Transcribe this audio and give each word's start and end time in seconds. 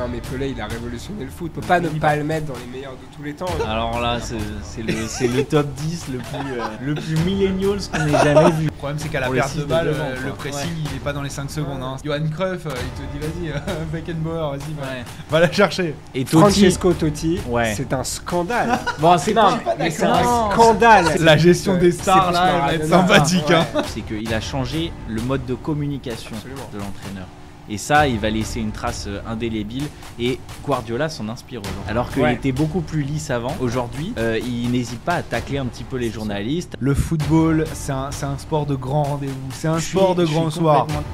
Non, 0.00 0.08
mais 0.10 0.20
Pelé, 0.22 0.54
il 0.56 0.60
a 0.62 0.66
révolutionné 0.66 1.24
le 1.26 1.30
foot. 1.30 1.52
Faut 1.54 1.60
pas 1.60 1.78
ne 1.78 1.90
pas 1.90 2.16
le 2.16 2.24
mettre 2.24 2.46
dans 2.46 2.54
les 2.58 2.64
meilleurs 2.72 2.92
de 2.94 3.14
tous 3.14 3.22
les 3.22 3.34
temps. 3.34 3.44
Alors 3.68 4.00
là, 4.00 4.16
c'est 4.18 4.82
le, 4.82 4.94
c'est 5.06 5.28
le 5.28 5.44
top 5.44 5.66
10 5.74 6.06
le 6.12 6.18
plus, 6.18 6.58
euh, 6.58 6.64
le 6.80 6.94
plus 6.94 7.16
millennials 7.26 7.80
qu'on 7.92 8.06
ait 8.06 8.24
jamais 8.24 8.50
vu. 8.52 8.64
Le 8.66 8.70
problème, 8.70 8.98
c'est 8.98 9.10
qu'à 9.10 9.20
la 9.20 9.28
perte 9.28 9.58
de 9.58 9.64
balle, 9.64 9.88
devant, 9.88 10.04
euh, 10.04 10.16
le 10.24 10.32
pressing, 10.32 10.70
il 10.90 10.96
est 10.96 11.00
pas 11.04 11.12
dans 11.12 11.20
les 11.20 11.28
5 11.28 11.50
secondes. 11.50 11.82
Hein. 11.82 11.96
Johan 12.02 12.20
Cruyff, 12.34 12.64
euh, 12.64 12.70
il 12.70 13.02
te 13.02 13.12
dit 13.12 13.18
vas-y, 13.18 13.50
euh, 13.52 13.84
Beckenbauer, 13.92 14.52
vas-y, 14.52 14.72
va, 14.72 14.82
Ouais. 14.86 15.04
va 15.30 15.40
la 15.40 15.52
chercher. 15.52 15.94
Et 16.14 16.24
Totti, 16.24 16.38
Francesco 16.38 16.92
Totti, 16.94 17.38
Ouais. 17.46 17.74
c'est 17.76 17.92
un 17.92 18.02
scandale. 18.04 18.78
bon, 19.00 19.18
c'est 19.18 19.36
un 19.36 19.58
scandale. 20.52 21.06
La 21.20 21.36
gestion 21.36 21.76
des 21.76 21.92
stars, 21.92 22.32
là, 22.32 22.52
elle 22.54 22.60
va 22.60 22.84
être 22.84 22.88
Maradona. 22.88 23.14
sympathique. 23.18 23.50
Hein. 23.50 23.66
c'est 23.86 24.00
qu'il 24.00 24.32
a 24.32 24.40
changé 24.40 24.92
le 25.08 25.20
mode 25.20 25.44
de 25.44 25.54
communication 25.54 26.36
de 26.72 26.78
l'entraîneur. 26.78 27.26
Et 27.70 27.78
ça, 27.78 28.08
il 28.08 28.18
va 28.18 28.30
laisser 28.30 28.60
une 28.60 28.72
trace 28.72 29.04
euh, 29.06 29.20
indélébile. 29.28 29.84
Et 30.18 30.38
Guardiola 30.64 31.08
s'en 31.08 31.28
inspire 31.28 31.60
aujourd'hui. 31.60 31.82
Alors 31.88 32.10
qu'il 32.10 32.22
Ouais. 32.22 32.34
était 32.34 32.50
beaucoup 32.52 32.80
plus 32.80 33.02
lisse 33.02 33.30
avant. 33.30 33.54
Aujourd'hui, 33.60 34.12
euh, 34.18 34.38
il 34.44 34.70
n'hésite 34.72 35.00
pas 35.00 35.14
à 35.14 35.22
tacler 35.22 35.58
un 35.58 35.66
petit 35.66 35.84
peu 35.84 35.96
les 35.96 36.10
journalistes. 36.10 36.76
Le 36.80 36.94
football, 36.94 37.64
c'est 37.72 37.92
un, 37.92 38.10
sport 38.38 38.66
de 38.66 38.74
grand 38.74 39.04
rendez-vous. 39.04 39.34
C'est 39.52 39.68
un 39.68 39.78
Je 39.78 39.84
suis- 39.84 39.90
sport 39.96 40.14
de 40.16 40.24
grand 40.24 40.50
soir. 40.50 40.80
complètement- 40.86 41.04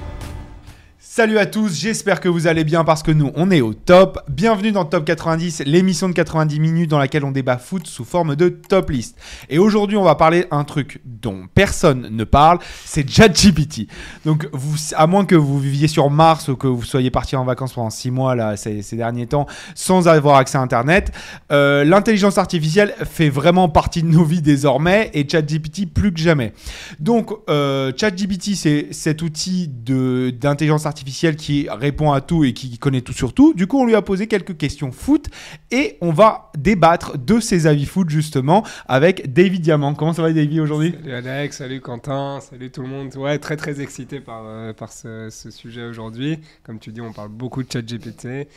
Salut 1.17 1.39
à 1.39 1.47
tous, 1.47 1.75
j'espère 1.75 2.21
que 2.21 2.29
vous 2.29 2.47
allez 2.47 2.63
bien 2.63 2.85
parce 2.85 3.03
que 3.03 3.11
nous, 3.11 3.33
on 3.37 3.51
est 3.51 3.63
au 3.63 3.73
top. 3.73 4.19
Bienvenue 4.29 4.71
dans 4.71 4.85
Top 4.85 5.07
90, 5.07 5.63
l'émission 5.65 6.11
de 6.11 6.13
90 6.13 6.61
minutes 6.61 6.91
dans 6.91 6.99
laquelle 6.99 7.25
on 7.25 7.31
débat 7.31 7.57
foot 7.57 7.87
sous 7.87 8.05
forme 8.05 8.37
de 8.37 8.51
top 8.51 8.91
list. 8.91 9.17
Et 9.49 9.59
aujourd'hui, 9.59 9.97
on 9.97 10.03
va 10.03 10.15
parler 10.15 10.45
un 10.51 10.63
truc 10.65 11.01
dont 11.07 11.45
personne 11.55 12.09
ne 12.11 12.25
parle, 12.25 12.59
c'est 12.85 13.11
ChatGPT. 13.11 13.89
Donc, 14.27 14.47
à 14.95 15.07
moins 15.07 15.25
que 15.25 15.35
vous 15.35 15.59
viviez 15.59 15.89
sur 15.89 16.11
Mars 16.11 16.49
ou 16.49 16.57
que 16.57 16.67
vous 16.67 16.85
soyez 16.85 17.11
parti 17.11 17.35
en 17.35 17.47
vacances 17.47 17.73
pendant 17.73 17.89
6 17.89 18.11
mois 18.11 18.35
là, 18.35 18.59
ces, 18.59 18.83
derniers 18.93 19.27
temps 19.27 19.47
sans 19.75 20.09
avoir 20.09 20.37
accès 20.37 20.59
à 20.59 20.61
Internet, 20.61 21.13
euh, 21.51 21.83
l'intelligence 21.87 22.37
artificielle 22.37 22.95
fait 23.11 23.31
vraiment 23.31 23.71
partie 23.71 24.03
de 24.03 24.09
nos 24.09 24.25
vies 24.25 24.43
désormais 24.43 25.11
et 25.15 25.27
ChatGPT 25.27 25.91
plus 25.91 26.13
que 26.13 26.21
jamais. 26.21 26.53
Donc, 27.01 27.31
euh, 27.49 27.91
ChatGPT, 27.97 28.55
c'est 28.55 28.89
cet 28.91 29.23
outil 29.23 29.67
d'intelligence 29.69 30.85
artificielle 30.85 31.06
qui 31.11 31.69
répond 31.71 32.13
à 32.13 32.21
tout 32.21 32.45
et 32.45 32.53
qui 32.53 32.79
connaît 32.79 33.01
tout 33.01 33.13
sur 33.13 33.33
tout. 33.35 33.55
Du 33.55 33.67
coup, 33.67 33.81
on 33.81 33.87
lui 33.87 33.95
a 33.95 34.03
posé 34.03 34.27
quelques 34.27 34.57
questions 34.57 34.93
foot 34.93 35.27
et 35.71 35.97
on 36.01 36.13
va 36.13 36.51
débattre 36.59 37.17
de 37.19 37.41
ses 37.41 37.67
avis 37.67 37.87
foot 37.87 38.09
justement 38.11 38.65
avec 38.87 39.33
David 39.33 39.63
Diamant. 39.63 39.95
Comment 39.95 40.13
ça 40.13 40.23
va, 40.23 40.33
David, 40.33 40.61
aujourd'hui? 40.61 40.93
Salut 40.93 41.13
Alex, 41.15 41.57
salut 41.57 41.81
Quentin, 41.81 42.41
salut 42.41 42.71
tout 42.71 42.83
le 42.83 42.89
monde. 42.89 43.15
Ouais, 43.17 43.39
très 43.39 43.57
très 43.57 43.81
excité 43.81 44.21
par, 44.21 44.43
euh, 44.47 44.73
par 44.73 44.93
ce, 44.93 45.29
ce 45.31 45.51
sujet 45.51 45.85
aujourd'hui. 45.85 46.39
Comme 46.65 46.79
tu 46.79 46.91
dis, 46.93 47.01
on 47.01 47.13
parle 47.13 47.29
beaucoup 47.31 47.63
de 47.63 47.71
ChatGPT. 47.73 48.49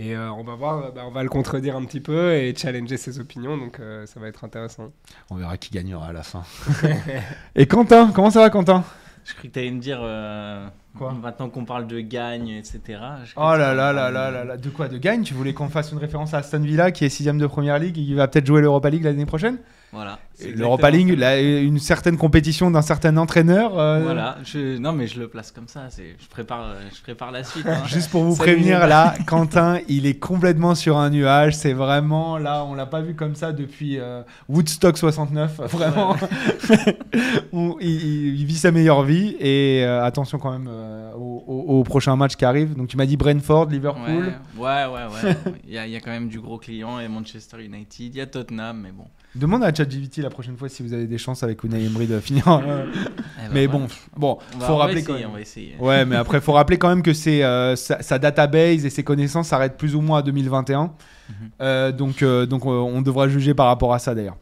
Et 0.00 0.14
euh, 0.14 0.30
on 0.30 0.44
va 0.44 0.54
voir, 0.54 0.78
euh, 0.78 0.90
bah, 0.92 1.02
on 1.06 1.10
va 1.10 1.24
le 1.24 1.28
contredire 1.28 1.74
un 1.76 1.84
petit 1.84 1.98
peu 2.00 2.32
et 2.34 2.54
challenger 2.56 2.96
ses 2.96 3.18
opinions, 3.18 3.56
donc 3.58 3.80
euh, 3.80 4.06
ça 4.06 4.20
va 4.20 4.28
être 4.28 4.44
intéressant. 4.44 4.92
On 5.28 5.34
verra 5.34 5.56
qui 5.56 5.70
gagnera 5.70 6.06
à 6.06 6.12
la 6.12 6.22
fin. 6.22 6.44
et 7.56 7.66
Quentin, 7.66 8.12
comment 8.14 8.30
ça 8.30 8.38
va, 8.40 8.48
Quentin? 8.50 8.84
Je 9.24 9.32
croyais 9.32 9.48
que 9.48 9.54
tu 9.54 9.58
allais 9.58 9.70
me 9.72 9.80
dire. 9.80 9.98
euh, 10.00 10.68
Quoi 10.96 11.12
Maintenant 11.12 11.48
qu'on 11.48 11.64
parle 11.64 11.86
de 11.86 12.00
gagne, 12.00 12.48
etc. 12.48 12.80
Oh 13.36 13.40
là 13.40 13.74
là 13.74 13.92
là 13.92 14.10
là 14.10 14.30
là 14.30 14.44
là. 14.44 14.56
De 14.56 14.68
quoi 14.70 14.88
De 14.88 14.98
gagne? 14.98 15.22
Tu 15.22 15.34
voulais 15.34 15.52
qu'on 15.52 15.68
fasse 15.68 15.92
une 15.92 15.98
référence 15.98 16.34
à 16.34 16.38
Aston 16.38 16.60
Villa 16.60 16.90
qui 16.90 17.04
est 17.04 17.08
sixième 17.08 17.38
de 17.38 17.46
Première 17.46 17.78
Ligue 17.78 17.98
et 17.98 18.02
qui 18.04 18.14
va 18.14 18.26
peut-être 18.26 18.46
jouer 18.46 18.60
l'Europa 18.62 18.90
League 18.90 19.04
l'année 19.04 19.26
prochaine? 19.26 19.58
Voilà. 19.90 20.18
L'Europa 20.54 20.90
League, 20.90 21.16
la- 21.18 21.40
une 21.40 21.78
certaine 21.78 22.18
compétition 22.18 22.70
d'un 22.70 22.82
certain 22.82 23.16
entraîneur. 23.16 23.78
euh, 23.78 24.00
Voilà, 24.02 24.36
je... 24.44 24.76
non 24.76 24.92
mais 24.92 25.06
je 25.06 25.18
le 25.18 25.28
place 25.28 25.50
comme 25.50 25.66
ça. 25.66 25.84
Je, 25.96 26.28
prépare, 26.28 26.62
euh, 26.62 26.74
je 26.94 27.00
prépare 27.00 27.30
la 27.32 27.42
suite. 27.42 27.66
hein. 27.66 27.82
Juste 27.86 28.10
pour 28.10 28.22
vous 28.24 28.36
prévenir, 28.36 28.86
là, 28.86 29.14
Quentin, 29.26 29.78
il 29.88 30.04
est 30.04 30.18
complètement 30.18 30.74
sur 30.74 30.98
un 30.98 31.08
nuage. 31.08 31.54
C'est 31.56 31.72
vraiment, 31.72 32.36
là, 32.36 32.64
on 32.64 32.74
l'a 32.74 32.84
pas 32.84 33.00
vu 33.00 33.14
comme 33.14 33.34
ça 33.34 33.52
depuis 33.52 33.98
euh, 33.98 34.22
Woodstock 34.50 34.98
69. 34.98 35.58
Vraiment, 35.70 36.16
On- 37.52 37.76
il, 37.80 37.88
il- 37.90 38.40
il 38.40 38.44
vit 38.46 38.56
sa 38.56 38.70
meilleure 38.70 39.02
vie. 39.04 39.36
Et 39.40 39.82
euh, 39.84 40.04
attention 40.04 40.38
quand 40.38 40.52
même 40.52 40.68
euh, 40.78 41.12
au, 41.14 41.44
au- 41.46 41.78
au 41.80 41.82
prochain 41.84 42.14
match 42.16 42.36
qui 42.36 42.44
arrive. 42.44 42.74
Donc 42.76 42.88
tu 42.88 42.96
m'as 42.96 43.06
dit 43.06 43.16
Brentford, 43.16 43.66
Liverpool. 43.66 44.32
Ouais, 44.56 44.66
ouais, 44.66 44.86
ouais. 44.86 45.24
ouais. 45.24 45.36
Il 45.66 45.74
y, 45.74 45.78
a, 45.78 45.86
il 45.86 45.92
y 45.92 45.96
a 45.96 46.00
quand 46.00 46.10
même 46.10 46.28
du 46.28 46.40
gros 46.40 46.58
client, 46.58 46.98
il 46.98 47.02
y 47.02 47.06
a 47.06 47.08
Manchester 47.08 47.62
United, 47.62 48.14
il 48.14 48.16
y 48.16 48.20
a 48.20 48.26
Tottenham, 48.26 48.80
mais 48.82 48.92
bon. 48.92 49.04
Demande 49.34 49.62
à 49.62 49.72
ChatGPT 49.74 50.18
la 50.18 50.30
prochaine 50.30 50.56
fois 50.56 50.68
si 50.70 50.82
vous 50.82 50.92
avez 50.94 51.06
des 51.06 51.18
chances 51.18 51.42
avec 51.42 51.62
Unai 51.62 51.84
Emery 51.84 52.06
de 52.06 52.18
finir. 52.20 52.48
euh, 52.48 52.86
Eh 52.94 53.48
ben, 53.48 53.54
mais 53.54 53.66
bon, 53.68 53.86
bon, 54.16 54.38
on 54.54 54.58
va, 54.58 54.66
faut 54.66 54.72
on 54.72 54.76
va 54.78 54.82
rappeler 54.84 55.00
essayer, 55.00 55.06
quand 55.14 55.20
même. 55.20 55.30
on 55.30 55.34
va 55.34 55.40
essayer. 55.40 55.76
Ouais, 55.80 56.04
mais 56.06 56.16
après, 56.16 56.40
faut 56.40 56.52
rappeler 56.52 56.78
quand 56.78 56.88
même 56.88 57.02
que 57.02 57.12
c'est 57.12 57.44
euh, 57.44 57.76
sa, 57.76 58.02
sa 58.02 58.18
database 58.18 58.84
et 58.86 58.90
ses 58.90 59.04
connaissances 59.04 59.48
s'arrêtent 59.48 59.76
plus 59.76 59.94
ou 59.94 60.00
moins 60.00 60.18
à 60.20 60.22
2021. 60.22 60.84
Mhm. 60.84 61.34
Euh, 61.60 61.92
donc, 61.92 62.24
donc 62.24 62.64
on 62.64 63.02
devra 63.02 63.28
juger 63.28 63.52
par 63.52 63.66
rapport 63.66 63.92
à 63.92 63.98
ça 63.98 64.14
d'ailleurs. 64.14 64.36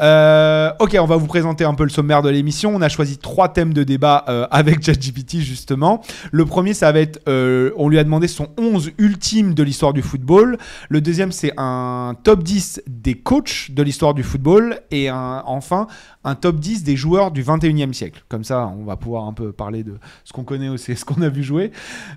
Euh, 0.00 0.72
ok, 0.78 0.96
on 1.00 1.06
va 1.06 1.16
vous 1.16 1.26
présenter 1.26 1.64
un 1.64 1.74
peu 1.74 1.84
le 1.84 1.90
sommaire 1.90 2.22
de 2.22 2.30
l'émission. 2.30 2.74
On 2.74 2.80
a 2.80 2.88
choisi 2.88 3.18
trois 3.18 3.48
thèmes 3.48 3.74
de 3.74 3.84
débat 3.84 4.24
euh, 4.28 4.46
avec 4.50 4.82
ChatGPT 4.84 5.38
justement. 5.38 6.00
Le 6.32 6.44
premier, 6.46 6.74
ça 6.74 6.90
va 6.92 7.00
être, 7.00 7.20
euh, 7.28 7.70
on 7.76 7.88
lui 7.88 7.98
a 7.98 8.04
demandé 8.04 8.28
son 8.28 8.48
11 8.58 8.92
ultime 8.98 9.54
de 9.54 9.62
l'histoire 9.62 9.92
du 9.92 10.02
football. 10.02 10.58
Le 10.88 11.00
deuxième, 11.00 11.32
c'est 11.32 11.52
un 11.56 12.14
top 12.22 12.42
10 12.42 12.82
des 12.86 13.14
coachs 13.14 13.70
de 13.70 13.82
l'histoire 13.82 14.14
du 14.14 14.22
football. 14.22 14.80
Et 14.90 15.10
enfin, 15.10 15.86
un 16.24 16.34
top 16.34 16.56
10 16.56 16.84
des 16.84 16.96
joueurs 16.96 17.30
du 17.30 17.42
21e 17.42 17.92
siècle. 17.92 18.22
Comme 18.28 18.44
ça, 18.44 18.72
on 18.78 18.84
va 18.84 18.96
pouvoir 18.96 19.24
un 19.24 19.32
peu 19.32 19.52
parler 19.52 19.84
de 19.84 19.94
ce 20.24 20.32
qu'on 20.32 20.44
connaît 20.44 20.68
aussi, 20.68 20.96
ce 20.96 21.04
qu'on 21.04 21.22
a 21.22 21.28
vu 21.28 21.42
jouer. 21.42 21.72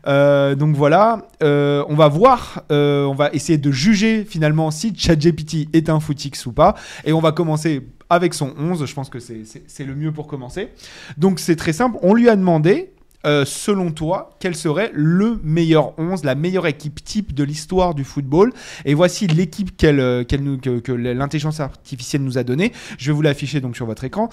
Euh, 0.07 0.55
donc 0.55 0.75
voilà, 0.75 1.27
on 1.41 1.95
va 1.95 2.07
voir, 2.07 2.63
on 2.69 3.15
va 3.15 3.29
essayer 3.33 3.57
de 3.57 3.71
juger 3.71 4.25
finalement 4.25 4.71
si 4.71 4.93
ChatGPT 4.95 5.67
est 5.73 5.89
un 5.89 5.99
footix 5.99 6.45
ou 6.45 6.51
pas. 6.51 6.75
Et 7.05 7.13
on 7.13 7.19
va 7.19 7.31
commencer 7.31 7.72
avec 8.09 8.33
son 8.33 8.53
11, 8.57 8.85
je 8.85 8.93
pense 8.93 9.09
que 9.09 9.19
c'est- 9.19 9.83
le 9.83 9.95
mieux 9.95 10.11
pour 10.11 10.27
commencer. 10.27 10.69
Donc 11.17 11.39
c'est 11.39 11.55
très 11.55 11.73
simple, 11.73 11.97
on 12.01 12.13
lui 12.13 12.29
a 12.29 12.35
demandé, 12.35 12.91
euh, 13.25 13.43
selon 13.45 13.91
toi, 13.91 14.31
quel 14.39 14.53
serait 14.55 14.91
le 14.93 15.39
meilleur 15.43 15.97
11, 15.97 16.23
la 16.25 16.35
meilleure 16.35 16.67
équipe 16.67 17.03
type 17.03 17.33
de 17.33 17.43
l'histoire 17.43 17.95
du 17.95 18.03
football. 18.03 18.51
Et 18.85 18.93
voici 18.93 19.27
l'équipe 19.27 19.71
euh, 19.83 20.23
que, 20.25 20.91
l'intelligence 20.91 21.59
artificielle 21.59 22.21
nous 22.23 22.37
a 22.37 22.43
donnée. 22.43 22.71
Je 22.97 23.07
vais 23.11 23.15
vous 23.15 23.21
l'afficher 23.21 23.61
donc 23.61 23.75
sur 23.77 23.85
votre 23.85 24.03
écran. 24.03 24.29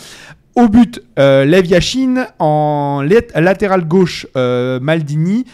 Au 0.57 0.69
but, 0.69 1.01
euh, 1.19 1.45
Lev 1.45 1.67
Yashin. 1.67 2.27
En 2.41 3.03
lat- 3.03 3.41
latéral 3.41 3.87
gauche, 3.87 4.27
euh, 4.37 4.81
Maldini. 4.81 5.45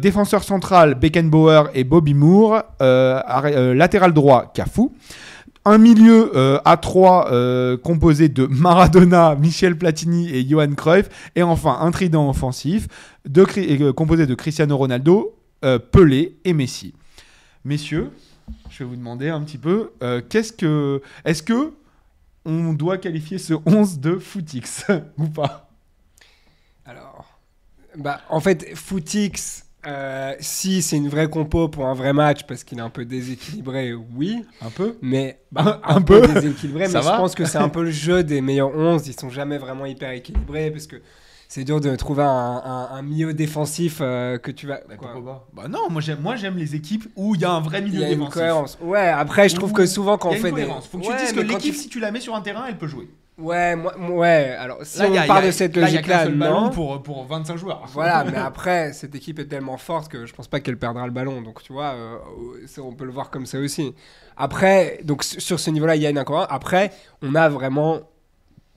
Défenseur 0.00 0.44
central, 0.44 0.94
Beckenbauer 0.94 1.64
et 1.74 1.82
Bobby 1.82 2.14
Moore. 2.14 2.62
Latéral 2.80 4.12
droit, 4.12 4.52
Cafu. 4.54 4.82
Un 5.64 5.78
milieu 5.78 6.36
euh, 6.36 6.58
à 6.64 6.76
3 6.76 7.30
composé 7.78 8.28
de 8.28 8.46
Maradona, 8.46 9.36
Michel 9.36 9.78
Platini 9.78 10.28
et 10.30 10.46
Johan 10.46 10.74
Cruyff. 10.74 11.08
Et 11.36 11.42
enfin, 11.42 11.78
un 11.80 11.90
trident 11.90 12.28
offensif 12.28 12.88
euh, 13.36 13.92
composé 13.92 14.26
de 14.26 14.34
Cristiano 14.34 14.76
Ronaldo, 14.76 15.36
euh, 15.64 15.78
Pelé 15.78 16.36
et 16.44 16.52
Messi. 16.52 16.94
Messieurs, 17.64 18.10
je 18.70 18.80
vais 18.80 18.90
vous 18.90 18.96
demander 18.96 19.28
un 19.28 19.40
petit 19.42 19.58
peu, 19.58 19.92
euh, 20.02 20.20
est-ce 21.24 21.42
que 21.42 21.72
on 22.44 22.72
doit 22.72 22.98
qualifier 22.98 23.38
ce 23.38 23.54
11 23.66 24.00
de 24.00 24.18
footix 24.18 24.86
ou 25.18 25.28
pas? 25.28 25.70
Alors, 26.84 27.38
bah, 27.96 28.20
en 28.28 28.40
fait, 28.40 28.74
Footix, 28.74 29.64
euh, 29.86 30.34
si 30.40 30.80
c'est 30.82 30.96
une 30.96 31.08
vraie 31.08 31.28
compo 31.28 31.68
pour 31.68 31.86
un 31.86 31.94
vrai 31.94 32.12
match 32.12 32.44
parce 32.46 32.62
qu'il 32.64 32.78
est 32.78 32.82
un 32.82 32.90
peu 32.90 33.04
déséquilibré, 33.04 33.92
oui. 33.94 34.44
Un 34.60 34.70
peu 34.70 34.96
Mais 35.02 35.40
Bah, 35.50 35.80
un 35.84 36.00
peu. 36.00 36.20
déséquilibré, 36.26 36.86
mais 36.92 37.02
je 37.02 37.08
pense 37.08 37.34
que 37.34 37.44
c'est 37.44 37.58
un 37.58 37.68
peu 37.68 37.82
le 37.82 37.90
jeu 37.90 38.22
des 38.22 38.40
meilleurs 38.40 38.76
11. 38.76 39.06
Ils 39.08 39.18
sont 39.18 39.30
jamais 39.30 39.58
vraiment 39.58 39.86
hyper 39.86 40.10
équilibrés 40.10 40.70
parce 40.70 40.86
que 40.86 40.96
c'est 41.48 41.64
dur 41.64 41.80
de 41.80 41.94
trouver 41.96 42.22
un, 42.22 42.26
un- 42.64 42.88
un 42.92 43.02
milieu 43.02 43.34
défensif 43.34 43.98
euh, 44.00 44.38
que 44.38 44.50
tu 44.50 44.66
vas. 44.66 44.78
quoi. 44.96 45.46
Bah 45.52 45.68
non, 45.68 45.90
moi 45.90 46.00
j'aime, 46.00 46.20
moi 46.20 46.36
j'aime 46.36 46.56
les 46.56 46.74
équipes 46.74 47.08
où 47.16 47.34
il 47.34 47.42
y 47.42 47.44
a 47.44 47.50
un 47.50 47.60
vrai 47.60 47.80
Il 47.80 47.84
milieu 47.86 48.00
y 48.00 48.04
a 48.04 48.08
une 48.08 48.14
défensif. 48.20 48.34
cohérence. 48.34 48.78
Ouais, 48.80 49.08
après, 49.08 49.48
je 49.50 49.56
trouve 49.56 49.72
que 49.72 49.84
souvent 49.84 50.16
quand 50.16 50.30
on 50.30 50.32
fait 50.32 50.44
des. 50.44 50.50
cohérence. 50.50 50.86
Faut 50.86 50.98
que 50.98 51.06
Ouais, 51.06 51.16
tu 51.18 51.24
dises 51.24 51.32
que 51.34 51.40
l'équipe, 51.40 51.74
tu- 51.74 51.78
si 51.80 51.88
tu 51.88 52.00
la 52.00 52.10
mets 52.10 52.20
sur 52.20 52.34
un 52.34 52.40
terrain, 52.40 52.64
elle 52.68 52.78
peut 52.78 52.86
jouer. 52.86 53.08
Ouais, 53.38 53.74
moi, 53.76 53.94
ouais. 53.98 54.54
Alors, 54.58 54.78
si 54.82 54.98
Là, 54.98 55.08
y 55.08 55.18
a- 55.18 55.24
on 55.24 55.26
part 55.26 55.36
a- 55.38 55.46
de 55.46 55.50
cette 55.50 55.74
logique-là, 55.76 56.28
non. 56.28 56.68
pour, 56.70 57.02
pour 57.02 57.24
25 57.26 57.56
joueurs. 57.56 57.82
Voilà, 57.88 58.24
mais 58.30 58.36
après, 58.36 58.92
cette 58.92 59.14
équipe 59.14 59.38
est 59.38 59.46
tellement 59.46 59.78
forte 59.78 60.10
que 60.12 60.26
je 60.26 60.34
pense 60.34 60.48
pas 60.48 60.60
qu'elle 60.60 60.76
perdra 60.78 61.06
le 61.06 61.12
ballon. 61.12 61.40
Donc, 61.40 61.62
tu 61.62 61.72
vois, 61.72 61.94
euh, 61.94 62.16
on 62.78 62.92
peut 62.92 63.06
le 63.06 63.10
voir 63.10 63.30
comme 63.30 63.46
ça 63.46 63.58
aussi. 63.58 63.94
Après, 64.36 65.00
donc 65.04 65.24
su- 65.24 65.40
sur 65.40 65.58
ce 65.58 65.70
niveau-là, 65.70 65.96
il 65.96 66.02
y 66.02 66.06
a 66.06 66.10
une 66.10 66.18
incohérence. 66.18 66.46
Après, 66.50 66.92
on 67.22 67.34
a 67.34 67.48
vraiment 67.48 68.00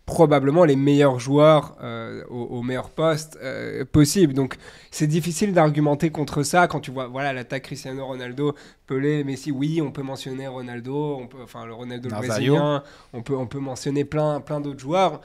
probablement 0.05 0.65
les 0.65 0.75
meilleurs 0.75 1.19
joueurs 1.19 1.75
euh, 1.81 2.23
au, 2.29 2.41
au 2.43 2.61
meilleur 2.61 2.89
poste 2.91 3.39
euh, 3.41 3.85
possible. 3.85 4.33
Donc 4.33 4.55
c'est 4.91 5.07
difficile 5.07 5.51
d'argumenter 5.53 6.11
contre 6.11 6.43
ça 6.43 6.67
quand 6.67 6.79
tu 6.79 6.91
vois 6.91 7.07
voilà 7.07 7.33
l'attaque 7.33 7.63
Cristiano 7.63 8.05
Ronaldo, 8.05 8.53
Pelé, 8.85 9.23
Messi. 9.23 9.51
Oui, 9.51 9.81
on 9.81 9.91
peut 9.91 10.03
mentionner 10.03 10.47
Ronaldo, 10.47 11.17
on 11.19 11.27
peut, 11.27 11.39
enfin 11.43 11.65
le 11.65 11.73
Ronaldo 11.73 12.09
le 12.09 12.15
brésilien. 12.15 12.83
On 13.13 13.21
peut 13.23 13.35
on 13.35 13.47
peut 13.47 13.59
mentionner 13.59 14.05
plein 14.05 14.41
plein 14.41 14.59
d'autres 14.61 14.79
joueurs. 14.79 15.21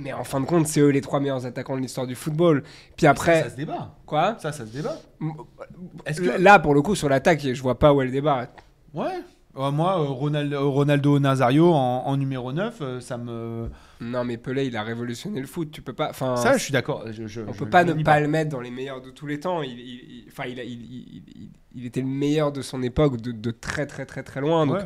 Mais 0.00 0.12
en 0.12 0.22
fin 0.24 0.40
de 0.40 0.46
compte, 0.46 0.66
c'est 0.68 0.80
eux 0.80 0.88
les 0.90 1.00
trois 1.00 1.18
meilleurs 1.18 1.44
attaquants 1.46 1.76
de 1.76 1.80
l'histoire 1.80 2.06
du 2.06 2.14
football. 2.14 2.62
Puis 2.96 3.06
après, 3.08 3.42
Ça, 3.44 3.50
se 3.50 3.56
débat. 3.56 3.96
quoi? 4.06 4.36
Ça, 4.40 4.52
ça 4.52 4.64
se 4.64 4.70
débat. 4.72 4.96
Que- 6.16 6.40
Là, 6.40 6.58
pour 6.60 6.72
le 6.74 6.82
coup, 6.82 6.94
sur 6.94 7.08
l'attaque, 7.08 7.40
je 7.42 7.60
vois 7.62 7.78
pas 7.78 7.92
où 7.92 8.00
est 8.00 8.04
le 8.04 8.12
débat. 8.12 8.46
Ouais. 8.94 9.20
Euh, 9.58 9.70
moi, 9.72 9.98
euh, 10.00 10.04
Ronaldo, 10.04 10.70
Ronaldo 10.70 11.18
Nazario 11.18 11.72
en, 11.72 12.04
en 12.06 12.16
numéro 12.16 12.52
9, 12.52 12.78
euh, 12.80 13.00
ça 13.00 13.18
me. 13.18 13.68
Non, 14.00 14.24
mais 14.24 14.36
Pelé, 14.36 14.66
il 14.66 14.76
a 14.76 14.82
révolutionné 14.84 15.40
le 15.40 15.46
foot. 15.48 15.70
Tu 15.72 15.82
peux 15.82 15.92
pas. 15.92 16.10
Enfin, 16.10 16.36
Ça, 16.36 16.56
je 16.56 16.62
suis 16.62 16.72
d'accord. 16.72 17.04
Je, 17.10 17.26
je- 17.26 17.40
on 17.40 17.52
je- 17.52 17.58
peut 17.58 17.68
pas 17.68 17.82
ne 17.82 17.92
pas 18.04 18.20
le 18.20 18.28
mettre 18.28 18.50
dans 18.50 18.60
les 18.60 18.70
meilleurs 18.70 19.00
de 19.00 19.10
tous 19.10 19.26
les 19.26 19.40
temps. 19.40 19.62
Il, 19.62 20.24
enfin, 20.28 20.44
il, 20.48 20.60
a- 20.60 20.64
il, 20.64 21.50
il- 21.74 21.86
était 21.86 22.00
le 22.00 22.06
meilleur 22.06 22.52
de 22.52 22.62
son 22.62 22.82
époque 22.82 23.20
de, 23.20 23.32
de 23.32 23.50
très 23.50 23.86
très 23.86 24.06
très 24.06 24.22
très 24.22 24.40
loin. 24.40 24.66
Donc, 24.66 24.76
Ouais. 24.76 24.84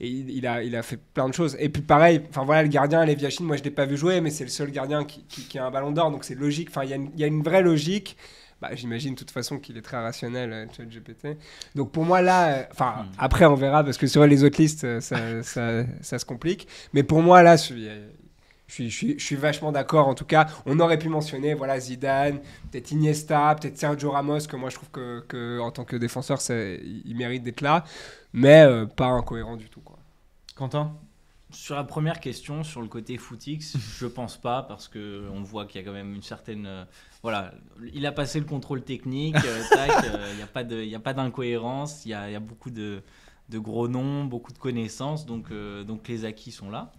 Et 0.00 0.08
il, 0.08 0.46
a, 0.46 0.62
il 0.62 0.74
a 0.74 0.82
fait 0.82 0.96
plein 0.98 1.28
de 1.28 1.34
choses. 1.34 1.56
Et 1.60 1.68
puis 1.68 1.82
pareil, 1.82 2.20
enfin 2.30 2.44
voilà, 2.44 2.62
le 2.62 2.68
gardien, 2.68 3.04
Leviachine, 3.04 3.44
moi 3.46 3.56
je 3.56 3.62
l'ai 3.62 3.70
pas 3.70 3.84
vu 3.86 3.96
jouer, 3.96 4.20
mais 4.20 4.30
c'est 4.30 4.44
le 4.44 4.50
seul 4.50 4.70
gardien 4.70 5.04
qui, 5.04 5.22
qui- 5.24 5.42
qui 5.42 5.58
a 5.58 5.66
un 5.66 5.70
ballon 5.70 5.92
d'or, 5.92 6.10
donc 6.10 6.24
c'est 6.24 6.34
logique. 6.34 6.68
Enfin, 6.70 6.84
il 6.84 6.90
y, 7.16 7.20
y 7.20 7.24
a 7.24 7.26
une 7.26 7.42
vraie 7.42 7.62
logique. 7.62 8.16
Bah, 8.60 8.70
J'imagine 8.74 9.14
de 9.14 9.18
toute 9.18 9.30
façon 9.30 9.58
qu'il 9.58 9.76
est 9.76 9.82
très 9.82 9.98
rationnel, 9.98 10.52
euh, 10.52 10.66
ChatGPT. 10.76 11.38
Donc 11.74 11.92
pour 11.92 12.04
moi 12.04 12.22
là, 12.22 12.58
euh, 12.60 12.64
enfin 12.72 13.04
Hmm. 13.04 13.12
après 13.18 13.44
on 13.46 13.54
verra 13.54 13.84
parce 13.84 13.98
que 13.98 14.06
sur 14.06 14.26
les 14.26 14.44
autres 14.44 14.60
listes 14.60 14.84
euh, 14.84 15.00
ça, 15.00 15.42
ça, 15.42 15.84
ça 16.00 16.18
se 16.18 16.24
complique. 16.24 16.68
Mais 16.92 17.02
pour 17.02 17.22
moi 17.22 17.42
là, 17.42 17.56
je 17.56 17.62
suis, 17.62 17.88
je 18.66 18.72
suis, 18.74 18.90
je 18.90 18.96
suis, 18.96 19.18
je 19.18 19.24
suis 19.24 19.36
vachement 19.36 19.72
d'accord. 19.72 20.08
En 20.08 20.14
tout 20.14 20.24
cas, 20.24 20.46
on 20.66 20.80
aurait 20.80 20.98
pu 20.98 21.08
mentionner 21.08 21.54
voilà 21.54 21.78
Zidane, 21.80 22.40
peut-être 22.70 22.90
Iniesta, 22.92 23.54
peut-être 23.60 23.78
Sergio 23.78 24.10
Ramos 24.10 24.40
que 24.48 24.56
moi 24.56 24.70
je 24.70 24.76
trouve 24.76 24.90
que, 24.90 25.20
que 25.28 25.58
en 25.60 25.70
tant 25.70 25.84
que 25.84 25.96
défenseur, 25.96 26.40
ça, 26.40 26.54
il 26.56 27.02
il 27.04 27.16
mérite 27.16 27.42
d'être 27.42 27.60
là, 27.60 27.84
mais 28.32 28.62
euh, 28.62 28.86
pas 28.86 29.06
incohérent 29.06 29.56
du 29.56 29.68
tout 29.70 29.80
quoi. 29.80 29.98
Quentin? 30.56 30.96
Sur 31.54 31.76
la 31.76 31.84
première 31.84 32.18
question, 32.18 32.64
sur 32.64 32.82
le 32.82 32.88
côté 32.88 33.16
footix, 33.16 33.76
je 33.98 34.06
pense 34.06 34.36
pas 34.36 34.62
parce 34.62 34.88
que 34.88 35.28
on 35.32 35.42
voit 35.42 35.66
qu'il 35.66 35.80
y 35.80 35.84
a 35.84 35.86
quand 35.86 35.94
même 35.94 36.14
une 36.14 36.22
certaine, 36.22 36.66
euh, 36.66 36.84
voilà, 37.22 37.54
il 37.92 38.04
a 38.06 38.12
passé 38.12 38.40
le 38.40 38.44
contrôle 38.44 38.82
technique, 38.82 39.36
euh, 39.36 39.62
tac, 39.70 40.04
euh, 40.04 40.28
il 40.32 40.36
n'y 40.36 40.42
a 40.42 40.46
pas 40.46 40.64
de, 40.64 40.82
il 40.82 40.88
y 40.88 40.94
a 40.94 41.00
pas 41.00 41.14
d'incohérence, 41.14 42.04
il 42.04 42.10
y 42.10 42.14
a, 42.14 42.30
y 42.30 42.34
a 42.34 42.40
beaucoup 42.40 42.70
de, 42.70 43.02
de 43.48 43.58
gros 43.58 43.88
noms, 43.88 44.24
beaucoup 44.24 44.52
de 44.52 44.58
connaissances, 44.58 45.26
donc 45.26 45.50
euh, 45.50 45.84
donc 45.84 46.08
les 46.08 46.24
acquis 46.24 46.50
sont 46.50 46.70
là. 46.70 46.92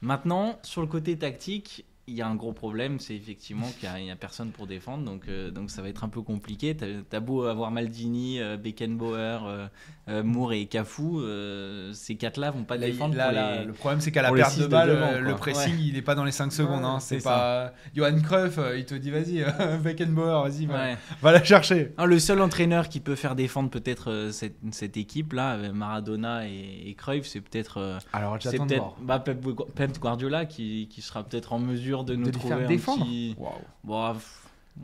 Maintenant, 0.00 0.58
sur 0.64 0.80
le 0.80 0.88
côté 0.88 1.16
tactique, 1.16 1.86
il 2.08 2.14
y 2.14 2.22
a 2.22 2.26
un 2.26 2.34
gros 2.34 2.52
problème, 2.52 2.98
c'est 2.98 3.14
effectivement 3.14 3.68
qu'il 3.78 3.88
n'y 4.02 4.10
a, 4.10 4.16
personne 4.16 4.50
pour 4.50 4.66
défendre, 4.66 5.04
donc, 5.04 5.28
euh, 5.28 5.50
donc 5.50 5.70
ça 5.70 5.82
va 5.82 5.88
être 5.88 6.02
un 6.02 6.08
peu 6.08 6.22
compliqué. 6.22 6.76
T'as 6.76 7.16
as 7.16 7.20
beau 7.20 7.44
avoir 7.44 7.70
Maldini, 7.70 8.40
euh, 8.40 8.56
Beckenbauer, 8.56 9.46
euh, 9.46 9.68
euh, 10.08 10.22
Moore 10.24 10.52
et 10.54 10.66
Cafu, 10.66 11.02
euh, 11.02 11.92
ces 11.92 12.16
quatre-là 12.16 12.50
vont 12.50 12.64
pas 12.64 12.76
Là, 12.76 12.86
défendre 12.86 13.14
là, 13.16 13.24
pour 13.26 13.34
là, 13.34 13.58
les- 13.60 13.64
Le 13.66 13.72
problème, 13.72 14.00
c'est 14.00 14.10
qu'à 14.10 14.22
la 14.22 14.32
perte 14.32 14.58
de 14.58 14.66
balle, 14.66 14.90
euh, 14.90 15.20
le 15.20 15.34
pressing, 15.36 15.74
Ouais. 15.74 15.80
il 15.80 15.96
est 15.96 16.02
pas 16.02 16.14
dans 16.16 16.24
les 16.24 16.32
5 16.32 16.50
secondes. 16.52 16.80
Ouais, 16.80 16.86
hein. 16.86 16.98
C'est 17.00 17.22
pas. 17.22 17.72
Johan 17.94 18.20
Cruyff, 18.20 18.58
euh, 18.58 18.76
il 18.78 18.84
te 18.84 18.94
dit 18.96 19.10
vas-y, 19.10 19.42
euh, 19.42 19.76
Beckenbauer, 19.82 20.42
vas-y, 20.48 20.66
va, 20.66 20.74
Ouais. 20.74 20.96
va 21.22 21.32
la 21.32 21.44
chercher. 21.44 21.92
Non, 21.98 22.06
le 22.06 22.18
seul 22.18 22.40
entraîneur 22.40 22.88
qui 22.88 22.98
peut 22.98 23.14
faire 23.14 23.36
défendre 23.36 23.70
peut-être 23.70 24.10
euh, 24.10 24.32
cette, 24.32 24.56
cette 24.72 24.96
équipe-là, 24.96 25.56
Maradona 25.72 26.48
et, 26.48 26.82
et 26.86 26.94
Cruyff, 26.94 27.26
c'est 27.26 27.40
peut-être 27.40 27.78
euh, 27.78 27.98
Alors, 28.12 28.36
c'est 28.40 28.58
peut-être 28.58 28.96
bah, 29.02 29.20
Pep, 29.20 29.98
Guardiola 30.00 30.46
qui, 30.46 30.88
qui 30.90 31.00
sera 31.00 31.22
peut-être 31.22 31.52
en 31.52 31.58
mesure 31.60 32.02
de 32.04 32.16
nous 32.16 32.26
De 32.26 32.30
trouver 32.32 32.54
faire 32.56 32.64
un 32.64 32.68
défendre. 32.68 33.04
petit... 33.04 33.36
Bon, 33.38 33.50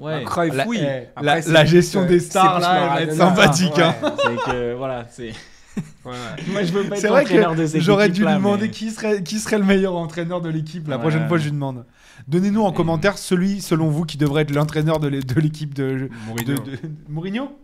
ouais. 0.01 0.21
Ah, 0.23 0.25
Cruyff, 0.25 0.55
La- 0.55 0.67
oui. 0.67 0.79
eh, 0.81 1.09
Après, 1.17 1.43
la- 1.47 1.65
gestion 1.65 2.03
euh, 2.03 2.07
des 2.07 2.21
stars, 2.21 2.61
là, 2.61 2.81
elle 2.81 2.89
va 3.07 3.13
être 3.13 3.17
Maradona. 3.19 3.43
sympathique, 3.47 3.77
Ouais, 3.77 3.83
hein. 3.83 3.95
c'est 4.19 4.51
que 4.53 4.75
voilà, 4.75 5.07
c'est. 5.09 5.29
ouais. 6.05 6.13
Moi, 6.49 6.63
je 6.65 6.73
veux 6.73 6.85
pas 6.89 6.97
être 6.97 7.01
C'est 7.01 7.09
vrai 7.09 7.23
entraîneur 7.23 7.55
de 7.55 7.63
que 7.63 7.67
cette 7.69 7.81
j'aurais 7.83 8.09
dû 8.09 8.25
lui 8.25 8.33
demander 8.33 8.67
mais- 8.67 8.71
qui, 8.71 8.91
serait, 8.91 9.23
qui 9.23 9.39
serait 9.39 9.59
le 9.59 9.65
meilleur 9.65 9.97
entraîneur 9.97 10.41
de 10.41 10.49
l'équipe. 10.49 10.89
La 10.89 10.97
Ouais. 10.97 11.03
prochaine 11.03 11.29
fois, 11.29 11.39
je 11.39 11.45
lui 11.45 11.53
demande. 11.53 11.85
Donnez-nous 12.27 12.63
en 12.63 12.73
Et- 12.73 12.75
commentaire 12.75 13.17
celui, 13.19 13.61
selon 13.61 13.89
vous, 13.89 14.05
qui 14.05 14.17
devrait 14.19 14.43
être 14.43 14.51
l'entraîneur 14.55 14.99
de 15.01 15.09
l'é- 15.09 15.21
de 15.23 15.41
l'équipe 15.41 15.75
de, 15.75 15.85
de, 15.91 16.11
Mourinho. 16.27 16.55
de- 16.65 16.79
Mourinho? 17.09 17.59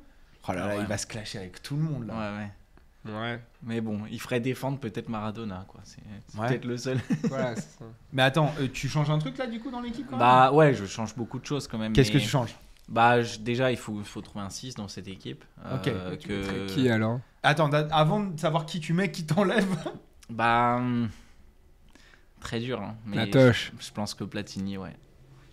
Oh 0.48 0.52
là 0.52 0.58
là, 0.60 0.66
Ouais. 0.68 0.76
il 0.80 0.86
va 0.86 0.96
se 0.98 1.06
clasher 1.06 1.38
avec 1.38 1.62
tout 1.62 1.74
le 1.76 1.82
monde 1.82 2.06
là. 2.06 2.14
ouais. 2.14 2.20
Ouais, 2.20 2.50
Mais 3.62 3.80
bon, 3.80 4.00
il 4.10 4.20
ferait 4.20 4.40
défendre 4.40 4.78
peut-être 4.78 5.08
Maradona, 5.08 5.64
quoi. 5.68 5.80
C'est 5.84 6.00
Ouais. 6.38 6.48
peut-être 6.48 6.64
le 6.64 6.76
seul. 6.76 6.98
voilà, 7.24 7.54
c'est 7.56 7.78
ça. 7.78 7.84
Mais 8.12 8.22
attends, 8.22 8.52
euh, 8.60 8.68
tu 8.72 8.88
changes 8.88 9.10
un 9.10 9.18
truc 9.18 9.36
là 9.38 9.46
du 9.46 9.60
coup 9.60 9.70
dans 9.70 9.80
l'équipe 9.80 10.06
quand 10.06 10.12
même? 10.12 10.20
Bah 10.20 10.52
ouais, 10.52 10.74
je 10.74 10.86
change 10.86 11.14
beaucoup 11.14 11.38
de 11.38 11.44
choses 11.46 11.68
quand 11.68 11.78
même. 11.78 11.92
Qu'est-ce 11.92 12.10
que 12.10 12.18
tu 12.18 12.28
changes? 12.28 12.54
Bah 12.88 13.22
je- 13.22 13.38
déjà, 13.38 13.70
il 13.70 13.76
faut, 13.78 14.02
faut 14.04 14.20
trouver 14.20 14.44
un 14.44 14.50
6 14.50 14.74
dans 14.74 14.88
cette 14.88 15.08
équipe. 15.08 15.44
Ok. 15.72 15.88
euh, 15.88 16.16
que... 16.16 16.32
mettrais 16.62 16.66
Qui 16.74 16.88
alors? 16.88 17.20
Attends, 17.42 17.70
avant 17.72 18.20
de 18.20 18.38
savoir 18.40 18.66
qui 18.66 18.80
tu 18.80 18.92
mets, 18.92 19.10
qui 19.10 19.24
t'enlève? 19.26 19.66
Bah. 20.30 20.76
hum, 20.78 21.08
Très 22.40 22.60
dur, 22.60 22.82
hein, 22.82 22.96
mais 23.06 23.16
La 23.16 23.26
toche. 23.26 23.72
Je, 23.80 23.86
je 23.86 23.92
pense 23.92 24.12
que 24.14 24.24
Platini, 24.24 24.76
ouais. 24.76 24.90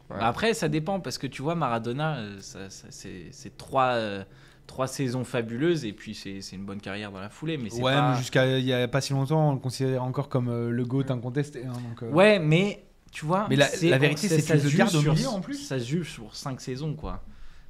Ouais. 0.09 0.17
Bah, 0.19 0.27
Après, 0.27 0.53
ça 0.53 0.67
dépend 0.67 0.99
parce 0.99 1.17
que 1.17 1.27
tu 1.27 1.41
vois, 1.41 1.55
Maradona, 1.55 2.17
euh, 2.17 2.41
ça- 2.41 2.69
ça- 2.69 2.87
c'est 2.89 3.27
c'est 3.31 3.55
trois, 3.57 3.93
euh, 3.93 4.23
trois 4.67 4.87
saisons 4.87 5.23
fabuleuses 5.23 5.83
et 5.85 5.93
puis 5.93 6.15
c'est 6.15 6.39
une 6.53 6.65
bonne 6.65 6.79
carrière 6.81 7.11
dans 7.11 7.19
la 7.19 7.29
foulée. 7.29 7.57
Mais 7.57 7.73
Ouais, 7.73 7.93
pas... 7.93 8.11
mais 8.11 8.17
jusqu'à 8.17 8.57
il 8.57 8.65
y 8.65 8.73
a 8.73 8.87
pas 8.87 9.01
si 9.01 9.13
longtemps, 9.13 9.49
on 9.49 9.53
le 9.53 9.59
considérait 9.59 9.97
encore 9.97 10.29
comme 10.29 10.47
euh, 10.49 10.69
le 10.69 10.85
GOAT 10.85 11.05
incontesté. 11.09 11.65
hein, 11.65 11.73
donc, 11.73 12.03
euh, 12.03 12.09
Ouais, 12.11 12.39
mais 12.39 12.85
tu 13.11 13.25
vois. 13.25 13.47
Mais 13.49 13.55
la- 13.57 13.67
la 13.83 13.97
vérité, 13.97 14.27
c'est 14.29 14.39
ça 14.41 14.57
se 14.57 14.75
garde 14.75 14.95
au 14.95 15.01
sur- 15.01 15.13
milieu, 15.13 15.27
en 15.27 15.41
plus. 15.41 15.55
Ça 15.67 15.79
se 15.79 15.85
joue 15.85 16.03
sur 16.03 16.35
cinq 16.35 16.61
saisons, 16.61 16.93
quoi. 16.93 17.21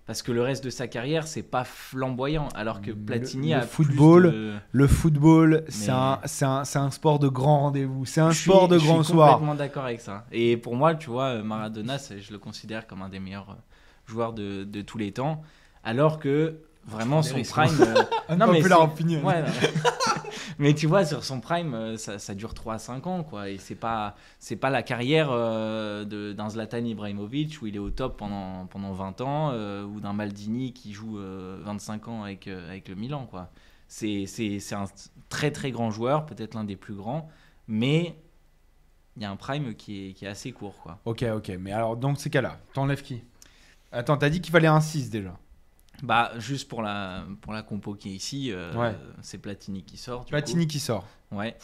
Parce 0.07 0.23
que 0.23 0.31
le 0.31 0.41
reste 0.41 0.63
de 0.63 0.69
sa 0.69 0.88
carrière, 0.88 1.25
c'est 1.27 1.43
pas 1.43 1.63
flamboyant. 1.63 2.49
Alors 2.53 2.81
que 2.81 2.91
Platini 2.91 3.49
le 3.51 3.55
a 3.55 3.59
plus 3.61 3.67
football, 3.85 4.23
de- 4.31 4.53
Le 4.71 4.88
football, 4.88 5.63
c'est 5.69 5.88
Mais- 5.91 5.97
un, 5.97 6.19
c'est 6.25 6.45
un, 6.45 6.63
un 6.75 6.91
sport 6.91 7.17
de 7.19 7.27
grand 7.29 7.61
rendez-vous. 7.61 8.05
C'est 8.05 8.19
un 8.21 8.31
Je 8.31 8.35
suis- 8.39 8.49
sport 8.49 8.67
de 8.67 8.77
je 8.77 8.85
grand 8.85 9.03
suis 9.03 9.13
soir. 9.13 9.33
complètement 9.33 9.55
d'accord 9.55 9.85
avec 9.85 10.01
ça. 10.01 10.25
Et 10.31 10.57
pour 10.57 10.75
moi, 10.75 10.95
tu 10.95 11.09
vois, 11.09 11.41
Maradona, 11.43 11.97
je 11.97 12.31
le 12.31 12.38
considère 12.39 12.88
comme 12.88 13.01
un 13.01 13.09
des 13.09 13.19
meilleurs 13.19 13.51
euh, 13.51 14.11
joueurs 14.11 14.33
de, 14.33 14.63
de 14.65 14.81
tous 14.81 14.97
les 14.97 15.11
temps. 15.13 15.41
Alors 15.83 16.19
que 16.19 16.57
vraiment 16.85 17.21
son 17.21 17.41
prime. 17.41 17.77
euh, 17.81 18.35
non, 18.35 18.51
mais 18.51 18.71
opinion. 18.73 19.23
ouais, 19.23 19.43
mais 20.59 20.73
tu 20.73 20.87
vois, 20.87 21.05
sur 21.05 21.23
son 21.23 21.39
prime, 21.39 21.73
euh, 21.73 21.97
ça, 21.97 22.19
ça 22.19 22.35
dure 22.35 22.53
3 22.53 22.75
à 22.75 22.79
5 22.79 23.07
ans, 23.07 23.23
quoi. 23.23 23.49
Et 23.49 23.57
c'est 23.57 23.75
pas, 23.75 24.15
c'est 24.39 24.55
pas 24.55 24.69
la 24.69 24.83
carrière 24.83 25.29
euh, 25.31 26.33
d'un 26.33 26.49
Zlatan 26.49 26.83
Ibrahimovic 26.83 27.61
où 27.61 27.67
il 27.67 27.75
est 27.75 27.79
au 27.79 27.91
top 27.91 28.17
pendant, 28.17 28.65
pendant 28.67 28.93
20 28.93 29.21
ans, 29.21 29.51
euh, 29.53 29.83
ou 29.83 29.99
d'un 29.99 30.13
Maldini 30.13 30.73
qui 30.73 30.93
joue 30.93 31.19
euh, 31.19 31.59
25 31.63 32.07
ans 32.07 32.23
avec, 32.23 32.47
euh, 32.47 32.69
avec 32.69 32.89
le 32.89 32.95
Milan, 32.95 33.27
quoi. 33.29 33.49
C'est, 33.87 34.25
c'est 34.25 34.73
un 34.73 34.85
très 35.27 35.51
très 35.51 35.71
grand 35.71 35.91
joueur, 35.91 36.25
peut-être 36.25 36.53
l'un 36.55 36.63
des 36.63 36.77
plus 36.77 36.93
grands, 36.93 37.27
mais 37.67 38.15
il 39.17 39.23
y 39.23 39.25
a 39.25 39.29
un 39.29 39.35
prime 39.35 39.75
qui 39.75 40.07
est, 40.07 40.13
qui 40.13 40.23
est 40.23 40.29
assez 40.29 40.53
court, 40.53 40.77
quoi. 40.81 40.99
Ok, 41.03 41.23
ok. 41.23 41.51
Mais 41.59 41.73
alors, 41.73 41.97
dans 41.97 42.15
ces 42.15 42.29
cas-là, 42.29 42.57
t'enlèves 42.73 43.01
qui? 43.01 43.21
Attends, 43.91 44.15
t'as 44.15 44.29
dit 44.29 44.39
qu'il 44.39 44.53
fallait 44.53 44.69
un 44.69 44.79
6 44.79 45.09
déjà. 45.09 45.37
Bah, 46.03 46.31
juste 46.39 46.68
pour 46.68 46.81
la, 46.81 47.24
pour 47.42 47.53
la 47.53 47.62
compo 47.62 47.94
qui 47.94 48.09
est 48.09 48.13
ici, 48.13 48.51
euh, 48.51 48.74
Ouais. 48.74 48.95
c'est 49.21 49.38
Platini 49.38 49.83
qui 49.83 49.98
sort. 49.98 50.25
du 50.25 50.31
Platini 50.31 50.65
qui 50.67 50.79
sort. 50.79 51.08
Ouais. 51.31 51.55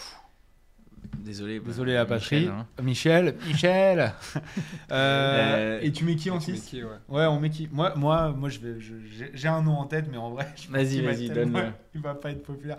Désolé. 1.20 1.60
bah, 1.60 1.65
Désolé 1.67 1.94
la 1.94 2.06
patrie. 2.06 2.41
Michel, 2.41 2.51
hein. 2.51 2.67
Michel, 2.84 3.36
Michel. 3.48 4.13
Euh, 4.91 5.77
Euh, 5.77 5.79
et 5.82 5.91
tu 5.91 6.06
mets 6.06 6.15
qui 6.15 6.29
en 6.29 6.39
Tu 6.39 6.51
mets 6.51 6.58
6 6.58 6.65
qui, 6.70 6.84
ouais. 6.84 6.89
Ouais, 7.10 7.25
on 7.25 7.39
met 7.39 7.50
qui 7.50 7.67
Moi, 7.72 7.94
moi, 7.96 8.32
moi, 8.32 8.50
je 8.50 8.60
vais, 8.60 8.79
je- 8.79 8.96
j'ai- 9.34 9.48
un 9.48 9.62
nom 9.62 9.74
en 9.77 9.86
tête, 9.86 10.06
mais 10.10 10.17
en 10.17 10.32
vrai, 10.32 10.48
Vas-y, 10.70 11.01
vas-y, 11.01 11.29
donne-le. 11.29 11.72
Il 11.96 12.01
va 12.01 12.15
pas 12.15 12.32
être 12.32 12.44
populaire. 12.44 12.77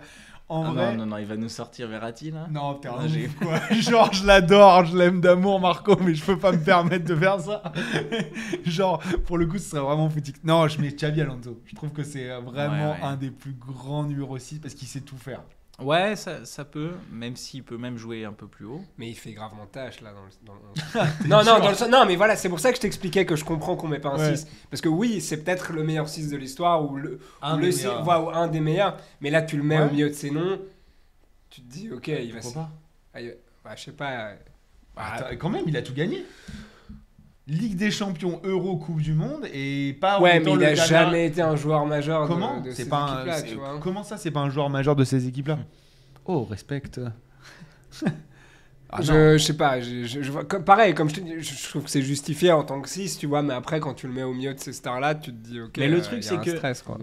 En 0.49 0.65
Ah 0.65 0.71
vrai, 0.71 0.91
non, 0.93 1.05
non, 1.05 1.11
non, 1.11 1.17
il 1.19 1.25
va 1.27 1.37
nous 1.37 1.47
sortir 1.47 1.87
Verratti 1.87 2.31
là. 2.31 2.47
Non, 2.49 2.73
t'es 2.73 2.87
un 2.89 3.05
ouf, 3.05 3.35
quoi. 3.39 3.59
Genre, 3.79 4.11
je 4.11 4.25
l'adore, 4.25 4.85
je 4.85 4.97
l'aime 4.97 5.21
d'amour, 5.21 5.59
Marco, 5.59 5.95
mais 6.01 6.15
je 6.15 6.23
peux 6.25 6.39
pas 6.39 6.51
me 6.51 6.57
permettre 6.63 7.05
de 7.05 7.15
faire 7.15 7.39
ça. 7.39 7.61
Genre, 8.65 8.99
pour 9.25 9.37
le 9.37 9.45
coup, 9.45 9.57
ce 9.59 9.69
serait 9.69 9.81
vraiment 9.81 10.09
foutique. 10.09 10.43
Non, 10.43 10.67
je 10.67 10.81
mets 10.81 10.89
Xavi 10.89 11.21
Alonso. 11.21 11.61
Je 11.65 11.75
trouve 11.75 11.91
que 11.91 12.03
c'est 12.03 12.29
euh, 12.31 12.39
vraiment 12.39 12.91
Ouais, 12.93 12.97
ouais. 12.97 13.03
un 13.03 13.15
des 13.15 13.29
plus 13.31 13.53
grands 13.53 14.03
numéro 14.03 14.37
6 14.37 14.59
parce 14.59 14.73
qu'il 14.73 14.87
sait 14.87 15.01
tout 15.01 15.17
faire. 15.17 15.41
Ouais, 15.81 16.15
ça, 16.15 16.43
ça 16.45 16.65
peut, 16.65 16.91
même 17.11 17.35
s'il 17.35 17.63
peut 17.63 17.77
même 17.77 17.97
jouer 17.97 18.25
un 18.25 18.33
peu 18.33 18.47
plus 18.47 18.65
haut. 18.65 18.81
Mais 18.97 19.09
il 19.09 19.15
fait 19.15 19.31
gravement 19.33 19.65
tâche 19.65 20.01
là 20.01 20.11
dans 20.13 20.23
le. 20.23 20.29
dans 20.45 20.53
le- 20.53 21.09
non, 21.27 21.37
non, 21.43 21.59
dans 21.59 21.69
le 21.69 21.75
sens- 21.75 21.89
non, 21.89 22.05
mais 22.05 22.15
voilà, 22.15 22.35
c'est 22.35 22.49
pour 22.49 22.59
ça 22.59 22.69
que 22.71 22.75
je 22.77 22.81
t'expliquais 22.81 23.25
que 23.25 23.35
je 23.35 23.45
comprends 23.45 23.75
qu'on 23.75 23.87
met 23.87 23.99
pas 23.99 24.09
un 24.09 24.17
Ouais. 24.17 24.35
6. 24.35 24.47
Parce 24.69 24.81
que 24.81 24.89
oui, 24.89 25.21
c'est 25.21 25.43
peut-être 25.43 25.71
le 25.73 25.83
meilleur 25.83 26.09
6 26.09 26.29
de 26.29 26.37
l'histoire 26.37 26.83
ou 26.89 26.95
le, 26.97 27.19
Un 27.41 27.57
ou 27.57 27.59
des 27.61 27.65
le 27.67 27.71
six- 27.71 27.83
meilleurs. 27.85 28.03
voilà, 28.03 28.21
ou 28.21 28.29
un 28.29 28.47
des 28.47 28.59
meilleurs. 28.59 28.97
Mais 29.21 29.29
là, 29.29 29.41
tu 29.41 29.57
le 29.57 29.63
mets 29.63 29.77
Ouais. 29.79 29.85
au 29.87 29.91
milieu 29.91 30.09
de 30.09 30.13
ses 30.13 30.31
noms. 30.31 30.59
Tu 31.49 31.61
te 31.61 31.71
dis, 31.71 31.89
ok, 31.91 32.07
il 32.07 32.33
va. 32.33 32.39
Pourquoi 32.41 32.61
pas 32.63 32.69
Ah, 33.13 33.21
il 33.21 33.35
bah, 33.63 33.71
je 33.75 33.83
sais 33.85 33.91
pas. 33.91 34.11
euh, 34.11 34.35
Bah, 34.95 35.03
attends, 35.13 35.35
quand 35.37 35.49
même, 35.49 35.63
il 35.67 35.75
a 35.77 35.81
tout 35.81 35.93
gagné. 35.93 36.25
Ligue 37.49 37.75
des 37.75 37.89
champions, 37.91 38.39
Euro, 38.43 38.77
Coupe 38.77 39.01
du 39.01 39.13
Monde 39.13 39.45
et 39.51 39.97
pas 39.99 40.21
Ouais, 40.21 40.39
mais 40.39 40.51
il 40.51 40.57
le 40.59 40.65
a 40.67 40.73
Ghana- 40.75 40.85
jamais 40.85 41.25
été 41.25 41.41
un 41.41 41.55
joueur 41.55 41.85
majeur 41.85 42.23
de- 42.23 42.27
Comment 42.27 42.61
de, 42.61 42.69
C'est 42.71 42.83
ces 42.83 42.89
pas 42.89 42.97
un- 42.99 43.15
équipes-là, 43.15 43.37
c'est- 43.39 43.47
tu 43.47 43.55
vois. 43.55 43.79
Comment 43.81 44.03
ça, 44.03 44.17
c'est 44.17 44.31
pas 44.31 44.41
un 44.41 44.49
joueur 44.49 44.69
majeur 44.69 44.95
de 44.95 45.03
ces 45.03 45.27
équipes-là 45.27 45.57
Oh, 46.25 46.43
respecte. 46.49 47.01
Ah, 48.91 49.01
je, 49.01 49.37
je 49.37 49.43
sais 49.43 49.57
pas, 49.57 49.79
je, 49.81 50.03
je- 50.05 50.21
je 50.21 50.31
vois- 50.31 50.45
comme, 50.45 50.63
pareil, 50.63 50.93
comme 50.93 51.09
je 51.09 51.15
te 51.15 51.19
dis, 51.21 51.33
je, 51.39 51.69
trouve 51.69 51.83
que 51.83 51.89
c'est 51.89 52.01
justifié 52.01 52.51
en 52.51 52.63
tant 52.63 52.81
que 52.81 52.89
6, 52.89 53.17
tu 53.17 53.25
vois, 53.27 53.41
mais 53.41 53.53
après, 53.53 53.79
quand 53.79 53.93
tu 53.93 54.07
le 54.07 54.13
mets 54.13 54.23
au 54.23 54.33
milieu 54.33 54.53
de 54.53 54.59
ces 54.59 54.73
stars-là, 54.73 55.15
tu 55.15 55.31
te 55.31 55.47
dis, 55.47 55.59
ok. 55.61 55.71
Mais 55.77 55.87
le 55.87 55.97
euh, 55.97 56.01
truc, 56.01 56.23
y 56.23 56.27
a 56.27 56.29
c'est 56.29 56.35
un 56.35 56.41
que- 56.41 56.55
stress, 56.55 56.81
quoi. 56.81 56.97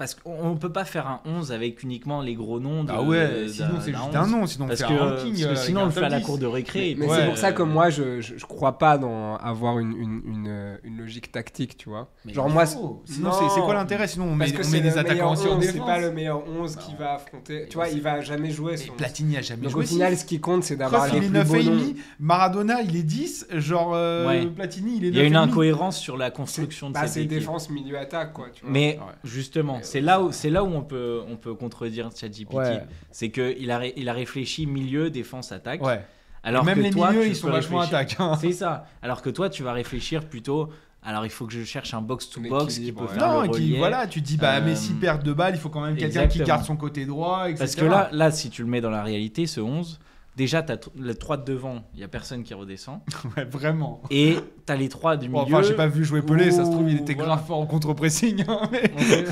Parce 0.00 0.14
qu'on 0.14 0.56
peut 0.56 0.72
pas 0.72 0.86
faire 0.86 1.06
un 1.06 1.20
11 1.26 1.52
avec 1.52 1.82
uniquement 1.82 2.22
les 2.22 2.34
gros 2.34 2.58
noms. 2.58 2.84
De, 2.84 2.90
Ah 2.90 3.02
ouais, 3.02 3.42
de- 3.42 3.48
sinon 3.48 3.68
c'est 3.80 3.90
juste 3.92 4.02
11. 4.08 4.16
un 4.16 4.26
nom, 4.26 4.46
sinon 4.46 4.64
on 4.64 4.68
Parce 4.68 4.80
fait 4.80 4.86
que, 4.88 4.92
un 4.94 4.96
parce 4.96 5.20
ranking. 5.22 5.34
que 5.36 5.44
euh, 5.44 5.54
sinon, 5.56 5.80
on 5.82 5.84
le 5.84 5.90
fait 5.90 6.02
à 6.04 6.08
la 6.08 6.20
cour 6.22 6.36
10. 6.38 6.40
de 6.40 6.46
récré. 6.46 6.96
Mais 6.98 7.06
c'est 7.06 7.26
pour 7.26 7.36
ça 7.36 7.52
que 7.52 7.60
euh, 7.60 7.66
moi, 7.66 7.90
je, 7.90 8.22
je, 8.22 8.38
je 8.38 8.46
crois 8.46 8.78
pas 8.78 8.96
dans 8.96 9.36
avoir 9.36 9.78
une, 9.78 9.92
une, 9.92 10.22
une, 10.24 10.46
euh, 10.48 10.76
une 10.84 10.96
logique 10.96 11.30
tactique, 11.30 11.76
tu 11.76 11.90
vois. 11.90 12.08
Mais 12.24 12.32
Genre, 12.32 12.48
moi, 12.48 12.64
c'est- 12.64 12.78
Sinon, 13.04 13.28
non. 13.28 13.32
c'est 13.38 13.54
c'est 13.54 13.60
quoi 13.60 13.74
l'intérêt? 13.74 14.08
Sinon, 14.08 14.24
on 14.24 14.34
met, 14.34 14.46
parce 14.46 14.52
que 14.56 14.66
on 14.66 14.70
c'est 14.70 14.80
met 14.80 14.88
des 14.90 14.96
attaquants 14.96 15.32
en 15.32 15.32
11, 15.32 15.58
c'est 15.60 15.78
pas 15.78 15.98
le 16.00 16.12
meilleur 16.12 16.48
11 16.48 16.76
qui 16.76 16.94
va 16.98 17.12
affronter. 17.16 17.66
Tu 17.68 17.74
vois, 17.76 17.88
il 17.88 18.00
va 18.00 18.22
jamais 18.22 18.50
jouer 18.50 18.78
son. 18.78 18.94
Platini 18.94 19.36
a 19.36 19.42
jamais 19.42 19.64
Donc 19.64 19.72
joué 19.72 19.84
au 19.84 19.86
final, 19.86 20.16
ce 20.16 20.24
qui 20.24 20.40
compte, 20.40 20.64
c'est 20.64 20.76
d'avoir 20.76 21.12
les 21.12 21.18
plus 21.20 21.28
9 21.28 21.46
beaux 21.46 21.56
et 21.56 21.64
noms. 21.64 21.70
demi. 21.72 21.96
Maradona, 22.18 22.80
il 22.80 22.96
est 22.96 23.02
10. 23.02 23.48
Genre, 23.56 23.92
euh. 23.94 24.46
Platini, 24.56 24.96
il 24.96 25.04
est 25.04 25.08
9 25.08 25.14
Il 25.16 25.18
y 25.18 25.20
a 25.20 25.24
une 25.24 25.36
incohérence 25.36 25.98
sur 25.98 26.16
la 26.16 26.30
construction 26.30 26.88
de 26.88 26.94
Bah, 26.94 27.00
cette 27.02 27.10
c'est 27.10 27.20
équipe. 27.24 27.38
défense, 27.38 27.68
milieu, 27.68 27.98
attaque, 27.98 28.32
quoi. 28.32 28.46
Tu 28.54 28.62
vois. 28.62 28.70
Mais 28.70 28.98
justement, 29.24 29.78
c'est 29.90 30.00
là 30.00 30.20
où 30.22 30.32
c'est 30.32 30.50
là 30.50 30.62
où 30.64 30.68
on 30.68 30.82
peut 30.82 31.20
on 31.28 31.36
peut 31.36 31.54
contredire 31.54 32.10
ChatGPT. 32.14 32.54
Ouais. 32.54 32.82
C'est 33.10 33.30
que 33.30 33.54
il 33.58 33.70
a 33.70 33.78
ré- 33.78 33.92
il 33.96 34.08
a 34.08 34.12
réfléchi 34.12 34.66
milieu 34.66 35.10
défense 35.10 35.52
attaque. 35.52 35.82
Ouais. 35.84 36.04
Alors 36.42 36.64
Même 36.64 36.78
que 36.78 36.82
les 36.84 36.90
toi, 36.90 37.10
milieux, 37.10 37.24
tu 37.24 37.28
ils 37.30 37.36
sont 37.36 37.50
vachement 37.50 37.80
réfléchir- 37.80 37.96
attaques. 37.98 38.16
hein. 38.20 38.38
C'est 38.40 38.52
ça. 38.52 38.86
Alors 39.02 39.20
que 39.22 39.28
toi, 39.30 39.50
tu 39.50 39.62
vas 39.62 39.72
réfléchir 39.74 40.24
plutôt. 40.24 40.70
Alors 41.02 41.24
il 41.24 41.30
faut 41.30 41.46
que 41.46 41.52
je 41.52 41.64
cherche 41.64 41.94
un 41.94 42.02
box 42.02 42.28
to 42.30 42.40
box 42.42 42.78
qui 42.78 42.92
peut 42.92 43.02
ouais. 43.02 43.08
faire 43.08 43.26
Non, 43.26 43.40
le 43.42 43.46
et 43.48 43.50
qui, 43.50 43.76
voilà, 43.78 44.06
tu 44.06 44.20
te 44.22 44.26
dis, 44.26 44.36
bah, 44.36 44.56
Euh, 44.56 44.64
Messi 44.64 44.92
perd 44.92 45.22
deux 45.22 45.32
balles, 45.34 45.54
il 45.54 45.60
faut 45.60 45.70
quand 45.70 45.80
même 45.80 45.96
quelqu'un 45.96 46.26
qui 46.28 46.40
garde 46.40 46.62
son 46.64 46.76
côté 46.76 47.06
droit, 47.06 47.44
etc. 47.48 47.58
Parce 47.58 47.74
que 47.74 47.84
là, 47.86 48.10
là, 48.12 48.30
si 48.30 48.50
tu 48.50 48.62
le 48.62 48.68
mets 48.68 48.80
dans 48.82 48.90
la 48.90 49.02
réalité, 49.02 49.46
ce 49.46 49.60
11, 49.60 49.98
déjà, 50.40 50.62
tu 50.62 50.72
as 50.72 50.78
les 50.96 51.14
trois 51.14 51.36
de 51.36 51.44
devant, 51.44 51.82
il 51.92 51.98
n'y 51.98 52.04
a 52.04 52.08
personne 52.08 52.42
qui 52.42 52.54
redescend. 52.54 53.00
ouais, 53.36 53.44
vraiment. 53.44 54.00
Et 54.10 54.36
tu 54.66 54.72
as 54.72 54.76
les 54.76 54.88
trois 54.88 55.16
du 55.18 55.28
Bon, 55.28 55.44
milieu. 55.44 55.54
enfin, 55.56 55.66
j'ai 55.68 55.74
pas 55.74 55.86
vu 55.86 56.02
jouer 56.04 56.22
Pelé, 56.22 56.50
ça 56.50 56.64
se 56.64 56.70
trouve, 56.70 56.88
il 56.90 56.96
était 56.98 57.12
Ouh, 57.12 57.16
grave 57.18 57.28
voilà. 57.28 57.42
fort 57.42 57.60
en 57.60 57.66
contre-pressing. 57.66 58.44
hein, 58.48 58.62
mais- 58.72 58.90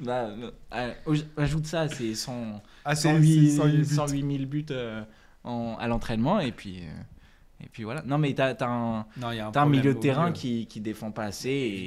Bah, 0.00 0.28
euh, 0.74 0.90
ajoute 1.36 1.66
ça, 1.66 1.88
c'est 1.88 2.14
100, 2.14 2.62
Ah, 2.84 2.94
c'est 2.94 3.08
108, 3.08 3.50
c'est 3.50 3.56
108 3.56 3.76
buts. 3.78 3.84
108 3.84 4.36
000 4.38 4.48
buts 4.48 4.66
euh, 4.70 5.02
en- 5.44 5.76
à 5.78 5.88
l'entraînement. 5.88 6.38
Et 6.40 6.52
puis, 6.52 6.78
euh, 6.84 7.64
et 7.64 7.68
puis 7.68 7.82
voilà. 7.82 8.02
Non, 8.06 8.16
mais 8.16 8.32
tu 8.32 8.40
as, 8.40 8.56
un, 8.62 9.04
Non, 9.20 9.32
y 9.32 9.40
a 9.40 9.48
un, 9.48 9.50
t'as 9.50 9.62
un 9.62 9.66
milieu 9.66 9.94
de 9.94 9.98
terrain 9.98 10.26
milieu. 10.26 10.34
qui, 10.34 10.66
qui 10.66 10.80
défend 10.80 11.10
pas 11.10 11.24
assez. 11.24 11.50
Et. 11.50 11.86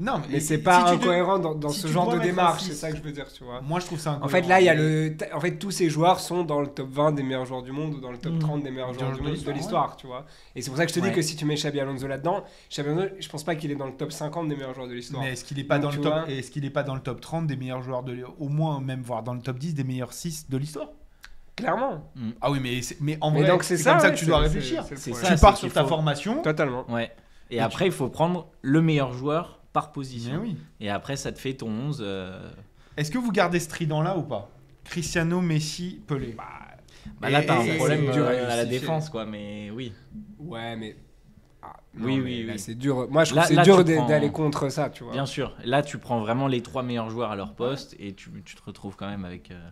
Non, 0.00 0.14
mais, 0.18 0.24
Mais 0.32 0.40
c'est 0.40 0.58
pas 0.58 0.90
incohérent 0.90 1.38
dans, 1.38 1.54
dans 1.54 1.68
si 1.68 1.80
ce 1.80 1.86
genre 1.88 2.10
de 2.12 2.18
démarche, 2.18 2.62
c'est 2.62 2.72
ça 2.72 2.90
que 2.90 2.96
je 2.96 3.02
veux 3.02 3.12
dire, 3.12 3.30
tu 3.32 3.44
vois. 3.44 3.60
Moi, 3.60 3.80
je 3.80 3.84
trouve 3.86 4.00
ça 4.00 4.18
En 4.22 4.28
fait, 4.28 4.42
là, 4.48 4.58
il 4.60 4.64
y 4.64 4.68
a 4.70 4.74
le. 4.74 5.14
En 5.34 5.40
fait, 5.40 5.56
tous 5.58 5.70
ces 5.70 5.90
joueurs 5.90 6.20
sont 6.20 6.42
dans 6.42 6.60
le 6.60 6.68
top 6.68 6.88
20 6.90 7.12
des 7.12 7.22
meilleurs 7.22 7.44
joueurs 7.44 7.62
du 7.62 7.70
monde 7.70 7.94
ou 7.94 8.00
dans 8.00 8.10
le 8.10 8.16
top 8.18 8.32
Mm. 8.32 8.38
30 8.38 8.62
des 8.62 8.70
meilleurs 8.70 8.94
joueurs 8.94 9.12
du 9.12 9.20
de 9.20 9.28
monde 9.28 9.36
de 9.42 9.50
l'histoire, 9.52 9.96
tu 9.96 10.06
vois. 10.06 10.24
Et 10.56 10.62
c'est 10.62 10.70
pour 10.70 10.78
ça 10.78 10.86
que 10.86 10.92
je 10.92 10.98
te 10.98 11.04
dis 11.04 11.12
que 11.12 11.20
si 11.22 11.36
tu 11.36 11.44
mets 11.44 11.54
Xabi 11.56 11.80
Alonso 11.80 12.06
là-dedans, 12.06 12.42
Xabi 12.70 12.88
Alonso, 12.88 13.08
je 13.20 13.28
pense 13.28 13.44
pas 13.44 13.54
qu'il 13.56 13.70
est 13.70 13.74
dans 13.76 13.86
le 13.86 13.92
top 13.92 14.10
50 14.10 14.48
des 14.48 14.56
meilleurs 14.56 14.74
joueurs 14.74 14.88
de 14.88 14.94
l'histoire. 14.94 15.22
Mais 15.22 15.32
est-ce 15.32 15.44
qu'il 15.44 15.58
est 15.58 15.64
pas 15.64 15.78
Donc, 15.78 15.90
dans 15.92 15.96
le 15.98 16.02
top 16.02 16.12
vois. 16.26 16.30
est-ce 16.30 16.50
qu'il 16.50 16.64
est 16.64 16.70
pas 16.70 16.82
dans 16.82 16.94
le 16.94 17.00
top 17.02 17.20
30 17.20 17.46
des 17.46 17.56
meilleurs 17.56 17.82
joueurs 17.82 18.02
de 18.02 18.16
au 18.38 18.48
moins 18.48 18.80
même 18.80 19.02
voire 19.02 19.22
dans 19.22 19.34
le 19.34 19.40
top 19.40 19.58
10 19.58 19.74
des 19.74 19.84
meilleurs 19.84 20.12
6 20.14 20.48
de 20.48 20.56
l'histoire? 20.56 20.88
Clairement. 21.56 22.10
Ah 22.40 22.50
oui, 22.50 22.58
mais 22.62 22.80
c'est- 22.80 22.96
mais 23.00 23.18
en 23.20 23.30
Mais 23.32 23.40
vrai, 23.40 23.48
donc, 23.48 23.64
c'est 23.64 23.74
comme 23.74 24.00
ça 24.00 24.06
ouais, 24.08 24.14
que 24.14 24.18
tu 24.18 24.24
dois 24.24 24.38
réfléchir. 24.38 24.84
Tu 24.86 25.12
pars 25.40 25.56
sur 25.58 25.70
ta 25.72 25.84
formation. 25.84 26.40
Totalement. 26.42 26.90
Ouais. 26.90 27.12
Et 27.50 27.60
après, 27.60 27.86
il 27.86 27.92
faut 27.92 28.08
prendre 28.08 28.46
le 28.62 28.80
meilleur 28.80 29.12
joueur 29.12 29.59
par 29.72 29.92
position. 29.92 30.40
Oui. 30.42 30.56
Et 30.80 30.90
après, 30.90 31.16
ça 31.16 31.32
te 31.32 31.38
fait 31.38 31.54
ton 31.54 31.68
11. 31.68 31.98
euh, 32.04 32.50
Est-ce 32.96 33.10
que 33.10 33.18
vous 33.18 33.32
gardez 33.32 33.60
ce 33.60 33.68
trident 33.68 34.02
là 34.02 34.16
ou 34.16 34.22
pas? 34.22 34.50
Cristiano, 34.84 35.40
Messi, 35.40 36.00
Pelé. 36.06 36.34
Bah 37.20 37.30
là, 37.30 37.42
Et- 37.42 37.46
t'as 37.46 37.60
un 37.60 37.76
problème 37.76 38.02
c'est 38.06 38.12
dur 38.12 38.26
à 38.26 38.30
euh, 38.30 38.50
à 38.50 38.56
la 38.56 38.66
défense, 38.66 39.08
quoi. 39.08 39.24
Mais 39.26 39.70
oui. 39.70 39.92
Ouais, 40.38 40.76
mais. 40.76 40.96
Ah, 41.62 41.74
Oui, 41.94 42.00
non, 42.00 42.06
oui, 42.06 42.20
mais 42.24 42.42
là, 42.44 42.52
oui. 42.54 42.58
C'est 42.58 42.74
dur. 42.74 43.08
Moi, 43.10 43.24
je 43.24 43.30
trouve 43.30 43.36
Là- 43.36 43.42
que 43.42 43.48
c'est 43.48 43.54
là, 43.54 43.62
dur 43.62 43.84
prends- 43.84 44.06
d'aller 44.06 44.30
contre 44.32 44.68
ça, 44.70 44.90
tu 44.90 45.04
vois. 45.04 45.12
Bien 45.12 45.26
sûr. 45.26 45.54
Là, 45.64 45.82
tu 45.82 45.98
prends 45.98 46.20
vraiment 46.20 46.46
les 46.48 46.62
trois 46.62 46.82
meilleurs 46.82 47.10
joueurs 47.10 47.30
à 47.30 47.36
leur 47.36 47.54
poste 47.54 47.94
et 47.98 48.14
tu, 48.14 48.30
tu 48.44 48.54
te 48.56 48.62
retrouves 48.62 48.96
quand 48.96 49.08
même 49.08 49.24
avec. 49.24 49.50
euh, 49.50 49.68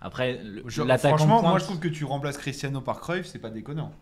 Après, 0.00 0.40
le- 0.44 0.62
Je- 0.68 0.82
l'attaquant 0.82 1.14
de 1.14 1.18
franchement, 1.18 1.40
pointe- 1.40 1.50
moi 1.50 1.58
je 1.58 1.64
trouve 1.64 1.80
que 1.80 1.88
tu 1.88 2.04
remplaces 2.04 2.36
Cristiano 2.38 2.80
par 2.80 3.00
Cruyff, 3.00 3.26
c'est 3.26 3.40
pas 3.40 3.50
déconnant. 3.50 3.92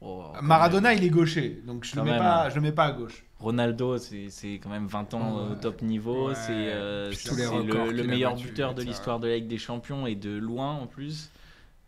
Oh, 0.00 0.24
Maradona, 0.40 0.88
même. 0.90 0.98
il 0.98 1.04
est 1.04 1.10
gaucher, 1.10 1.62
donc 1.66 1.84
je 1.84 1.92
le 1.96 2.00
Quand 2.00 2.04
mets 2.06 2.12
même, 2.12 2.20
pas, 2.20 2.46
hein. 2.46 2.48
je 2.48 2.54
le 2.54 2.60
mets 2.62 2.72
pas 2.72 2.84
à 2.84 2.92
gauche. 2.92 3.25
Ronaldo, 3.38 3.98
c'est 3.98 4.54
quand 4.62 4.70
même 4.70 4.86
20 4.86 5.14
ans 5.14 5.38
euh, 5.38 5.46
au 5.48 5.50
Ouais. 5.54 5.60
top 5.60 5.82
niveau. 5.82 6.28
Ouais. 6.28 6.34
C'est 6.34 6.52
euh, 6.52 7.10
le, 7.92 8.02
meilleur 8.04 8.34
buteur 8.36 8.74
de 8.74 8.82
l'histoire 8.82 9.20
de 9.20 9.28
la 9.28 9.36
Ligue 9.36 9.48
des 9.48 9.58
Champions 9.58 10.06
et 10.06 10.14
de 10.14 10.30
loin 10.36 10.72
en 10.72 10.86
plus. 10.86 11.30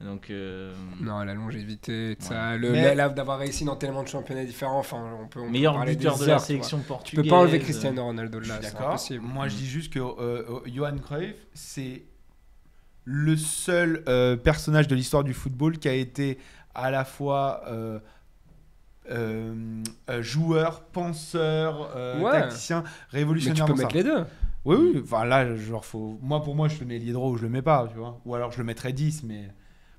Donc, 0.01 0.31
euh, 0.31 0.73
Non, 1.01 1.25
la 1.25 1.35
longévité, 1.35 2.17
tout 2.21 2.27
Ouais. 2.27 2.35
ça, 2.35 2.57
le, 2.57 2.71
Mais- 2.71 2.95
d'avoir 2.95 3.39
réussi 3.41 3.65
dans 3.65 3.75
tellement 3.75 4.05
de 4.05 4.09
championnats 4.09 4.45
différents, 4.45 4.79
enfin, 4.79 5.19
on 5.21 5.27
peut, 5.27 5.41
on 5.41 5.47
peut 5.47 5.51
meilleur 5.51 5.75
parler 5.75 5.97
buteur 5.97 6.15
des 6.17 6.21
de 6.21 6.27
la 6.29 6.35
heures, 6.35 6.41
tu 6.41 6.47
sélection 6.47 6.79
Tu 6.79 6.85
portugaise. 6.85 7.25
peux 7.25 7.29
pas 7.31 7.37
enlever 7.39 7.59
Cristiano 7.59 8.05
Ronaldo 8.05 8.39
là, 8.41 8.59
d'accord. 8.61 8.97
Moi, 9.21 9.49
je 9.49 9.55
Mm. 9.55 9.59
dis 9.59 9.67
juste 9.67 9.93
que 9.93 9.99
euh, 9.99 10.13
euh, 10.21 10.61
Johan 10.67 10.97
Cruyff, 10.99 11.35
c'est 11.53 12.05
le 13.05 13.37
seul 13.37 14.05
euh, 14.07 14.37
personnage 14.37 14.87
de 14.87 14.95
l'histoire 14.95 15.25
du 15.25 15.35
football 15.35 15.79
qui 15.79 15.89
a 15.89 15.95
été 15.95 16.39
à 16.77 16.91
la 16.93 17.05
fois 17.05 17.63
euh, 17.67 17.71
euh, 17.73 17.99
euh, 17.99 17.99
joueur, 20.21 20.83
penseur, 20.85 21.91
euh, 21.97 22.21
Ouais. 22.21 22.33
tacticien, 22.33 22.83
Mais 22.83 22.89
tu 23.11 23.17
révolutionnaire. 23.17 23.67
peux 23.67 23.75
mettre 23.75 23.91
ça. 23.91 23.97
les 23.97 24.05
deux. 24.05 24.25
Oui, 24.65 24.77
oui. 24.77 25.01
Enfin 25.03 25.25
là, 25.25 25.55
genre, 25.57 25.85
faut... 25.85 26.19
moi 26.21 26.43
pour 26.43 26.55
moi, 26.55 26.69
je 26.69 26.79
le 26.81 26.87
mets 26.87 26.97
ailier 26.97 27.13
droit 27.13 27.31
ou 27.31 27.37
je 27.37 27.43
le 27.43 27.49
mets 27.49 27.63
pas, 27.63 27.87
tu 27.91 27.97
vois. 27.99 28.21
Ou 28.25 28.35
alors 28.35 28.53
je 28.53 28.59
le 28.59 28.65
mettrais 28.65 28.93
10, 28.93 29.23
mais 29.25 29.49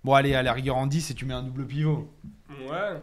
bon, 0.04 0.14
allez, 0.14 0.36
à 0.36 0.44
la 0.44 0.54
rigueur 0.54 0.78
en 0.78 0.86
10 0.88 1.12
et 1.12 1.14
tu 1.16 1.26
mets 1.26 1.34
un 1.34 1.44
double 1.44 1.66
pivot. 1.66 2.14
Ouais. 2.70 3.02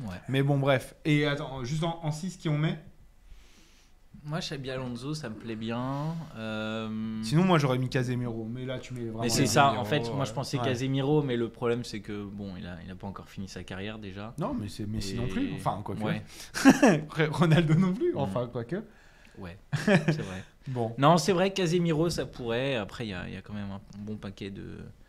Ouais. 0.00 0.16
Mais 0.28 0.42
bon, 0.42 0.58
bref. 0.58 0.94
Et 1.04 1.26
attends, 1.26 1.62
juste 1.64 1.84
en, 1.84 2.00
en 2.02 2.10
6 2.10 2.36
qui 2.36 2.48
on 2.48 2.58
met? 2.58 2.78
Moi, 4.26 4.40
Xabi 4.40 4.70
Alonso, 4.72 5.14
ça 5.14 5.28
me 5.28 5.34
plaît 5.36 5.54
bien. 5.56 6.14
Euh, 6.36 7.20
Sinon, 7.22 7.44
moi 7.44 7.58
j'aurais 7.58 7.78
mis 7.78 7.88
Casemiro, 7.88 8.44
mais 8.52 8.64
là 8.66 8.78
tu 8.80 8.92
mets 8.92 9.02
vraiment. 9.04 9.20
mais 9.22 9.28
c'est 9.28 9.46
ça, 9.46 9.62
Casemiro, 9.76 9.82
en 9.82 9.84
fait, 9.84 10.12
moi 10.14 10.24
je 10.24 10.32
pensais 10.32 10.58
Ouais. 10.58 10.64
Casemiro, 10.64 11.22
mais 11.22 11.36
le 11.36 11.48
problème 11.48 11.84
c'est 11.84 12.00
que 12.00 12.24
bon, 12.24 12.54
il 12.58 12.66
a, 12.66 12.76
il 12.84 12.90
a 12.90 12.96
pas 12.96 13.06
encore 13.06 13.28
fini 13.28 13.46
sa 13.48 13.62
carrière 13.62 13.98
déjà. 13.98 14.34
Non, 14.38 14.52
mais 14.52 14.68
c'est 14.68 14.86
Messi 14.86 15.14
Et- 15.14 15.18
non 15.18 15.28
plus. 15.28 15.52
Enfin, 15.54 15.80
quoi 15.84 15.94
que. 15.94 16.02
Ouais, 16.02 16.22
Ronaldo 17.30 17.74
non 17.74 17.92
plus. 17.92 18.12
Mm. 18.14 18.18
Enfin, 18.18 18.48
quoi 18.50 18.64
que. 18.64 18.82
ouais, 19.38 19.56
c'est 19.84 20.22
vrai. 20.22 20.42
Bon, 20.68 20.92
Non, 20.98 21.18
c'est 21.18 21.32
vrai, 21.32 21.52
Casemiro, 21.52 22.10
ça 22.10 22.26
pourrait. 22.26 22.74
Après, 22.74 23.06
il 23.06 23.10
y 23.10 23.14
a, 23.14 23.28
y 23.28 23.36
a 23.36 23.42
quand 23.42 23.54
même 23.54 23.70
un 23.70 23.80
bon 24.00 24.16
paquet 24.16 24.50
de. 24.50 24.64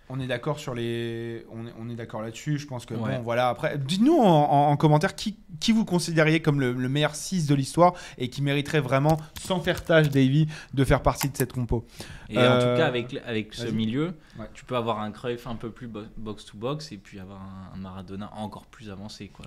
on 0.10 0.20
est 0.20 0.28
d'accord 0.28 0.60
sur 0.60 0.76
les. 0.76 1.44
On 1.52 1.66
est, 1.66 1.74
on 1.80 1.90
est 1.90 1.96
d'accord 1.96 2.22
là-dessus. 2.22 2.60
Je 2.60 2.68
pense 2.68 2.86
que 2.86 2.94
Ouais. 2.94 3.18
bon, 3.18 3.24
voilà. 3.24 3.50
Après, 3.50 3.80
dites-nous 3.80 4.16
en, 4.20 4.24
en- 4.52 4.70
en 4.70 4.78
commentaire 4.78 5.16
qui, 5.16 5.40
qui 5.68 5.74
vous 5.74 5.84
considériez 5.84 6.40
comme 6.40 6.62
le, 6.62 6.72
le 6.72 6.88
meilleur 6.88 7.14
6 7.14 7.46
de 7.46 7.54
l'histoire 7.54 7.92
et 8.18 8.30
qui 8.30 8.42
mériterait 8.42 8.80
vraiment, 8.80 9.18
sans 9.46 9.60
faire 9.60 9.84
tâche, 9.84 10.08
Davy, 10.08 10.48
de 10.74 10.86
faire 10.86 11.02
partie 11.02 11.28
de 11.28 11.36
cette 11.36 11.52
compo. 11.52 11.86
Et 12.30 12.38
en 12.38 12.42
Euh, 12.42 12.72
tout 12.74 12.80
cas, 12.82 12.88
avec, 12.88 13.20
avec 13.28 13.54
ce 13.54 13.68
milieu, 13.68 14.14
Ouais. 14.40 14.46
tu 14.54 14.64
peux 14.66 14.76
avoir 14.78 15.00
un 15.02 15.10
Cruyff 15.12 15.48
un 15.48 15.56
peu 15.56 15.72
plus 15.72 15.88
bo- 15.88 16.04
box-to-box 16.16 16.92
et 16.92 16.98
puis 16.98 17.20
avoir 17.20 17.40
un, 17.42 17.76
un 17.76 17.82
Maradona 17.82 18.30
encore 18.38 18.66
plus 18.68 18.90
avancé. 18.92 19.30
Quoi. 19.34 19.46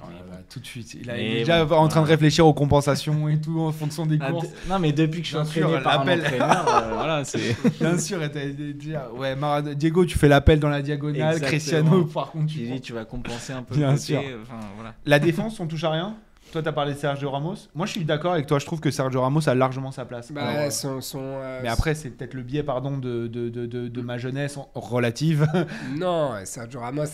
Tout 0.53 0.59
de 0.61 0.67
suite. 0.67 0.95
Il, 0.95 1.09
est 1.09 1.39
déjà 1.39 1.65
bon, 1.65 1.77
en 1.77 1.87
train 1.89 2.03
de 2.03 2.07
réfléchir 2.09 2.45
aux 2.47 2.53
compensations 2.55 3.29
et 3.29 3.41
tout 3.41 3.61
en 3.61 3.71
fonction 3.73 4.05
des 4.05 4.19
Ah, 4.21 4.31
courses. 4.33 4.49
non, 4.69 4.79
mais 4.81 4.93
depuis 4.93 5.21
que 5.23 5.27
je 5.29 5.37
suis 5.37 5.37
Bien 5.37 5.45
sûr, 5.47 5.67
entraîné 5.69 5.83
par 5.85 6.00
un 6.00 6.19
entraîneur, 6.19 6.69
euh, 6.69 6.91
voilà, 6.95 7.25
c'est. 7.25 7.57
Bien 7.79 7.97
sûr, 7.99 8.19
déjà. 8.29 9.09
Ouais, 9.12 9.37
Diego, 9.77 10.05
tu 10.05 10.19
fais 10.19 10.29
l'appel 10.29 10.59
dans 10.59 10.69
la 10.69 10.83
diagonale. 10.83 11.21
Exactement. 11.37 11.49
Cristiano, 11.49 12.05
par 12.07 12.31
contre, 12.33 12.47
tu 12.53 12.59
dis, 12.59 12.81
tu 12.81 12.93
vas 12.93 13.05
compenser 13.05 13.53
un 13.53 13.62
peu 13.62 13.77
Bien 13.77 13.93
côté, 13.93 14.00
sûr. 14.05 14.21
euh, 14.21 14.39
Enfin, 14.43 14.59
voilà. 14.75 14.95
La 15.07 15.19
défense, 15.21 15.61
on 15.61 15.67
touche 15.69 15.85
à 15.85 15.91
rien? 15.91 16.10
Toi, 16.52 16.62
t'as 16.62 16.73
parlé 16.73 16.95
de 16.95 16.99
Sergio 16.99 17.30
Ramos. 17.30 17.54
Moi, 17.75 17.87
je 17.87 17.92
suis 17.92 18.04
d'accord 18.04 18.33
avec 18.33 18.47
toi. 18.47 18.59
Je 18.59 18.66
trouve 18.66 18.80
que 18.80 18.90
Sergio 18.90 19.21
Ramos 19.21 19.49
a 19.49 19.54
largement 19.54 19.92
sa 19.92 20.04
place. 20.04 20.33
Bah, 20.33 20.47
Alors, 20.47 20.62
euh, 20.62 20.71
son, 20.71 21.00
son, 21.00 21.21
euh, 21.23 21.61
mais 21.62 21.69
après, 21.69 21.95
c'est 21.95 22.11
peut-être 22.11 22.35
le 22.35 22.42
biais, 22.42 22.62
pardon, 22.62 22.99
de, 22.99 23.26
de, 23.28 23.49
de, 23.49 23.66
de, 23.66 24.00
ma 24.02 24.19
jeunesse 24.19 24.59
relative. 24.75 25.47
Non, 25.97 26.35
Sergio 26.45 26.80
Ramos, 26.80 27.04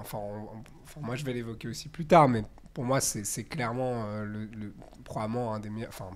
enfin, 0.00 0.18
on- 0.18 1.00
moi 1.04 1.14
je 1.16 1.24
vais 1.24 1.32
l'évoquer 1.34 1.68
aussi 1.68 1.88
plus 1.88 2.06
tard, 2.06 2.28
mais 2.28 2.42
pour 2.74 2.82
moi 2.84 3.00
c'est 3.00 3.24
c'est 3.24 3.44
clairement 3.44 4.04
euh, 4.06 4.24
le, 4.24 4.46
le- 4.46 4.74
probablement 5.04 5.54
un 5.54 5.60
des 5.60 5.68
meilleurs, 5.70 5.90
enfin 5.90 6.10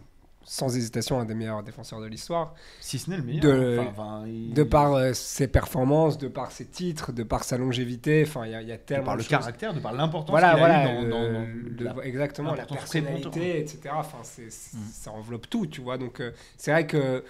sans 0.45 0.77
hésitation 0.77 1.19
un 1.21 1.25
des 1.25 1.35
meilleurs 1.35 1.63
défenseurs 1.63 2.01
de 2.01 2.07
l'histoire, 2.07 2.55
si 2.81 2.99
ce 2.99 3.11
n'est 3.11 3.17
le 3.17 3.23
meilleur. 3.23 3.43
De- 3.43 3.79
Enfin, 3.81 3.91
enfin, 3.91 4.25
il- 4.27 4.53
de 4.55 4.63
par 4.63 4.95
euh, 4.95 5.13
ses 5.13 5.49
performances, 5.49 6.19
de 6.19 6.29
par 6.29 6.51
ses 6.53 6.67
titres, 6.67 7.13
de 7.13 7.23
par 7.23 7.45
sa 7.45 7.57
longévité, 7.59 8.25
enfin 8.27 8.45
il 8.47 8.53
y, 8.53 8.55
a- 8.55 8.63
y 8.63 8.73
a 8.73 8.77
de 8.77 8.83
tellement 8.83 9.05
par 9.05 9.15
de 9.15 9.19
le 9.19 9.23
choses. 9.25 9.31
caractère, 9.31 9.75
de 9.75 9.81
par 9.81 9.93
l'importance 9.93 10.31
Voilà, 10.31 10.57
voilà, 10.57 10.79
a 10.81 10.93
eu 11.01 11.05
le- 11.05 11.11
dans, 11.11 11.19
dans- 11.23 11.33
dans 11.33 11.41
le- 11.41 11.85
la- 12.01 12.05
exactement, 12.07 12.55
la 12.55 12.65
personnalité, 12.67 13.61
etc. 13.61 13.81
Enfin, 13.95 14.19
c'est- 14.23 14.51
c'est- 14.51 14.77
Mm. 14.77 14.81
ça 14.93 15.11
enveloppe 15.13 15.49
tout, 15.49 15.67
tu 15.67 15.81
vois. 15.81 15.99
Donc, 15.99 16.21
euh, 16.21 16.33
c'est 16.57 16.71
vrai 16.73 16.87
que 16.87 17.25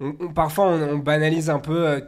on- 0.00 0.14
on- 0.20 0.28
parfois 0.32 0.66
on, 0.66 0.82
on 0.94 0.98
banalise 0.98 1.50
un 1.50 1.58
peu 1.60 1.86
euh, 1.88 2.00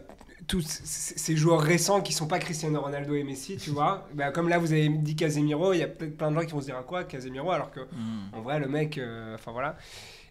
tous 0.47 0.62
ces 0.66 1.37
joueurs 1.37 1.61
récents 1.61 2.00
qui 2.00 2.12
sont 2.12 2.26
pas 2.26 2.40
Cristiano 2.40 2.80
Ronaldo 2.80 3.14
et 3.14 3.23
Messi, 3.23 3.57
tu 3.57 3.71
vois. 3.71 4.09
Bah, 4.14 4.30
comme 4.33 4.49
là, 4.49 4.59
vous 4.59 4.73
avez 4.73 4.88
dit 4.88 5.14
Casemiro, 5.14 5.73
il 5.75 5.78
y 5.78 5.83
a 5.83 5.87
peut-être 5.87 6.16
plein 6.16 6.30
de 6.33 6.37
gens 6.40 6.45
qui 6.45 6.52
vont 6.52 6.61
se 6.61 6.66
dire 6.66 6.76
à 6.76 6.83
quoi 6.83 7.04
Casemiro, 7.04 7.52
alors 7.52 7.71
que 7.71 7.80
Mm. 7.80 8.35
en 8.37 8.40
vrai, 8.40 8.59
le 8.59 8.66
mec, 8.66 8.99
euh, 8.99 9.35
enfin 9.37 9.52
voilà. 9.52 9.76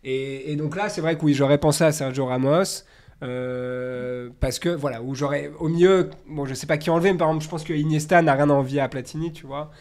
Et, 0.03 0.55
donc 0.55 0.75
là, 0.75 0.89
c'est 0.89 1.01
vrai 1.01 1.17
que 1.17 1.25
oui, 1.25 1.33
j'aurais 1.33 1.57
pensé 1.57 1.83
à 1.83 1.91
Sergio 1.91 2.25
Ramos. 2.25 2.83
Euh, 3.21 4.29
parce 4.39 4.59
que 4.59 4.69
voilà, 4.69 5.01
où 5.01 5.13
j'aurais 5.13 5.51
au 5.59 5.67
mieux, 5.67 6.09
bon, 6.27 6.45
je 6.45 6.53
sais 6.53 6.67
pas 6.67 6.77
qui 6.77 6.89
enlever, 6.89 7.11
mais 7.11 7.17
par 7.17 7.27
exemple, 7.27 7.43
je 7.43 7.49
pense 7.49 7.65
que 7.65 7.73
Iniesta 7.73 8.21
n'a 8.21 8.33
rien 8.33 8.49
à 8.49 8.83
à 8.83 8.87
Platini, 8.87 9.33
tu 9.33 9.45
vois. 9.45 9.71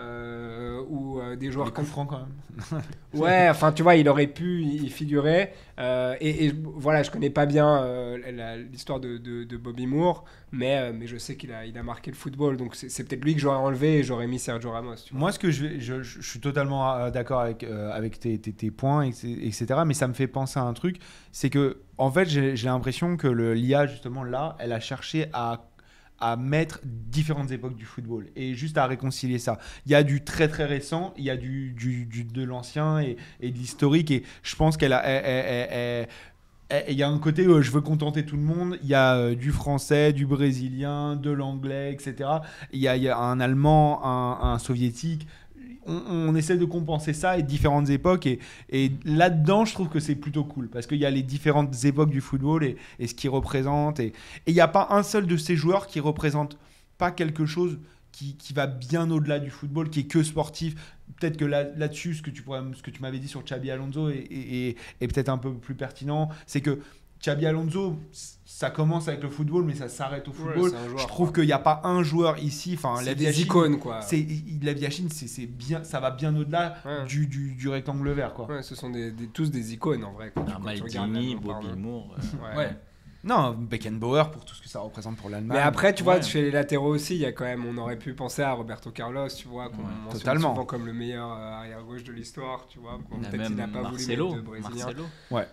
Euh, 0.00 0.82
ou 0.88 1.20
euh, 1.20 1.36
des 1.36 1.50
joueurs 1.50 1.66
Les 1.66 1.72
comme 1.72 1.84
francs, 1.84 2.08
quand 2.08 2.20
même. 2.20 2.82
Ouais, 3.14 3.48
enfin, 3.50 3.70
tu 3.72 3.82
vois, 3.82 3.96
il 3.96 4.08
aurait 4.08 4.26
pu 4.26 4.62
y 4.62 4.88
figurer. 4.88 5.52
Euh, 5.78 6.14
et, 6.20 6.46
et 6.46 6.54
voilà, 6.74 7.02
je 7.02 7.10
connais 7.10 7.30
pas 7.30 7.46
bien 7.46 7.82
euh, 7.84 8.56
l'histoire 8.70 8.98
de, 9.00 9.18
de- 9.18 9.44
de 9.44 9.56
Bobby 9.56 9.86
Moore, 9.86 10.24
mais, 10.52 10.92
mais 10.92 11.06
je 11.06 11.16
sais 11.16 11.36
qu'il 11.36 11.52
a, 11.52 11.66
il 11.66 11.76
a 11.76 11.82
marqué 11.82 12.10
le 12.10 12.16
football. 12.16 12.56
Donc 12.56 12.74
c'est 12.74 13.04
peut-être 13.04 13.24
lui 13.24 13.34
que 13.34 13.40
j'aurais 13.40 13.58
enlevé 13.58 13.98
et 13.98 14.02
j'aurais 14.02 14.26
mis 14.26 14.38
Sergio 14.38 14.70
Ramos. 14.70 14.94
Tu 15.04 15.12
vois. 15.12 15.20
Moi, 15.20 15.32
ce 15.32 15.38
que 15.38 15.50
je, 15.50 15.78
je, 15.78 16.20
suis 16.20 16.40
totalement 16.40 17.10
d'accord 17.10 17.40
avec, 17.40 17.64
avec 17.64 18.18
tes, 18.18 18.38
tes- 18.38 18.52
tes 18.52 18.70
points, 18.70 19.04
etc., 19.04 19.66
mais 19.86 19.94
ça 19.94 20.08
me 20.08 20.14
fait 20.14 20.26
penser 20.28 20.58
à 20.58 20.62
un 20.62 20.72
truc, 20.72 20.96
c'est 21.32 21.50
que, 21.50 21.82
en 21.98 22.10
fait, 22.10 22.26
j'ai 22.28 22.54
l'impression 22.56 23.16
que 23.16 23.28
l'IA, 23.28 23.86
justement, 23.86 24.24
là, 24.24 24.56
elle 24.58 24.72
a 24.72 24.80
cherché 24.80 25.26
à 25.32 25.69
à 26.20 26.36
mettre 26.36 26.80
différentes 26.84 27.50
époques 27.50 27.76
du 27.76 27.84
football 27.86 28.26
et 28.36 28.54
juste 28.54 28.78
à 28.78 28.86
réconcilier 28.86 29.38
ça. 29.38 29.58
Il 29.86 29.92
y 29.92 29.94
a 29.94 30.02
du 30.02 30.22
très 30.22 30.48
très 30.48 30.64
récent, 30.66 31.14
il 31.16 31.24
y 31.24 31.30
a 31.30 31.36
du, 31.36 31.72
du- 31.72 32.04
de 32.24 32.42
l'ancien 32.44 33.00
et, 33.00 33.16
et 33.40 33.50
de 33.50 33.56
l'historique 33.56 34.10
et 34.10 34.24
je 34.42 34.56
pense 34.56 34.76
qu'elle 34.76 34.92
a 34.92 35.02
elle- 35.04 36.08
il 36.88 36.94
y 36.94 37.02
a 37.02 37.08
un 37.08 37.18
côté 37.18 37.48
où 37.48 37.60
je 37.62 37.70
veux 37.72 37.80
contenter 37.80 38.24
tout 38.24 38.36
le 38.36 38.42
monde, 38.42 38.78
il 38.82 38.88
y 38.88 38.94
a 38.94 39.16
euh, 39.16 39.34
du 39.34 39.50
français, 39.50 40.12
du 40.12 40.24
brésilien, 40.24 41.16
de 41.16 41.30
l'anglais, 41.30 41.92
etc. 41.92 42.42
Il 42.72 42.78
y, 42.78 42.82
y 42.82 43.08
a 43.08 43.18
un 43.18 43.40
allemand, 43.40 44.00
un 44.04 44.58
soviétique. 44.58 45.26
On, 45.86 46.34
essaie 46.34 46.56
de 46.56 46.64
compenser 46.64 47.12
ça 47.12 47.38
et 47.38 47.42
différentes 47.42 47.88
époques. 47.90 48.26
Et, 48.26 48.92
là-dedans, 49.04 49.64
je 49.64 49.72
trouve 49.72 49.88
que 49.88 50.00
c'est 50.00 50.14
plutôt 50.14 50.44
cool 50.44 50.68
parce 50.68 50.86
qu'il 50.86 50.98
y 50.98 51.06
a 51.06 51.10
les 51.10 51.22
différentes 51.22 51.84
époques 51.84 52.10
du 52.10 52.20
football 52.20 52.64
et, 52.64 53.06
ce 53.06 53.14
qu'ils 53.14 53.30
représentent. 53.30 54.00
Et 54.00 54.12
il 54.46 54.54
n'y 54.54 54.60
a 54.60 54.68
pas 54.68 54.88
un 54.90 55.02
seul 55.02 55.26
de 55.26 55.36
ces 55.36 55.56
joueurs 55.56 55.86
qui 55.86 56.00
représente 56.00 56.58
pas 56.98 57.10
quelque 57.10 57.46
chose 57.46 57.78
qui, 58.12 58.36
va 58.54 58.66
bien 58.66 59.10
au-delà 59.10 59.38
du 59.38 59.48
football, 59.48 59.88
qui 59.88 60.00
est 60.00 60.04
que 60.04 60.22
sportif. 60.22 60.74
Peut-être 61.18 61.38
que 61.38 61.46
là- 61.46 61.64
là-dessus, 61.76 62.14
ce 62.14 62.22
que 62.22 62.30
tu, 62.30 62.42
m'avais 63.00 63.18
dit 63.18 63.28
sur 63.28 63.42
Xabi 63.42 63.70
Alonso 63.70 64.10
est 64.10 64.76
peut-être 65.00 65.30
un 65.30 65.38
peu 65.38 65.54
plus 65.54 65.74
pertinent. 65.74 66.28
C'est 66.46 66.60
que 66.60 66.80
Xabi 67.22 67.46
Alonso, 67.46 67.96
ça 68.44 68.70
commence 68.70 69.08
avec 69.08 69.22
le 69.22 69.28
football, 69.28 69.64
mais 69.64 69.74
ça 69.74 69.88
s'arrête 69.88 70.26
au 70.28 70.32
football. 70.32 70.70
c'est 70.70 70.76
un 70.76 70.88
joueur, 70.88 70.98
je 71.00 71.06
trouve 71.06 71.32
qu'il 71.32 71.44
n'y 71.44 71.52
a 71.52 71.58
pas 71.58 71.82
un 71.84 72.02
joueur 72.02 72.38
ici. 72.38 72.74
Enfin, 72.76 72.94
C'est 72.98 73.04
la 73.06 73.14
des 73.14 73.24
Viachine, 73.24 73.42
icônes, 73.44 73.78
quoi. 73.78 74.00
C'est 74.00 74.26
la 74.62 74.72
Viachine, 74.72 75.08
c'est 75.10 75.46
bien, 75.46 75.84
ça 75.84 76.00
va 76.00 76.10
bien 76.10 76.34
au-delà 76.34 76.76
Ouais. 76.84 77.04
du, 77.06 77.26
du, 77.26 77.54
du 77.54 77.68
rectangle 77.68 78.10
vert, 78.12 78.32
quoi. 78.32 78.46
Ouais, 78.46 78.62
ce 78.62 78.74
sont 78.74 78.88
des, 78.90 79.10
des- 79.12 79.28
tous 79.28 79.50
des 79.50 79.74
icônes 79.74 80.02
en 80.04 80.12
vrai. 80.12 80.32
Quand, 80.34 80.42
Un 80.48 80.52
quand 80.60 80.72
tu 80.74 80.82
regardes 80.82 81.10
Maldini, 81.10 81.34
l'Allemand, 81.34 81.60
Bobby. 81.62 81.78
Moore. 81.78 82.16
euh, 82.18 82.56
Ouais. 82.56 82.64
Ouais. 82.64 82.76
Non, 83.22 83.50
Beckenbauer 83.52 84.30
pour 84.32 84.46
tout 84.46 84.54
ce 84.54 84.62
que 84.62 84.68
ça 84.70 84.80
représente 84.80 85.18
pour 85.18 85.28
l'Allemagne. 85.28 85.58
Mais 85.58 85.62
après, 85.62 85.92
tu 85.92 86.02
vois, 86.02 86.14
Ouais. 86.14 86.22
fais 86.22 86.40
les 86.40 86.50
latéraux 86.50 86.88
aussi. 86.94 87.16
Il 87.16 87.20
y 87.20 87.26
a 87.26 87.32
quand 87.32 87.44
même, 87.44 87.66
on 87.66 87.76
aurait 87.76 87.98
pu 87.98 88.14
penser 88.14 88.40
à 88.40 88.52
Roberto 88.52 88.90
Carlos, 88.92 89.28
tu 89.28 89.46
vois, 89.46 89.68
qu'on 89.68 89.76
Ouais, 89.82 89.82
mentionne 90.04 90.20
totalement. 90.20 90.54
souvent 90.54 90.64
comme 90.64 90.86
le 90.86 90.94
meilleur 90.94 91.30
euh, 91.30 91.52
arrière 91.58 91.82
gauche 91.82 92.02
de 92.02 92.12
l'histoire, 92.12 92.66
tu 92.66 92.78
vois. 92.78 92.98
Il 93.12 93.18
Peut-être 93.28 93.30
qu'il 93.46 93.56
n'a 93.56 93.66
même 93.66 93.72
pas 93.72 93.82
Marcelo. 93.82 94.28
voulu 94.30 94.40
mettre 94.40 94.50
de 94.54 94.60
Brésilien. 94.62 94.84
Marcelo. 94.86 95.04
Ouais, 95.30 95.46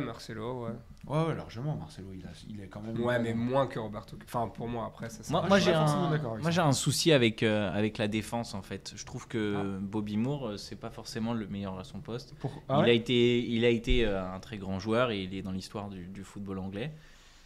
Marcelo, 0.00 0.64
ouais. 0.66 0.70
Ouais, 1.06 1.26
ouais, 1.26 1.34
largement, 1.34 1.76
Marcelo, 1.76 2.08
il, 2.14 2.24
a, 2.24 2.30
il 2.48 2.60
est 2.60 2.68
quand 2.68 2.80
même. 2.80 3.00
Ouais, 3.00 3.18
mais 3.18 3.34
moins 3.34 3.66
que 3.66 3.78
Roberto. 3.78 4.16
Enfin, 4.24 4.48
pour 4.48 4.68
moi, 4.68 4.86
après, 4.86 5.08
ça. 5.10 5.22
Moi, 5.30 5.44
moi, 5.48 5.58
j'ai 5.58 5.72
pas 5.72 5.78
forcément 5.80 6.06
un, 6.06 6.10
d'accord 6.10 6.32
avec 6.32 6.42
moi 6.42 6.50
j'ai 6.52 6.60
un 6.60 6.72
souci 6.72 7.12
avec, 7.12 7.42
euh, 7.42 7.72
avec 7.72 7.98
la 7.98 8.06
défense 8.08 8.54
en 8.54 8.62
fait. 8.62 8.92
Je 8.96 9.04
trouve 9.04 9.26
que 9.26 9.56
Ah. 9.58 9.78
Bobby 9.80 10.16
Moore, 10.16 10.48
euh, 10.50 10.56
c'est 10.56 10.76
pas 10.76 10.90
forcément 10.90 11.34
le 11.34 11.46
meilleur 11.48 11.78
à 11.78 11.84
son 11.84 12.00
poste. 12.00 12.34
Pour- 12.36 12.52
il, 12.56 12.62
Ah 12.68 12.76
a 12.76 12.80
ouais 12.82 12.96
été, 12.96 13.44
il 13.48 13.64
a 13.64 13.68
été 13.68 14.04
euh, 14.06 14.24
un 14.32 14.38
très 14.40 14.58
grand 14.58 14.78
joueur 14.78 15.10
et 15.10 15.22
il 15.22 15.34
est 15.34 15.42
dans 15.42 15.52
l'histoire 15.52 15.88
du, 15.88 16.06
du 16.06 16.22
football 16.24 16.58
anglais. 16.58 16.92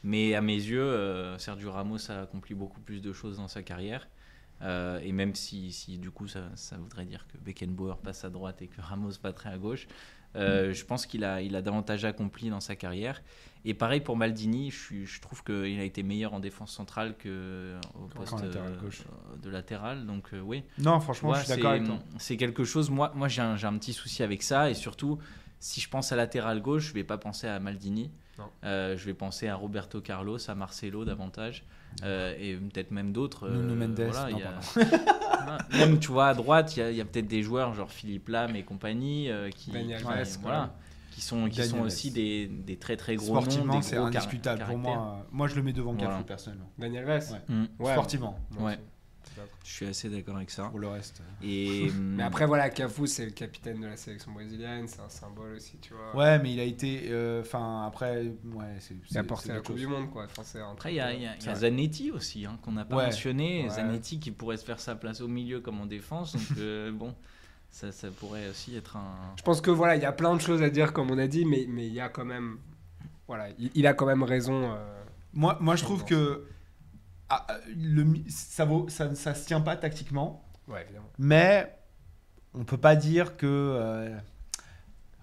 Mais 0.05 0.35
à 0.35 0.41
mes 0.43 0.55
yeux, 0.55 0.81
euh, 0.83 1.39
Sergio 1.39 1.73
Ramos 1.73 2.11
a 2.11 2.23
accompli 2.23 2.55
beaucoup 2.55 2.81
plus 2.81 3.01
de 3.01 3.13
choses 3.13 3.39
dans 3.39 3.49
sa 3.49 3.63
carrière. 3.63 4.07
Euh, 4.63 4.99
et 5.03 5.13
même 5.13 5.35
si, 5.35 5.71
si 5.71 5.99
du 5.99 6.11
coup 6.11 6.29
ça, 6.29 6.41
ça 6.55 6.77
voudrait 6.79 7.05
dire 7.05 7.27
que 7.31 7.37
Beckenbauer 7.37 7.97
passe 8.03 8.25
à 8.25 8.31
droite 8.31 8.63
et 8.63 8.69
que 8.69 8.81
Ramos 8.81 9.11
passerait 9.21 9.51
à 9.51 9.59
gauche, 9.59 9.87
euh, 10.35 10.73
je 10.73 10.85
pense 10.85 11.07
qu'il 11.07 11.25
a, 11.25 11.41
il 11.43 11.55
a 11.57 11.63
davantage 11.63 12.05
accompli 12.05 12.51
dans 12.51 12.61
sa 12.61 12.77
carrière. 12.77 13.23
Et 13.65 13.75
pareil 13.75 14.01
pour 14.01 14.17
Maldini, 14.17 14.71
je, 14.71 15.05
je 15.05 15.21
trouve 15.21 15.43
qu'il 15.43 15.81
a 15.81 15.83
été 15.83 16.03
meilleur 16.03 16.35
en 16.35 16.41
défense 16.41 16.73
centrale 16.73 17.17
que 17.17 17.75
au 17.95 18.07
Qu'en 18.07 18.21
poste 18.21 18.41
latéral 18.41 18.73
euh, 18.83 19.37
de 19.43 19.51
latéral. 19.51 20.07
Donc 20.07 20.29
euh, 20.35 20.41
oui, 20.41 20.63
Non, 20.79 21.01
franchement, 21.01 21.31
Ouais, 21.31 21.39
je 21.39 21.41
suis 21.45 21.49
d'accord 21.51 21.73
c'est- 21.73 21.77
avec 21.77 21.87
toi. 21.87 21.99
C'est 22.19 22.37
quelque 22.37 22.65
chose, 22.65 22.91
moi, 22.91 23.13
moi 23.17 23.29
j'ai 23.29 23.43
un, 23.43 23.55
un 23.63 23.79
petit 23.79 23.93
souci 23.93 24.23
avec 24.23 24.43
ça. 24.43 24.71
Et 24.71 24.75
surtout, 24.75 25.19
si 25.59 25.81
je 25.81 25.89
pense 25.89 26.13
à 26.13 26.17
latéral 26.17 26.61
gauche, 26.63 26.89
je 26.89 26.93
vais 26.95 27.03
pas 27.05 27.19
penser 27.19 27.49
à 27.49 27.59
Maldini. 27.59 28.11
Non. 28.39 28.45
Euh, 28.65 28.97
je 28.97 29.05
vais 29.07 29.15
penser 29.15 29.49
à 29.49 29.55
Roberto 29.57 30.01
Carlos, 30.01 30.39
à 30.49 30.55
Marcelo 30.55 31.05
davantage. 31.05 31.65
euh, 32.03 32.35
et 32.39 32.57
peut-être 32.57 32.91
même 32.91 33.13
d'autres. 33.13 33.49
Nuno 33.49 33.73
euh, 33.73 33.77
Mendes, 33.77 34.01
voilà, 34.11 34.31
non, 34.31 34.37
il 34.37 34.43
y 34.43 34.43
a- 34.43 35.79
même, 35.87 35.99
tu 35.99 36.09
vois, 36.13 36.29
à 36.29 36.35
droite, 36.35 36.77
il 36.77 36.95
y 36.95 37.01
a, 37.01 37.05
peut-être 37.05 37.29
des 37.29 37.43
joueurs 37.43 37.73
genre 37.75 37.91
Philippe 37.91 38.29
Lam 38.29 38.55
et 38.57 38.63
compagnie 38.65 39.31
euh, 39.31 39.49
qui, 39.51 39.71
voilà, 40.43 40.75
qui 41.13 41.21
sont, 41.23 41.49
qui 41.49 41.63
sont 41.65 41.81
aussi 41.81 42.11
des, 42.11 42.47
des 42.47 42.77
très 42.77 42.97
très 42.99 43.17
gros 43.17 43.35
noms. 43.35 43.41
Sportivement, 43.41 43.81
c'est 43.83 43.97
indiscutable 43.97 44.65
pour 44.65 44.77
moi. 44.77 45.27
Moi, 45.33 45.47
je 45.49 45.55
le 45.57 45.63
mets 45.63 45.73
devant 45.73 45.95
Voilà. 45.95 46.11
Cafu, 46.11 46.25
personnellement. 46.25 46.71
Daniel 46.79 47.09
Alves 47.11 47.33
Ouais. 47.33 47.55
Mm, 47.55 47.67
Ouais. 47.79 47.93
Sportivement. 47.93 48.39
moi 48.59 48.71
Ouais. 48.71 48.79
Je 49.65 49.71
suis 49.71 49.87
assez 49.87 50.09
d'accord 50.09 50.37
avec 50.37 50.51
ça. 50.51 50.65
Pour 50.65 50.79
le 50.79 50.89
reste. 50.89 51.23
Et, 51.43 51.91
Mais 52.01 52.23
après, 52.23 52.47
voilà, 52.47 52.71
Cafu, 52.71 53.07
c'est 53.07 53.25
le 53.25 53.31
capitaine 53.33 53.81
de 53.81 53.87
la 53.87 53.97
sélection 53.97 54.33
brésilienne, 54.33 54.87
c'est 54.89 55.01
un 55.01 55.09
symbole 55.09 55.55
aussi, 55.57 55.79
tu 55.79 55.93
vois. 55.95 56.15
Ouais, 56.17 56.39
mais 56.39 56.53
il 56.55 56.61
a 56.61 56.65
été. 56.65 57.07
euh, 57.11 57.41
Enfin, 57.43 57.85
après. 57.87 58.33
Ouais, 58.45 58.77
c'est. 58.81 58.95
Il 58.95 59.01
c'est- 59.09 59.19
a 59.19 59.25
porté 59.25 59.49
la 59.51 59.61
Coupe 59.61 59.77
du 59.77 59.87
Monde, 59.87 60.11
quoi. 60.11 60.25
Enfin, 60.25 60.43
c'est 60.45 60.61
un 60.61 60.71
Après, 60.73 60.93
il 60.93 60.97
y 60.97 61.01
a, 61.01 61.09
euh, 61.09 61.13
y 61.15 61.27
a- 61.27 61.37
y 61.37 61.49
a. 61.49 61.55
Zanetti 61.55 62.11
aussi, 62.11 62.47
hein, 62.47 62.59
qu'on 62.63 62.73
n'a 62.73 62.85
pas 62.85 62.97
Ouais. 62.97 63.05
mentionné. 63.07 63.65
Ouais. 63.65 63.71
Zanetti 63.71 64.19
qui 64.21 64.31
pourrait 64.31 64.57
se 64.57 64.65
faire 64.65 64.81
sa 64.81 64.95
place 64.95 65.21
au 65.21 65.29
milieu 65.29 65.61
comme 65.61 65.81
en 65.81 65.87
défense. 65.87 66.33
Donc, 66.35 66.59
euh, 66.59 66.91
bon, 66.93 67.15
ça, 67.71 67.93
ça 67.93 68.09
pourrait 68.11 68.49
aussi 68.49 68.77
être 68.77 68.97
un. 68.97 69.35
Je 69.37 69.43
pense 69.43 69.61
que 69.61 69.71
voilà, 69.71 69.97
il 69.97 70.03
y 70.03 70.07
a 70.07 70.13
plein 70.13 70.35
de 70.35 70.41
choses 70.41 70.63
à 70.63 70.71
dire, 70.71 70.93
comme 70.93 71.11
on 71.11 71.19
a 71.19 71.27
dit, 71.27 71.45
mais 71.45 71.67
mais 71.69 71.87
il 71.87 71.93
y 71.93 72.01
a 72.01 72.09
quand 72.09 72.25
même. 72.25 72.59
Voilà, 73.29 73.49
il, 73.59 73.71
il 73.75 73.87
a 73.87 73.93
quand 73.95 74.07
même 74.07 74.23
raison. 74.23 74.73
euh, 74.73 75.03
Moi, 75.35 75.59
moi, 75.61 75.77
je 75.77 75.83
trouve 75.83 76.05
que. 76.05 76.47
Ah, 77.29 77.47
euh, 77.51 77.59
le, 77.77 78.07
ça, 78.29 78.65
vaut, 78.65 78.89
ça, 78.89 79.15
ça 79.15 79.35
se 79.35 79.47
tient 79.47 79.61
pas 79.61 79.77
tactiquement, 79.77 80.45
Ouais, 80.69 80.83
évidemment. 80.83 81.07
mais 81.19 81.73
on 82.55 82.65
peut 82.65 82.77
pas 82.79 82.97
dire 82.97 83.37
que. 83.37 83.47
euh, 83.47 84.17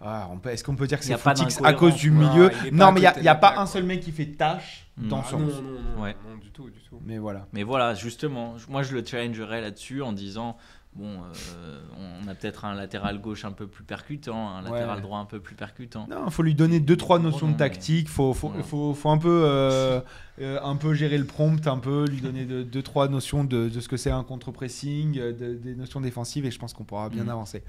ah, 0.01 0.27
on 0.31 0.37
peut- 0.37 0.49
Est-ce 0.49 0.63
qu'on 0.63 0.75
peut 0.75 0.87
dire 0.87 0.99
que 0.99 1.05
c'est 1.05 1.17
footix 1.17 1.59
à 1.63 1.73
cause 1.73 1.95
du 1.95 2.11
milieu? 2.11 2.51
Non, 2.71 2.91
mais 2.91 3.01
il 3.01 3.21
n'y 3.21 3.27
a, 3.27 3.35
pas 3.35 3.57
un 3.57 3.65
seul 3.65 3.83
mec 3.83 4.01
qui 4.01 4.11
fait 4.11 4.25
tâche 4.27 4.81
Mm. 4.97 5.07
dans 5.07 5.21
Ah, 5.21 5.25
son. 5.29 5.39
non, 5.39 5.47
non, 5.47 5.61
non, 5.95 6.01
Ouais. 6.03 6.15
non, 6.29 6.37
du 6.37 6.51
tout, 6.51 6.69
du 6.69 6.79
tout. 6.81 6.99
Mais 7.03 7.17
voilà. 7.17 7.47
Mais 7.51 7.63
voilà, 7.63 7.95
justement, 7.95 8.55
moi 8.69 8.83
je 8.83 8.93
le 8.93 9.03
challengerais 9.03 9.59
là-dessus 9.61 10.03
en 10.03 10.11
disant 10.13 10.55
bon, 10.95 11.21
euh, 11.55 11.81
on 12.23 12.27
a 12.27 12.35
peut-être 12.35 12.65
un 12.65 12.73
latéral 12.75 13.19
gauche 13.19 13.45
un 13.45 13.51
peu 13.51 13.67
plus 13.67 13.83
percutant, 13.83 14.49
un 14.49 14.61
latéral 14.61 14.97
Ouais. 14.97 15.01
droit 15.01 15.19
un 15.19 15.25
peu 15.25 15.39
plus 15.39 15.55
percutant. 15.55 16.07
Non, 16.09 16.29
faut 16.29 16.43
lui 16.43 16.55
donner 16.55 16.79
deux 16.79 16.97
trois 16.97 17.19
notions 17.19 17.51
de 17.51 17.57
tactique. 17.57 18.09
Faut, 18.09 18.33
faut, 18.33 18.49
Ouais. 18.49 18.63
faut, 18.63 18.93
faut 18.93 19.09
un 19.09 19.17
peu, 19.17 19.41
euh, 19.45 19.99
euh, 20.39 20.59
un 20.63 20.75
peu 20.75 20.93
gérer 20.93 21.17
le 21.17 21.25
prompt, 21.25 21.65
un 21.67 21.79
peu 21.79 22.05
lui 22.05 22.21
donner 22.21 22.45
de- 22.45 22.63
deux 22.63 22.81
trois 22.83 23.07
notions 23.07 23.43
de, 23.43 23.69
de 23.69 23.79
ce 23.79 23.87
que 23.87 23.97
c'est 23.97 24.11
un 24.11 24.23
contre-pressing, 24.23 25.13
de- 25.13 25.55
des 25.55 25.75
notions 25.75 26.01
défensives, 26.01 26.45
et 26.45 26.51
je 26.51 26.59
pense 26.59 26.73
qu'on 26.73 26.83
pourra 26.85 27.09
bien 27.09 27.23
Mhm. 27.23 27.29
avancer. 27.29 27.63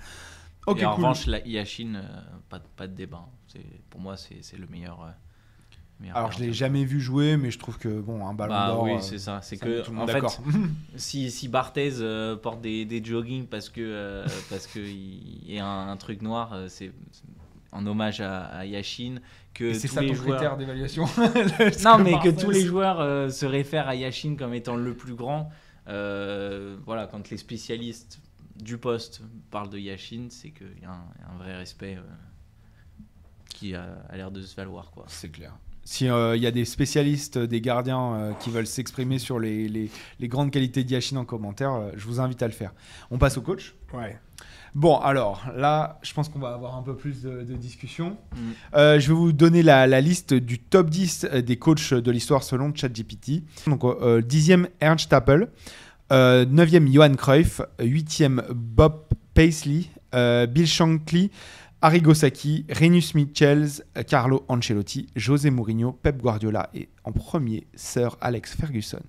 Et 0.66 0.70
en 0.70 0.74
cool. 0.74 0.84
revanche, 1.04 1.26
la 1.26 1.40
Yashin, 1.46 2.02
pas, 2.48 2.58
de- 2.58 2.64
pas 2.76 2.86
de 2.86 2.94
débat. 2.94 3.26
C'est- 3.48 3.60
Pour 3.90 4.00
moi, 4.00 4.16
c'est 4.16 4.38
c'est 4.42 4.56
le 4.56 4.66
meilleur. 4.66 5.14
Euh, 6.10 6.14
Alors 6.14 6.32
je 6.32 6.38
l'ai 6.38 6.46
gardien. 6.46 6.58
jamais 6.66 6.84
vu 6.84 7.00
jouer, 7.00 7.36
mais 7.36 7.50
je 7.50 7.58
trouve 7.58 7.78
que 7.78 8.00
bon, 8.00 8.26
un 8.26 8.34
ballon 8.34 8.52
Bah 8.54 8.66
d'or. 8.68 8.82
oui, 8.84 8.92
euh, 8.92 9.00
c'est 9.00 9.18
ça. 9.18 9.40
C'est 9.42 9.56
que 9.56 9.82
tout 9.82 9.92
le 9.92 9.98
en 9.98 10.06
fait, 10.06 10.22
si, 10.96 11.30
si 11.30 11.48
Barthez 11.48 11.94
euh, 12.00 12.36
porte 12.36 12.60
des, 12.60 12.84
des 12.84 13.04
jogging 13.04 13.46
parce 13.46 13.68
que 13.68 13.80
euh, 13.80 14.26
parce 14.50 14.66
que 14.66 14.78
il 14.80 15.58
a 15.58 15.66
un, 15.66 15.88
un 15.90 15.96
truc 15.96 16.22
noir, 16.22 16.52
euh, 16.52 16.66
c'est 16.68 16.92
en 17.72 17.84
hommage 17.86 18.20
à, 18.20 18.44
à 18.44 18.64
Yashin 18.66 19.16
que 19.52 19.72
c'est 19.74 19.88
ça 19.88 20.00
les 20.00 20.08
ton 20.08 20.14
joueurs. 20.14 20.36
critère 20.36 20.56
d'évaluation. 20.56 21.04
Non, 21.84 21.98
mais 21.98 22.18
que 22.20 22.28
tous 22.40 22.50
les 22.50 22.64
joueurs 22.64 23.00
euh, 23.00 23.28
se 23.30 23.46
réfèrent 23.46 23.88
à 23.88 23.94
Yashin 23.94 24.36
comme 24.36 24.54
étant 24.54 24.76
le 24.76 24.94
plus 24.94 25.14
grand. 25.14 25.50
Euh, 25.88 26.76
voilà, 26.86 27.06
quand 27.06 27.30
les 27.30 27.36
spécialistes 27.36 28.20
du 28.56 28.78
poste 28.78 29.20
parlent 29.50 29.68
de 29.70 29.78
Yashin, 29.78 30.28
c'est 30.30 30.50
qu'il 30.50 30.78
y, 30.80 30.84
a 30.84 30.90
un- 30.92 31.36
vrai 31.38 31.56
respect 31.56 31.96
euh, 31.96 32.02
qui 33.48 33.74
a, 33.74 33.84
a 34.08 34.16
l'air 34.16 34.30
de 34.30 34.40
se 34.42 34.54
valoir. 34.56 34.90
Quoi. 34.92 35.04
C'est 35.08 35.30
clair. 35.30 35.52
Si 35.84 36.06
il 36.06 36.40
y 36.42 36.46
a 36.46 36.50
des 36.50 36.64
spécialistes, 36.64 37.36
des 37.38 37.60
gardiens 37.60 38.14
euh, 38.14 38.32
qui 38.40 38.50
veulent 38.50 38.66
s'exprimer 38.66 39.18
sur 39.18 39.38
les, 39.38 39.68
les- 39.68 39.90
les 40.18 40.28
grandes 40.28 40.50
qualités 40.50 40.82
d'Yachin 40.82 41.16
en 41.18 41.24
commentaire, 41.26 41.72
euh, 41.74 41.90
je 41.96 42.06
vous 42.06 42.20
invite 42.20 42.42
à 42.42 42.46
le 42.46 42.52
faire. 42.54 42.72
On 43.10 43.18
passe 43.18 43.36
au 43.36 43.42
coach? 43.42 43.74
Ouais. 43.92 44.18
Bon, 44.74 44.96
alors 44.98 45.44
là, 45.54 46.00
je 46.02 46.12
pense 46.14 46.28
qu'on 46.28 46.38
va 46.40 46.54
avoir 46.54 46.76
un 46.76 46.82
peu 46.82 46.96
plus 46.96 47.22
de, 47.22 47.42
de 47.42 47.54
discussion. 47.54 48.16
Mm. 48.34 48.38
Euh, 48.74 48.98
je 48.98 49.08
vais 49.08 49.14
vous 49.14 49.32
donner 49.32 49.62
la, 49.62 49.86
la 49.86 50.00
liste 50.00 50.34
du 50.34 50.58
top 50.58 50.90
10 50.90 51.26
des 51.46 51.56
coachs 51.58 51.92
de 51.94 52.10
l'histoire 52.10 52.42
selon 52.42 52.74
ChatGPT. 52.74 53.42
Donc, 53.68 53.84
euh, 53.84 54.20
10e 54.22 54.66
Ernst 54.80 55.12
Happel, 55.12 55.48
euh, 56.12 56.44
9e 56.46 56.90
Johan 56.92 57.14
Cruyff, 57.14 57.60
8e 57.78 58.42
Bob 58.52 59.02
Paisley, 59.34 59.84
euh, 60.14 60.46
Bill 60.46 60.66
Shankly, 60.66 61.30
Arrigo 61.84 62.14
Sacchi, 62.14 62.64
Renus 62.70 63.14
Michels, 63.14 63.84
Carlo 64.08 64.42
Ancelotti, 64.48 65.06
José 65.16 65.50
Mourinho, 65.50 65.92
Pep 65.92 66.16
Guardiola 66.16 66.70
et 66.72 66.88
en 67.04 67.12
premier 67.12 67.66
Sir 67.74 68.16
Alex 68.22 68.56
Ferguson. 68.56 69.02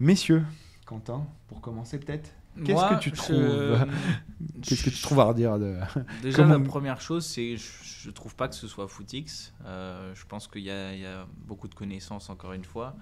Messieurs, 0.00 0.42
Quentin, 0.84 1.24
pour 1.46 1.60
commencer 1.60 2.00
peut-être, 2.00 2.34
qu'est-ce 2.64 2.88
que 2.94 2.98
tu 2.98 3.10
je- 3.10 3.14
trouves? 3.14 3.86
Qu'est-ce 4.62 4.82
que 4.84 4.90
tu 4.90 5.00
trouves 5.00 5.20
à 5.20 5.24
redire 5.26 5.60
de 5.60 5.76
Déjà, 6.22 6.38
Comment- 6.42 6.58
la 6.58 6.64
première 6.64 7.00
chose, 7.00 7.24
c'est 7.24 7.56
je, 7.56 7.68
je 7.84 8.10
trouve 8.10 8.34
pas 8.34 8.48
que 8.48 8.56
ce 8.56 8.66
soit 8.66 8.88
footix. 8.88 9.52
Euh, 9.64 10.12
je 10.16 10.26
pense 10.26 10.48
qu'il 10.48 10.62
y, 10.62 10.70
a- 10.72 10.92
il 10.94 11.00
y 11.02 11.06
a 11.06 11.24
beaucoup 11.46 11.68
de 11.68 11.74
connaissances, 11.76 12.30
encore 12.30 12.52
une 12.52 12.64
fois. 12.64 12.96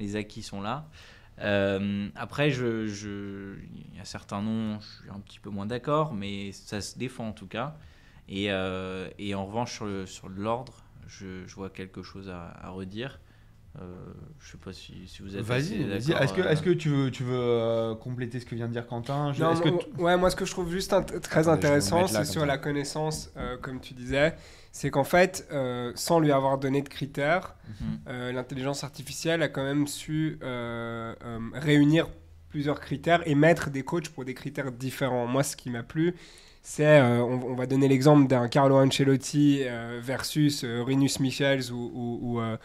Les 0.00 0.16
acquis 0.16 0.42
sont 0.42 0.60
là. 0.60 0.88
Euh, 1.38 2.08
après, 2.16 2.50
je, 2.50 2.88
je- 2.88 3.54
il 3.92 3.96
y 3.96 4.00
a 4.00 4.04
certains 4.04 4.42
noms, 4.42 4.80
je 4.80 4.86
suis 5.02 5.10
un 5.14 5.20
petit 5.20 5.38
peu 5.38 5.50
moins 5.50 5.66
d'accord, 5.66 6.14
mais 6.14 6.50
ça 6.50 6.80
se 6.80 6.98
défend 6.98 7.28
en 7.28 7.32
tout 7.32 7.46
cas. 7.46 7.76
Et, 8.30 8.52
euh, 8.52 9.08
et 9.18 9.34
en 9.34 9.46
revanche, 9.46 9.74
sur 9.74 9.86
le- 9.86 10.06
sur 10.06 10.28
l'ordre, 10.30 10.84
je, 11.08 11.46
je 11.46 11.54
vois 11.56 11.70
quelque 11.70 12.02
chose 12.02 12.30
à, 12.30 12.50
à 12.62 12.70
redire. 12.70 13.20
Euh, 13.80 14.12
je 14.40 14.52
sais 14.52 14.58
pas 14.58 14.72
si, 14.72 15.08
si 15.08 15.22
vous 15.22 15.36
êtes 15.36 15.50
assez 15.50 15.78
Vas-y, 15.78 15.84
vas-y. 15.84 16.12
Est-ce 16.12 16.32
que, 16.34 16.40
euh, 16.40 16.50
est-ce 16.50 16.62
que 16.62 16.70
tu 16.70 16.88
veux, 16.88 17.10
tu 17.10 17.24
veux 17.24 17.34
euh, 17.38 17.94
compléter 17.94 18.40
ce 18.40 18.46
que 18.46 18.54
vient 18.54 18.68
de 18.68 18.72
dire 18.72 18.86
Quentin? 18.86 19.32
Je- 19.32 19.42
Non, 19.42 19.52
est-ce 19.52 19.62
que 19.62 19.68
ouais, 20.02 20.16
moi 20.16 20.30
ce 20.30 20.36
que 20.36 20.44
je 20.44 20.50
trouve 20.50 20.70
juste 20.70 20.92
int- 20.92 21.20
très 21.20 21.48
intéressant, 21.48 22.06
c'est 22.06 22.24
sur 22.24 22.40
ça. 22.40 22.46
la 22.46 22.58
connaissance, 22.58 23.30
euh, 23.36 23.56
comme 23.58 23.80
tu 23.80 23.94
disais, 23.94 24.34
c'est 24.72 24.90
qu'en 24.90 25.04
fait, 25.04 25.46
euh, 25.52 25.92
sans 25.94 26.20
lui 26.20 26.32
avoir 26.32 26.58
donné 26.58 26.82
de 26.82 26.88
critères, 26.88 27.54
mhm. 27.68 27.98
euh, 28.08 28.32
l'intelligence 28.32 28.84
artificielle 28.84 29.42
a 29.42 29.48
quand 29.48 29.62
même 29.64 29.86
su 29.86 30.38
euh, 30.42 31.14
euh, 31.24 31.38
réunir 31.54 32.08
plusieurs 32.48 32.80
critères 32.80 33.22
et 33.28 33.34
mettre 33.36 33.70
des 33.70 33.82
coachs 33.84 34.08
pour 34.08 34.24
des 34.24 34.34
critères 34.34 34.72
différents. 34.72 35.26
Moi, 35.28 35.42
ce 35.44 35.56
qui 35.56 35.70
m'a 35.70 35.84
plu, 35.84 36.14
c'est, 36.62 37.00
euh, 37.00 37.22
on, 37.22 37.40
on 37.52 37.54
va 37.54 37.66
donner 37.66 37.88
l'exemple 37.88 38.26
d'un 38.26 38.48
Carlo 38.48 38.76
Ancelotti 38.76 39.60
euh, 39.62 39.98
versus 40.02 40.62
euh, 40.62 40.82
Rinus 40.82 41.18
Michels 41.18 41.72
ou, 41.72 41.90
ou, 41.94 42.18
ou, 42.22 42.40
euh, 42.40 42.56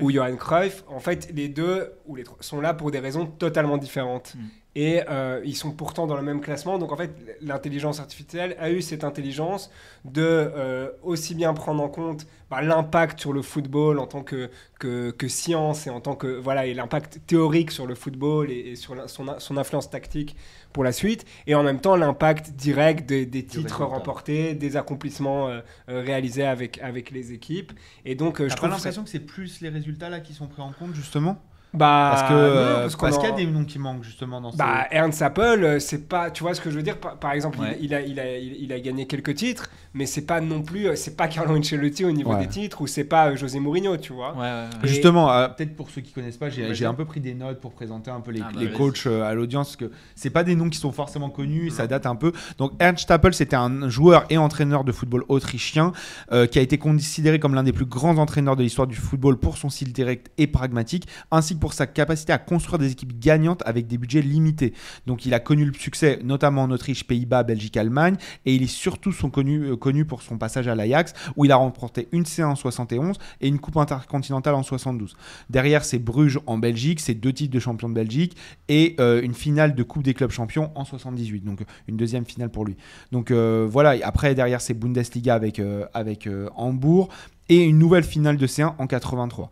ou 0.00 0.10
Johan 0.10 0.36
Cruyff. 0.36 0.82
En 0.88 0.98
fait, 0.98 1.30
les 1.32 1.48
deux 1.48 1.92
ou 2.06 2.16
les 2.16 2.24
trois 2.24 2.38
sont 2.40 2.60
là 2.60 2.74
pour 2.74 2.90
des 2.90 2.98
raisons 2.98 3.26
totalement 3.26 3.78
différentes. 3.78 4.34
Mm. 4.34 4.40
Et 4.74 5.02
euh, 5.08 5.40
ils 5.44 5.56
sont 5.56 5.72
pourtant 5.72 6.06
dans 6.06 6.16
le 6.16 6.22
même 6.22 6.40
classement. 6.40 6.78
Donc 6.78 6.92
en 6.92 6.96
fait, 6.96 7.10
l'intelligence 7.40 7.98
artificielle 8.00 8.54
a 8.60 8.70
eu 8.70 8.80
cette 8.80 9.02
intelligence 9.02 9.70
de 10.04 10.22
euh, 10.22 10.90
aussi 11.02 11.34
bien 11.34 11.52
prendre 11.54 11.82
en 11.82 11.88
compte 11.88 12.26
bah, 12.50 12.62
l'impact 12.62 13.18
sur 13.18 13.32
le 13.32 13.42
football 13.42 13.98
en 13.98 14.06
tant 14.06 14.22
que, 14.22 14.50
que, 14.78 15.10
que 15.10 15.26
science 15.26 15.86
et 15.86 15.90
en 15.90 16.00
tant 16.00 16.14
que 16.14 16.28
voilà 16.28 16.66
et 16.66 16.74
l'impact 16.74 17.20
théorique 17.26 17.70
sur 17.72 17.86
le 17.86 17.94
football 17.96 18.50
et, 18.52 18.58
et 18.58 18.76
sur 18.76 18.94
la- 18.94 19.08
son, 19.08 19.26
son 19.38 19.56
influence 19.56 19.90
tactique 19.90 20.36
pour 20.72 20.84
la 20.84 20.92
suite 20.92 21.24
et 21.46 21.54
en 21.56 21.62
même 21.64 21.80
temps 21.80 21.96
l'impact 21.96 22.50
direct 22.52 23.08
des, 23.08 23.26
des 23.26 23.44
titres 23.44 23.84
remportés, 23.84 24.54
des 24.54 24.76
accomplissements 24.76 25.48
euh, 25.48 25.60
réalisés 25.88 26.44
avec, 26.46 26.78
avec 26.82 27.10
les 27.10 27.32
équipes. 27.32 27.72
Et 28.04 28.14
donc 28.14 28.40
je 28.46 28.54
trouve 28.54 28.68
ça- 28.70 28.76
l'impression 28.76 29.02
que 29.02 29.10
c'est 29.10 29.18
plus 29.20 29.60
les 29.60 29.70
résultats 29.70 30.08
là 30.10 30.20
qui 30.20 30.34
sont 30.34 30.46
pris 30.46 30.62
en 30.62 30.72
compte 30.72 30.94
justement? 30.94 31.42
Bah, 31.74 32.10
Parce 32.14 32.28
que 32.30 32.34
non, 32.34 32.38
euh, 32.40 32.80
parce 32.82 32.96
qu'on 32.96 33.00
parce 33.06 33.16
en- 33.16 33.20
qu'il 33.20 33.28
y 33.28 33.32
a 33.32 33.36
des 33.36 33.46
noms 33.46 33.64
qui 33.64 33.78
manquent 33.78 34.02
justement 34.04 34.40
dans 34.40 34.50
Bah, 34.52 34.86
Ernst 34.90 35.20
Apple, 35.22 35.40
euh, 35.62 35.78
c'est 35.78 36.08
pas, 36.08 36.30
tu 36.30 36.42
vois 36.42 36.54
ce 36.54 36.60
que 36.60 36.70
je 36.70 36.76
veux 36.76 36.82
dire? 36.82 36.98
Par, 36.98 37.16
par 37.18 37.32
exemple, 37.32 37.58
Ouais. 37.60 37.76
il, 37.80 37.86
il 37.86 37.94
a, 37.94 38.00
il, 38.00 38.18
a, 38.20 38.38
il, 38.38 38.56
il 38.64 38.72
a 38.72 38.80
gagné 38.80 39.06
quelques 39.06 39.34
titres, 39.34 39.70
mais 39.94 40.06
c'est 40.06 40.26
pas 40.26 40.40
non 40.40 40.62
plus, 40.62 40.86
euh, 40.88 40.96
c'est 40.96 41.16
pas 41.16 41.28
Carlo 41.28 41.56
Ancelotti 41.58 42.04
au 42.04 42.10
niveau 42.12 42.32
Ouais. 42.32 42.40
des 42.40 42.46
titres 42.48 42.80
ou 42.80 42.86
c'est 42.86 43.04
pas 43.04 43.34
José 43.34 43.60
Mourinho, 43.60 43.96
tu 43.98 44.12
vois. 44.12 44.32
Ouais, 44.34 44.40
ouais, 44.40 44.44
ouais. 44.46 44.66
Et- 44.84 44.88
Justement, 44.88 45.30
euh, 45.32 45.48
peut-être 45.48 45.76
pour 45.76 45.90
ceux 45.90 46.00
qui 46.00 46.12
connaissent 46.12 46.36
pas, 46.38 46.48
j'ai 46.48 46.86
un 46.86 46.94
peu 46.94 47.04
pris 47.04 47.20
des 47.20 47.34
notes 47.34 47.60
pour 47.60 47.72
présenter 47.72 48.10
un 48.10 48.20
peu 48.20 48.30
les, 48.30 48.40
Ah 48.42 48.50
bah 48.54 48.60
les 48.60 48.70
coachs 48.72 49.06
à 49.06 49.34
l'audience, 49.34 49.68
parce 49.68 49.76
que 49.90 49.94
c'est 50.14 50.30
pas 50.30 50.44
des 50.44 50.54
noms 50.54 50.70
qui 50.70 50.78
sont 50.78 50.92
forcément 50.92 51.28
connus, 51.30 51.66
et 51.68 51.70
ça 51.70 51.86
date 51.86 52.06
un 52.06 52.16
peu. 52.16 52.32
Donc 52.56 52.72
Ernst 52.80 53.02
Stappel, 53.04 53.34
c'était 53.34 53.56
un 53.56 53.88
joueur 53.88 54.24
et 54.30 54.38
entraîneur 54.38 54.84
de 54.84 54.92
football 54.92 55.24
autrichien 55.28 55.92
euh, 56.32 56.46
qui 56.46 56.58
a 56.58 56.62
été 56.62 56.78
considéré 56.78 57.38
comme 57.38 57.54
l'un 57.54 57.62
des 57.62 57.72
plus 57.72 57.84
grands 57.86 58.16
entraîneurs 58.18 58.56
de 58.56 58.62
l'histoire 58.62 58.86
du 58.86 58.96
football 58.96 59.36
pour 59.38 59.58
son 59.58 59.68
style 59.68 59.92
direct 59.92 60.30
et 60.38 60.46
pragmatique, 60.46 61.06
ainsi 61.30 61.54
que 61.54 61.57
pour 61.58 61.72
sa 61.72 61.86
capacité 61.86 62.32
à 62.32 62.38
construire 62.38 62.78
des 62.78 62.92
équipes 62.92 63.18
gagnantes 63.18 63.62
avec 63.66 63.86
des 63.86 63.98
budgets 63.98 64.22
limités. 64.22 64.72
Donc 65.06 65.26
il 65.26 65.34
a 65.34 65.40
connu 65.40 65.64
le 65.64 65.74
succès 65.74 66.20
notamment 66.22 66.62
en 66.62 66.70
Autriche, 66.70 67.04
Pays-Bas, 67.04 67.42
Belgique, 67.42 67.76
Allemagne, 67.76 68.16
et 68.46 68.54
il 68.54 68.62
est 68.62 68.66
surtout 68.66 69.12
son 69.12 69.30
connu, 69.30 69.64
euh, 69.64 69.76
connu 69.76 70.04
pour 70.04 70.22
son 70.22 70.38
passage 70.38 70.68
à 70.68 70.74
l'Ajax, 70.74 71.12
où 71.36 71.44
il 71.44 71.52
a 71.52 71.56
remporté 71.56 72.08
une 72.12 72.24
C1 72.24 72.44
en 72.44 72.54
71 72.54 73.16
et 73.40 73.48
une 73.48 73.58
Coupe 73.58 73.76
intercontinentale 73.76 74.54
en 74.54 74.62
72. 74.62 75.16
Derrière, 75.50 75.84
c'est 75.84 75.98
Bruges 75.98 76.38
en 76.46 76.58
Belgique, 76.58 77.00
c'est 77.00 77.14
deux 77.14 77.32
titres 77.32 77.52
de 77.52 77.60
champion 77.60 77.88
de 77.88 77.94
Belgique 77.94 78.36
et 78.68 78.96
euh, 79.00 79.22
une 79.22 79.34
finale 79.34 79.74
de 79.74 79.82
Coupe 79.82 80.02
des 80.02 80.14
clubs 80.14 80.30
champions 80.30 80.70
en 80.74 80.84
78. 80.84 81.44
Donc 81.44 81.60
une 81.86 81.96
deuxième 81.96 82.24
finale 82.24 82.50
pour 82.50 82.64
lui. 82.64 82.76
Donc 83.12 83.30
euh, 83.30 83.66
voilà, 83.70 83.96
et 83.96 84.02
après 84.02 84.34
derrière, 84.34 84.60
c'est 84.60 84.74
Bundesliga 84.74 85.34
avec, 85.34 85.60
avec 85.94 86.28
Hambourg 86.56 87.08
et 87.48 87.64
une 87.64 87.78
nouvelle 87.78 88.04
finale 88.04 88.36
de 88.36 88.46
C1 88.46 88.74
en 88.78 88.86
83. 88.86 89.50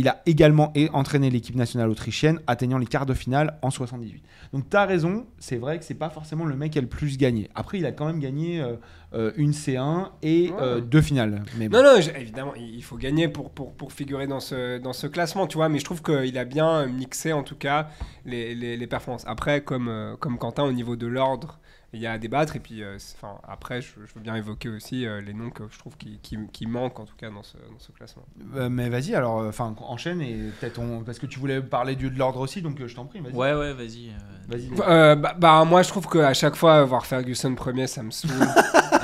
Il 0.00 0.06
a 0.06 0.22
également 0.26 0.72
entraîné 0.92 1.28
l'équipe 1.28 1.56
nationale 1.56 1.90
autrichienne, 1.90 2.38
atteignant 2.46 2.78
les 2.78 2.86
quarts 2.86 3.04
de 3.04 3.14
finale 3.14 3.58
en 3.62 3.70
78. 3.70 4.22
Donc 4.52 4.70
tu 4.70 4.76
as 4.76 4.84
raison, 4.86 5.26
c'est 5.40 5.56
vrai 5.56 5.76
que 5.80 5.84
c'est 5.84 5.94
pas 5.94 6.08
forcément 6.08 6.44
le 6.44 6.54
mec 6.54 6.70
qui 6.70 6.78
a 6.78 6.80
le 6.82 6.86
plus 6.86 7.18
gagné. 7.18 7.50
Après, 7.56 7.78
il 7.78 7.84
a 7.84 7.90
quand 7.90 8.06
même 8.06 8.20
gagné 8.20 8.60
euh, 8.62 8.76
euh, 9.12 9.32
une 9.36 9.50
C1 9.50 10.10
et 10.22 10.50
Ouais. 10.52 10.56
euh, 10.60 10.80
deux 10.80 11.00
finales. 11.02 11.42
Mais 11.58 11.68
bon. 11.68 11.78
Non, 11.78 11.82
non, 11.82 11.96
évidemment, 12.16 12.54
il 12.54 12.80
faut 12.84 12.96
gagner 12.96 13.26
pour, 13.26 13.50
pour, 13.50 13.72
pour 13.72 13.92
figurer 13.92 14.28
dans 14.28 14.38
ce, 14.38 14.78
dans 14.78 14.92
ce 14.92 15.08
classement, 15.08 15.48
tu 15.48 15.56
vois, 15.56 15.68
mais 15.68 15.80
je 15.80 15.84
trouve 15.84 16.00
qu'il 16.00 16.38
a 16.38 16.44
bien 16.44 16.86
mixé, 16.86 17.32
en 17.32 17.42
tout 17.42 17.56
cas, 17.56 17.88
les, 18.24 18.54
les, 18.54 18.76
les 18.76 18.86
performances. 18.86 19.24
Après, 19.26 19.62
comme, 19.62 20.16
comme 20.20 20.38
Quentin, 20.38 20.62
au 20.62 20.72
niveau 20.72 20.94
de 20.94 21.08
l'ordre, 21.08 21.58
il 21.94 22.00
y 22.00 22.06
a 22.06 22.12
à 22.12 22.18
débattre, 22.18 22.54
et 22.56 22.60
puis, 22.60 22.82
euh, 22.82 22.98
enfin, 23.16 23.38
après, 23.48 23.80
je, 23.80 23.92
je 24.06 24.12
veux 24.14 24.20
bien 24.20 24.36
évoquer 24.36 24.68
aussi 24.68 25.06
euh, 25.06 25.20
les 25.22 25.32
noms 25.32 25.48
que 25.50 25.62
je 25.70 25.78
trouve 25.78 25.96
qui, 25.96 26.18
qui, 26.22 26.36
qui 26.52 26.66
manquent, 26.66 27.00
en 27.00 27.06
tout 27.06 27.16
cas, 27.16 27.30
dans 27.30 27.42
ce, 27.42 27.56
dans 27.56 27.78
ce 27.78 27.92
classement. 27.92 28.24
Euh, 28.56 28.68
mais 28.68 28.88
vas-y, 28.90 29.14
alors, 29.14 29.38
enfin, 29.46 29.74
enchaîne 29.80 30.20
et 30.20 30.50
peut-être 30.60 30.78
on... 30.80 31.02
parce 31.02 31.18
que 31.18 31.24
tu 31.26 31.38
voulais 31.38 31.62
parler 31.62 31.96
du, 31.96 32.10
de 32.10 32.18
l'ordre 32.18 32.40
aussi, 32.40 32.60
donc 32.60 32.78
euh, 32.80 32.88
je 32.88 32.94
t'en 32.94 33.06
prie. 33.06 33.20
Vas-y. 33.20 33.32
Ouais, 33.32 33.54
ouais, 33.54 33.72
vas-y. 33.72 34.10
euh, 34.10 34.12
Vas-y. 34.48 34.70
Euh, 34.86 35.14
bah, 35.16 35.34
bah, 35.38 35.64
moi, 35.64 35.82
je 35.82 35.88
trouve 35.88 36.06
qu'à 36.08 36.34
chaque 36.34 36.56
fois, 36.56 36.84
voir 36.84 37.06
Ferguson 37.06 37.54
premier, 37.54 37.86
ça 37.86 38.02
me 38.02 38.10
saoule. 38.10 38.30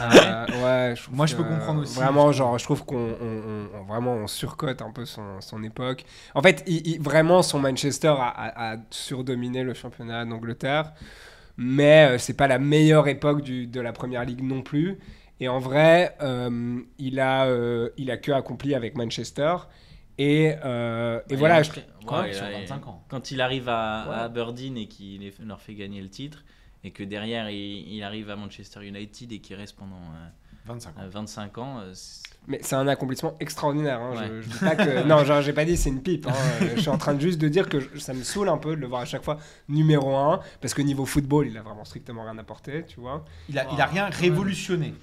Euh, 0.04 0.90
ouais, 0.90 0.96
je 0.96 1.02
trouve 1.04 1.16
Moi, 1.16 1.24
je 1.24 1.34
peux 1.34 1.44
comprendre 1.44 1.80
aussi, 1.80 1.94
Vraiment, 1.94 2.30
je 2.30 2.36
genre, 2.38 2.58
je 2.58 2.64
trouve 2.64 2.84
qu'on 2.84 2.96
on- 2.96 3.16
on- 3.22 3.68
on- 3.80 3.84
vraiment 3.84 4.12
on 4.12 4.26
surcote 4.26 4.82
un 4.82 4.90
peu 4.90 5.06
son, 5.06 5.40
son 5.40 5.62
époque. 5.62 6.04
En 6.34 6.42
fait, 6.42 6.62
il, 6.66 6.86
il- 6.86 7.00
vraiment, 7.00 7.42
son 7.42 7.58
Manchester 7.58 8.08
a, 8.18 8.28
a- 8.28 8.72
a 8.74 8.76
surdominé 8.90 9.62
le 9.62 9.72
championnat 9.72 10.26
d'Angleterre, 10.26 10.92
mais 11.56 12.08
euh, 12.14 12.18
c'est 12.18 12.36
pas 12.36 12.48
la 12.48 12.58
meilleure 12.58 13.08
époque 13.08 13.42
du- 13.42 13.66
de 13.66 13.80
la 13.80 13.92
première 13.92 14.24
ligue 14.24 14.42
non 14.42 14.62
plus. 14.62 14.98
Et 15.40 15.48
en 15.48 15.58
vrai, 15.58 16.16
euh, 16.22 16.80
il 16.98 17.18
a, 17.20 17.46
euh, 17.46 17.90
il 17.96 18.10
a 18.10 18.16
que 18.16 18.32
accompli 18.32 18.74
avec 18.74 18.96
Manchester. 18.96 19.56
Et, 20.16 20.54
euh, 20.64 21.20
voilà, 21.32 21.60
il 21.60 21.64
je- 21.64 21.70
a- 21.72 22.04
Quoi, 22.06 22.22
ouais, 22.22 22.32
sur 22.32 22.44
il 22.48 22.54
a- 22.54 22.58
25 22.60 22.86
ans. 22.86 23.02
Quand 23.08 23.30
il 23.30 23.40
arrive 23.40 23.68
à, 23.68 24.06
Ouais. 24.08 24.14
à 24.14 24.18
Aberdeen 24.24 24.76
et 24.76 24.86
qu'il 24.86 25.20
leur 25.44 25.60
fait 25.60 25.74
gagner 25.74 26.00
le 26.02 26.08
titre, 26.08 26.44
et 26.84 26.90
que 26.92 27.02
derrière 27.02 27.50
il, 27.50 27.92
il 27.94 28.02
arrive 28.04 28.30
à 28.30 28.36
Manchester 28.36 28.86
United 28.86 29.32
et 29.32 29.38
qu'il 29.40 29.56
reste 29.56 29.76
pendant 29.76 29.96
euh, 29.96 30.28
25 30.66 30.90
ans. 30.90 31.00
euh, 31.02 31.08
25 31.10 31.58
ans, 31.58 31.78
euh, 31.80 31.90
c'est- 31.94 32.22
Mais 32.46 32.58
c'est 32.62 32.76
un 32.76 32.86
accomplissement 32.88 33.36
extraordinaire. 33.40 34.00
hein. 34.00 34.12
Ouais. 34.16 34.28
Je, 34.28 34.40
je 34.42 34.48
dis 34.48 34.58
pas 34.58 34.76
que... 34.76 35.02
non, 35.06 35.24
genre, 35.24 35.40
j'ai 35.42 35.52
pas 35.52 35.64
dit 35.64 35.76
c'est 35.76 35.88
une 35.90 36.02
pipe. 36.02 36.26
hein. 36.26 36.32
Euh, 36.62 36.70
je 36.76 36.80
suis 36.80 36.88
en 36.90 36.98
train 36.98 37.14
de 37.14 37.20
juste 37.20 37.38
de 37.40 37.48
dire 37.48 37.68
que 37.68 37.80
je- 37.80 37.98
ça 37.98 38.12
me 38.14 38.22
saoule 38.22 38.48
un 38.48 38.58
peu 38.58 38.76
de 38.76 38.80
le 38.80 38.86
voir 38.86 39.02
à 39.02 39.04
chaque 39.06 39.24
fois 39.24 39.38
numéro 39.68 40.14
1 40.16 40.40
parce 40.60 40.74
que 40.74 40.82
niveau 40.82 41.06
football, 41.06 41.46
il 41.48 41.56
a 41.58 41.62
vraiment 41.62 41.84
strictement 41.84 42.22
rien 42.24 42.36
apporté, 42.38 42.84
tu 42.86 43.00
vois. 43.00 43.24
Il 43.48 43.58
a, 43.58 43.66
il 43.72 43.80
a 43.80 43.86
rien 43.86 44.06
révolutionné. 44.10 44.94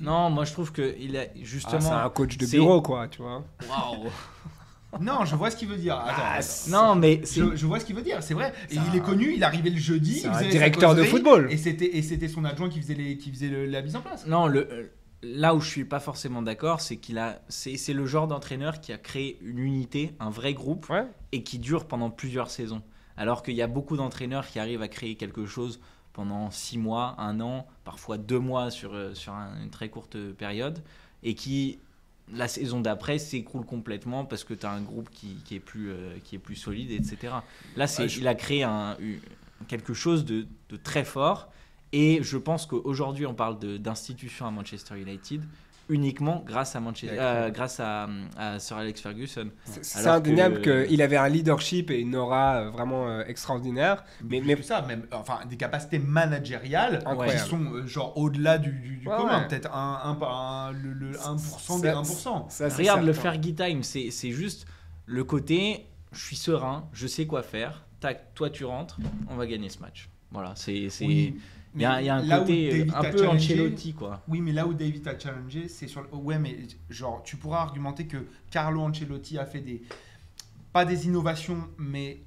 Non, 0.00 0.30
moi 0.30 0.44
je 0.44 0.52
trouve 0.52 0.72
qu'il 0.72 1.16
a 1.16 1.22
Ah, 1.22 1.38
justement. 1.42 1.80
c'est 1.80 1.90
un 1.90 2.10
coach 2.10 2.36
de 2.38 2.46
bureau, 2.46 2.82
quoi, 2.82 3.06
tu 3.08 3.22
vois. 3.22 3.44
Waouh. 3.68 4.10
Non, 5.00 5.26
je 5.26 5.36
vois 5.36 5.50
ce 5.50 5.56
qu'il 5.56 5.68
veut 5.68 5.76
dire. 5.76 5.94
Attends, 5.98 6.12
Ah, 6.24 6.36
attends. 6.38 6.70
Non, 6.70 6.94
mais. 6.94 7.20
Je, 7.30 7.54
je 7.54 7.66
vois 7.66 7.80
ce 7.80 7.84
qu'il 7.84 7.94
veut 7.94 8.02
dire, 8.02 8.22
c'est 8.22 8.32
vrai. 8.32 8.54
Et 8.70 8.76
il 8.76 8.96
est 8.96 9.00
connu, 9.02 9.34
il 9.36 9.44
arrivait 9.44 9.68
le 9.68 9.76
jeudi, 9.78 10.20
c'est 10.20 10.28
il 10.28 10.32
un 10.32 10.48
directeur 10.48 10.94
de 10.94 11.02
football. 11.02 11.48
Et 11.50 11.58
c'était 11.58 11.96
et 11.98 12.02
c'était 12.02 12.28
son 12.28 12.44
adjoint 12.46 12.70
qui 12.70 12.80
faisait 12.80 12.94
les, 12.94 13.18
qui 13.18 13.30
faisait 13.30 13.48
le- 13.48 13.66
la 13.66 13.82
mise 13.82 13.94
en 13.96 14.00
place. 14.00 14.26
Non, 14.26 14.46
le, 14.46 14.60
euh, 14.72 14.84
là 15.34 15.54
où 15.54 15.60
je 15.60 15.68
suis 15.68 15.84
pas 15.84 16.00
forcément 16.00 16.42
d'accord, 16.42 16.80
c'est 16.80 16.96
qu'il 16.96 17.18
a. 17.18 17.40
C'est 17.48 17.92
le 17.92 18.06
genre 18.06 18.26
d'entraîneur 18.26 18.80
qui 18.80 18.92
a 18.92 18.98
créé 18.98 19.38
une 19.42 19.58
unité, 19.58 20.14
un 20.20 20.30
vrai 20.30 20.54
groupe, 20.54 20.88
Ouais. 20.90 21.06
et 21.32 21.42
qui 21.42 21.58
dure 21.58 21.86
pendant 21.86 22.10
plusieurs 22.10 22.50
saisons. 22.50 22.82
Alors 23.16 23.42
qu'il 23.42 23.54
y 23.54 23.62
a 23.62 23.66
beaucoup 23.66 23.96
d'entraîneurs 23.96 24.46
qui 24.46 24.58
arrivent 24.58 24.82
à 24.82 24.88
créer 24.88 25.16
quelque 25.16 25.46
chose 25.46 25.80
pendant 26.12 26.50
six 26.50 26.78
mois, 26.78 27.14
un 27.18 27.40
an, 27.40 27.66
parfois 27.84 28.18
deux 28.18 28.38
mois 28.38 28.70
sur, 28.70 28.94
euh, 28.94 29.14
sur 29.14 29.32
un- 29.32 29.62
une 29.62 29.70
très 29.70 29.88
courte 29.88 30.16
période, 30.32 30.82
et 31.22 31.34
qui, 31.34 31.78
la 32.32 32.48
saison 32.48 32.80
d'après, 32.80 33.18
s'écroule 33.18 33.64
complètement 33.64 34.24
parce 34.24 34.44
que 34.44 34.54
tu 34.54 34.64
as 34.66 34.70
un 34.72 34.80
groupe 34.82 35.10
qui, 35.10 35.36
qui 35.44 35.54
est 35.54 35.60
plus, 35.60 35.90
euh, 35.90 36.16
qui 36.24 36.36
est 36.36 36.38
plus 36.38 36.56
solide, 36.56 36.90
etc. 36.90 37.34
Là, 37.76 37.86
c'est, 37.86 38.08
je- 38.08 38.20
il 38.20 38.28
a 38.28 38.34
créé 38.34 38.62
un, 38.64 38.96
quelque 39.68 39.94
chose 39.94 40.24
de, 40.24 40.46
de 40.70 40.76
très 40.76 41.04
fort, 41.04 41.50
et 41.92 42.20
je 42.22 42.36
pense 42.36 42.66
qu'aujourd'hui, 42.66 43.26
on 43.26 43.34
parle 43.34 43.58
d'institution 43.78 44.46
à 44.46 44.50
Manchester 44.50 44.98
United. 45.00 45.42
uniquement 45.88 46.42
grâce 46.44 46.74
à 46.74 46.80
Manchester, 46.80 47.16
euh, 47.16 47.50
grâce 47.50 47.78
à, 47.78 48.08
à 48.36 48.58
Sir 48.58 48.76
Alex 48.76 49.00
Ferguson. 49.00 49.50
C'est 49.82 50.08
indéniable 50.08 50.60
qu'il 50.60 51.00
avait 51.00 51.16
un 51.16 51.28
leadership 51.28 51.92
et 51.92 52.00
une 52.00 52.16
aura 52.16 52.56
euh, 52.56 52.70
vraiment 52.70 53.06
euh, 53.06 53.22
extraordinaire. 53.28 54.02
Mais, 54.24 54.42
Mais, 54.44 54.60
ça, 54.62 54.82
même, 54.82 55.06
enfin, 55.12 55.38
des 55.48 55.56
capacités 55.56 56.00
managériales 56.00 57.04
Incroyable. 57.06 57.40
qui 57.40 57.48
sont 57.48 57.62
euh, 57.72 57.86
genre 57.86 58.18
au-delà 58.18 58.58
du, 58.58 58.72
du, 58.72 58.96
du 58.96 59.06
Ouais, 59.08 59.16
commun, 59.16 59.42
ouais. 59.42 59.46
peut-être 59.48 59.72
un, 59.72 60.00
un, 60.20 60.26
un- 60.26 60.72
le, 60.72 60.92
le 60.92 61.12
1% 61.12 61.38
Ça- 61.38 61.80
des 61.80 61.88
1%. 61.90 62.50
ça, 62.50 62.68
c'est 62.68 62.76
Regarde 62.82 63.04
le. 63.04 63.12
Fergie 63.12 63.54
Time, 63.54 63.84
c'est 63.84 64.10
c'est 64.10 64.32
juste 64.32 64.66
le 65.06 65.22
côté 65.22 65.86
je 66.10 66.20
suis 66.20 66.36
serein, 66.36 66.88
je 66.92 67.06
sais 67.06 67.26
quoi 67.26 67.44
faire. 67.44 67.84
Tac, 68.00 68.34
toi 68.34 68.50
tu 68.50 68.64
rentres, 68.64 68.98
on 69.30 69.36
va 69.36 69.46
gagner 69.46 69.68
ce 69.68 69.78
match. 69.78 70.08
Voilà, 70.32 70.52
c'est 70.56 70.88
c'est 70.90 71.06
Oui, 71.06 71.36
il 71.76 71.82
y 71.82 71.84
a, 71.84 72.00
il 72.00 72.06
y 72.06 72.08
a 72.08 72.16
un 72.16 72.38
côté 72.40 72.70
David 72.70 72.94
un 72.94 73.10
peu 73.10 73.28
Ancelotti 73.28 73.92
quoi. 73.92 74.22
Oui, 74.28 74.40
mais 74.40 74.52
là 74.52 74.66
où 74.66 74.74
David 74.74 75.06
a 75.06 75.18
challengé, 75.18 75.68
c'est 75.68 75.86
sur 75.86 76.02
le. 76.02 76.08
Ouais, 76.14 76.38
mais 76.38 76.56
genre, 76.90 77.22
tu 77.22 77.36
pourras 77.36 77.60
argumenter 77.60 78.06
que 78.06 78.26
Carlo 78.50 78.80
Ancelotti 78.80 79.38
a 79.38 79.44
fait 79.44 79.60
des. 79.60 79.82
Pas 80.72 80.84
des 80.84 81.06
innovations, 81.06 81.68
mais 81.78 82.20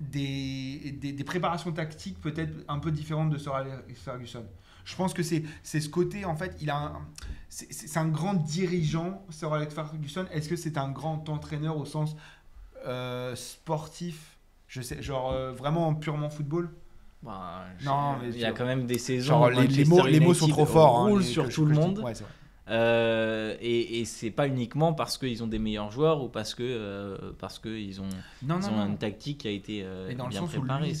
des, 0.00 0.96
des, 1.00 1.12
des 1.12 1.24
préparations 1.24 1.72
tactiques 1.72 2.20
peut-être 2.20 2.52
un 2.68 2.78
peu 2.78 2.90
différentes 2.90 3.30
de 3.30 3.38
Sir 3.38 3.54
Alex 3.54 4.00
Ferguson. 4.00 4.44
Je 4.84 4.96
pense 4.96 5.14
que 5.14 5.22
c'est 5.22 5.44
ce 5.62 5.88
côté, 5.88 6.24
en 6.24 6.36
fait, 6.36 6.56
il 6.60 6.70
a 6.70 6.76
un. 6.76 7.06
C'est 7.48 7.72
c'est 7.72 7.98
un 7.98 8.08
grand 8.08 8.34
dirigeant, 8.34 9.24
Sir 9.30 9.52
Alex 9.52 9.74
Ferguson. 9.74 10.26
Est-ce 10.30 10.48
que 10.48 10.56
c'est 10.56 10.76
un 10.78 10.90
grand 10.90 11.28
entraîneur 11.28 11.76
au 11.76 11.84
sens 11.84 12.16
euh, 12.86 13.34
sportif? 13.34 14.38
Je 14.66 14.82
sais, 14.82 15.02
genre 15.02 15.32
euh, 15.32 15.52
vraiment 15.52 15.94
purement 15.94 16.30
football? 16.30 16.70
Bah, 17.24 17.64
Non, 17.84 18.16
mais 18.22 18.28
il 18.30 18.38
y 18.38 18.44
a 18.44 18.52
quand 18.52 18.66
même 18.66 18.86
des 18.86 18.98
saisons. 18.98 19.26
Genre 19.28 19.50
les, 19.50 19.84
mots, 19.84 20.06
les 20.06 20.20
mots 20.20 20.34
sont 20.34 20.48
trop 20.48 20.66
forts. 20.66 20.98
hein, 21.00 21.08
roule 21.08 21.20
les- 21.20 21.26
sur 21.26 21.48
tout 21.48 21.64
le 21.64 21.74
monde. 21.74 21.98
Ouais. 22.00 22.12
Euh, 22.70 23.54
et 23.60 24.00
et 24.00 24.04
c'est 24.06 24.30
pas 24.30 24.46
uniquement 24.48 24.94
parce 24.94 25.18
qu'ils 25.18 25.42
ont 25.42 25.46
des 25.46 25.58
meilleurs 25.58 25.90
joueurs 25.90 26.22
ou 26.22 26.30
parce 26.30 26.54
que 26.54 26.62
euh, 26.62 27.18
parce 27.38 27.58
que 27.58 27.68
ils 27.68 28.00
ont, 28.00 28.08
Non, 28.42 28.58
ils 28.58 28.66
non, 28.68 28.72
ont 28.72 28.76
non. 28.78 28.86
une 28.86 28.96
tactique 28.96 29.38
qui 29.42 29.48
a 29.48 29.50
été 29.50 29.82
euh, 29.84 30.08
le 30.08 30.14
bien 30.28 30.42
où 30.42 30.46
préparée. 30.46 30.94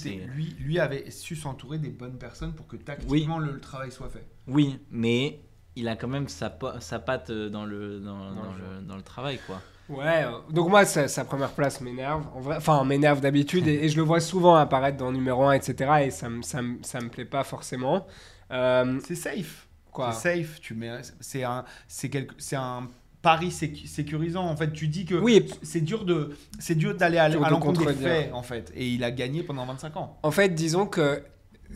lui, 0.58 0.78
avait 0.78 1.10
su 1.10 1.34
s'entourer 1.36 1.78
des 1.78 1.88
bonnes 1.88 2.18
personnes 2.18 2.52
pour 2.52 2.66
que 2.66 2.76
tactiquement 2.76 3.38
le, 3.38 3.52
le 3.52 3.60
travail 3.60 3.90
soit 3.90 4.10
fait. 4.10 4.26
Oui, 4.46 4.78
mais 4.90 5.40
il 5.74 5.88
a 5.88 5.96
quand 5.96 6.06
même 6.08 6.28
sa, 6.28 6.50
pa- 6.50 6.80
sa 6.80 6.98
patte 6.98 7.30
euh, 7.30 7.48
dans 7.48 7.64
le, 7.64 7.98
dans, 7.98 8.28
le, 8.30 8.82
dans 8.86 8.96
le 8.96 9.02
travail. 9.02 9.38
quoi. 9.46 9.62
Ouais, 9.88 10.24
euh, 10.24 10.30
donc 10.50 10.70
moi, 10.70 10.84
sa, 10.86 11.08
sa 11.08 11.24
première 11.24 11.50
place 11.52 11.80
m'énerve. 11.80 12.24
En 12.34 12.40
vrai, 12.40 12.56
enfin, 12.56 12.82
m'énerve 12.84 13.20
d'habitude 13.20 13.68
et, 13.68 13.84
et 13.84 13.88
je 13.88 13.96
le 13.96 14.02
vois 14.02 14.20
souvent 14.20 14.54
apparaître 14.54 14.96
dans 14.96 15.12
numéro 15.12 15.44
1, 15.44 15.52
etc. 15.52 15.92
Et 16.06 16.10
ça 16.10 16.28
me 16.30 16.42
ça 16.42 16.62
me- 16.62 16.78
ça 16.82 16.98
plaît 17.00 17.24
pas 17.26 17.44
forcément. 17.44 18.06
Euh, 18.50 18.98
C'est 19.04 19.14
safe. 19.14 19.66
quoi 19.92 20.12
C'est 20.12 20.36
safe. 20.42 20.60
Tu 20.60 20.74
mets, 20.74 21.00
c'est 21.20 21.44
un, 21.44 21.64
c'est 21.86 22.08
quelque, 22.08 22.34
c'est 22.38 22.56
un 22.56 22.88
pari 23.20 23.48
sécu- 23.48 23.86
sécurisant. 23.86 24.44
En 24.46 24.56
fait, 24.56 24.72
tu 24.72 24.88
dis 24.88 25.04
que 25.04 25.14
Oui, 25.16 25.46
c'est 25.62 25.80
dur 25.80 26.04
de, 26.04 26.36
c'est 26.58 26.74
dur 26.74 26.94
d'aller 26.94 27.18
à, 27.18 27.28
l'encontre 27.28 27.84
des 27.84 27.92
faits, 27.94 28.30
en 28.32 28.42
fait. 28.42 28.72
Et 28.74 28.88
il 28.88 29.04
a 29.04 29.10
gagné 29.10 29.42
pendant 29.42 29.66
25 29.66 29.96
ans. 29.96 30.18
En 30.22 30.30
fait, 30.30 30.50
disons 30.50 30.86
que, 30.86 31.22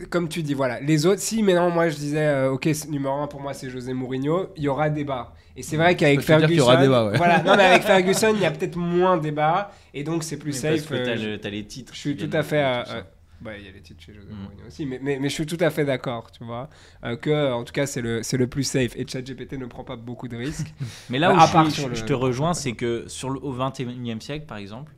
comme 0.09 0.29
tu 0.29 0.43
dis, 0.43 0.53
voilà, 0.53 0.79
les 0.81 1.05
autres, 1.05 1.21
si 1.21 1.41
maintenant 1.43 1.69
moi 1.69 1.89
je 1.89 1.95
disais, 1.95 2.25
euh, 2.27 2.51
ok, 2.51 2.69
numéro 2.89 3.15
1 3.15 3.27
pour 3.27 3.41
moi 3.41 3.53
c'est 3.53 3.69
José 3.69 3.93
Mourinho, 3.93 4.49
il 4.55 4.63
y 4.63 4.67
aura 4.67 4.89
débat. 4.89 5.33
Et 5.55 5.63
c'est 5.63 5.75
vrai 5.77 5.95
qu'avec 5.95 6.21
Ferguson, 6.21 6.47
qu'il 6.47 6.57
y 6.57 6.61
aura 6.61 6.77
débat, 6.77 7.05
ouais. 7.07 7.17
voilà, 7.17 7.43
non 7.43 7.55
mais 7.57 7.63
avec 7.63 7.83
Ferguson, 7.91 8.31
il 8.35 8.41
y 8.41 8.45
a 8.45 8.51
peut-être 8.51 8.77
moins 8.77 9.17
débat 9.17 9.71
et 9.93 10.03
donc 10.03 10.23
c'est 10.23 10.37
plus 10.37 10.51
parce 10.61 10.77
safe. 10.79 10.89
que 10.89 10.95
t'as, 10.95 11.11
euh, 11.17 11.31
le- 11.33 11.37
t'as 11.39 11.49
les 11.49 11.65
titres. 11.65 11.93
Je 11.93 11.99
suis 11.99 12.15
tout 12.17 12.29
à 12.31 12.43
fait. 12.43 12.63
euh, 12.63 13.01
bah, 13.41 13.51
il 13.57 13.65
y 13.65 13.69
a 13.69 13.71
les 13.71 13.79
titres 13.81 14.01
chez 14.03 14.13
José 14.13 14.27
Mm. 14.31 14.43
Mourinho 14.43 14.67
aussi, 14.67 14.85
mais, 14.85 14.99
mais, 15.01 15.17
mais 15.19 15.29
je 15.29 15.33
suis 15.33 15.45
tout 15.45 15.57
à 15.61 15.69
fait 15.69 15.85
d'accord, 15.85 16.29
tu 16.31 16.43
vois, 16.43 16.69
euh, 17.05 17.15
que 17.15 17.51
en 17.53 17.63
tout 17.63 17.71
cas 17.73 17.85
c'est 17.85 18.01
le, 18.01 18.21
plus 18.47 18.63
safe. 18.63 18.95
Et 18.97 19.05
ChatGPT 19.07 19.53
ne 19.53 19.65
prend 19.65 19.83
pas 19.85 19.95
beaucoup 19.95 20.27
de 20.27 20.35
risques. 20.37 20.73
Mais 21.09 21.19
là 21.19 21.33
où 21.33 21.37
à 21.39 21.45
je, 21.47 21.51
part 21.53 21.65
suis- 21.65 21.73
sur 21.73 21.83
je- 21.85 21.89
le- 21.89 21.95
je 21.95 22.03
te 22.05 22.13
rejoins, 22.13 22.53
c'est 22.53 22.73
que 22.73 23.05
sur 23.07 23.29
le, 23.29 23.39
au 23.41 23.53
21e 23.53 24.19
siècle, 24.21 24.45
par 24.45 24.57
exemple, 24.57 24.91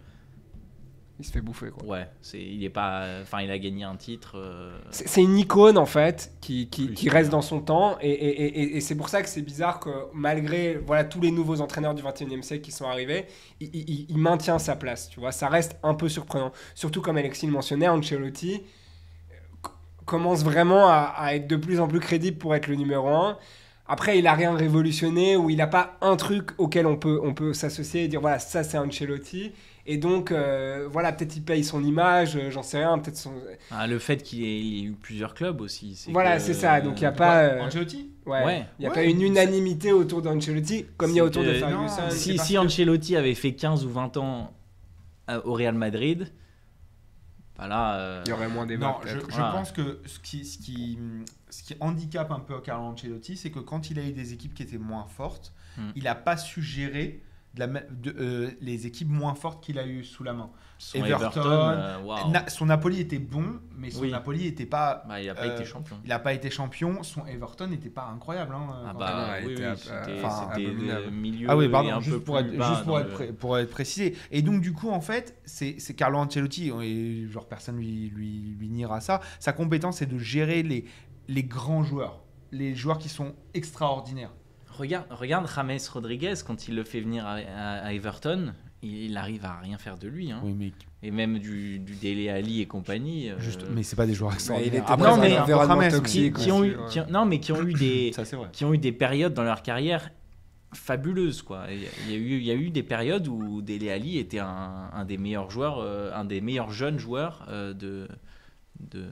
Il 1.21 1.25
se 1.25 1.31
fait 1.31 1.41
bouffer, 1.41 1.69
quoi. 1.69 1.85
ouais, 1.87 2.07
c'est, 2.21 2.41
il 2.41 2.63
est 2.63 2.69
pas, 2.69 3.05
enfin, 3.21 3.41
il 3.41 3.51
a 3.51 3.59
gagné 3.59 3.83
un 3.83 3.95
titre. 3.95 4.33
euh, 4.37 4.77
C'est 4.89 5.07
c'est 5.07 5.21
une 5.21 5.37
icône 5.37 5.77
en 5.77 5.85
fait 5.85 6.33
qui, 6.41 6.67
qui, 6.69 6.93
qui 6.93 7.09
reste 7.09 7.29
dans 7.29 7.41
son 7.43 7.61
temps 7.61 7.97
et, 8.01 8.09
et, 8.09 8.45
et, 8.45 8.77
et 8.77 8.81
c'est 8.81 8.95
pour 8.95 9.07
ça 9.09 9.21
que 9.21 9.29
c'est 9.29 9.41
bizarre 9.43 9.79
que 9.79 9.89
malgré 10.13 10.75
voilà 10.77 11.03
tous 11.03 11.21
les 11.21 11.31
nouveaux 11.31 11.61
entraîneurs 11.61 11.93
du 11.93 12.01
21e 12.03 12.41
siècle 12.41 12.63
qui 12.63 12.71
sont 12.71 12.85
arrivés, 12.85 13.25
il, 13.59 13.69
il- 13.73 14.05
il 14.09 14.17
maintient 14.17 14.57
sa 14.59 14.75
place, 14.75 15.09
tu 15.09 15.19
vois. 15.19 15.31
Ça 15.31 15.47
reste 15.47 15.77
un 15.83 15.93
peu 15.93 16.09
surprenant. 16.09 16.51
Surtout 16.75 17.01
comme 17.01 17.17
Alexis 17.17 17.45
le 17.45 17.51
mentionnait, 17.53 17.87
Ancelotti 17.87 18.63
euh, 19.31 19.35
commence 20.05 20.43
vraiment 20.43 20.87
à, 20.87 21.13
à 21.17 21.35
être 21.35 21.47
de 21.47 21.55
plus 21.55 21.79
en 21.79 21.87
plus 21.87 21.99
crédible 21.99 22.37
pour 22.37 22.55
être 22.55 22.67
le 22.67 22.75
numéro 22.75 23.07
1. 23.09 23.37
Après, 23.87 24.17
il 24.17 24.27
a 24.27 24.33
rien 24.33 24.55
révolutionné 24.55 25.35
ou 25.35 25.49
il 25.49 25.57
n'a 25.57 25.67
pas 25.67 25.97
un 26.01 26.15
truc 26.15 26.51
auquel 26.57 26.85
on 26.85 26.95
peut, 26.95 27.19
on 27.23 27.33
peut 27.33 27.53
s'associer 27.53 28.05
et 28.05 28.07
dire 28.07 28.21
voilà, 28.21 28.39
ça 28.39 28.63
c'est 28.63 28.77
Ancelotti. 28.77 29.51
Et 29.87 29.97
donc, 29.97 30.31
euh, 30.31 30.87
voilà, 30.91 31.11
peut-être 31.11 31.35
il 31.35 31.43
paye 31.43 31.63
son 31.63 31.83
image, 31.83 32.35
euh, 32.35 32.51
j'en 32.51 32.61
sais 32.63 32.77
rien, 32.77 32.99
peut-être 32.99 33.17
son. 33.17 33.33
ah, 33.71 33.87
le 33.87 33.97
fait 33.99 34.21
qu'il 34.21 34.43
ait, 34.43 34.83
eu 34.83 34.91
plusieurs 34.91 35.33
clubs 35.33 35.59
aussi. 35.61 35.95
c'est 35.95 36.11
Voilà, 36.11 36.37
que- 36.37 36.41
c'est 36.43 36.53
ça, 36.53 36.81
donc 36.81 36.99
il 36.99 37.03
y 37.03 37.07
a 37.07 37.11
pas. 37.11 37.43
euh, 37.43 37.61
Ancelotti 37.61 38.11
Ouais. 38.27 38.43
Ouais. 38.45 38.65
Il 38.77 38.81
n'y 38.83 38.85
a 38.85 38.89
Ouais, 38.89 38.95
pas 38.95 39.03
une 39.03 39.19
c'est- 39.19 39.25
unanimité 39.25 39.91
autour 39.91 40.21
d'Ancelotti 40.21 40.85
comme 40.97 41.09
il 41.11 41.15
y 41.15 41.19
a 41.19 41.23
autour 41.25 41.43
de 41.43 41.53
Ferguson. 41.53 42.09
Si, 42.11 42.35
parce 42.35 42.47
si 42.47 42.53
que- 42.53 42.59
Ancelotti 42.59 43.15
avait 43.15 43.33
fait 43.33 43.53
15 43.53 43.83
ou 43.85 43.89
20 43.89 44.15
ans 44.17 44.53
euh, 45.29 45.41
au 45.45 45.53
Real 45.53 45.73
Madrid, 45.75 46.31
bah 47.57 47.67
là, 47.67 47.95
euh, 47.97 48.23
Il 48.25 48.29
y 48.29 48.33
aurait 48.33 48.47
moins 48.49 48.65
débat. 48.65 48.87
Non, 48.87 48.95
je, 49.05 49.13
peut-être. 49.13 49.29
je 49.31 49.35
Voilà. 49.35 49.51
pense 49.51 49.71
que 49.71 49.99
ce 50.05 50.19
qui, 50.19 50.45
ce, 50.45 50.57
qui, 50.57 50.97
ce 51.49 51.63
qui 51.63 51.75
handicape 51.79 52.31
un 52.31 52.39
peu 52.39 52.59
Carlo 52.61 52.85
Ancelotti, 52.85 53.37
c'est 53.37 53.49
que 53.51 53.59
quand 53.59 53.89
il 53.89 53.99
a 53.99 54.03
eu 54.03 54.11
des 54.13 54.33
équipes 54.33 54.53
qui 54.53 54.63
étaient 54.63 54.77
moins 54.77 55.05
fortes, 55.05 55.53
Hmm. 55.77 55.89
il 55.95 56.03
n'a 56.03 56.15
pas 56.15 56.35
su 56.37 56.61
gérer 56.61 57.21
de 57.53 57.59
la, 57.59 57.67
ma- 57.67 57.81
de, 57.81 58.15
euh, 58.17 58.51
les 58.61 58.87
équipes 58.87 59.09
moins 59.09 59.33
fortes 59.35 59.61
qu'il 59.61 59.77
a 59.77 59.85
eues 59.85 60.05
sous 60.05 60.23
la 60.23 60.31
main. 60.31 60.49
son 60.77 60.99
Everton, 60.99 61.25
Everton, 61.25 61.43
euh. 61.43 62.29
Na- 62.31 62.47
son 62.49 62.65
Napoli 62.67 63.01
était 63.01 63.19
bon, 63.19 63.59
mais 63.75 63.91
son 63.91 64.01
Oui. 64.01 64.11
Napoli 64.11 64.45
n'était 64.45 64.65
pas. 64.65 65.03
Bah, 65.07 65.21
il 65.21 65.29
a 65.29 65.35
pas 65.35 65.43
euh, 65.47 65.55
été 65.55 65.65
champion. 65.65 65.97
Il 66.05 66.09
n'a 66.09 66.19
pas 66.19 66.31
été 66.33 66.49
champion. 66.49 67.03
Son 67.03 67.25
Everton 67.25 67.67
n'était 67.67 67.89
pas 67.89 68.05
incroyable. 68.05 68.55
hein, 68.55 68.67
Ah 68.87 68.93
bah 68.93 69.33
oui, 69.45 69.55
c'était 69.57 71.11
milieu 71.11 71.47
Ah 71.49 71.57
oui, 71.57 71.67
pardon, 71.67 71.99
juste, 71.99 72.19
pour 72.19 72.39
être, 72.39 72.47
plus 72.47 72.57
bas 72.57 72.69
juste 72.69 72.83
pour, 72.85 72.93
dans 72.93 72.99
être 72.99 73.07
le- 73.07 73.13
pré- 73.13 73.33
pour 73.33 73.57
être 73.57 73.69
précisé. 73.69 74.15
Et 74.31 74.41
donc, 74.41 74.61
du 74.61 74.71
coup, 74.71 74.89
en 74.89 75.01
fait, 75.01 75.37
c'est 75.43 75.75
c'est 75.79 75.93
Carlo 75.93 76.19
Ancelotti, 76.19 76.71
et 76.81 77.27
genre 77.29 77.47
personne 77.49 77.75
lui, 77.77 78.09
lui, 78.15 78.55
lui 78.57 78.69
niera 78.69 79.01
ça. 79.01 79.19
Sa 79.39 79.51
compétence, 79.51 79.97
c'est 79.97 80.05
de 80.09 80.17
gérer 80.17 80.63
les, 80.63 80.85
les 81.27 81.43
grands 81.43 81.83
joueurs, 81.83 82.21
les 82.53 82.75
joueurs 82.75 82.97
qui 82.97 83.09
sont 83.09 83.35
extraordinaires. 83.53 84.31
Regarde, 84.81 85.05
regarde 85.11 85.47
James 85.55 85.79
Rodriguez 85.93 86.33
quand 86.45 86.67
il 86.67 86.75
le 86.75 86.83
fait 86.83 87.01
venir 87.01 87.25
à, 87.25 87.33
à- 87.35 87.85
à 87.85 87.93
Everton, 87.93 88.53
il, 88.81 89.05
il 89.11 89.17
arrive 89.17 89.45
à 89.45 89.59
rien 89.59 89.77
faire 89.77 89.97
de 89.97 90.07
lui. 90.07 90.31
hein. 90.31 90.41
Oui, 90.43 90.55
mais, 90.57 90.71
Et 91.03 91.11
même 91.11 91.37
du, 91.39 91.77
du 91.79 91.93
Dele 91.95 92.29
Ali 92.29 92.61
et 92.61 92.65
compagnie. 92.67 93.29
euh, 93.29 93.39
juste, 93.39 93.63
mais 93.69 93.83
c'est 93.83 93.95
pas 93.95 94.05
des 94.07 94.13
joueurs 94.15 94.31
il 94.33 94.35
extraordinaires. 94.37 94.85
non, 94.97 95.17
mais- 95.77 96.01
qui, 96.03 96.51
ont 96.51 96.63
eu, 96.63 96.75
qui 96.89 96.99
non, 97.11 97.25
mais 97.25 97.39
qui 97.39 97.51
ont 97.51 97.61
eu 97.61 97.73
des, 97.73 98.11
Ça, 98.13 98.23
qui 98.51 98.65
ont 98.65 98.73
eu 98.73 98.77
des 98.79 98.91
périodes 98.91 99.33
dans 99.35 99.43
leur 99.43 99.61
carrière 99.61 100.09
fabuleuses 100.73 101.41
quoi. 101.41 101.65
Il 101.69 101.81
y 101.81 101.85
a- 101.85 101.89
il 102.07 102.11
y 102.11 102.15
a 102.15 102.17
eu, 102.17 102.37
il 102.37 102.43
y 102.45 102.51
a 102.51 102.55
eu 102.55 102.69
des 102.69 102.83
périodes 102.83 103.27
où 103.27 103.61
Dele 103.61 103.89
Ali 103.89 104.17
était 104.17 104.39
un, 104.39 104.89
un 104.93 105.05
des 105.05 105.17
meilleurs 105.17 105.51
joueurs, 105.51 105.79
euh, 105.79 106.11
un 106.15 106.23
des 106.25 106.39
meilleurs 106.41 106.71
jeunes 106.71 106.97
joueurs 106.97 107.45
euh, 107.49 107.73
de, 107.73 108.07
de 108.79 109.05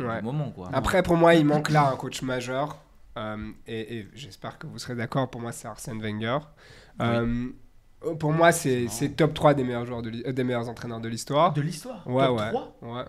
Ouais. 0.00 0.18
du 0.20 0.24
moment 0.24 0.50
quoi. 0.50 0.70
Après, 0.72 1.02
pour 1.02 1.16
moi, 1.16 1.34
il 1.34 1.44
manque 1.44 1.70
là 1.70 1.90
un 1.92 1.96
coach 1.96 2.22
majeur. 2.22 2.78
Euh, 3.18 3.50
et 3.66 3.98
et 3.98 4.08
j'espère 4.14 4.58
que 4.58 4.66
vous 4.66 4.78
serez 4.78 4.94
d'accord. 4.94 5.30
Pour 5.30 5.40
moi, 5.40 5.52
c'est 5.52 5.68
Arsène 5.68 6.00
Wenger. 6.00 6.38
Euh, 7.00 7.48
pour 8.18 8.32
moi, 8.32 8.52
c'est 8.52 8.88
top 9.16 9.34
3 9.34 9.54
des 9.54 9.64
meilleurs, 9.64 9.86
joueurs 9.86 10.02
de 10.02 10.10
euh, 10.26 10.32
des 10.32 10.44
meilleurs 10.44 10.68
entraîneurs 10.68 11.00
de 11.00 11.08
l'histoire. 11.08 11.52
De 11.52 11.60
l'histoire? 11.60 12.06
Ouais, 12.06 12.26
Top 12.26 12.38
ouais. 12.40 12.48
3 12.48 12.76
ouais. 12.82 13.04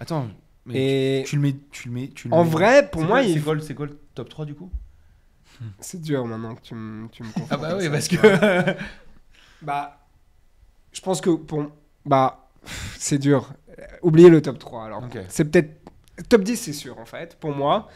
Attends, 0.00 0.28
mais 0.66 1.20
Et 1.20 1.22
tu, 1.24 1.30
tu 1.30 1.36
le 1.36 1.42
mets. 1.42 1.56
Tu 1.70 1.88
le 1.88 1.94
mets, 1.94 2.08
tu 2.08 2.28
le 2.28 2.34
en 2.34 2.44
mets- 2.44 2.50
vrai, 2.50 2.90
pour 2.90 3.02
moi, 3.04 3.22
il 3.22 3.34
c'est 3.34 3.40
quoi, 3.40 3.54
le- 3.54 3.60
c'est 3.60 3.74
quoi 3.74 3.86
le 3.86 3.98
top 4.14 4.28
3 4.28 4.44
du 4.44 4.54
coup? 4.54 4.70
C'est 5.80 6.00
dur 6.00 6.24
maintenant 6.26 6.54
que 6.54 6.60
tu 6.62 6.74
me 6.74 7.08
tu 7.08 7.22
Ah 7.50 7.56
bah 7.56 7.76
oui, 7.76 7.84
ça, 7.84 7.90
parce 7.90 8.08
que. 8.08 8.16
Bah, 9.62 10.00
je 10.92 11.00
pense 11.00 11.20
que 11.20 11.30
pour. 11.30 11.70
Bah, 12.04 12.50
c'est 12.98 13.18
dur. 13.18 13.52
Oubliez 14.02 14.28
le 14.28 14.42
top 14.42 14.58
3. 14.58 14.86
Alors, 14.86 15.04
Ok. 15.04 15.18
c'est 15.28 15.44
peut-être. 15.44 15.80
Top 16.28 16.42
10, 16.42 16.56
c'est 16.56 16.72
sûr, 16.72 16.98
en 16.98 17.04
fait, 17.06 17.38
pour 17.38 17.54
moi. 17.54 17.88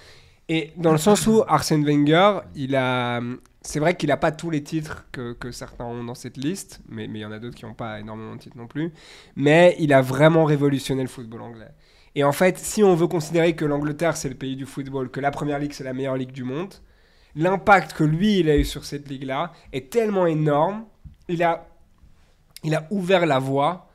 Et 0.49 0.73
dans 0.77 0.93
le 0.93 0.99
sens 0.99 1.27
où 1.27 1.43
Arsène 1.49 1.85
Wenger, 1.85 2.41
il 2.55 2.77
a. 2.77 3.21
C'est 3.63 3.81
vrai 3.81 3.97
qu'il 3.97 4.11
n'a 4.11 4.17
pas 4.17 4.31
tous 4.31 4.49
les 4.49 4.63
titres 4.63 5.07
que, 5.11 5.33
que 5.33 5.51
certains 5.51 5.85
ont 5.85 6.05
dans 6.05 6.15
cette 6.15 6.37
liste, 6.37 6.81
mais 6.89 7.07
il 7.07 7.17
y 7.17 7.25
en 7.25 7.33
a 7.33 7.41
d'autres 7.41 7.57
qui 7.57 7.65
n'ont 7.65 7.75
pas 7.75 7.99
énormément 7.99 8.37
de 8.37 8.41
titres 8.41 8.57
non 8.57 8.69
plus. 8.69 8.93
Mais 9.35 9.75
il 9.81 9.93
a 9.93 10.03
vraiment 10.03 10.45
révolutionné 10.45 11.03
le 11.03 11.09
football 11.09 11.43
anglais. 11.43 11.73
Et 12.15 12.23
en 12.23 12.31
fait, 12.31 12.59
si 12.59 12.85
on 12.85 12.95
veut 12.95 13.09
considérer 13.09 13.57
que 13.57 13.65
l'Angleterre, 13.65 14.17
c'est 14.17 14.29
le 14.29 14.37
pays 14.37 14.55
du 14.55 14.67
football, 14.67 15.11
que 15.11 15.19
la 15.19 15.33
Première 15.33 15.59
Ligue, 15.59 15.73
c'est 15.73 15.85
la 15.85 15.93
meilleure 15.93 16.17
ligue 16.17 16.31
du 16.31 16.45
monde, 16.45 16.75
l'impact 17.35 17.93
que 17.93 18.05
lui, 18.05 18.39
il 18.39 18.49
a 18.49 18.57
eu 18.57 18.65
sur 18.65 18.85
cette 18.85 19.09
ligue-là 19.09 19.53
est 19.73 19.91
tellement 19.93 20.27
énorme. 20.27 20.85
Il 21.29 21.43
a, 21.43 21.67
il 22.63 22.75
a 22.75 22.87
ouvert 22.91 23.27
la 23.27 23.41
voie 23.41 23.86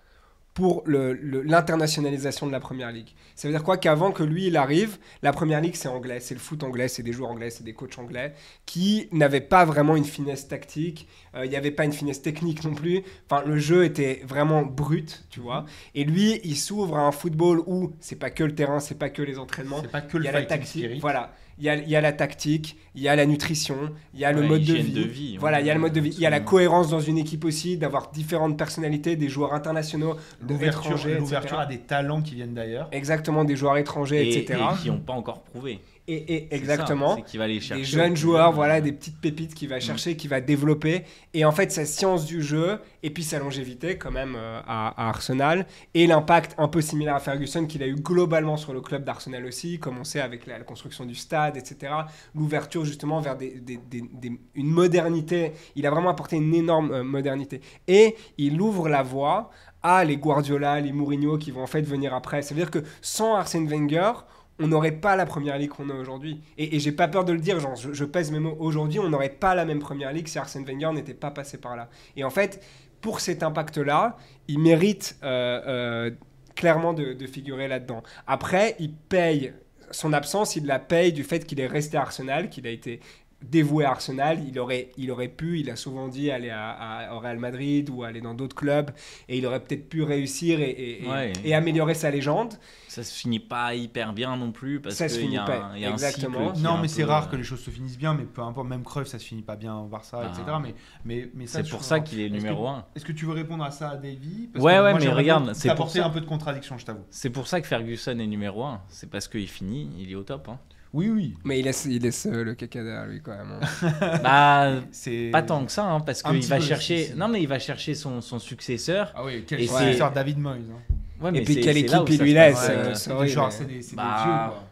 pour 0.54 0.84
l'internationalisation 0.86 2.46
de 2.48 2.52
la 2.52 2.60
première 2.60 2.92
ligue. 2.92 3.10
Ça 3.36 3.48
veut 3.48 3.54
dire 3.54 3.64
quoi 3.64 3.78
Qu'avant 3.78 4.12
que 4.12 4.24
lui 4.24 4.48
il 4.48 4.58
arrive, 4.58 4.98
la 5.22 5.32
première 5.32 5.62
ligue 5.62 5.76
c'est 5.76 5.88
anglais, 5.88 6.20
c'est 6.20 6.34
le 6.34 6.40
foot 6.40 6.64
anglais, 6.64 6.88
c'est 6.88 7.04
des 7.04 7.14
joueurs 7.14 7.32
anglais, 7.32 7.50
c'est 7.50 7.64
des 7.64 7.74
coachs 7.74 7.98
anglais 7.98 8.34
qui 8.66 9.08
n'avaient 9.12 9.42
pas 9.42 9.64
vraiment 9.66 9.96
une 9.96 10.06
finesse 10.06 10.48
tactique, 10.48 11.08
euh, 11.36 11.46
il 11.46 11.50
n'y 11.50 11.56
avait 11.56 11.72
pas 11.72 11.86
une 11.86 11.94
finesse 11.94 12.22
technique 12.22 12.64
non 12.64 12.74
plus. 12.74 13.02
Enfin, 13.30 13.44
le 13.46 13.58
jeu 13.58 13.86
était 13.86 14.22
vraiment 14.26 14.64
brut, 14.64 15.26
tu 15.30 15.40
vois. 15.40 15.66
Et 15.96 16.04
lui, 16.04 16.42
il 16.44 16.58
s'ouvre 16.58 16.98
à 16.98 17.02
un 17.02 17.12
football 17.12 17.62
où 17.66 17.94
c'est 18.00 18.18
pas 18.18 18.30
que 18.30 18.44
le 18.44 18.54
terrain, 18.54 18.80
c'est 18.80 18.96
pas 19.00 19.10
que 19.10 19.22
les 19.22 19.40
entraînements, 19.40 19.82
C'est 19.82 19.92
pas 19.92 20.02
que 20.02 20.18
il 20.18 20.20
le 20.20 20.26
y 20.26 20.28
a 20.28 20.32
la 20.34 20.44
tactique, 20.44 20.84
spirit. 20.84 21.00
voilà. 21.00 21.34
Il 21.62 21.66
y 21.66 21.70
a, 21.70 21.76
il 21.76 21.88
y 21.88 21.96
a 21.96 22.02
la 22.02 22.12
tactique, 22.12 22.76
il 22.96 23.04
y 23.04 23.08
a 23.08 23.16
la 23.16 23.28
nutrition, 23.28 23.78
il 24.16 24.20
y 24.20 24.26
a 24.26 24.32
le 24.32 24.42
Ouais, 24.42 24.48
mode 24.48 24.64
de 24.64 24.74
vie. 24.74 24.92
de 24.94 25.02
vie, 25.04 25.38
Voilà, 25.38 25.60
il 25.62 25.68
y 25.68 25.70
a 25.70 25.76
le 25.76 25.80
mode 25.80 25.94
de 25.94 26.00
vie. 26.00 26.10
Il 26.10 26.20
y 26.20 26.26
a 26.26 26.32
la 26.32 26.40
cohérence 26.40 26.90
dans 26.90 27.00
une 27.00 27.20
équipe 27.20 27.46
aussi, 27.46 27.78
d'avoir 27.78 28.10
différentes 28.10 28.58
personnalités, 28.58 29.16
des 29.16 29.30
joueurs 29.30 29.54
internationaux, 29.54 30.16
de 30.42 30.56
étrangers, 30.56 31.20
l'ouverture 31.20 31.58
etc. 31.62 31.62
à 31.62 31.66
des 31.68 31.78
talents 31.78 32.24
qui 32.24 32.34
viennent 32.34 32.56
d'ailleurs. 32.56 32.88
Exactement, 32.92 33.44
des 33.44 33.56
joueurs 33.56 33.78
étrangers, 33.78 34.28
Et, 34.28 34.40
etc. 34.40 34.60
et 34.60 34.82
qui 34.82 34.90
n'ont 34.90 34.98
pas 34.98 35.14
encore 35.14 35.42
prouvé. 35.44 35.80
Et, 36.14 36.54
exactement. 36.56 37.16
C'est 37.16 37.22
qu'il 37.24 37.40
va 37.40 37.46
aller 37.46 37.60
chercher. 37.60 37.82
Des 37.82 37.88
jeunes 37.88 38.16
joueurs, 38.18 38.52
voilà, 38.52 38.82
des 38.82 38.92
petites 38.92 39.20
pépites 39.20 39.54
qu'il 39.54 39.70
va 39.70 39.80
chercher, 39.80 40.16
qu'il 40.18 40.30
va 40.30 40.42
développer. 40.42 41.04
Et 41.34 41.46
en 41.46 41.52
fait, 41.52 41.72
sa 41.72 41.86
science 41.86 42.26
du 42.26 42.42
jeu, 42.44 42.80
et 43.04 43.10
puis 43.10 43.24
sa 43.24 43.40
longévité 43.40 43.98
quand 43.98 44.12
même 44.12 44.36
euh, 44.38 44.60
à, 44.68 44.90
à 44.90 45.10
Arsenal, 45.10 45.66
et 45.94 46.08
l'impact 46.08 46.56
un 46.58 46.68
peu 46.68 46.82
similaire 46.82 47.16
à 47.16 47.20
Ferguson 47.20 47.66
qu'il 47.66 47.82
a 47.84 47.88
eu 47.88 47.96
globalement 47.96 48.58
sur 48.58 48.74
le 48.74 48.82
club 48.82 49.04
d'Arsenal 49.04 49.46
aussi, 49.46 49.80
comme 49.80 49.98
on 50.00 50.04
sait 50.04 50.20
avec 50.22 50.46
la, 50.48 50.58
la 50.58 50.64
construction 50.66 51.06
du 51.06 51.16
stade, 51.16 51.56
etc. 51.56 51.94
L'ouverture 52.36 52.84
justement 52.86 53.22
vers 53.22 53.38
des, 53.38 53.60
des- 53.60 53.78
des- 53.78 54.04
des- 54.12 54.40
une 54.56 54.68
modernité. 54.68 55.54
Il 55.76 55.86
a 55.86 55.92
vraiment 55.92 56.10
apporté 56.10 56.36
une 56.36 56.54
énorme 56.54 56.92
euh, 56.92 57.04
modernité. 57.04 57.62
Et 57.88 58.16
il 58.38 58.60
ouvre 58.62 58.90
la 58.90 59.04
voie 59.04 59.50
à 59.84 60.04
les 60.04 60.18
Guardiola, 60.18 60.80
les 60.80 60.92
Mourinho 60.92 61.38
qui 61.38 61.50
vont 61.52 61.64
en 61.64 61.68
fait 61.68 61.82
venir 61.82 62.14
après. 62.14 62.42
Ça 62.42 62.54
veut 62.54 62.60
dire 62.62 62.70
que 62.70 62.84
sans 63.02 63.36
Arsène 63.36 63.68
Wenger, 63.68 64.12
on 64.60 64.68
n'aurait 64.68 64.92
pas 64.92 65.16
la 65.16 65.26
première 65.26 65.58
ligue 65.58 65.70
qu'on 65.70 65.90
a 65.90 65.94
aujourd'hui. 65.94 66.42
Et, 66.58 66.80
j'ai 66.80 66.92
pas 66.92 67.08
peur 67.08 67.26
de 67.26 67.34
le 67.34 67.40
dire, 67.40 67.60
genre, 67.60 67.76
je, 67.76 67.94
je 67.94 68.06
pèse 68.06 68.32
mes 68.32 68.40
mots. 68.40 68.56
Aujourd'hui, 68.60 69.00
on 69.00 69.10
n'aurait 69.10 69.30
pas 69.30 69.56
la 69.56 69.66
même 69.66 69.80
première 69.80 70.14
ligue 70.14 70.28
si 70.28 70.38
Arsène 70.38 70.66
Wenger 70.66 70.92
n'était 70.94 71.14
pas 71.14 71.32
passé 71.32 71.58
par 71.58 71.76
là. 71.76 71.90
Et 72.16 72.24
en 72.24 72.30
fait, 72.30 72.64
pour 73.02 73.20
cet 73.20 73.44
impact-là, 73.44 74.18
il 74.48 74.60
mérite 74.60 75.18
euh, 75.24 75.62
euh, 75.66 76.12
clairement 76.56 76.94
de, 76.94 77.14
de 77.14 77.28
figurer 77.28 77.68
là-dedans. 77.68 78.04
Après, 78.28 78.76
il 78.80 78.94
paye 78.94 79.54
son 79.92 80.14
absence, 80.14 80.56
il 80.56 80.66
la 80.66 80.80
paye 80.80 81.12
du 81.12 81.24
fait 81.24 81.46
qu'il 81.46 81.60
est 81.60 81.68
resté 81.68 81.98
à 81.98 82.02
Arsenal, 82.02 82.50
qu'il 82.50 82.66
a 82.68 82.70
été 82.70 83.02
dévoué 83.44 83.86
à 83.86 83.92
Arsenal. 83.92 84.40
Il 84.48 84.58
aurait, 84.60 84.92
il 84.98 85.10
aurait 85.12 85.28
pu, 85.28 85.60
il 85.60 85.70
a 85.70 85.76
souvent 85.76 86.08
dit, 86.08 86.30
aller 86.32 86.50
à, 86.50 86.70
à- 86.72 87.14
au 87.16 87.20
Real 87.20 87.38
Madrid 87.40 87.90
ou 87.90 88.04
aller 88.04 88.22
dans 88.22 88.34
d'autres 88.34 88.56
clubs, 88.56 88.92
et 89.30 89.38
il 89.38 89.46
aurait 89.46 89.60
peut-être 89.60 89.90
pu 89.90 90.04
réussir 90.04 90.60
et, 90.60 90.70
et- 90.70 91.04
et- 91.04 91.08
Ouais. 91.10 91.34
et 91.44 91.54
améliorer 91.56 91.94
sa 91.94 92.12
légende. 92.12 92.54
Ça 92.88 93.04
se 93.04 93.14
finit 93.14 93.40
pas 93.40 93.74
hyper 93.74 94.12
bien 94.14 94.36
non 94.36 94.52
plus 94.52 94.82
parce 94.82 94.96
Ça 94.96 95.08
se 95.08 95.14
qu'il 95.16 95.24
y 95.24 95.26
finit 95.28 95.38
a 95.38 95.44
pas, 95.46 95.64
un, 95.64 95.76
il 95.76 95.82
y 95.82 95.86
a 95.86 95.90
un 95.90 95.94
exactement. 95.94 96.54
cycle 96.54 96.64
Non, 96.68 96.78
mais 96.78 96.88
c'est 96.88 97.04
rare 97.06 97.28
euh, 97.28 97.32
que 97.32 97.36
les 97.38 97.44
choses 97.44 97.62
se 97.62 97.70
finissent 97.70 97.98
bien, 97.98 98.14
mais 98.14 98.24
peu 98.26 98.42
importe, 98.42 98.68
même 98.68 98.84
Cruyff, 98.84 99.08
ça 99.08 99.18
se 99.18 99.26
finit 99.26 99.42
pas 99.44 99.56
bien 99.56 99.78
au 99.78 99.88
Barça, 99.88 100.22
Ah. 100.24 100.28
etc. 100.28 100.58
Mais, 100.62 100.76
mais, 101.06 101.30
mais 101.34 101.48
C'est 101.48 101.68
pour 101.70 101.84
ça 101.84 102.00
qu'il 102.02 102.20
est 102.20 102.30
numéro 102.30 102.64
que- 102.66 102.70
1. 102.70 102.86
Est-ce 102.96 103.06
que 103.06 103.14
tu 103.14 103.26
veux 103.26 103.34
répondre 103.34 103.64
à 103.64 103.72
ça 103.72 103.92
à 103.92 103.96
Davy? 103.96 104.50
Parce 104.54 104.64
Ouais, 104.66 104.74
que 104.74 104.84
ouais, 104.84 104.92
moi, 104.92 105.00
mais 105.00 105.08
regarde, 105.10 105.54
c'est 105.54 105.74
pour 105.76 105.90
ça. 105.90 106.06
un 106.06 106.10
peu 106.10 106.20
de 106.22 106.26
contradiction, 106.26 106.78
je 106.78 106.86
t'avoue. 106.86 107.06
C'est 107.10 107.30
pour 107.30 107.48
ça 107.48 107.62
que 107.62 107.68
Ferguson 107.68 108.20
est 108.20 108.28
numéro 108.28 108.64
1. 108.64 108.82
C'est 108.90 109.10
parce 109.10 109.28
qu'il 109.28 109.48
finit, 109.48 109.90
il 109.98 110.12
est 110.12 110.16
au 110.16 110.24
top. 110.24 110.50
hein. 110.50 110.60
Oui, 110.94 111.10
oui. 111.10 111.34
Mais 111.46 111.60
il 111.60 111.66
laisse, 111.66 111.86
il 111.86 112.02
laisse 112.02 112.26
euh, 112.26 112.44
le 112.44 112.54
caca 112.54 112.84
derrière 112.84 113.06
lui 113.06 113.22
quand 113.22 113.32
même. 113.32 113.60
hein. 113.62 114.20
bah, 114.24 114.82
C'est 114.92 115.30
pas 115.32 115.42
tant 115.42 115.64
que 115.66 115.72
ça, 115.72 115.86
hein, 115.86 116.02
parce 116.02 116.22
qu'il 116.22 116.46
va 116.48 116.58
peu, 116.58 116.62
chercher. 116.64 117.14
Non, 117.16 117.28
mais 117.30 117.42
il 117.42 117.48
va 117.48 117.60
chercher 117.60 117.94
son, 117.96 118.20
son 118.20 118.40
successeur. 118.40 119.14
Ah 119.16 119.24
oui, 119.24 119.46
quel 119.48 119.62
successeur 119.62 120.12
David 120.12 120.38
Moyes. 120.40 120.60
hein. 120.70 120.94
Ouais, 121.24 121.38
Et 121.38 121.44
puis 121.44 121.62
quelle 121.62 121.78
équipe 121.78 122.10
il 122.10 122.20
lui 122.20 122.32
se 122.32 122.36
laisse, 122.36 122.68
euh, 122.70 122.94
euh, 123.12 123.26
genre, 123.28 123.52
c'est 123.52 123.66
des, 123.66 123.80
Bah, 123.94 124.24
vieux, 124.24 124.34
quoi. 124.34 124.64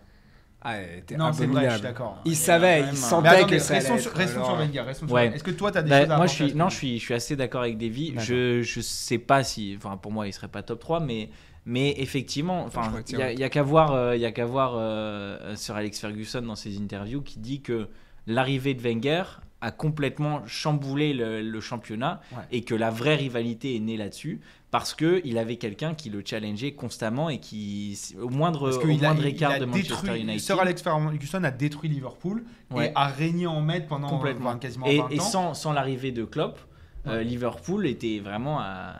Ah, 0.61 0.75
Non, 1.17 1.31
c'est 1.31 1.45
vrai, 1.45 1.67
je 1.69 1.73
suis 1.75 1.81
d'accord. 1.81 2.21
Il 2.25 2.35
savait, 2.35 2.81
il 2.91 2.97
sentait 2.97 3.29
Mais 3.29 3.35
attends, 3.37 3.47
que 3.47 3.59
ça 3.59 3.73
restons, 3.75 3.93
allait 3.93 4.01
sur, 4.01 4.11
être, 4.11 4.17
restons 4.17 4.43
sur 4.43 4.49
alors, 4.55 4.57
Wenger. 4.67 4.81
Restons 4.81 5.05
Ouais. 5.07 5.27
Est-ce 5.33 5.43
que 5.43 5.51
toi, 5.51 5.71
tu 5.71 5.77
as 5.77 5.83
des 5.83 5.89
Bah, 5.89 6.01
choses 6.01 6.11
à 6.11 6.17
moi, 6.17 6.25
je 6.27 6.33
suis, 6.33 6.53
non, 6.53 6.67
je 6.67 6.75
suis, 6.75 6.99
je 6.99 7.03
suis 7.05 7.13
assez 7.13 7.35
d'accord 7.37 7.61
avec 7.61 7.77
Davy. 7.77 8.13
Je, 8.17 8.61
je 8.61 8.81
sais 8.81 9.19
pas 9.19 9.43
si, 9.45 9.75
enfin, 9.77 9.95
pour 9.95 10.11
moi, 10.11 10.27
il 10.27 10.33
serait 10.33 10.49
pas 10.49 10.61
top 10.61 10.79
3, 10.81 10.99
mais, 10.99 11.29
mais 11.69 11.93
effectivement, 11.97 12.63
enfin, 12.65 12.91
il 13.09 13.39
y 13.39 13.43
a, 13.43 13.49
qu'à 13.49 13.61
voir, 13.63 13.91
euh, 13.93 14.15
il 14.17 14.25
a 14.25 14.31
qu'à 14.31 14.45
voir 14.45 14.73
euh, 14.75 15.55
Sir 15.55 15.75
Alex 15.75 15.99
Ferguson 15.99 16.41
dans 16.41 16.55
ses 16.55 16.77
interviews 16.79 17.21
qui 17.21 17.37
dit 17.39 17.61
que 17.61 17.87
l'arrivée 18.25 18.73
de 18.73 18.81
Wenger 18.81 19.23
a 19.61 19.71
complètement 19.71 20.41
chamboulé 20.47 21.13
le, 21.13 21.41
le 21.41 21.59
championnat 21.61 22.21
Ouais. 22.31 22.39
et 22.51 22.61
que 22.63 22.73
la 22.73 22.89
vraie 22.89 23.15
rivalité 23.15 23.75
est 23.75 23.79
née 23.79 23.97
là-dessus 23.97 24.39
parce 24.71 24.93
que 24.95 25.21
il 25.25 25.37
avait 25.37 25.57
quelqu'un 25.57 25.93
qui 25.95 26.09
le 26.09 26.23
challengeait 26.25 26.71
constamment 26.71 27.29
et 27.29 27.39
qui, 27.39 27.99
au 28.19 28.29
moindre, 28.29 28.71
au 28.71 28.79
a, 28.81 28.85
moindre 28.85 29.25
écart 29.25 29.51
il 29.51 29.55
a 29.55 29.59
de 29.59 29.65
Manchester 29.65 29.95
détruit, 30.01 30.21
United. 30.21 30.39
Sir 30.39 30.59
Alex 30.59 30.81
Ferguson 30.81 31.43
a 31.43 31.51
détruit 31.51 31.89
Liverpool 31.89 32.43
Ouais. 32.71 32.87
et 32.87 32.91
a 32.95 33.07
régné 33.07 33.45
en 33.47 33.61
maître 33.61 33.87
pendant 33.87 34.07
complètement. 34.09 34.57
quasiment 34.57 34.85
et, 34.87 34.97
20 34.99 35.09
et 35.11 35.19
ans. 35.19 35.23
sans, 35.23 35.53
sans 35.53 35.73
l'arrivée 35.73 36.11
de 36.11 36.23
Klopp, 36.23 36.57
euh. 37.07 37.21
Liverpool 37.21 37.85
était 37.85 38.19
vraiment 38.19 38.59
à, 38.59 38.93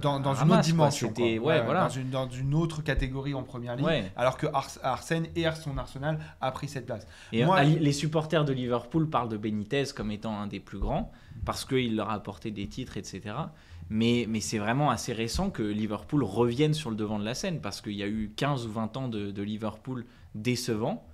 dans, 0.00 0.20
dans 0.20 0.34
une 0.34 0.50
autre 0.52 0.60
dimension. 0.62 1.08
quoi. 1.08 1.16
C'était- 1.16 1.36
quoi. 1.38 1.46
ouais, 1.52 1.58
Ouais, 1.58 1.64
voilà. 1.64 1.82
dans, 1.82 1.88
une, 1.90 2.10
dans 2.10 2.28
une 2.28 2.54
autre 2.54 2.82
catégorie 2.82 3.34
en 3.34 3.42
première 3.42 3.76
ligue. 3.76 3.84
Ouais. 3.86 4.10
Alors 4.16 4.36
que 4.36 4.46
Ars- 4.52 4.78
Arsène 4.82 5.26
et 5.36 5.44
son 5.62 5.76
Arsenal 5.78 6.18
a 6.40 6.50
pris 6.50 6.68
cette 6.68 6.86
place. 6.86 7.06
Et 7.32 7.44
Moi- 7.44 7.56
euh, 7.56 7.60
Ali- 7.60 7.78
les 7.78 7.92
supporters 7.92 8.44
de 8.44 8.52
Liverpool 8.52 9.08
parlent 9.10 9.28
de 9.28 9.36
Benitez 9.36 9.84
comme 9.94 10.10
étant 10.10 10.38
un 10.38 10.46
des 10.46 10.60
plus 10.60 10.78
grands 10.78 11.12
parce 11.44 11.64
qu'il 11.64 11.96
leur 11.96 12.10
a 12.10 12.14
apporté 12.14 12.50
des 12.50 12.66
titres, 12.68 12.96
etc. 12.96 13.34
Mais, 13.90 14.24
mais 14.28 14.40
c'est 14.40 14.58
vraiment 14.58 14.90
assez 14.90 15.12
récent 15.12 15.50
que 15.50 15.62
Liverpool 15.62 16.22
revienne 16.24 16.72
sur 16.72 16.88
le 16.88 16.96
devant 16.96 17.18
de 17.18 17.24
la 17.24 17.34
scène 17.34 17.60
parce 17.60 17.80
qu'il 17.80 17.92
y 17.94 18.02
a 18.02 18.06
eu 18.08 18.32
15 18.36 18.66
ou 18.66 18.72
20 18.72 18.96
ans 18.96 19.08
de, 19.08 19.30
de 19.30 19.42
Liverpool 19.42 20.06
décevant 20.34 21.04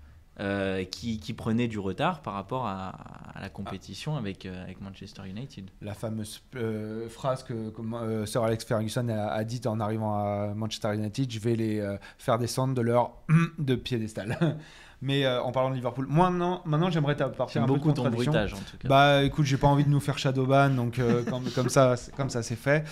euh, 0.40 0.85
qui, 0.85 1.18
qui 1.18 1.33
prenait 1.33 1.66
du 1.66 1.81
retard 1.81 2.22
par 2.22 2.35
rapport 2.35 2.66
à, 2.66 2.90
à 3.35 3.40
la 3.40 3.48
compétition 3.48 4.16
avec, 4.16 4.46
euh, 4.46 4.62
avec 4.62 4.81
Manchester 4.81 5.22
United. 5.27 5.68
La 5.83 5.94
fameuse 5.94 6.42
euh, 6.55 7.09
phrase 7.09 7.42
que, 7.42 7.70
que, 7.70 8.24
Sir 8.24 8.44
Alex 8.44 8.64
Ferguson 8.64 9.09
a, 9.09 9.33
a 9.33 9.42
dite 9.42 9.66
en 9.66 9.81
arrivant 9.81 10.14
à 10.14 10.55
Manchester 10.55 10.94
United 10.94 11.29
je 11.29 11.40
vais 11.40 11.57
les 11.57 11.96
faire 12.18 12.38
descendre 12.38 12.74
de 12.74 12.83
leur 12.83 13.14
de 13.59 13.74
piédestal. 13.74 14.57
Mais 15.01 15.29
en 15.29 15.53
parlant 15.53 15.70
de 15.70 15.77
Liverpool, 15.77 16.07
moi 16.09 16.29
maintenant, 16.29 16.62
maintenant 16.64 16.90
j'aimerais 16.90 17.14
t'apporter 17.14 17.61
un 17.61 17.62
peu 17.62 17.72
de 17.72 17.79
beaucoup 17.79 17.92
ton 17.92 18.09
bruitage 18.09 18.55
en 18.55 18.59
tout 18.59 18.77
cas. 18.79 18.88
Bah 18.88 19.22
écoute, 19.22 19.44
j'ai 19.44 19.57
pas 19.57 19.68
envie 19.68 19.85
de 19.85 19.88
nous 19.88 20.01
faire 20.01 20.18
shadowban, 20.18 20.70
donc 20.70 21.01
comme, 21.29 21.51
comme 21.51 21.68
ça, 21.68 21.94
comme 22.16 22.31
ça 22.31 22.42
c'est 22.42 22.57
fait. 22.57 22.85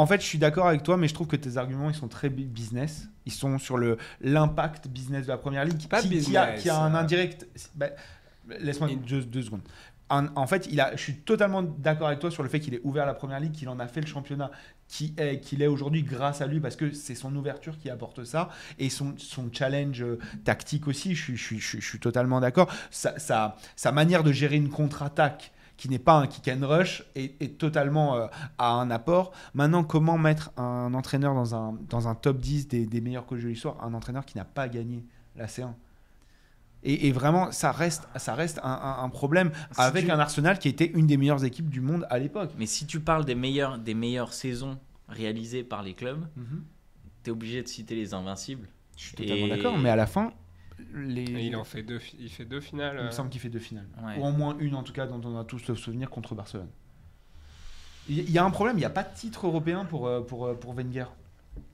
En 0.00 0.06
fait, 0.06 0.20
je 0.20 0.26
suis 0.26 0.38
d'accord 0.38 0.66
avec 0.66 0.82
toi, 0.82 0.96
mais 0.96 1.08
je 1.08 1.14
trouve 1.14 1.26
que 1.26 1.36
tes 1.36 1.56
arguments 1.58 1.90
ils 1.90 1.94
sont 1.94 2.08
très 2.08 2.30
business. 2.30 3.08
Ils 3.26 3.32
sont 3.32 3.58
sur 3.58 3.76
le 3.76 3.98
l'impact 4.22 4.88
business 4.88 5.26
de 5.26 5.28
la 5.32 5.36
première 5.38 5.64
ligue, 5.64 5.86
Pas 5.88 6.00
qui, 6.00 6.08
qui 6.08 6.14
business, 6.14 6.36
a, 6.36 6.52
qui 6.54 6.70
a 6.70 6.78
un 6.80 6.94
indirect. 6.94 7.46
bah, 7.74 7.88
Laisse-moi 8.60 8.88
Il- 8.90 9.00
deux, 9.02 9.22
deux 9.22 9.42
secondes. 9.42 9.60
En 10.12 10.46
fait, 10.48 10.66
il 10.72 10.80
a, 10.80 10.96
je 10.96 11.00
suis 11.00 11.14
totalement 11.18 11.62
d'accord 11.62 12.08
avec 12.08 12.18
toi 12.18 12.32
sur 12.32 12.42
le 12.42 12.48
fait 12.48 12.58
qu'il 12.58 12.74
ait 12.74 12.80
ouvert 12.82 13.06
la 13.06 13.14
première 13.14 13.38
ligue, 13.38 13.52
qu'il 13.52 13.68
en 13.68 13.78
a 13.78 13.86
fait 13.86 14.00
le 14.00 14.08
championnat 14.08 14.50
qui 14.88 15.14
est 15.18 15.38
qu'il 15.38 15.62
est 15.62 15.68
aujourd'hui 15.68 16.02
grâce 16.02 16.40
à 16.40 16.48
lui 16.48 16.58
parce 16.58 16.74
que 16.74 16.90
c'est 16.92 17.14
son 17.14 17.36
ouverture 17.36 17.78
qui 17.78 17.90
apporte 17.90 18.24
ça 18.24 18.48
et 18.80 18.90
son, 18.90 19.14
son 19.18 19.50
challenge 19.52 20.02
euh, 20.02 20.18
tactique 20.44 20.88
aussi. 20.88 21.14
Je 21.14 21.22
suis, 21.22 21.36
je 21.36 21.42
suis, 21.44 21.60
je 21.60 21.66
suis- 21.68 21.80
je 21.80 21.86
suis 21.88 22.00
totalement 22.00 22.40
d'accord. 22.40 22.68
Sa, 22.90 23.18
sa, 23.20 23.56
sa 23.76 23.92
manière 23.92 24.24
de 24.24 24.32
gérer 24.32 24.56
une 24.56 24.70
contre-attaque 24.70 25.52
qui 25.80 25.88
n'est 25.88 25.98
pas 25.98 26.12
un 26.18 26.26
kick 26.26 26.46
and 26.48 26.66
rush 26.66 27.04
est, 27.14 27.40
est 27.42 27.56
totalement 27.58 28.16
euh, 28.16 28.26
à 28.58 28.72
un 28.72 28.90
apport. 28.90 29.32
Maintenant, 29.54 29.82
comment 29.82 30.18
mettre 30.18 30.50
un 30.58 30.92
entraîneur 30.92 31.34
dans 31.34 31.54
un, 31.54 31.74
dans 31.88 32.06
un 32.06 32.14
top 32.14 32.38
10 32.38 32.68
des, 32.68 32.84
des 32.84 33.00
meilleurs 33.00 33.24
coachs 33.24 33.40
de 33.40 33.48
l'histoire 33.48 33.82
Un 33.82 33.94
entraîneur 33.94 34.26
qui 34.26 34.36
n'a 34.36 34.44
pas 34.44 34.68
gagné 34.68 35.04
la 35.36 35.46
C1 35.46 35.70
et, 36.82 37.08
et 37.08 37.12
vraiment, 37.12 37.50
ça 37.52 37.72
reste, 37.72 38.08
ça 38.16 38.34
reste 38.34 38.58
un, 38.62 38.70
un- 38.70 39.04
un 39.04 39.08
problème 39.10 39.50
Si 39.72 39.80
avec 39.80 40.06
tu- 40.06 40.10
un 40.10 40.18
Arsenal 40.18 40.58
qui 40.58 40.68
était 40.68 40.90
une 40.94 41.06
des 41.06 41.16
meilleures 41.18 41.44
équipes 41.44 41.68
du 41.68 41.80
monde 41.82 42.06
à 42.10 42.18
l'époque. 42.18 42.52
Mais 42.58 42.64
si 42.66 42.86
tu 42.86 43.00
parles 43.00 43.24
des 43.26 43.34
meilleures, 43.34 43.78
des 43.78 43.94
meilleures 43.94 44.32
saisons 44.32 44.78
réalisées 45.08 45.62
par 45.62 45.82
les 45.82 45.92
clubs, 45.94 46.26
tu 47.22 47.30
es 47.30 47.32
obligé 47.32 47.62
de 47.62 47.68
citer 47.68 47.94
les 47.94 48.14
Invincibles. 48.14 48.66
Je 48.96 49.04
suis 49.04 49.14
totalement 49.14 49.46
Et- 49.46 49.48
d'accord, 49.50 49.76
mais 49.78 49.90
à 49.90 49.96
la 49.96 50.06
fin, 50.06 50.32
les... 50.94 51.22
Et 51.22 51.46
il 51.46 51.56
en 51.56 51.64
fait 51.64 51.82
deux, 51.82 52.00
il 52.18 52.30
fait 52.30 52.44
deux 52.44 52.60
finales. 52.60 52.96
il 52.98 53.02
me 53.04 53.08
euh. 53.08 53.10
semble 53.10 53.30
qu'il 53.30 53.40
fait 53.40 53.48
deux 53.48 53.58
finales. 53.58 53.88
Ouais. 54.02 54.18
Ou 54.18 54.26
au 54.26 54.32
moins 54.32 54.56
une, 54.58 54.74
en 54.74 54.82
tout 54.82 54.92
cas, 54.92 55.06
dont 55.06 55.20
on 55.24 55.38
a 55.38 55.44
tous 55.44 55.66
le 55.68 55.76
souvenir 55.76 56.10
contre 56.10 56.34
Barcelone. 56.34 56.70
Il 58.08 58.18
il 58.18 58.30
y 58.30 58.38
a 58.38 58.44
un 58.44 58.50
problème, 58.50 58.76
il 58.76 58.80
n'y 58.80 58.86
a 58.86 58.90
pas 58.90 59.04
de 59.04 59.14
titre 59.14 59.46
européen 59.46 59.84
pour, 59.84 60.06
euh, 60.06 60.20
pour, 60.20 60.46
euh, 60.46 60.54
pour 60.54 60.74
Wenger. 60.74 61.06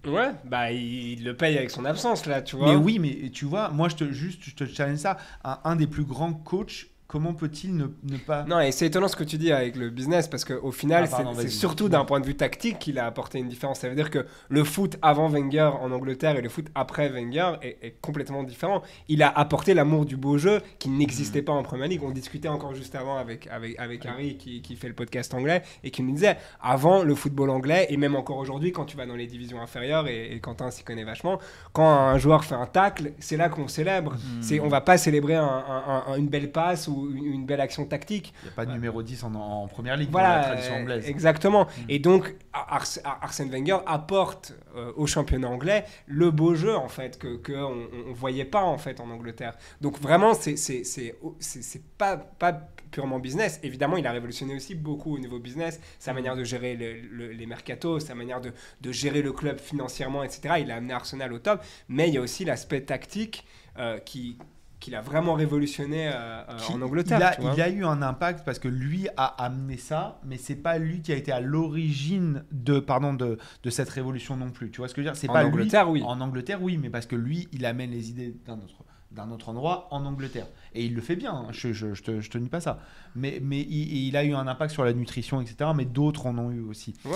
Ouais, 0.07 0.33
bah 0.45 0.73
il 0.73 1.25
le 1.25 1.37
paye 1.37 1.57
avec 1.59 1.71
son 1.71 1.85
absence 1.85 2.27
là, 2.27 2.41
tu 2.41 2.57
vois. 2.57 2.71
Mais 2.71 2.77
oui, 2.77 2.99
mais 2.99 3.31
tu 3.31 3.45
vois, 3.45 3.71
moi, 3.71 3.89
je 3.89 3.97
te, 3.97 4.11
juste, 4.11 4.43
je 4.43 4.55
te 4.55 4.65
challenge 4.65 4.99
ça. 4.99 5.17
Un, 5.45 5.59
un 5.65 5.77
des 5.77 5.87
plus 5.87 6.05
grands 6.05 6.33
coachs 6.33 6.87
comment 7.09 7.35
peut-il 7.35 7.77
ne, 7.77 7.85
ne 8.05 8.17
pas. 8.19 8.45
Non, 8.45 8.59
et 8.61 8.73
c'est 8.73 8.87
étonnant 8.87 9.09
ce 9.09 9.17
que 9.17 9.25
tu 9.25 9.39
dis 9.39 9.53
avec 9.53 9.77
le 9.77 9.91
business, 9.91 10.27
parce 10.29 10.45
qu'au 10.45 10.73
final, 10.73 11.05
Ah, 11.05 11.17
c'est- 11.43 11.49
surtout 11.51 11.89
d'un 11.89 12.05
point 12.05 12.21
de 12.21 12.27
vue 12.27 12.35
tactique 12.37 12.79
qu'il 12.81 12.99
a 12.99 13.07
apporté 13.07 13.39
une 13.39 13.49
différence. 13.49 13.81
Ça 13.81 13.89
veut 13.89 13.95
dire 13.95 14.11
que 14.11 14.27
le 14.49 14.65
foot 14.65 14.97
avant 15.03 15.29
Wenger 15.29 15.71
en 15.81 15.93
Angleterre 15.93 16.37
et 16.37 16.43
le 16.43 16.49
foot 16.49 16.67
après 16.75 17.09
Wenger 17.09 17.53
est, 17.63 17.79
est 17.83 17.95
complètement 18.01 18.43
différent. 18.43 18.83
Il 19.09 19.23
a 19.23 19.29
apporté 19.29 19.73
l'amour 19.75 20.05
du 20.05 20.17
beau 20.17 20.37
jeu 20.39 20.61
qui 20.79 20.89
n'existait 20.89 21.43
pas 21.43 21.53
en 21.53 21.63
Première 21.63 21.87
Ligue. 21.89 22.03
On 22.03 22.11
discutait 22.11 22.49
encore 22.49 22.75
juste 22.75 22.95
avant 22.95 23.17
avec, 23.19 23.47
avec, 23.49 23.79
avec 23.79 24.05
Harry 24.07 24.37
qui, 24.37 24.61
qui 24.63 24.75
fait 24.75 24.89
le 24.89 24.95
podcast 24.95 25.33
anglais 25.35 25.63
et 25.85 25.91
qui 25.91 26.03
nous 26.03 26.13
disait, 26.13 26.37
avant 26.61 27.03
le 27.05 27.15
football 27.15 27.51
anglais, 27.51 27.87
et 27.89 27.97
même 27.97 28.17
encore 28.17 28.39
aujourd'hui, 28.39 28.73
quand 28.73 28.85
tu 28.85 28.97
vas 28.97 29.07
dans 29.07 29.17
les 29.17 29.27
divisions 29.27 29.61
inférieures, 29.61 30.09
et, 30.09 30.33
et 30.33 30.41
Quentin 30.41 30.71
s'y 30.71 30.83
connaît 30.83 31.05
vachement, 31.05 31.39
quand 31.73 31.89
un 31.89 32.19
joueur 32.19 32.45
fait 32.45 32.55
un 32.57 32.67
tacle, 32.67 33.13
c'est 33.21 33.37
là 33.37 33.49
qu'on 33.49 33.69
célèbre. 33.69 34.17
C'est, 34.41 34.59
on 34.61 34.69
va 34.69 34.81
pas 34.81 34.99
célébrer 34.99 35.37
un- 35.37 35.45
un- 35.45 36.05
un- 36.09 36.17
une 36.17 36.29
belle 36.29 36.51
passe 36.51 36.89
ou 36.89 36.96
une, 37.05 37.25
une 37.27 37.47
belle 37.47 37.61
action 37.61 37.85
tactique. 37.85 38.33
Il 38.43 38.47
n'y 38.47 38.53
a 38.53 38.55
pas 38.57 38.67
de 38.67 38.73
numéro 38.73 39.03
10 39.03 39.25
en, 39.25 39.35
en 39.35 39.67
première 39.69 39.97
ligue 39.97 40.09
dans 40.11 40.19
Voilà, 40.19 40.39
la 40.39 40.45
tradition 40.45 40.75
euh, 40.75 40.81
anglaise. 40.81 41.09
exactement. 41.09 41.67
Et 41.89 41.99
donc, 41.99 42.35
Ars- 42.53 42.99
Arsène 43.05 43.51
Wenger 43.51 43.79
apporte 43.87 44.55
euh, 44.77 44.93
au 44.97 45.07
championnat 45.07 45.49
anglais 45.49 45.85
le 46.07 46.31
beau 46.31 46.55
jeu, 46.55 46.75
en 46.77 46.89
fait, 46.89 47.19
que, 47.19 47.37
que 47.37 47.53
on, 47.53 47.87
on 48.09 48.13
voyait 48.13 48.45
pas, 48.45 48.63
en 48.63 48.79
fait, 48.79 49.01
en 49.01 49.11
Angleterre. 49.11 49.57
Donc, 49.81 49.99
vraiment, 50.01 50.35
c'est 50.35 50.57
c'est- 50.57 50.85
c'est- 50.85 51.15
c'est- 51.41 51.63
c'est 51.63 51.83
pas, 51.99 52.17
pas 52.17 52.53
purement 52.91 53.19
business. 53.19 53.61
Évidemment, 53.63 53.97
il 53.99 54.07
a 54.07 54.13
révolutionné 54.13 54.55
aussi 54.55 54.75
beaucoup 54.75 55.15
au 55.17 55.19
niveau 55.19 55.39
business, 55.39 55.81
sa 55.99 56.13
manière 56.15 56.37
de 56.37 56.45
gérer 56.45 56.77
le- 56.77 57.01
le- 57.01 57.33
les 57.33 57.47
mercatos, 57.47 58.01
sa 58.07 58.15
manière 58.15 58.41
de, 58.41 58.53
de 58.81 58.93
gérer 58.93 59.21
le 59.23 59.33
club 59.33 59.59
financièrement, 59.59 60.23
etc. 60.23 60.55
Il 60.61 60.71
a 60.71 60.77
amené 60.77 60.95
Arsenal 60.95 61.33
au 61.33 61.39
top. 61.39 61.61
Mais 61.89 62.09
il 62.09 62.15
y 62.15 62.19
a 62.19 62.21
aussi 62.21 62.45
l'aspect 62.45 62.81
tactique 62.83 63.45
euh, 63.79 63.99
qui 63.99 64.39
qu'il 64.81 64.95
a 64.95 65.01
vraiment 65.01 65.35
révolutionné 65.35 66.09
euh, 66.09 66.13
euh, 66.51 66.57
Qui- 66.59 66.73
en 66.73 66.83
Angleterre. 66.83 67.19
il, 67.19 67.23
a, 67.23 67.35
tu 67.35 67.41
vois. 67.41 67.53
il 67.55 67.61
a 67.63 67.69
eu 67.71 67.85
un 67.85 68.03
impact 68.03 68.45
parce 68.45 68.59
que 68.59 68.69
lui 68.69 69.09
a 69.17 69.25
amené 69.43 69.77
ça, 69.79 70.21
mais 70.25 70.37
c'est 70.37 70.55
pas 70.57 70.79
lui 70.79 71.01
qui 71.03 71.13
a 71.13 71.17
été 71.17 71.33
à 71.33 71.41
l'origine 71.41 72.45
de, 72.53 72.79
pardon, 72.81 73.15
de, 73.15 73.39
de 73.63 73.71
cette 73.71 73.89
révolution 73.89 74.37
non 74.37 74.51
plus. 74.51 74.71
Tu 74.71 74.79
vois 74.79 74.89
ce 74.89 74.95
que 74.95 75.03
je 75.03 75.07
veux 75.07 75.13
dire? 75.13 75.19
C'est 75.21 75.29
En 75.31 75.33
pas 75.33 75.43
lui- 75.43 75.49
Angleterre, 75.51 75.89
oui. 75.91 76.03
En 76.05 76.21
Angleterre, 76.21 76.63
oui, 76.63 76.77
mais 76.79 76.91
parce 76.91 77.07
que 77.07 77.17
lui, 77.17 77.49
il 77.53 77.65
amène 77.65 77.91
les 77.91 78.11
idées 78.11 78.35
d'un 78.47 78.55
autre, 78.59 78.85
d'un 79.13 79.31
autre 79.31 79.49
endroit 79.49 79.89
en 79.91 80.05
Angleterre. 80.05 80.47
Et 80.75 80.85
il 80.85 80.95
le 80.95 81.01
fait 81.01 81.17
bien, 81.17 81.33
hein, 81.33 81.47
je, 81.51 81.73
je, 81.73 81.95
je 81.95 82.03
te, 82.03 82.21
je 82.21 82.31
te 82.31 82.37
nie 82.39 82.49
pas 82.51 82.61
ça. 82.61 82.79
Mais, 83.15 83.39
mais 83.43 83.61
il, 83.61 84.09
il 84.09 84.17
a 84.17 84.25
eu 84.25 84.35
un 84.35 84.47
impact 84.47 84.73
sur 84.73 84.85
la 84.85 84.93
nutrition, 84.93 85.41
etc. 85.41 85.71
Mais 85.75 85.85
d'autres 85.87 86.27
en 86.27 86.37
ont 86.39 86.51
eu 86.51 86.61
aussi. 86.61 86.95
Ouais. 87.07 87.13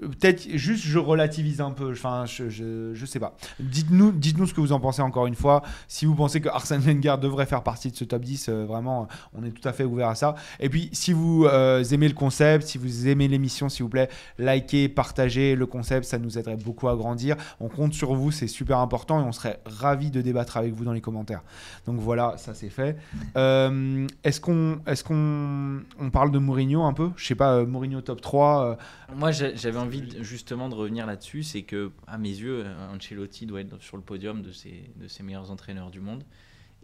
Euh, 0.00 0.08
Peut-être 0.08 0.48
juste 0.56 0.84
je 0.84 0.98
relativise 0.98 1.60
un 1.60 1.70
peu, 1.70 1.92
enfin 1.92 2.24
je, 2.26 2.48
je, 2.48 2.94
je 2.94 3.06
sais 3.06 3.18
pas. 3.18 3.36
Dites-nous 3.60 4.12
dites-nous 4.12 4.46
ce 4.46 4.54
que 4.54 4.60
vous 4.60 4.72
en 4.72 4.80
pensez 4.80 5.02
encore 5.02 5.26
une 5.26 5.34
fois. 5.34 5.62
Si 5.88 6.06
vous 6.06 6.14
pensez 6.14 6.40
que 6.40 6.48
Arsène 6.48 6.80
Wenger 6.80 7.16
devrait 7.20 7.46
faire 7.46 7.62
partie 7.62 7.90
de 7.90 7.96
ce 7.96 8.04
top 8.04 8.22
10, 8.22 8.48
euh, 8.48 8.64
vraiment 8.64 9.08
on 9.34 9.44
est 9.44 9.50
tout 9.50 9.66
à 9.68 9.72
fait 9.72 9.84
ouvert 9.84 10.08
à 10.08 10.14
ça. 10.14 10.34
Et 10.60 10.68
puis 10.68 10.88
si 10.92 11.12
vous 11.12 11.44
euh, 11.46 11.82
aimez 11.84 12.08
le 12.08 12.14
concept, 12.14 12.66
si 12.66 12.78
vous 12.78 13.08
aimez 13.08 13.28
l'émission, 13.28 13.68
s'il 13.68 13.82
vous 13.82 13.88
plaît, 13.88 14.08
likez, 14.38 14.88
partagez 14.88 15.54
le 15.56 15.66
concept, 15.66 16.04
ça 16.06 16.18
nous 16.18 16.38
aiderait 16.38 16.56
beaucoup 16.56 16.88
à 16.88 16.96
grandir. 16.96 17.36
On 17.60 17.68
compte 17.68 17.94
sur 17.94 18.14
vous, 18.14 18.30
c'est 18.30 18.48
super 18.48 18.78
important 18.78 19.20
et 19.20 19.24
on 19.24 19.32
serait 19.32 19.60
ravis 19.66 20.10
de 20.10 20.20
débattre 20.20 20.56
avec 20.56 20.72
vous 20.74 20.84
dans 20.84 20.92
les 20.92 21.00
commentaires. 21.00 21.42
Donc 21.86 21.98
voilà, 21.98 22.34
ça 22.36 22.54
c'est 22.54 22.70
fait. 22.70 22.96
Euh, 23.36 24.06
est-ce 24.24 24.40
qu'on 24.40 24.80
est-ce 24.86 25.04
qu'on 25.04 25.82
on 25.98 26.10
parle 26.10 26.30
de 26.30 26.38
Mourinho 26.38 26.82
un 26.82 26.92
peu? 26.92 27.10
Je 27.16 27.26
sais 27.26 27.34
pas, 27.34 27.54
euh, 27.54 27.66
Mourinho 27.66 28.00
top 28.00 28.20
3 28.20 28.64
euh, 28.64 28.74
Moi, 29.16 29.30
j'avais 29.32 29.78
envie 29.82 30.02
de- 30.02 30.22
justement 30.22 30.68
de 30.68 30.74
revenir 30.74 31.06
là-dessus. 31.06 31.42
C'est 31.42 31.62
que, 31.62 31.90
à 32.06 32.18
mes 32.18 32.28
yeux, 32.30 32.64
Ancelotti 32.94 33.46
doit 33.46 33.60
être 33.60 33.80
sur 33.82 33.96
le 33.96 34.02
podium 34.02 34.42
de 34.42 34.52
ses, 34.52 34.90
de 34.96 35.08
ses 35.08 35.22
meilleurs 35.22 35.50
entraîneurs 35.50 35.90
du 35.90 36.00
monde. 36.00 36.24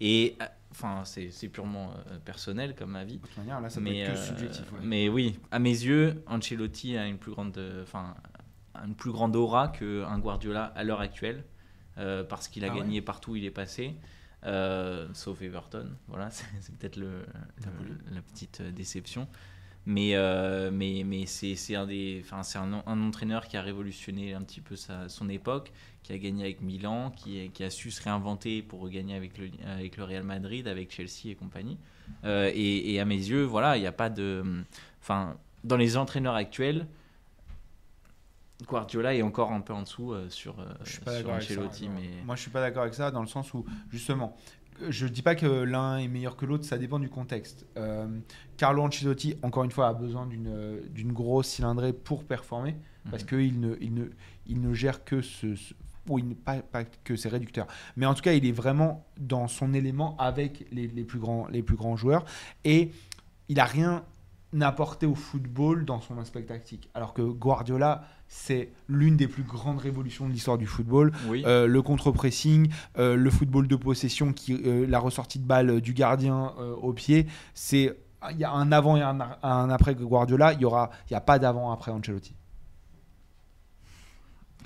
Et, 0.00 0.36
euh, 0.40 0.44
enfin, 0.70 1.02
c'est 1.04 1.48
purement 1.48 1.92
euh, 2.10 2.18
personnel 2.20 2.74
comme 2.76 2.94
avis. 2.94 3.16
de 3.18 3.22
toute 3.26 3.36
manière, 3.36 3.60
là 3.60 3.68
ça 3.68 3.80
peut 3.80 3.84
mais, 3.84 3.98
être 4.00 4.12
que 4.14 4.18
euh, 4.18 4.26
subjectif. 4.26 4.72
ouais. 4.72 4.78
mais 4.82 5.08
oui, 5.08 5.38
à 5.50 5.58
mes 5.58 5.70
yeux, 5.70 6.22
Ancelotti 6.28 6.96
a 6.96 7.06
une 7.06 7.18
plus 7.18 7.32
grande, 7.32 7.56
euh, 7.58 7.82
enfin, 7.82 8.14
une 8.86 8.94
plus 8.94 9.10
grande 9.10 9.34
aura 9.34 9.68
qu'un 9.68 10.18
Guardiola 10.20 10.66
à 10.66 10.84
l'heure 10.84 11.00
actuelle, 11.00 11.42
euh, 11.96 12.22
parce 12.22 12.46
qu'il 12.46 12.64
a 12.64 12.68
Ah 12.70 12.74
ouais 12.74 12.80
gagné 12.80 13.02
partout 13.02 13.32
où 13.32 13.36
il 13.36 13.44
est 13.44 13.50
passé, 13.50 13.96
euh, 14.44 15.08
sauf 15.14 15.42
Everton. 15.42 15.88
Voilà, 16.06 16.30
c'est 16.60 16.76
peut-être 16.76 16.94
le, 16.96 17.08
le- 17.64 18.14
la 18.14 18.22
petite 18.22 18.62
déception. 18.62 19.26
Mais, 19.90 20.10
euh, 20.16 20.70
mais, 20.70 21.02
mais 21.02 21.24
c'est 21.24 21.74
un, 21.74 21.86
des, 21.86 22.22
un, 22.30 22.72
un 22.86 23.02
entraîneur 23.08 23.48
qui 23.48 23.56
a 23.56 23.62
révolutionné 23.62 24.34
un 24.34 24.42
petit 24.42 24.60
peu 24.60 24.76
sa, 24.76 25.08
son 25.08 25.30
époque, 25.30 25.72
qui 26.02 26.12
a 26.12 26.18
gagné 26.18 26.44
avec 26.44 26.60
Milan, 26.60 27.10
qui, 27.10 27.40
a- 27.40 27.48
qui 27.48 27.64
a 27.64 27.70
su 27.70 27.90
se 27.90 28.02
réinventer 28.02 28.60
pour 28.60 28.86
gagner 28.90 29.16
avec 29.16 29.38
le, 29.38 29.48
avec 29.66 29.96
le 29.96 30.04
Real 30.04 30.24
Madrid, 30.24 30.68
avec 30.68 30.92
Chelsea 30.92 31.30
et 31.30 31.34
compagnie. 31.34 31.78
Euh, 32.24 32.50
et, 32.54 32.92
et 32.92 33.00
à 33.00 33.06
mes 33.06 33.16
yeux, 33.16 33.44
voilà, 33.44 33.78
il 33.78 33.80
n'y 33.80 33.86
a 33.86 33.92
pas 33.92 34.10
de. 34.10 34.44
Enfin, 35.00 35.38
dans 35.64 35.78
les 35.78 35.96
entraîneurs 35.96 36.34
actuels, 36.34 36.86
Guardiola 38.66 39.14
est 39.14 39.22
encore 39.22 39.52
un 39.52 39.60
peu 39.60 39.72
en 39.72 39.82
dessous 39.82 40.12
euh, 40.12 40.28
sur, 40.28 40.58
euh, 40.60 40.64
Je 40.84 40.92
suis 40.92 41.00
pas 41.00 41.16
sur 41.18 41.28
ça, 41.28 41.34
Ancelotti. 41.36 41.88
non. 41.88 41.94
mais... 41.94 42.08
Moi, 42.26 42.34
je 42.36 42.42
suis 42.42 42.50
pas 42.50 42.60
d'accord 42.60 42.82
avec 42.82 42.94
ça 42.94 43.10
dans 43.10 43.20
le 43.22 43.28
sens 43.28 43.54
où, 43.54 43.64
justement, 43.90 44.36
je 44.88 45.06
dis 45.06 45.22
pas 45.22 45.34
que 45.34 45.46
l'un 45.46 45.98
est 45.98 46.08
meilleur 46.08 46.36
que 46.36 46.46
l'autre, 46.46 46.64
ça 46.64 46.78
dépend 46.78 46.98
du 46.98 47.08
contexte. 47.08 47.66
Euh, 47.76 48.06
Carlo 48.56 48.82
Ancelotti, 48.82 49.36
encore 49.42 49.64
une 49.64 49.70
fois, 49.70 49.88
a 49.88 49.94
besoin 49.94 50.26
d'une 50.26 50.46
euh, 50.48 50.80
grosse 51.06 51.48
cylindrée 51.48 51.92
pour 51.92 52.24
performer 52.24 52.76
parce 53.10 53.22
Mhm. 53.24 53.28
qu'il 53.28 53.60
ne, 53.60 53.74
il 53.80 53.94
ne, 53.94 54.04
il 54.46 54.60
ne 54.60 54.72
gère 54.74 55.04
que 55.04 55.20
ce. 55.22 55.54
ce- 55.54 55.74
ou 56.10 56.18
il 56.18 56.34
pas, 56.34 56.62
pas 56.62 56.84
que 56.84 57.16
ses 57.16 57.28
réducteurs. 57.28 57.66
Mais 57.96 58.06
en 58.06 58.14
tout 58.14 58.22
cas, 58.22 58.32
il 58.32 58.46
est 58.46 58.52
vraiment 58.52 59.04
dans 59.20 59.46
son 59.46 59.74
élément 59.74 60.16
avec 60.16 60.64
les, 60.72 60.86
les 60.88 61.04
plus, 61.04 61.18
grands, 61.18 61.46
les 61.48 61.62
plus 61.62 61.76
grands 61.76 61.96
joueurs. 61.96 62.24
Et 62.64 62.92
il 63.50 63.60
a 63.60 63.66
rien 63.66 64.04
apporté 64.62 65.04
au 65.04 65.14
football 65.14 65.84
dans 65.84 66.00
son 66.00 66.16
aspect 66.18 66.42
tactique. 66.44 66.88
Alors 66.94 67.12
que 67.12 67.20
Guardiola, 67.20 68.04
c'est 68.28 68.70
l'une 68.88 69.16
des 69.16 69.26
plus 69.26 69.42
grandes 69.42 69.78
révolutions 69.78 70.28
de 70.28 70.32
l'histoire 70.32 70.58
du 70.58 70.66
football. 70.66 71.12
Oui. 71.28 71.42
Euh, 71.46 71.66
le 71.66 71.82
contre-pressing, 71.82 72.70
euh, 72.98 73.16
le 73.16 73.30
football 73.30 73.66
de 73.66 73.76
possession, 73.76 74.32
qui, 74.32 74.52
euh, 74.64 74.86
la 74.86 74.98
ressortie 74.98 75.38
de 75.38 75.44
balle 75.46 75.80
du 75.80 75.94
gardien 75.94 76.52
au 76.82 76.92
pied, 76.92 77.26
c'est 77.54 77.96
il 78.30 78.36
y 78.38 78.44
a 78.44 78.50
un 78.50 78.72
avant 78.72 78.96
et 78.96 79.02
un, 79.02 79.70
après 79.70 79.94
Guardiola, 79.94 80.52
il 80.52 80.60
y 80.60 80.64
aura 80.64 80.90
il 81.08 81.12
y 81.12 81.16
a 81.16 81.20
pas 81.20 81.38
d'avant 81.38 81.70
après 81.72 81.90
Ancelotti. 81.92 82.34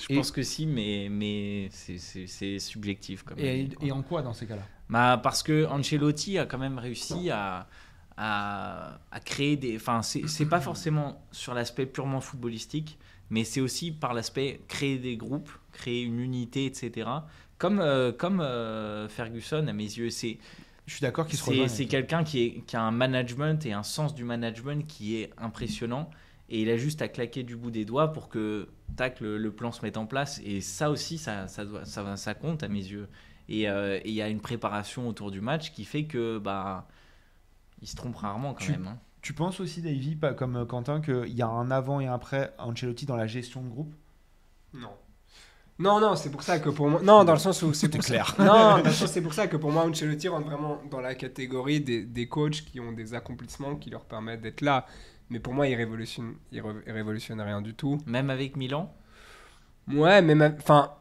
Je 0.00 0.06
et- 0.08 0.16
pense 0.16 0.30
que 0.30 0.42
si, 0.42 0.66
mais, 0.66 1.08
mais 1.10 1.68
c'est- 1.70 2.58
subjectif. 2.58 3.24
Et, 3.36 3.48
avis, 3.50 3.68
quoi. 3.74 3.86
et 3.86 3.92
en 3.92 4.02
quoi 4.02 4.22
dans 4.22 4.32
ces 4.32 4.46
cas-là? 4.46 4.62
Bah, 4.88 5.20
parce 5.22 5.42
que 5.42 5.66
Ancelotti 5.66 6.38
a 6.38 6.46
quand 6.46 6.58
même 6.58 6.78
réussi 6.78 7.30
à, 7.30 7.68
à, 8.16 8.98
à 9.10 9.20
créer 9.20 9.56
des. 9.56 9.76
Enfin, 9.76 10.00
c'est 10.02 10.46
pas 10.46 10.60
forcément 10.60 11.22
sur 11.30 11.54
l'aspect 11.54 11.86
purement 11.86 12.20
footballistique, 12.20 12.98
mais 13.33 13.43
c'est 13.45 13.61
aussi 13.61 13.91
par 13.91 14.14
l'aspect 14.14 14.61
créer 14.68 14.99
des 14.99 15.16
groupes, 15.16 15.51
créer 15.72 16.03
une 16.03 16.20
unité, 16.20 16.66
etc. 16.66 17.09
Comme, 17.59 17.80
euh, 17.80 18.12
comme 18.12 18.41
euh, 18.41 19.09
Ferguson, 19.09 19.66
à 19.66 19.72
mes 19.72 19.85
yeux, 19.85 20.11
c'est 20.11 20.39
Je 20.87 20.93
suis 20.95 21.01
d'accord 21.03 21.26
qu'il 21.26 21.39
se 21.39 21.45
c'est 21.68 21.87
quelqu'un 21.87 22.24
qui, 22.24 22.43
est- 22.43 22.61
qui 22.66 22.76
a 22.76 22.83
un 22.83 22.91
management 22.91 23.64
et 23.66 23.72
un 23.72 23.83
sens 23.85 24.14
du 24.14 24.24
management 24.24 24.87
qui 24.87 25.16
est 25.16 25.30
impressionnant. 25.39 26.11
Et 26.51 26.61
il 26.62 26.68
a 26.70 26.76
juste 26.76 27.01
à 27.01 27.09
claquer 27.09 27.43
du 27.45 27.57
bout 27.57 27.70
des 27.70 27.85
doigts 27.87 28.12
pour 28.12 28.28
que 28.28 28.68
tac, 28.97 29.20
le, 29.20 29.39
le 29.39 29.53
plan 29.53 29.72
se 29.72 29.80
mette 29.83 29.97
en 29.97 30.07
place. 30.07 30.41
Et 30.45 30.61
ça 30.61 30.91
aussi, 30.91 31.16
ça, 31.18 31.49
ça, 31.49 31.64
doit- 31.64 31.85
ça, 31.87 32.16
ça 32.16 32.35
compte 32.35 32.62
à 32.62 32.68
mes 32.68 32.85
yeux. 32.85 33.09
Et 33.49 33.68
euh, 33.70 33.99
et 34.05 34.09
il 34.11 34.14
y 34.14 34.22
a 34.22 34.28
une 34.28 34.41
préparation 34.41 35.09
autour 35.09 35.30
du 35.30 35.41
match 35.41 35.72
qui 35.72 35.85
fait 35.85 36.05
que 36.05 36.39
bah, 36.39 36.87
il 37.80 37.89
se 37.89 37.97
trompe 37.97 38.16
rarement 38.16 38.55
quand 38.55 38.64
Tu- 38.64 38.72
même. 38.72 38.87
hein. 38.89 38.99
Tu 39.23 39.33
penses 39.33 39.59
aussi, 39.61 39.81
Davy, 39.83 40.16
pas 40.16 40.35
comme 40.35 40.57
euh, 40.57 40.64
Quentin, 40.66 41.01
qu'il 41.01 41.29
y 41.35 41.43
a 41.43 41.49
un 41.49 41.70
avant 41.70 42.01
et 42.01 42.07
un 42.07 42.14
après 42.14 42.53
Ancelotti 42.59 43.07
dans 43.07 43.16
la 43.16 43.27
gestion 43.27 43.62
de 43.62 43.68
groupe? 43.68 43.95
Non. 44.75 44.91
Non, 45.79 46.01
non, 46.01 46.16
c'est 46.16 46.31
pour 46.31 46.43
ça 46.43 46.59
que 46.61 46.70
pour 46.70 46.89
moi. 46.89 47.01
Non, 47.03 47.25
dans 47.25 47.33
le 47.33 47.39
sens 47.39 47.62
où 47.62 47.73
c'est 47.75 47.89
clair. 47.91 48.35
Ça... 48.37 48.45
Non, 48.45 48.83
c'est 48.91 49.23
pour 49.23 49.35
ça 49.35 49.49
que 49.49 49.57
pour 49.57 49.70
moi, 49.73 49.85
Ancelotti 49.87 50.29
rentre 50.29 50.47
vraiment 50.47 50.81
dans 50.91 51.01
la 51.01 51.14
catégorie 51.14 51.81
des, 51.81 52.05
des 52.05 52.29
coachs 52.29 52.64
qui 52.64 52.81
ont 52.81 52.93
des 52.93 53.14
accomplissements 53.14 53.77
qui 53.77 53.91
leur 53.91 54.05
permettent 54.05 54.43
d'être 54.43 54.61
là. 54.61 54.87
Mais 55.31 55.41
pour 55.41 55.55
moi, 55.55 55.66
il 55.68 55.75
révolutionne, 55.75 56.35
il 56.53 56.61
ré- 56.61 56.83
il 56.87 56.93
révolutionne 56.93 57.41
rien 57.41 57.62
du 57.62 57.75
tout. 57.75 57.99
Même 58.07 58.31
avec 58.31 58.57
Milan? 58.57 58.95
Ouais, 59.89 60.23
mais 60.23 60.35
même. 60.35 60.57
Enfin, 60.61 60.93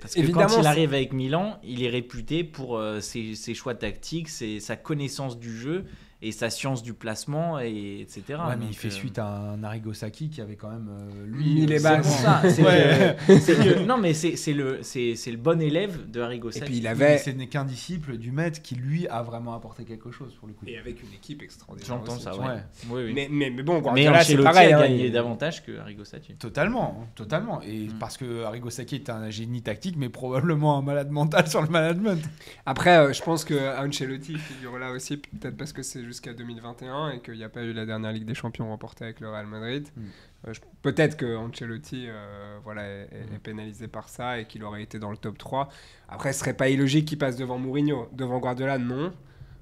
Parce 0.00 0.14
que 0.14 0.20
Évidemment, 0.20 0.48
quand 0.48 0.60
il 0.60 0.66
arrive 0.66 0.94
avec 0.94 1.12
Milan, 1.12 1.58
il 1.64 1.82
est 1.84 1.88
réputé 1.88 2.44
pour 2.44 2.76
euh, 2.76 3.00
ses, 3.00 3.34
ses 3.34 3.54
choix 3.54 3.74
tactiques, 3.74 4.28
ses- 4.28 4.60
sa 4.60 4.76
connaissance 4.76 5.38
du 5.38 5.56
jeu 5.56 5.86
et 6.22 6.32
sa 6.32 6.48
science 6.50 6.82
du 6.82 6.94
placement, 6.94 7.58
et, 7.58 8.00
etc. 8.00 8.22
Ouais, 8.48 8.56
mais 8.58 8.66
il 8.68 8.76
fait 8.76 8.88
euh, 8.88 8.90
suite 8.92 9.18
à 9.18 9.26
un 9.26 9.62
Arrigo 9.64 9.92
Sacchi 9.92 10.30
qui 10.30 10.40
avait 10.40 10.54
quand 10.56 10.70
même 10.70 10.88
euh, 10.90 11.26
lui. 11.26 11.54
Mis 11.54 11.66
les 11.66 11.84
euh, 11.84 12.00
c'est 12.48 12.62
Ouais. 12.62 13.16
que- 13.26 13.32
que- 13.80 13.84
non 13.84 13.98
mais 13.98 14.14
c'est 14.14 14.36
c'est 14.36 14.52
le 14.52 14.78
c'est 14.82 15.16
c'est 15.16 15.30
le 15.32 15.36
bon 15.36 15.60
élève 15.60 16.10
de 16.10 16.20
Arrigo 16.20 16.50
et 16.50 16.60
puis 16.60 16.78
il 16.78 16.86
avait. 16.86 17.18
Ce 17.18 17.30
n'est 17.30 17.48
qu'un 17.48 17.64
disciple 17.64 18.16
du 18.16 18.30
maître 18.32 18.62
qui 18.62 18.74
lui 18.76 19.06
a 19.08 19.22
vraiment 19.22 19.54
apporté 19.54 19.84
quelque 19.84 20.10
chose 20.10 20.32
pour 20.38 20.48
le 20.48 20.54
coup. 20.54 20.64
Et 20.66 20.78
avec 20.78 21.02
une 21.02 21.12
équipe 21.12 21.42
extraordinaire. 21.42 21.86
J'entends 21.88 22.18
ça, 22.18 22.36
ouais. 22.36 22.62
Oui, 22.88 23.02
oui. 23.06 23.12
Mais, 23.14 23.28
mais, 23.30 23.50
mais 23.50 23.62
bon, 23.62 23.74
Mais 23.76 23.80
Guardiola, 24.04 24.22
c'est 24.24 24.36
pareil. 24.38 24.72
a 24.72 24.78
hein, 24.78 24.82
gagné 24.82 25.06
il- 25.06 25.12
davantage 25.12 25.64
que 25.64 25.78
Arrigo 25.78 26.04
Sacchi. 26.04 26.34
Totalement, 26.34 27.06
totalement. 27.14 27.60
Et 27.62 27.88
Mm. 27.88 27.98
parce 27.98 28.16
que 28.16 28.44
Arrigo 28.44 28.70
Sacchi 28.70 28.94
est 28.96 29.10
un 29.10 29.28
génie 29.30 29.62
tactique, 29.62 29.96
mais 29.96 30.08
probablement 30.08 30.78
un 30.78 30.82
malade 30.82 31.10
mental 31.10 31.48
sur 31.48 31.62
le 31.62 31.68
management. 31.68 32.22
Après, 32.66 32.96
euh, 32.98 33.12
je 33.12 33.22
pense 33.22 33.44
que 33.44 33.54
Ancelotti 33.84 34.36
figure 34.36 34.78
là 34.78 34.92
aussi, 34.92 35.16
peut-être 35.16 35.56
parce 35.56 35.72
que 35.72 35.82
c'est 35.82 36.02
jusqu'à 36.12 36.32
2021 36.32 37.10
et 37.10 37.20
qu'il 37.20 37.34
n'y 37.34 37.44
a 37.44 37.48
pas 37.48 37.62
eu 37.62 37.72
la 37.72 37.84
dernière 37.86 38.12
Ligue 38.12 38.24
des 38.24 38.34
Champions 38.34 38.68
remportée 38.68 39.04
avec 39.04 39.20
le 39.20 39.28
Real 39.30 39.46
Madrid. 39.46 39.88
Mm. 39.96 40.00
Euh, 40.48 40.52
Peut-être 40.82 41.16
que 41.16 41.36
Ancelotti 41.36 42.06
euh, 42.08 42.58
voilà, 42.64 42.82
est, 42.86 43.08
Mm. 43.30 43.34
est 43.34 43.38
pénalisé 43.38 43.88
par 43.88 44.08
ça 44.08 44.38
et 44.38 44.46
qu'il 44.46 44.62
aurait 44.64 44.82
été 44.82 44.98
dans 44.98 45.10
le 45.10 45.16
top 45.16 45.38
3. 45.38 45.68
Après, 46.08 46.32
ce 46.32 46.40
serait 46.40 46.54
pas 46.54 46.68
illogique 46.68 47.06
qu'il 47.08 47.18
passe 47.18 47.36
devant 47.36 47.58
Mourinho. 47.58 48.08
Devant 48.12 48.38
Guardiola, 48.38 48.78
non. 48.78 49.12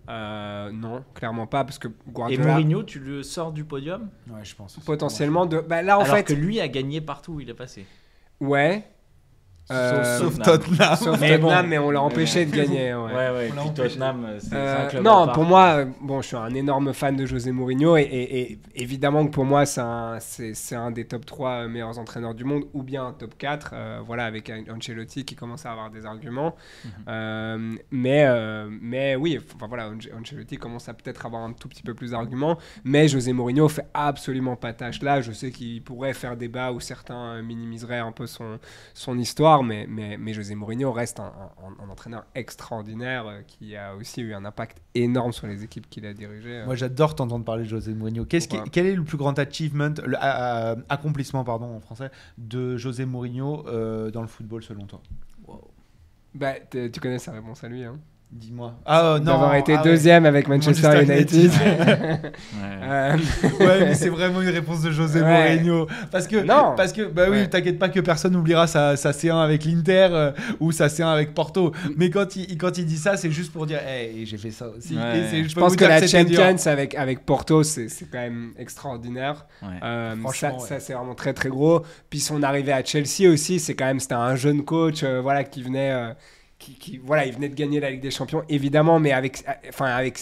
Euh, 0.08 0.72
non, 0.72 1.04
clairement 1.14 1.46
pas, 1.46 1.62
parce 1.64 1.78
que 1.78 1.86
Et 1.88 1.92
Guardiola, 2.08 2.46
Mourinho, 2.52 2.82
tu 2.82 2.98
le 2.98 3.22
sors 3.22 3.52
du 3.52 3.64
podium? 3.64 4.08
Ouais, 4.28 4.44
je 4.44 4.56
pense. 4.56 4.76
potentiellement, 4.84 5.46
de... 5.46 5.60
bah, 5.60 5.82
là 5.82 5.98
en 5.98 6.02
alors 6.02 6.16
fait, 6.16 6.24
que 6.24 6.32
lui 6.32 6.58
a 6.60 6.66
gagné 6.68 7.00
partout 7.00 7.34
où 7.34 7.40
il 7.40 7.48
est 7.48 7.54
passé. 7.54 7.86
ouais. 8.40 8.84
Euh, 9.70 10.18
Sauf 10.18 10.38
Tottenham. 10.38 10.58
Tottenham. 10.58 10.96
sauf 10.96 11.20
Mais 11.20 11.38
Tottenham, 11.38 11.62
bon. 11.62 11.68
mais 11.68 11.78
on 11.78 11.90
l'a 11.90 12.02
empêché 12.02 12.46
de 12.46 12.54
gagner. 12.56 12.94
ouais. 12.94 13.12
Ouais, 13.14 13.50
puis. 13.50 13.70
Tottenham, 13.74 14.26
c'est 14.38 14.48
c'est 14.48 14.54
Euh, 14.56 14.84
un 14.84 14.88
club. 14.88 15.04
non, 15.04 15.22
à 15.22 15.26
part. 15.26 15.34
pour 15.34 15.44
moi, 15.44 15.64
euh, 15.78 15.86
bon, 16.00 16.20
je 16.22 16.26
suis 16.28 16.36
un 16.36 16.52
énorme 16.54 16.92
fan 16.92 17.16
de 17.16 17.26
José 17.26 17.52
Mourinho 17.52 17.96
et, 17.96 18.02
et- 18.02 18.52
et 18.52 18.58
évidemment 18.74 19.24
que 19.26 19.30
pour 19.30 19.44
moi, 19.44 19.64
c'est 19.66 19.80
un, 19.80 20.90
des 20.90 21.04
top 21.06 21.24
3 21.26 21.68
meilleurs 21.68 21.98
entraîneurs 21.98 22.34
du 22.34 22.44
monde 22.44 22.64
ou 22.74 22.82
bien 22.82 23.06
un 23.06 23.12
top 23.12 23.36
4, 23.38 23.70
euh, 23.74 24.00
voilà, 24.04 24.24
avec 24.24 24.50
Ancelotti 24.74 25.24
qui 25.24 25.34
commence 25.36 25.66
à 25.66 25.72
avoir 25.72 25.90
des 25.90 26.06
arguments. 26.06 26.54
Mhm. 26.84 26.90
Euh, 27.08 27.58
mais, 27.90 28.24
euh, 28.26 28.68
mais 28.80 29.16
oui, 29.16 29.38
enfin 29.54 29.66
voilà, 29.68 29.90
Ancelotti 30.18 30.56
commence 30.56 30.88
à 30.88 30.94
peut-être 30.94 31.26
avoir 31.26 31.42
un 31.42 31.52
tout 31.52 31.68
petit 31.68 31.82
peu 31.82 31.94
plus 31.94 32.10
d'arguments, 32.12 32.58
mais 32.84 33.08
José 33.08 33.32
Mourinho 33.32 33.68
fait 33.68 33.86
absolument 33.94 34.56
pas 34.56 34.72
tâche 34.72 35.02
là. 35.02 35.20
Je 35.20 35.32
sais 35.32 35.50
qu'il 35.50 35.82
pourrait 35.82 36.14
faire 36.14 36.36
débat 36.36 36.72
où 36.72 36.80
certains 36.80 37.34
euh, 37.36 37.42
minimiseraient 37.42 37.98
un 37.98 38.12
peu 38.12 38.26
son, 38.26 38.58
son 38.94 39.18
histoire, 39.18 39.59
mais, 39.62 39.86
mais, 39.88 40.16
mais 40.16 40.32
José 40.32 40.54
Mourinho 40.54 40.92
reste 40.92 41.20
un, 41.20 41.24
un- 41.32 41.84
un 41.84 41.88
entraîneur 41.88 42.24
extraordinaire 42.34 43.26
euh, 43.26 43.40
qui 43.46 43.76
a 43.76 43.94
aussi 43.96 44.20
eu 44.20 44.34
un 44.34 44.44
impact 44.44 44.80
énorme 44.94 45.32
sur 45.32 45.46
les 45.46 45.62
équipes 45.64 45.88
qu'il 45.88 46.04
a 46.06 46.12
dirigées. 46.14 46.60
euh. 46.60 46.64
Moi, 46.66 46.74
j'adore 46.76 47.14
t'entendre 47.14 47.44
parler 47.44 47.64
de 47.64 47.68
José 47.68 47.94
Mourinho. 47.94 48.24
Qu'est-ce 48.24 48.48
qui- 48.48 48.56
Pourquoi 48.56 48.70
quel 48.70 48.86
est 48.86 48.94
le 48.94 49.04
plus 49.04 49.16
grand 49.16 49.38
achievement, 49.38 49.94
le 50.04 50.16
euh, 50.22 50.76
accomplissement 50.88 51.44
pardon 51.44 51.76
en 51.76 51.80
français, 51.80 52.10
de 52.38 52.76
José 52.76 53.04
Mourinho 53.04 53.66
euh, 53.68 54.10
dans 54.10 54.22
le 54.22 54.28
football 54.28 54.62
selon 54.62 54.86
toi? 54.86 55.00
Bah, 56.34 56.54
tu 56.70 57.00
connais 57.00 57.18
sa 57.18 57.32
réponse 57.32 57.64
à 57.64 57.68
lui, 57.68 57.82
hein 57.84 57.98
Dis-moi. 58.32 58.74
Ah 58.86 59.14
euh, 59.14 59.18
non. 59.18 59.24
D'avoir 59.24 59.56
été 59.56 59.74
ah 59.74 59.78
ouais. 59.78 59.90
deuxième 59.90 60.24
avec 60.24 60.46
Manchester, 60.46 60.86
Manchester 60.86 61.14
United. 61.14 61.50
Ouais. 62.60 62.78
Euh, 62.82 63.16
ouais, 63.60 63.80
mais 63.86 63.94
c'est 63.94 64.08
vraiment 64.08 64.40
une 64.40 64.48
réponse 64.48 64.82
de 64.82 64.90
José 64.90 65.20
Ouais. 65.20 65.56
Mourinho. 65.56 65.86
Parce 66.10 66.26
que, 66.26 66.36
Non. 66.36 66.74
parce 66.76 66.92
que, 66.92 67.02
bah 67.02 67.24
oui, 67.28 67.48
t'inquiète 67.48 67.78
pas 67.78 67.88
que 67.88 68.00
personne 68.00 68.32
n'oubliera 68.32 68.66
sa, 68.66 68.96
sa 68.96 69.10
C1 69.10 69.36
avec 69.42 69.64
l'Inter 69.64 70.08
euh, 70.12 70.32
ou 70.60 70.70
sa 70.72 70.86
C1 70.86 71.06
avec 71.06 71.34
Porto. 71.34 71.72
Mais 71.96 72.08
quand 72.10 72.36
il, 72.36 72.56
quand 72.56 72.78
il 72.78 72.86
dit 72.86 72.96
ça, 72.98 73.16
c'est 73.16 73.30
juste 73.30 73.52
pour 73.52 73.66
dire, 73.66 73.80
hey, 73.86 74.24
j'ai 74.26 74.38
fait 74.38 74.50
ça 74.52 74.68
aussi. 74.68 74.96
Ouais. 74.96 75.18
Et 75.18 75.28
c'est- 75.28 75.48
je 75.48 75.54
pense 75.54 75.74
que 75.76 75.84
la 75.84 76.00
dur. 76.00 76.08
Champions 76.08 76.56
avec, 76.66 76.94
avec 76.94 77.26
Porto, 77.26 77.62
c'est 77.64 77.88
c'est 77.88 78.06
quand 78.06 78.18
même 78.18 78.52
extraordinaire. 78.58 79.46
Ouais. 79.62 79.68
Euh, 79.82 80.14
Franchement, 80.22 80.58
ça, 80.58 80.62
ouais. 80.62 80.68
ça, 80.68 80.80
c'est 80.80 80.92
vraiment 80.92 81.14
très 81.14 81.32
très 81.32 81.48
gros. 81.48 81.82
Puis 82.08 82.20
son 82.20 82.42
arrivée 82.42 82.72
à 82.72 82.84
Chelsea 82.84 83.28
aussi, 83.30 83.58
c'est 83.60 83.74
quand 83.74 83.86
même 83.86 84.00
c'était 84.00 84.14
un 84.14 84.36
jeune 84.36 84.64
coach, 84.64 85.02
euh, 85.02 85.20
voilà, 85.20 85.44
qui 85.44 85.62
venait, 85.62 85.90
euh, 85.92 86.12
qui, 86.60 86.74
qui- 86.74 86.98
voilà, 86.98 87.26
il 87.26 87.32
venait 87.34 87.48
de 87.48 87.54
gagner 87.56 87.80
la 87.80 87.90
Ligue 87.90 88.02
des 88.02 88.12
Champions, 88.12 88.44
évidemment, 88.48 89.00
mais 89.00 89.10
avec, 89.10 89.44
enfin 89.68 89.86
avec 89.86 90.20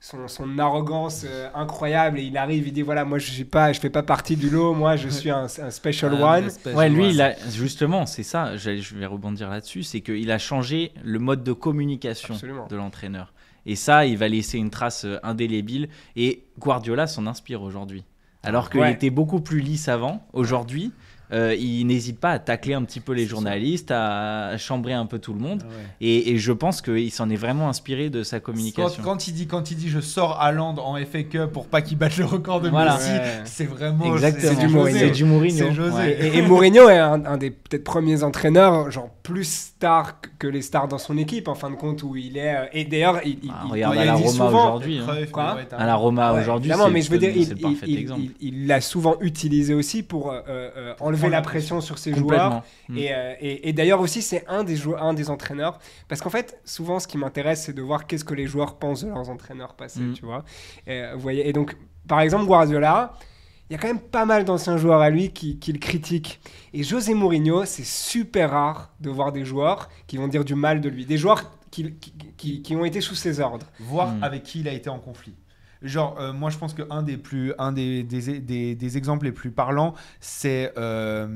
son, 0.00 0.26
son 0.28 0.58
arrogance 0.58 1.24
euh, 1.28 1.48
incroyable 1.54 2.18
et 2.18 2.22
il 2.22 2.36
arrive, 2.36 2.66
il 2.66 2.72
dit 2.72 2.82
voilà, 2.82 3.04
moi 3.04 3.18
je 3.18 3.30
suis 3.30 3.44
pas, 3.44 3.72
je 3.72 3.78
fais 3.80 3.90
pas 3.90 4.02
partie 4.02 4.36
du 4.36 4.48
lot, 4.50 4.74
moi 4.74 4.96
je 4.96 5.08
suis 5.08 5.30
un, 5.30 5.44
un 5.58 5.70
special 5.70 6.16
Ah, 6.20 6.38
one. 6.38 6.50
special 6.50 6.76
Ouais, 6.76 6.88
lui, 6.88 7.04
one. 7.04 7.10
il 7.10 7.20
a, 7.20 7.34
justement, 7.50 8.06
c'est 8.06 8.22
ça, 8.22 8.56
je 8.56 8.70
vais 8.96 9.06
rebondir 9.06 9.50
là-dessus, 9.50 9.82
c'est 9.82 10.00
qu'il 10.00 10.30
a 10.30 10.38
changé 10.38 10.92
le 11.04 11.18
mode 11.18 11.44
de 11.44 11.52
communication 11.52 12.34
Absolument. 12.34 12.66
de 12.68 12.76
l'entraîneur. 12.76 13.32
Et 13.64 13.76
ça, 13.76 14.06
il 14.06 14.18
va 14.18 14.26
laisser 14.26 14.58
une 14.58 14.70
trace 14.70 15.04
euh, 15.04 15.18
indélébile. 15.22 15.88
Et 16.16 16.42
Guardiola 16.58 17.06
s'en 17.06 17.28
inspire 17.28 17.62
aujourd'hui. 17.62 18.02
Alors 18.42 18.70
qu'il 18.70 18.80
Ouais. 18.80 18.90
était 18.92 19.10
beaucoup 19.10 19.40
plus 19.40 19.60
lisse 19.60 19.86
avant, 19.88 20.26
aujourd'hui, 20.32 20.90
euh, 21.32 21.54
il 21.58 21.86
n'hésite 21.86 22.18
pas 22.20 22.30
à 22.30 22.38
tacler 22.38 22.74
un 22.74 22.82
petit 22.84 23.00
peu 23.00 23.12
les 23.12 23.24
ça. 23.24 23.30
journalistes, 23.30 23.90
à 23.90 24.56
chambrer 24.58 24.92
un 24.92 25.06
peu 25.06 25.18
tout 25.18 25.32
le 25.32 25.40
monde. 25.40 25.62
Ah 25.64 25.68
ouais. 25.68 25.74
Et, 26.00 26.30
et 26.32 26.38
je 26.38 26.52
pense 26.52 26.82
qu'il 26.82 27.10
s'en 27.10 27.30
est 27.30 27.36
vraiment 27.36 27.68
inspiré 27.68 28.10
de 28.10 28.22
sa 28.22 28.40
communication. 28.40 29.02
quand 29.02 29.26
il 29.28 29.34
dit 29.34 29.46
quand 29.46 29.70
il 29.70 29.76
dit 29.76 29.88
je 29.88 30.00
sors 30.00 30.40
Haaland 30.40 30.76
en 30.78 30.96
FA 31.04 31.22
Cup 31.22 31.52
pour 31.52 31.66
pas 31.66 31.82
qu'il 31.82 31.98
batte 31.98 32.16
le 32.16 32.24
record 32.24 32.60
de 32.60 32.68
Voilà. 32.68 32.96
Messi, 32.96 33.10
Ouais. 33.12 33.40
c'est 33.44 33.64
vraiment 33.64 34.12
Exactement. 34.14 34.52
c'est 34.52 34.66
du 34.66 34.68
Mourinho. 34.68 34.98
C'est 34.98 35.10
du 35.10 35.24
Mourinho. 35.24 35.56
C'est 35.68 35.72
José. 35.72 35.92
Ouais. 35.96 36.18
Et, 36.20 36.38
et 36.38 36.42
Mourinho 36.42 36.88
est 36.88 36.98
un, 36.98 37.24
un 37.24 37.36
des 37.36 37.50
peut-être 37.50 37.84
premiers 37.84 38.22
entraîneurs, 38.22 38.90
genre 38.90 39.10
plus 39.22 39.44
star 39.48 40.20
que- 40.38 40.46
les 40.48 40.60
stars 40.62 40.88
dans 40.88 40.98
son 40.98 41.16
équipe, 41.16 41.48
en 41.48 41.54
fin 41.54 41.70
de 41.70 41.76
compte, 41.76 42.02
où 42.02 42.14
il 42.16 42.36
est. 42.36 42.54
euh, 42.54 42.64
et 42.72 42.84
d'ailleurs, 42.84 43.20
il, 43.24 43.38
il- 43.42 43.50
Ah, 43.52 43.62
il- 43.66 43.72
regarde 43.72 43.94
il 43.94 44.00
à 44.00 44.04
la 44.04 44.14
dit 44.16 44.22
Roma 44.24 44.32
souvent- 44.32 44.68
aujourd'hui. 44.68 44.98
hein. 44.98 45.06
À 45.78 45.86
la 45.86 45.94
Roma 45.94 46.34
Ouais, 46.34 46.40
aujourd'hui, 46.40 46.70
c'est 46.76 46.90
mais 46.90 47.00
je 47.02 47.10
veux 47.10 47.18
dire, 47.18 47.30
il 47.34 47.48
le 47.48 47.56
il- 47.56 47.62
parfait 47.62 47.86
il- 47.86 47.98
exemple. 47.98 48.20
il- 48.40 48.48
il 48.48 48.66
l'a 48.66 48.80
souvent 48.80 49.16
utilisé 49.20 49.72
aussi 49.74 50.02
pour 50.02 50.30
euh, 50.32 50.40
euh, 50.48 50.94
enlever 51.00 51.21
la 51.30 51.42
pression 51.42 51.80
sur 51.80 51.98
ses 51.98 52.14
joueurs. 52.14 52.62
Mm. 52.88 52.98
Et, 52.98 53.14
euh, 53.14 53.34
et- 53.40 53.68
et 53.68 53.72
d'ailleurs 53.72 54.00
aussi, 54.00 54.22
c'est 54.22 54.44
un 54.48 54.64
des 54.64 54.76
joueurs, 54.76 55.02
un 55.02 55.14
des 55.14 55.30
entraîneurs, 55.30 55.78
parce 56.08 56.20
qu'en 56.20 56.30
fait, 56.30 56.60
souvent, 56.64 56.98
ce 56.98 57.06
qui 57.06 57.18
m'intéresse, 57.18 57.64
c'est 57.64 57.72
de 57.72 57.82
voir 57.82 58.06
qu'est-ce 58.06 58.24
que 58.24 58.34
les 58.34 58.46
joueurs 58.46 58.76
pensent 58.78 59.04
de 59.04 59.08
leurs 59.10 59.28
entraîneurs 59.30 59.74
passés, 59.74 60.00
Mm. 60.00 60.12
tu 60.14 60.24
vois. 60.24 60.44
Et, 60.86 61.02
euh, 61.02 61.12
vous 61.14 61.20
voyez, 61.20 61.48
et 61.48 61.52
donc, 61.52 61.76
par 62.08 62.20
exemple, 62.20 62.46
Guardiola, 62.46 63.14
il 63.70 63.74
y 63.74 63.76
a 63.76 63.78
quand 63.78 63.88
même 63.88 64.00
pas 64.00 64.26
mal 64.26 64.44
d'anciens 64.44 64.76
joueurs 64.76 65.00
à 65.00 65.08
lui 65.08 65.30
qui, 65.32 65.58
qui 65.58 65.72
le 65.72 65.78
critiquent. 65.78 66.40
Et 66.74 66.82
José 66.82 67.14
Mourinho, 67.14 67.64
c'est 67.64 67.86
super 67.86 68.50
rare 68.50 68.92
de 69.00 69.08
voir 69.08 69.32
des 69.32 69.44
joueurs 69.44 69.88
qui 70.06 70.18
vont 70.18 70.28
dire 70.28 70.44
du 70.44 70.54
mal 70.54 70.80
de 70.82 70.88
lui, 70.90 71.06
des 71.06 71.16
joueurs 71.16 71.50
qui, 71.70 71.90
qui, 71.94 72.12
qui- 72.36 72.62
qui 72.62 72.76
ont 72.76 72.84
été 72.84 73.00
sous 73.00 73.14
ses 73.14 73.40
ordres. 73.40 73.64
voir 73.80 74.08
Mm. 74.08 74.24
avec 74.24 74.42
qui 74.42 74.60
il 74.60 74.68
a 74.68 74.72
été 74.72 74.90
en 74.90 74.98
conflit. 74.98 75.34
Genre, 75.82 76.16
euh, 76.20 76.32
moi 76.32 76.50
je 76.50 76.58
pense 76.58 76.74
que 76.74 76.82
un 76.90 77.02
des 77.02 77.16
plus, 77.16 77.52
un 77.58 77.72
des, 77.72 78.02
des, 78.04 78.40
des- 78.40 78.74
des 78.74 78.96
exemples 78.96 79.24
les 79.26 79.32
plus 79.32 79.50
parlants, 79.50 79.94
c'est 80.20 80.72
euh, 80.78 81.26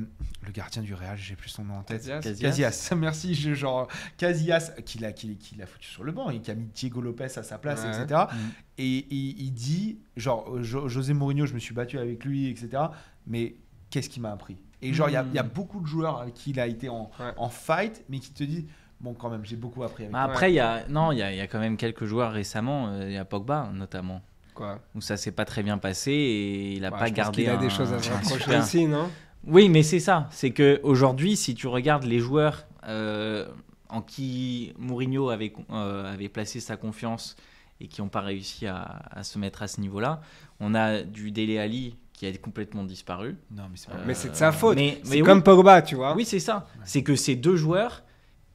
le 0.47 0.53
gardien 0.53 0.83
du 0.83 0.95
Real, 0.95 1.17
j'ai 1.19 1.35
plus 1.37 1.49
son 1.51 1.65
nom 1.65 1.75
en 1.79 1.83
tête. 1.83 2.07
Casillas. 2.23 2.91
Merci, 2.97 3.35
je- 3.35 3.55
genre 3.55 3.89
Casillas 4.17 4.71
qui 4.85 4.99
l'a 4.99 5.13
qui, 5.13 5.37
qui 5.37 5.57
l'a 5.57 5.67
foutu 5.67 5.89
sur 5.89 6.05
le 6.05 6.13
banc 6.13 6.31
et 6.31 6.41
qui 6.41 6.51
a 6.51 6.55
mis 6.55 6.67
Diego 6.67 7.01
Lopez 7.01 7.25
à 7.37 7.43
sa 7.43 7.59
place, 7.59 7.83
Ouais. 7.85 8.03
etc. 8.03 8.23
Mm. 8.33 8.37
Et 8.79 9.07
il, 9.11 9.41
il 9.43 9.51
dit, 9.53 9.99
genre 10.17 10.63
Jo- 10.63 10.89
José 10.89 11.13
Mourinho, 11.15 11.47
je 11.47 11.55
me 11.55 11.59
suis 11.59 11.75
battu 11.75 11.99
avec 11.99 12.25
lui, 12.25 12.49
etc. 12.49 12.85
Mais 13.27 13.57
qu'est-ce 13.91 14.09
qu'il 14.09 14.23
m'a 14.23 14.31
appris? 14.33 14.57
Et 14.83 14.93
genre, 14.93 15.09
il 15.09 15.13
y 15.15 15.17
a- 15.17 15.23
Mm. 15.25 15.29
il 15.33 15.35
y, 15.35 15.39
a 15.39 15.43
beaucoup 15.43 15.81
de 15.81 15.87
joueurs 15.87 16.21
avec 16.21 16.35
qui 16.35 16.51
il 16.51 16.61
a 16.61 16.67
été 16.67 16.89
en, 16.89 17.11
Ouais. 17.19 17.33
en 17.37 17.49
fight, 17.49 18.05
mais 18.09 18.19
qui 18.21 18.31
te 18.33 18.45
disent, 18.45 18.67
bon 19.01 19.15
quand 19.15 19.31
même, 19.31 19.45
j'ai 19.45 19.57
beaucoup 19.57 19.83
appris 19.83 20.05
avec 20.05 20.13
Bah, 20.13 20.25
lui. 20.27 20.31
Après, 20.33 20.53
il 20.53 20.55
y 20.55 20.61
a 20.61 20.87
non, 20.89 21.11
il 21.13 21.19
y 21.19 21.23
a, 21.23 21.33
il 21.33 21.37
y 21.39 21.41
a 21.41 21.47
quand 21.49 21.59
même 21.59 21.77
quelques 21.77 22.05
joueurs 22.05 22.31
récemment. 22.33 22.89
euh, 22.91 23.07
Il 23.09 23.13
y 23.13 23.17
a 23.17 23.25
Pogba 23.25 23.71
notamment 23.75 24.23
Quoi. 24.57 24.81
où 24.95 25.01
ça 25.01 25.17
s'est 25.17 25.31
pas 25.33 25.45
très 25.45 25.63
bien 25.63 25.79
passé 25.79 26.11
et 26.11 26.73
il 26.73 26.85
a 26.85 26.91
Bah, 26.91 26.99
pas 26.99 27.05
je 27.07 27.11
pense 27.11 27.17
gardé. 27.17 27.43
qu'il 27.43 27.51
a 27.51 27.55
un- 27.59 27.61
des 27.61 27.71
choses 27.71 27.93
à 27.93 27.99
se 28.03 28.11
rapprocher 28.11 28.39
super- 28.43 28.63
aussi, 28.63 28.87
non 28.87 29.09
Oui, 29.47 29.69
mais 29.69 29.83
c'est 29.85 30.01
ça. 30.01 30.29
C'est 30.33 30.51
que 30.51 30.81
aujourd'hui, 30.83 31.37
si 31.37 31.55
tu 31.55 31.67
regardes 31.69 32.05
les 32.05 32.19
joueurs 32.19 32.67
euh, 32.89 33.47
en 33.89 34.01
qui 34.03 34.73
Mourinho 34.79 35.29
avait, 35.31 35.53
euh, 35.71 36.13
avait 36.13 36.29
placé 36.29 36.59
sa 36.61 36.77
confiance 36.77 37.37
et 37.81 37.87
qui 37.89 38.01
n'ont 38.01 38.09
pas 38.09 38.23
réussi 38.23 38.67
à, 38.67 39.03
à 39.11 39.23
se 39.23 39.39
mettre 39.39 39.63
à 39.63 39.69
ce 39.69 39.81
niveau-là, 39.81 40.21
on 40.59 40.75
a 40.75 41.03
du 41.03 41.31
Dele 41.31 41.59
Ali 41.59 41.97
qui 42.15 42.27
a 42.27 42.33
complètement 42.39 42.83
disparu. 42.85 43.37
Non, 43.51 43.65
mais 43.71 43.77
c'est 43.77 43.91
pas 43.91 43.99
Euh, 43.99 44.05
Mais 44.07 44.15
c'est 44.15 44.31
de 44.31 44.35
sa 44.37 44.51
faute. 44.51 44.75
mais- 44.77 45.01
C'est 45.05 45.17
mais 45.17 45.21
comme 45.23 45.39
oui. 45.39 45.45
Pogba, 45.45 45.83
tu 45.83 45.95
vois. 45.97 46.17
Oui, 46.17 46.25
c'est 46.25 46.41
ça. 46.41 46.67
C'est 46.85 47.03
que 47.03 47.15
ces 47.15 47.37
deux 47.37 47.57
joueurs 47.57 48.03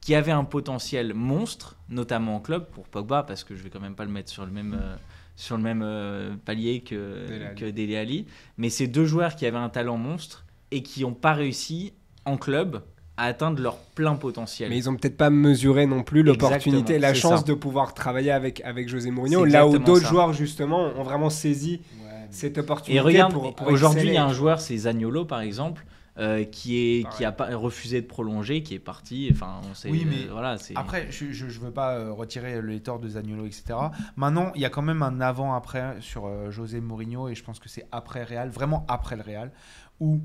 qui 0.00 0.16
avaient 0.16 0.32
un 0.32 0.42
potentiel 0.44 1.14
monstre, 1.14 1.76
notamment 1.88 2.34
en 2.36 2.40
club, 2.40 2.66
pour 2.72 2.88
Pogba, 2.88 3.22
parce 3.22 3.44
que 3.44 3.54
je 3.54 3.62
vais 3.62 3.70
quand 3.70 3.78
même 3.80 3.94
pas 3.94 4.04
le 4.04 4.10
mettre 4.10 4.30
sur 4.32 4.44
le 4.44 4.50
même, 4.50 4.76
euh, 4.80 4.96
sur 5.36 5.56
le 5.56 5.62
même 5.62 5.82
euh, 5.84 6.34
palier 6.44 6.80
Dele 6.80 7.54
que, 7.54 7.54
que 7.60 7.70
Dele 7.70 7.96
Alli, 7.96 8.26
mais 8.58 8.70
ces 8.70 8.86
deux 8.86 9.04
joueurs 9.06 9.36
qui 9.36 9.46
avaient 9.46 9.56
un 9.56 9.68
talent 9.68 9.96
monstre 9.96 10.44
et 10.70 10.82
qui 10.82 11.02
n'ont 11.02 11.14
pas 11.14 11.32
réussi 11.32 11.92
en 12.24 12.36
club 12.36 12.82
à 13.16 13.24
atteindre 13.26 13.60
leur 13.62 13.76
plein 13.78 14.14
potentiel. 14.14 14.70
Mais 14.70 14.78
ils 14.78 14.88
ont 14.88 14.96
peut-être 14.96 15.16
pas 15.16 15.30
mesuré 15.30 15.86
non 15.86 16.02
plus 16.02 16.22
l'opportunité, 16.22 16.98
la 16.98 17.08
c'est 17.14 17.20
chance 17.20 17.40
ça. 17.40 17.46
de 17.46 17.54
pouvoir 17.54 17.92
travailler 17.94 18.30
avec, 18.30 18.62
avec 18.64 18.88
José 18.88 19.10
Mourinho, 19.10 19.44
C'est 19.44 19.50
là 19.52 19.66
où 19.66 19.78
d'autres 19.78 20.06
joueurs 20.06 20.32
justement 20.32 20.90
ont 20.96 21.02
vraiment 21.02 21.28
saisi 21.30 21.80
Ouais, 22.00 22.08
mais- 22.08 22.26
cette 22.30 22.56
opportunité 22.58 22.96
Et 22.96 23.00
regarde, 23.00 23.32
pour, 23.32 23.54
pour 23.54 23.68
aujourd'hui, 23.68 24.08
il 24.08 24.14
y 24.14 24.16
a 24.16 24.24
un 24.24 24.32
joueur, 24.32 24.60
c'est 24.60 24.76
Zaniolo 24.76 25.24
par 25.26 25.40
exemple, 25.40 25.84
euh, 26.18 26.44
qui, 26.44 26.76
est, 26.76 27.02
Pareil. 27.04 27.16
qui 27.16 27.24
a 27.24 27.32
pas 27.32 27.56
refusé 27.56 28.02
de 28.02 28.06
prolonger, 28.06 28.62
qui 28.62 28.74
est 28.74 28.78
parti. 28.78 29.28
Enfin, 29.32 29.60
on 29.70 29.74
sait, 29.74 29.90
Oui, 29.90 30.06
mais 30.08 30.26
euh, 30.28 30.32
voilà, 30.32 30.58
c'est. 30.58 30.76
Après, 30.76 31.10
je, 31.10 31.32
je, 31.32 31.48
je 31.48 31.60
veux 31.60 31.70
pas 31.70 31.94
euh, 31.94 32.12
retirer 32.12 32.60
les 32.60 32.80
torts 32.80 32.98
de 32.98 33.08
Zaniolo, 33.08 33.46
etc. 33.46 33.74
Maintenant, 34.16 34.52
il 34.54 34.60
y 34.60 34.64
a 34.66 34.70
quand 34.70 34.82
même 34.82 35.02
un 35.02 35.20
avant-après 35.20 35.96
sur 36.00 36.26
euh, 36.26 36.50
José 36.50 36.80
Mourinho, 36.80 37.28
et 37.28 37.34
je 37.34 37.42
pense 37.42 37.58
que 37.58 37.68
c'est 37.68 37.86
après 37.92 38.24
Real, 38.24 38.50
vraiment 38.50 38.84
après 38.88 39.16
le 39.16 39.22
Real, 39.22 39.52
où 40.00 40.20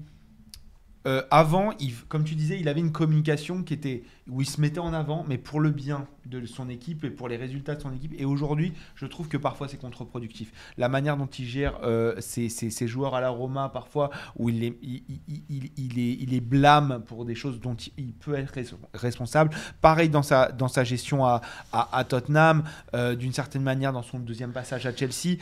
euh, 1.05 1.21
avant, 1.31 1.71
comme 2.09 2.23
tu 2.23 2.35
disais, 2.35 2.59
il 2.59 2.67
avait 2.67 2.81
une 2.81 2.91
communication 2.91 3.63
qui 3.63 3.73
était 3.73 4.03
où 4.29 4.41
il 4.41 4.49
se 4.49 4.59
mettait 4.59 4.79
en 4.79 4.93
avant, 4.93 5.23
mais 5.27 5.37
pour 5.37 5.61
le 5.61 5.69
bien 5.69 6.05
de 6.25 6.45
son 6.45 6.67
équipe 6.69 7.05
et 7.05 7.09
pour 7.09 7.29
les 7.29 7.37
résultats 7.37 7.75
de 7.75 7.81
son 7.81 7.93
équipe. 7.93 8.13
Et 8.17 8.25
aujourd'hui, 8.25 8.73
je 8.95 9.05
trouve 9.05 9.29
que 9.29 9.37
parfois 9.37 9.69
c'est 9.69 9.77
contre-productif. 9.77 10.51
La 10.77 10.89
manière 10.89 11.15
dont 11.15 11.27
il 11.27 11.45
gère 11.45 11.79
euh, 11.83 12.19
ses, 12.19 12.87
joueurs 12.87 13.15
à 13.15 13.21
la 13.21 13.29
Roma, 13.29 13.69
parfois, 13.69 14.09
où 14.35 14.49
il 14.49 14.59
les, 14.59 16.41
blâme 16.41 17.01
pour 17.07 17.23
des 17.23 17.35
choses 17.35 17.61
dont 17.61 17.77
il, 17.97 18.11
peut 18.13 18.35
être 18.35 18.53
res- 18.53 18.75
responsable. 18.93 19.51
Pareil 19.81 20.09
dans 20.09 20.23
sa, 20.23 20.83
gestion 20.83 21.25
à, 21.25 22.03
Tottenham, 22.03 22.63
euh, 22.93 23.15
d'une 23.15 23.33
certaine 23.33 23.63
manière 23.63 23.93
dans 23.93 24.03
son 24.03 24.19
deuxième 24.19 24.51
passage 24.51 24.85
à 24.85 24.93
Chelsea, 24.93 25.37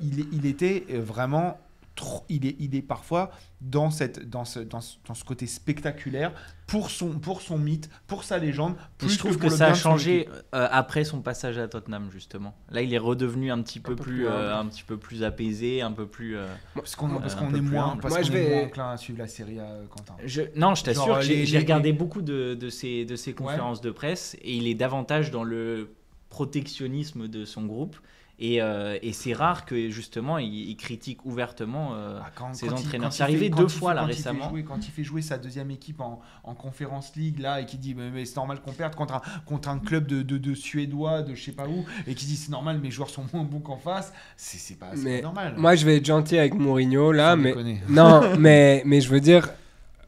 il, 0.00 0.46
était 0.46 0.86
vraiment 0.90 1.58
trop- 2.00 2.24
il 2.28 2.46
est, 2.46 2.56
il 2.58 2.74
est 2.74 2.82
parfois 2.82 3.30
dans, 3.60 3.90
cette, 3.90 4.28
dans, 4.28 4.44
ce, 4.46 4.60
dans, 4.60 4.80
ce, 4.80 4.96
dans 5.06 5.14
ce 5.14 5.22
côté 5.24 5.46
spectaculaire 5.46 6.32
pour 6.66 6.90
son, 6.90 7.18
pour 7.18 7.42
son 7.42 7.58
mythe, 7.58 7.90
pour 8.06 8.24
sa 8.24 8.38
légende. 8.38 8.74
Plus 8.98 9.10
je 9.10 9.18
trouve 9.18 9.36
que, 9.38 9.48
ça 9.50 9.66
a 9.66 9.74
changé 9.74 10.28
euh, 10.54 10.66
après 10.70 11.04
son 11.04 11.20
passage 11.20 11.58
à 11.58 11.68
Tottenham 11.68 12.08
justement. 12.10 12.54
Là, 12.70 12.80
il 12.82 12.94
est 12.94 12.98
redevenu 12.98 13.50
un 13.52 13.60
petit 13.62 13.80
peu 13.80 13.94
peu 13.94 14.02
plus, 14.02 14.14
plus 14.16 14.26
euh, 14.28 14.56
un 14.58 14.64
petit 14.66 14.82
peu 14.82 14.96
plus 14.96 15.22
apaisé, 15.24 15.82
un 15.82 15.92
peu 15.92 16.06
plus. 16.06 16.36
euh, 16.36 16.46
Parce 16.74 16.96
qu'on 16.96 17.10
Euh, 17.14 17.18
parce 17.20 17.34
est 17.34 17.46
plus 17.48 17.60
moins, 17.60 17.96
parce 18.00 18.14
Moi, 18.14 18.22
qu'on 18.22 18.26
je 18.28 18.32
est 18.32 18.34
vais- 18.44 18.54
moins 18.56 18.64
enclin 18.66 18.90
à 18.92 18.96
suivre 18.96 19.18
la 19.18 19.26
série 19.28 19.60
à 19.60 19.68
Quentin. 19.90 20.14
Je- 20.24 20.42
Non, 20.56 20.74
je 20.74 20.82
t'assure, 20.84 21.06
Genre, 21.06 21.20
j'ai 21.20 21.36
les- 21.36 21.46
j'ai 21.46 21.52
les- 21.58 21.58
regardé 21.64 21.92
beaucoup 21.92 22.22
de, 22.22 22.54
de 22.54 22.70
ses, 22.70 23.04
de 23.04 23.14
ses 23.16 23.34
conférences 23.34 23.80
de 23.82 23.90
presse 23.90 24.36
et 24.42 24.54
il 24.56 24.66
est 24.66 24.74
davantage 24.74 25.30
dans 25.30 25.44
le 25.44 25.90
protectionnisme 26.30 27.28
de 27.28 27.44
son 27.44 27.66
groupe. 27.66 27.96
Et, 28.42 28.62
euh, 28.62 28.98
et 29.02 29.12
c'est 29.12 29.34
rare 29.34 29.66
que 29.66 29.90
justement 29.90 30.38
il, 30.38 30.48
il 30.70 30.76
critique 30.76 31.26
ouvertement. 31.26 31.90
euh, 31.94 32.18
Ah, 32.22 32.30
quand- 32.34 32.54
ses 32.54 32.68
quand 32.68 32.72
entraîneurs. 32.78 33.08
quand 33.08 33.10
C'est 33.10 33.22
arrivé 33.22 33.50
fait- 33.50 33.50
deux 33.50 33.68
fois, 33.68 33.90
fait- 33.90 33.96
là, 33.96 34.00
quand 34.02 34.06
il 34.08 34.12
fait 34.14 34.16
récemment. 34.30 34.48
jouer- 34.48 34.64
quand 34.64 34.78
il 34.86 34.90
fait 34.90 35.04
jouer 35.04 35.20
sa 35.22 35.36
deuxième 35.36 35.70
équipe 35.70 36.00
en, 36.00 36.20
en 36.44 36.54
Conference 36.54 37.12
League 37.16 37.38
là 37.38 37.60
et 37.60 37.66
qui 37.66 37.76
dit 37.76 37.94
mais, 37.94 38.10
mais 38.10 38.24
c'est 38.24 38.36
normal 38.36 38.60
qu'on 38.62 38.72
perde 38.72 38.94
contre 38.94 39.14
un, 39.14 39.20
contre 39.44 39.68
un 39.68 39.78
club 39.78 40.06
de, 40.06 40.22
de, 40.22 40.38
de 40.38 40.54
Suédois 40.54 41.20
de 41.22 41.34
je 41.34 41.44
sais 41.44 41.52
pas 41.52 41.68
où 41.68 41.84
et 42.06 42.14
qui 42.14 42.24
dit 42.24 42.36
c'est 42.36 42.50
normal 42.50 42.78
mes 42.80 42.90
joueurs 42.90 43.10
sont 43.10 43.24
moins 43.34 43.44
bons 43.44 43.60
qu'en 43.60 43.76
face, 43.76 44.12
c'est 44.36 44.78
pas, 44.78 44.86
pas 44.92 45.20
normal. 45.20 45.54
Moi, 45.58 45.74
je 45.74 45.84
vais 45.84 45.96
être 45.98 46.06
gentil 46.06 46.38
avec 46.38 46.54
Mourinho 46.54 47.12
là, 47.12 47.32
Sans 47.32 47.36
mais 47.36 47.50
déconner. 47.50 47.80
non, 47.90 48.22
mais 48.38 48.82
mais 48.86 49.02
je 49.02 49.10
veux 49.10 49.20
dire, 49.20 49.50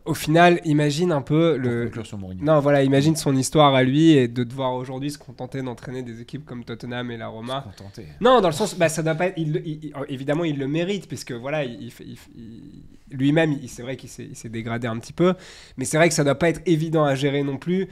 au 0.04 0.14
final, 0.14 0.60
imagine 0.64 1.12
un 1.12 1.22
peu 1.22 1.56
le. 1.56 1.84
conclure 1.84 2.06
sur 2.06 2.18
Mourinho. 2.18 2.44
Non, 2.44 2.60
voilà, 2.60 2.82
imagine 2.82 3.14
son 3.16 3.36
histoire 3.36 3.74
à 3.74 3.82
lui 3.82 4.10
et 4.12 4.28
de 4.28 4.44
devoir 4.44 4.74
aujourd'hui 4.74 5.10
se 5.10 5.18
contenter 5.18 5.62
d'entraîner 5.62 6.02
des 6.02 6.20
équipes 6.20 6.44
comme 6.44 6.64
Tottenham 6.64 7.10
et 7.10 7.16
la 7.16 7.28
Roma. 7.28 7.64
Se 7.72 7.76
contenter. 7.78 8.06
Non, 8.20 8.40
dans 8.40 8.48
le 8.48 8.54
sens, 8.54 8.76
bah, 8.76 8.88
ça 8.88 9.02
doit 9.02 9.14
pas 9.14 9.26
être. 9.28 9.38
il- 9.38 9.62
il- 9.64 9.84
il- 9.86 9.92
évidemment, 10.08 10.44
il 10.44 10.58
le 10.58 10.66
mérite, 10.68 11.06
puisque 11.08 11.32
voilà, 11.32 11.64
il, 11.64 11.90
fait- 11.90 12.04
il- 12.04 12.18
il- 12.36 13.16
lui-même, 13.16 13.52
il- 13.62 13.68
c'est 13.68 13.82
vrai 13.82 13.96
qu'il 13.96 14.08
s'est 14.08 14.48
dégradé 14.48 14.86
un 14.88 14.98
petit 14.98 15.12
peu, 15.12 15.34
mais 15.76 15.84
c'est 15.84 15.96
vrai 15.98 16.08
que 16.08 16.14
ça 16.14 16.24
doit 16.24 16.34
pas 16.38 16.48
être 16.48 16.62
évident 16.66 17.04
à 17.04 17.14
gérer 17.14 17.42
non 17.42 17.56
plus. 17.58 17.88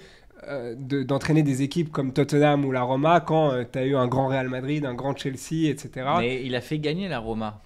euh, 0.48 0.74
de- 0.74 1.02
d'entraîner 1.02 1.42
des 1.42 1.60
équipes 1.60 1.92
comme 1.92 2.14
Tottenham 2.14 2.64
ou 2.64 2.72
la 2.72 2.80
Roma 2.80 3.20
quand 3.20 3.52
tu 3.70 3.78
as 3.78 3.84
eu 3.84 3.94
un 3.94 4.06
grand 4.08 4.26
Real 4.28 4.48
Madrid, 4.48 4.86
un 4.86 4.94
grand 4.94 5.14
Chelsea, 5.14 5.68
etc. 5.68 5.90
Mais 6.18 6.42
il 6.46 6.54
a 6.54 6.62
fait 6.62 6.78
gagner 6.78 7.08
la 7.08 7.18
Roma. 7.18 7.60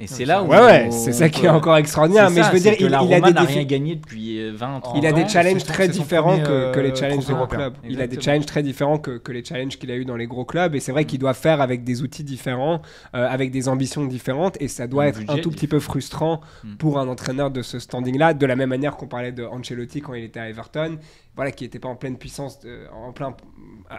Et 0.00 0.06
c'est 0.06 0.24
là 0.24 0.44
où. 0.44 0.46
ouais, 0.46 0.60
ouais, 0.60 0.90
c'est 0.92 1.12
ça 1.12 1.28
qui 1.28 1.44
est 1.44 1.48
encore 1.48 1.76
extraordinaire. 1.76 2.30
Mais 2.30 2.42
ça, 2.42 2.48
je 2.50 2.52
veux 2.54 2.60
dire, 2.60 2.76
que 2.76 2.84
il, 2.84 2.88
la 2.88 3.02
il 3.02 3.12
a 3.14 3.20
des 3.20 3.32
n'a 3.32 3.42
défis- 3.42 3.54
rien 3.54 3.64
gagné 3.64 3.96
depuis 3.96 4.38
euh, 4.40 4.52
20 4.54 4.78
30 4.80 4.96
Il 4.96 5.04
a 5.06 5.10
ans. 5.10 5.12
des 5.12 5.28
challenges 5.28 5.64
très 5.64 5.88
différents 5.88 6.38
premier, 6.38 6.44
que, 6.44 6.72
que 6.72 6.78
les 6.80 6.90
euh, 6.90 6.94
challenges 6.94 7.26
des 7.26 7.32
gros 7.34 7.46
clubs. 7.48 7.74
Il 7.88 8.00
a 8.00 8.06
des 8.06 8.20
challenges 8.20 8.46
très 8.46 8.62
différents 8.62 8.98
que, 8.98 9.18
que 9.18 9.32
les 9.32 9.44
challenges 9.44 9.76
qu'il 9.76 9.90
a 9.90 9.96
eu 9.96 10.04
dans 10.04 10.16
les 10.16 10.28
gros 10.28 10.44
clubs. 10.44 10.74
Et 10.76 10.80
c'est 10.80 10.92
vrai 10.92 11.04
qu'il 11.04 11.18
doit 11.18 11.34
faire 11.34 11.60
avec 11.60 11.82
des 11.82 12.02
outils 12.02 12.22
différents, 12.22 12.80
euh, 13.16 13.26
avec 13.28 13.50
des 13.50 13.68
ambitions 13.68 14.04
différentes. 14.04 14.56
Et 14.60 14.68
ça 14.68 14.86
doit 14.86 15.02
Un 15.02 15.06
être 15.08 15.20
un 15.28 15.38
tout 15.38 15.50
petit 15.50 15.66
peu 15.66 15.80
frustrant 15.80 16.42
pour 16.78 17.00
un 17.00 17.08
entraîneur 17.08 17.50
de 17.50 17.62
ce 17.62 17.80
standing-là. 17.80 18.34
De 18.34 18.46
la 18.46 18.54
même 18.54 18.68
manière 18.68 18.96
qu'on 18.96 19.08
parlait 19.08 19.32
de 19.32 19.42
Ancelotti 19.44 20.00
quand 20.00 20.14
il 20.14 20.22
était 20.22 20.38
à 20.38 20.48
Everton, 20.48 20.98
voilà, 21.34 21.50
qui 21.50 21.64
n'était 21.64 21.80
pas 21.80 21.88
en 21.88 21.96
pleine 21.96 22.18
puissance, 22.18 22.60
de- 22.60 22.86
en 22.94 23.12
plein. 23.12 23.30
euh, 23.30 23.94
euh, 23.94 23.96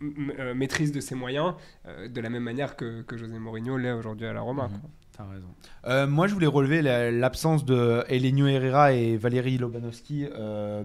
maîtrise 0.00 0.92
de 0.92 1.00
ses 1.00 1.14
moyens 1.14 1.54
euh, 1.86 2.08
de 2.08 2.20
la 2.20 2.30
même 2.30 2.42
manière 2.42 2.76
que, 2.76 3.02
que 3.02 3.16
José 3.16 3.38
Mourinho 3.38 3.76
l'est 3.76 3.92
aujourd'hui 3.92 4.26
à 4.26 4.32
la 4.32 4.40
Roma. 4.40 4.68
Mhm. 4.68 4.80
T'as 5.16 5.24
raison. 5.28 5.48
Euh, 5.86 6.06
moi, 6.06 6.28
je 6.28 6.34
voulais 6.34 6.46
relever 6.46 6.80
la- 6.80 7.10
l'absence 7.10 7.64
de 7.64 8.04
Elenio 8.08 8.46
Herrera 8.46 8.92
et 8.92 9.16
Valérie 9.16 9.58
Lobanovski, 9.58 10.26
euh, 10.32 10.84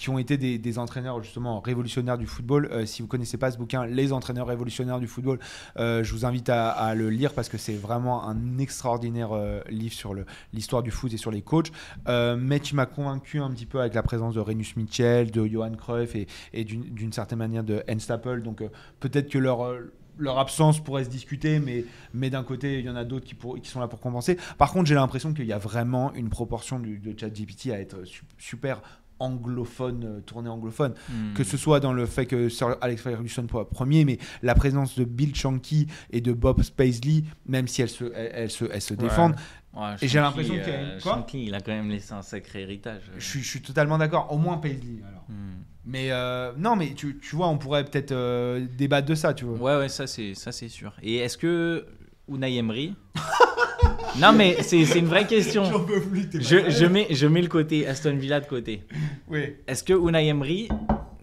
qui 0.00 0.08
ont 0.08 0.18
été 0.18 0.38
des, 0.38 0.78
entraîneurs 0.78 1.22
justement 1.22 1.60
révolutionnaires 1.60 2.16
du 2.16 2.26
football. 2.26 2.70
Euh, 2.72 2.86
si 2.86 3.02
vous 3.02 3.08
connaissez 3.08 3.36
pas 3.36 3.50
ce 3.50 3.58
bouquin, 3.58 3.84
Les 3.84 4.14
entraîneurs 4.14 4.46
révolutionnaires 4.46 4.98
du 4.98 5.06
football, 5.06 5.38
euh, 5.76 6.02
je 6.02 6.12
vous 6.14 6.24
invite 6.24 6.48
à, 6.48 6.94
le 6.94 7.10
lire 7.10 7.34
parce 7.34 7.50
que 7.50 7.58
c'est 7.58 7.74
vraiment 7.74 8.26
un 8.26 8.58
extraordinaire 8.58 9.32
euh, 9.32 9.60
livre 9.68 9.92
sur 9.92 10.14
l'histoire 10.54 10.82
du 10.82 10.90
foot 10.90 11.12
et 11.12 11.18
sur 11.18 11.30
les 11.30 11.42
coachs. 11.42 11.70
Mais 12.08 12.60
qui 12.60 12.74
m'a 12.74 12.86
convaincu 12.86 13.40
un 13.40 13.50
petit 13.50 13.66
peu 13.66 13.78
avec 13.78 13.92
la 13.92 14.02
présence 14.02 14.34
de 14.34 14.40
Renus 14.40 14.74
Mitchell, 14.76 15.30
de 15.30 15.46
Johan 15.46 15.72
Cruyff 15.72 16.16
et, 16.16 16.64
d'une 16.64 17.12
certaine 17.12 17.38
manière 17.38 17.62
de 17.62 17.82
Hans 17.88 17.98
Stapel. 17.98 18.42
Donc 18.42 18.62
peut-être 19.00 19.28
que 19.28 19.38
leur 19.38 20.38
absence 20.38 20.82
pourrait 20.82 21.04
se 21.04 21.10
discuter, 21.10 21.60
mais, 21.60 22.30
d'un 22.30 22.42
côté, 22.42 22.78
il 22.78 22.86
y 22.86 22.88
en 22.88 22.96
a 22.96 23.04
d'autres 23.04 23.26
qui, 23.26 23.36
sont 23.68 23.80
là 23.80 23.88
pour 23.88 24.00
compenser. 24.00 24.38
Par 24.56 24.72
contre, 24.72 24.86
j'ai 24.86 24.94
l'impression 24.94 25.34
qu'il 25.34 25.46
y 25.46 25.52
a 25.52 25.58
vraiment 25.58 26.14
une 26.14 26.30
proportion 26.30 26.78
du, 26.78 26.98
de 26.98 27.18
ChatGPT 27.18 27.70
à 27.70 27.80
être 27.80 28.04
su- 28.04 28.24
super 28.38 28.80
anglophone, 29.20 30.04
euh, 30.04 30.20
tourné 30.20 30.48
anglophone. 30.48 30.94
Hmm. 31.08 31.34
Que 31.34 31.44
ce 31.44 31.56
soit 31.56 31.78
dans 31.80 31.92
le 31.92 32.06
fait 32.06 32.26
que 32.26 32.48
Sir 32.48 32.76
Alex 32.80 33.02
Ferguson 33.02 33.46
soit 33.48 33.70
premier, 33.70 34.04
mais 34.04 34.18
la 34.42 34.54
présence 34.54 34.98
de 34.98 35.04
Bill 35.04 35.34
Shankly 35.34 35.86
et 36.10 36.20
de 36.20 36.32
Bob 36.32 36.62
Spaisley, 36.62 37.22
même 37.46 37.68
si 37.68 37.82
elles 37.82 37.88
se, 37.88 38.04
elles, 38.14 38.30
elles 38.34 38.50
se, 38.50 38.64
elles 38.64 38.82
se 38.82 38.94
défendent, 38.94 39.36
Ouais, 39.72 39.94
Et 40.02 40.08
j'ai 40.08 40.18
l'impression 40.18 40.54
qu'il 40.54 40.64
euh, 40.66 40.98
il 41.34 41.54
a 41.54 41.60
quand 41.60 41.70
même 41.70 41.90
laissé 41.90 42.12
un 42.12 42.22
sacré 42.22 42.62
héritage. 42.62 43.02
je, 43.16 43.24
suis- 43.24 43.40
je 43.40 43.48
suis 43.48 43.62
totalement 43.62 43.98
d'accord. 43.98 44.32
Au 44.32 44.36
moins 44.36 44.58
Paisley, 44.58 45.00
alors. 45.08 45.24
Hmm. 45.28 45.62
Mais 45.84 46.10
euh, 46.10 46.52
non, 46.58 46.76
mais 46.76 46.92
tu, 46.94 47.18
tu 47.18 47.36
vois, 47.36 47.48
on 47.48 47.56
pourrait 47.56 47.84
peut-être 47.84 48.12
euh, 48.12 48.66
débattre 48.76 49.06
de 49.06 49.14
ça, 49.14 49.32
tu 49.32 49.44
vois. 49.44 49.74
Ouais, 49.76 49.82
ouais, 49.82 49.88
ça 49.88 50.06
c'est 50.06 50.34
ça 50.34 50.50
c'est 50.52 50.68
sûr. 50.68 50.92
Et 51.02 51.16
est-ce 51.16 51.38
que 51.38 51.86
Unai 52.28 52.56
Emery 52.56 52.94
Non, 54.18 54.32
mais 54.32 54.56
c'est 54.62 54.84
c'est 54.84 54.98
une 54.98 55.06
vraie 55.06 55.26
question. 55.26 55.64
plus, 55.86 56.28
Je, 56.34 56.70
je 56.70 56.84
mets 56.86 57.06
je 57.10 57.26
mets 57.26 57.42
le 57.42 57.48
côté 57.48 57.86
Aston 57.86 58.16
Villa 58.16 58.40
de 58.40 58.46
côté. 58.46 58.82
Oui. 59.28 59.54
Est-ce 59.66 59.82
que 59.84 59.92
Unai 59.92 60.28
Emery 60.28 60.68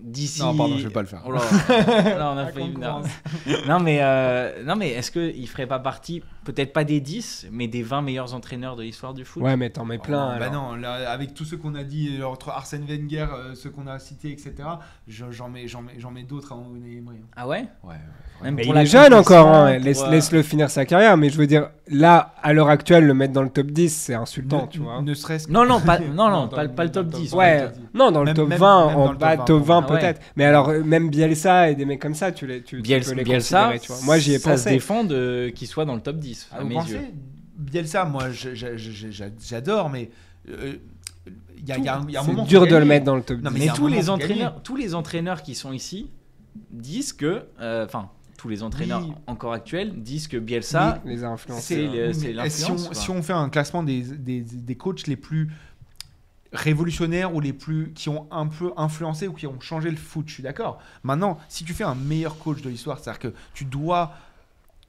d'ici 0.07 0.41
Non, 0.41 0.55
pardon, 0.55 0.77
je 0.77 0.83
vais 0.87 0.93
pas 0.93 1.01
le 1.01 1.07
faire. 1.07 1.21
Oh 1.25 1.31
là, 1.31 1.39
là, 1.39 2.31
on 2.33 2.37
a 2.37 2.43
La 2.43 2.51
failli- 2.51 2.77
non. 2.77 3.01
non 3.67 3.79
mais 3.79 3.99
euh, 4.01 4.63
non 4.65 4.75
mais 4.75 4.89
est-ce 4.91 5.11
que 5.11 5.31
il 5.35 5.47
ferait 5.47 5.67
pas 5.67 5.79
partie 5.79 6.23
peut-être 6.45 6.71
pas 6.73 6.83
des 6.83 6.99
10 7.01 7.47
mais 7.51 7.67
des 7.67 7.83
20 7.83 8.01
meilleurs 8.01 8.33
entraîneurs 8.33 8.75
de 8.75 8.83
l'histoire 8.83 9.13
du 9.13 9.25
foot? 9.25 9.43
Ouais, 9.43 9.57
mais 9.57 9.69
t'en 9.69 9.85
mets 9.85 9.97
plein. 9.97 10.33
Oh, 10.35 10.39
bah 10.39 10.49
non, 10.49 10.75
là, 10.75 11.09
avec 11.11 11.33
tout 11.33 11.43
ce 11.45 11.55
qu'on 11.55 11.75
a 11.75 11.83
dit 11.83 12.17
euh, 12.21 12.25
entre 12.25 12.49
Arsène 12.49 12.85
Wenger, 12.85 13.27
euh, 13.33 13.55
ceux 13.55 13.69
qu'on 13.69 13.87
a 13.87 13.99
cités, 13.99 14.31
etc., 14.31 14.53
je- 15.07 15.31
j'en 15.31 15.49
mets, 15.49 15.67
j'en 15.67 15.81
mets, 15.81 15.93
j'en 15.99 16.11
mets 16.11 16.23
d'autres 16.23 16.53
à 16.53 16.55
Unai 16.55 16.97
Emery. 16.97 17.17
hein. 17.21 17.27
Ah 17.35 17.47
ouais? 17.47 17.65
Ouais, 17.83 17.89
ouais. 17.93 17.95
Même 18.43 18.55
Mais 18.55 18.61
pour 18.63 18.73
il 18.73 18.75
la 18.75 18.83
est 18.83 18.85
jeune 18.85 19.13
encore, 19.15 19.47
hein. 19.47 19.77
laisse, 19.79 20.03
euh, 20.03 20.09
laisse-le 20.11 20.43
finir 20.43 20.69
sa 20.69 20.85
carrière. 20.85 21.17
Mais 21.17 21.29
je 21.29 21.37
veux 21.37 21.47
dire, 21.47 21.69
là, 21.87 22.33
à 22.43 22.53
l'heure 22.53 22.69
actuelle, 22.69 23.05
le 23.07 23.13
mettre 23.15 23.33
dans 23.33 23.41
le 23.41 23.49
top 23.49 23.67
10, 23.67 23.89
c'est 23.95 24.13
insultant, 24.13 24.63
ne, 24.63 24.67
tu 24.67 24.79
vois. 24.79 25.01
Ne 25.01 25.13
serait-ce 25.15 25.47
que- 25.47 25.51
Non 25.51 25.65
non 25.65 25.81
pas 25.81 25.97
non 25.99 26.13
non, 26.13 26.29
Non, 26.41 26.47
pas, 26.47 26.67
pas 26.67 26.83
le 26.83 26.91
top 26.91 27.07
dans- 27.07 27.17
10. 27.17 27.31
dans- 27.31 27.37
Ouais, 27.37 27.61
top 27.63 27.71
10. 27.73 27.79
non, 27.95 28.11
dans 28.11 28.23
le 28.23 28.33
top 28.35 28.47
même- 28.49 28.59
20, 28.59 28.87
même 28.87 28.95
en 28.97 29.11
le 29.11 29.17
bas 29.17 29.37
top 29.37 29.45
top 29.47 29.63
20 29.63 29.77
Ah 29.79 29.87
ouais. 29.97 30.01
peut-être. 30.01 30.21
Mais 30.35 30.45
alors, 30.45 30.69
euh, 30.69 30.83
même 30.83 31.09
Bielsa 31.09 31.69
et 31.71 31.75
des 31.75 31.85
mecs 31.85 32.01
comme 32.01 32.15
ça, 32.15 32.31
tu, 32.31 32.47
les, 32.47 32.61
tu, 32.61 32.77
tu 32.77 32.81
Bielsa, 32.81 33.11
peux 33.11 33.17
les 33.17 33.23
Bielsa, 33.23 33.57
considérer, 33.71 33.79
tu 33.79 33.91
vois. 33.91 34.01
Moi, 34.05 34.17
j'y 34.19 34.33
ai 34.33 34.39
ça 34.39 34.57
se 34.57 34.63
pensé. 34.63 34.69
défend 34.75 35.03
de 35.03 35.51
qu'il 35.55 35.67
soit 35.67 35.85
dans 35.85 35.95
le 35.95 36.01
top 36.01 36.17
10 36.17 36.47
Ah, 36.51 36.57
à 36.57 36.61
vous 36.61 36.67
mes 36.67 36.75
pensez 36.75 36.93
yeux. 36.93 37.01
Bielsa, 37.57 38.05
moi, 38.05 38.25
j'adore, 39.39 39.89
mais 39.89 40.09
euh, 40.49 40.75
il 41.57 41.67
y, 41.67 41.71
a- 41.71 41.77
il 41.77 41.83
y 41.83 41.87
a 41.87 41.97
un- 41.97 42.05
il 42.07 42.13
y 42.13 42.17
a 42.17 42.21
un 42.21 42.23
C'est 42.23 42.31
moment. 42.31 42.43
dur 42.45 42.67
de 42.67 42.75
le 42.75 42.85
mettre 42.85 43.05
dans 43.05 43.15
le 43.15 43.23
top 43.23 43.39
Non, 43.41 43.51
10. 43.51 43.59
mais 43.59 43.67
tous 43.73 43.87
les 43.87 44.09
entraîneurs, 44.09 44.61
tous 44.63 44.75
les 44.75 44.93
entraîneurs 44.95 45.41
qui 45.41 45.55
sont 45.55 45.73
ici 45.73 46.09
disent 46.71 47.13
que, 47.13 47.43
euh, 47.59 47.85
enfin, 47.85 48.09
tous 48.37 48.47
les 48.49 48.61
entraîneurs 48.63 49.01
Oui. 49.03 49.13
encore 49.25 49.53
actuels 49.53 49.93
disent 50.01 50.27
que 50.27 50.37
Bielsa, 50.37 51.01
les 51.05 51.23
a 51.23 51.29
influencés. 51.29 51.89
c'est 52.13 52.49
si, 52.49 52.71
si 52.91 53.09
on 53.09 53.23
fait 53.23 53.33
un 53.33 53.49
classement 53.49 53.81
des, 53.83 54.01
des, 54.01 54.41
des 54.41 54.75
coachs 54.75 55.07
les 55.07 55.15
plus 55.15 55.49
révolutionnaires 56.53 57.33
ou 57.35 57.39
les 57.39 57.53
plus 57.53 57.91
qui 57.93 58.09
ont 58.09 58.27
un 58.31 58.47
peu 58.47 58.71
influencé 58.77 59.27
ou 59.27 59.33
qui 59.33 59.47
ont 59.47 59.59
changé 59.59 59.89
le 59.89 59.97
foot, 59.97 60.27
je 60.27 60.33
suis 60.35 60.43
d'accord. 60.43 60.79
Maintenant, 61.03 61.37
si 61.49 61.63
tu 61.65 61.73
fais 61.73 61.83
un 61.83 61.95
meilleur 61.95 62.37
coach 62.37 62.61
de 62.61 62.69
l'histoire, 62.69 62.99
c'est-à-dire 62.99 63.19
que 63.19 63.33
tu 63.53 63.65
dois 63.65 64.13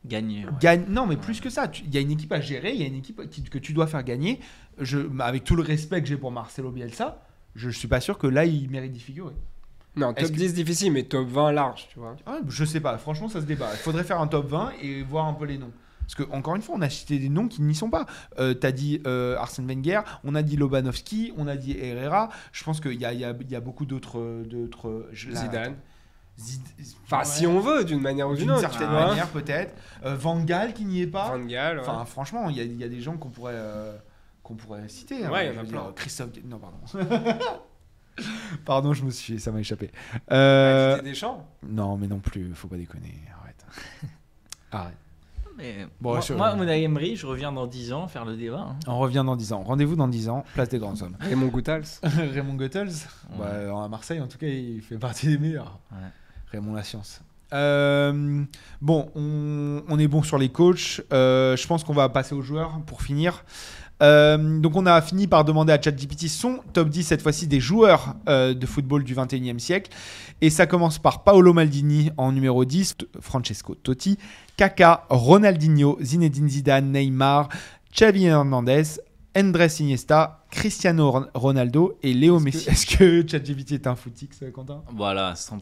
gagner. 0.06 0.44
ouais. 0.46 0.52
gagner. 0.60 0.84
Non, 0.88 1.06
mais 1.06 1.16
plus 1.16 1.40
que 1.40 1.50
ça, 1.50 1.68
tu- 1.68 1.82
il 1.84 1.94
y 1.94 1.98
a 1.98 2.00
une 2.00 2.10
équipe 2.12 2.32
à 2.32 2.40
gérer, 2.40 2.72
il 2.72 2.80
y 2.80 2.84
a 2.84 2.86
une 2.86 2.94
équipe 2.96 3.28
qui- 3.30 3.42
que 3.42 3.58
tu 3.58 3.72
dois 3.72 3.86
faire 3.86 4.02
gagner. 4.04 4.40
Je, 4.78 4.98
avec 5.20 5.44
tout 5.44 5.56
le 5.56 5.62
respect 5.62 6.00
que 6.00 6.06
j'ai 6.08 6.16
pour 6.16 6.30
Marcelo 6.30 6.70
Bielsa, 6.70 7.20
je, 7.56 7.70
je 7.70 7.78
suis 7.78 7.88
pas 7.88 8.00
sûr 8.00 8.16
que 8.18 8.26
là 8.28 8.44
il 8.44 8.70
mérite 8.70 8.92
d'y 8.92 9.00
figurer. 9.00 9.34
Non, 9.96 10.14
top 10.14 10.28
que- 10.28 10.32
10 10.36 10.54
difficile, 10.54 10.92
mais 10.92 11.02
top 11.02 11.26
20 11.26 11.50
large, 11.50 11.88
tu 11.92 11.98
vois. 11.98 12.14
Ah, 12.26 12.38
je 12.48 12.64
sais 12.64 12.78
pas, 12.80 12.96
franchement, 12.98 13.28
ça 13.28 13.40
se 13.40 13.46
débat. 13.46 13.70
Il 13.72 13.78
faudrait 13.78 14.04
faire 14.04 14.20
un 14.20 14.28
top 14.28 14.46
20 14.48 14.70
et 14.80 15.02
voir 15.02 15.26
un 15.26 15.32
peu 15.34 15.44
les 15.44 15.58
noms. 15.58 15.72
Parce 16.08 16.14
que, 16.26 16.34
encore 16.34 16.56
une 16.56 16.62
fois, 16.62 16.74
on 16.78 16.80
a 16.80 16.88
cité 16.88 17.18
des 17.18 17.28
noms 17.28 17.48
qui 17.48 17.60
n'y 17.60 17.74
sont 17.74 17.90
pas. 17.90 18.06
Euh, 18.38 18.54
T'as 18.54 18.72
dit 18.72 19.02
euh, 19.06 19.36
Arsène 19.36 19.66
Wenger, 19.66 20.00
on 20.24 20.34
a 20.34 20.42
dit 20.42 20.56
Lobanovski, 20.56 21.34
on 21.36 21.46
a 21.46 21.54
dit 21.56 21.76
Herrera. 21.78 22.30
Je 22.50 22.64
pense 22.64 22.80
qu'il 22.80 22.94
y 22.98 23.04
a, 23.04 23.12
il 23.12 23.20
y, 23.20 23.24
a, 23.26 23.34
il 23.38 23.50
y 23.50 23.54
a 23.54 23.60
beaucoup 23.60 23.84
d'autres. 23.84 24.18
euh, 24.18 24.42
d'autres 24.44 25.10
là, 25.28 25.40
Zidane. 25.40 25.76
Zid- 26.38 26.62
Enfin, 27.04 27.18
ouais, 27.18 27.24
si 27.24 27.46
on 27.46 27.60
veut, 27.60 27.84
d'une 27.84 28.00
manière 28.00 28.28
ou 28.28 28.34
d'une 28.34 28.44
D'une 28.44 28.50
autre. 28.52 28.60
certaine 28.60 28.86
tu 28.88 28.92
vois. 28.94 29.06
manière, 29.08 29.28
peut-être. 29.28 29.74
Euh, 30.06 30.14
Van 30.16 30.40
Gaal 30.42 30.72
qui 30.72 30.84
n'y 30.86 31.02
est 31.02 31.06
pas. 31.08 31.36
Van 31.36 31.44
Gaal, 31.44 31.76
ouais. 31.78 31.82
Enfin, 31.86 32.04
franchement, 32.06 32.48
il 32.48 32.56
y, 32.56 32.60
a- 32.60 32.64
il 32.64 32.76
y 32.78 32.84
a 32.84 32.88
des 32.88 33.00
gens 33.02 33.16
qu'on 33.18 33.28
pourrait, 33.28 33.52
euh, 33.56 33.94
qu'on 34.42 34.54
pourrait 34.54 34.88
citer. 34.88 35.24
hein. 35.26 35.30
Ouais, 35.30 35.48
il 35.48 35.54
y 35.54 35.58
en 35.58 35.62
a 35.62 35.64
plein. 35.66 35.92
Christophe. 35.94 36.30
Non, 36.46 36.58
pardon. 36.58 36.78
pardon, 38.64 38.94
je 38.94 39.04
me 39.04 39.10
suis. 39.10 39.38
Ça 39.40 39.50
m'a 39.52 39.60
échappé. 39.60 39.90
Euh, 40.32 40.96
Didier 40.96 41.10
Deschamps 41.12 41.46
Non, 41.68 41.96
mais 41.96 42.06
non 42.06 42.18
plus, 42.20 42.52
faut 42.54 42.68
pas 42.68 42.76
déconner. 42.76 43.14
Arrête. 43.42 43.66
Arrête. 44.72 44.96
Mais 45.58 45.86
Bon, 46.00 46.10
moi, 46.12 46.20
je- 46.20 46.32
moi, 46.34 46.54
Emery, 46.76 47.16
je 47.16 47.26
reviens 47.26 47.50
dans 47.52 47.66
10 47.66 47.92
ans 47.92 48.06
faire 48.08 48.24
le 48.24 48.36
débat. 48.36 48.68
hein. 48.70 48.76
On 48.86 48.98
revient 48.98 49.24
dans 49.26 49.36
10 49.36 49.52
ans. 49.52 49.62
Rendez-vous 49.64 49.96
dans 49.96 50.08
10 50.08 50.28
ans, 50.28 50.44
place 50.54 50.68
des 50.68 50.78
grands 50.78 51.00
hommes. 51.02 51.16
Raymond 51.20 51.48
Goethals. 51.48 51.84
Raymond 52.02 52.54
Goethals, 52.54 52.86
Ouais. 53.38 53.38
bah, 53.68 53.84
à 53.84 53.88
Marseille, 53.88 54.20
en 54.20 54.28
tout 54.28 54.38
cas, 54.38 54.46
il 54.46 54.80
fait 54.80 54.98
partie 54.98 55.26
des 55.26 55.38
meilleurs. 55.38 55.78
Ouais. 55.92 55.98
Raymond 56.52 56.74
La 56.74 56.82
Science. 56.84 57.20
Euh, 57.52 58.42
bon, 58.80 59.10
on, 59.14 59.82
on 59.88 59.98
est 59.98 60.06
bon 60.08 60.22
sur 60.22 60.38
les 60.38 60.48
coachs. 60.50 61.00
Euh, 61.12 61.56
je 61.56 61.66
pense 61.66 61.82
qu'on 61.82 61.94
va 61.94 62.08
passer 62.08 62.34
aux 62.34 62.42
joueurs 62.42 62.80
pour 62.86 63.02
finir. 63.02 63.44
Euh, 64.00 64.60
donc 64.60 64.76
on 64.76 64.86
a 64.86 65.00
fini 65.02 65.26
par 65.26 65.44
demander 65.44 65.72
à 65.72 65.82
ChatGPT 65.82 66.28
son 66.28 66.60
top 66.72 66.88
10 66.88 67.02
cette 67.02 67.20
fois-ci 67.20 67.48
des 67.48 67.58
joueurs 67.58 68.14
euh, 68.28 68.54
de 68.54 68.64
football 68.66 69.02
du 69.02 69.14
21e 69.14 69.58
siècle. 69.58 69.90
Et 70.40 70.50
ça 70.50 70.66
commence 70.66 70.98
par 71.00 71.24
Paolo 71.24 71.52
Maldini 71.52 72.10
en 72.16 72.30
numéro 72.30 72.64
10, 72.64 72.96
T- 72.98 73.06
Francesco 73.20 73.74
Totti, 73.74 74.16
Kaka, 74.58 75.06
Ronaldinho, 75.08 75.96
Zinedine 76.02 76.48
Zidane, 76.48 76.90
Neymar, 76.90 77.48
Xavi 77.96 78.24
Hernandez, 78.26 78.98
Andrés 79.36 79.78
Iniesta, 79.78 80.44
Cristiano 80.50 81.12
Ron- 81.12 81.26
Ronaldo 81.32 81.96
et 82.02 82.12
Léo 82.12 82.40
Messi. 82.40 82.68
Est-ce 82.68 82.84
que 82.84 83.24
ChatGPT 83.24 83.72
est 83.74 83.86
un 83.86 83.94
footix, 83.94 84.30
euh, 84.42 84.50
Quentin? 84.50 84.82
Voilà, 84.92 85.34
100%. 85.34 85.60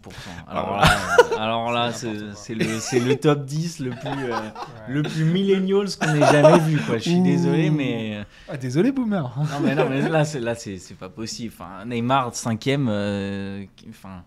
Alors 0.48 0.78
Alors 0.78 0.80
là, 0.80 0.88
euh, 0.88 1.36
alors 1.38 1.72
là 1.72 1.92
C'est 1.92 2.54
le, 2.54 3.14
top 3.16 3.44
10 3.44 3.80
le 3.80 3.90
plus, 3.90 4.08
euh, 4.32 4.38
le 4.88 5.02
plus 5.02 5.24
millennials 5.24 5.88
qu'on 6.00 6.14
ait 6.14 6.32
jamais 6.32 6.58
vu. 6.60 6.78
Quoi. 6.78 6.96
Je 6.96 7.02
suis 7.02 7.16
Ouh. 7.16 7.22
désolé, 7.22 7.68
mais. 7.68 8.24
ah, 8.48 8.56
Désolé, 8.56 8.92
boomer. 8.92 9.30
Non, 9.36 9.60
mais, 9.62 9.74
non, 9.74 9.90
mais 9.90 10.08
là, 10.08 10.24
c'est, 10.24 10.40
pas 10.98 11.10
possible. 11.10 11.52
Enfin, 11.54 11.84
Neymar, 11.84 12.32
5ème. 12.32 12.88
enfin, 13.90 14.22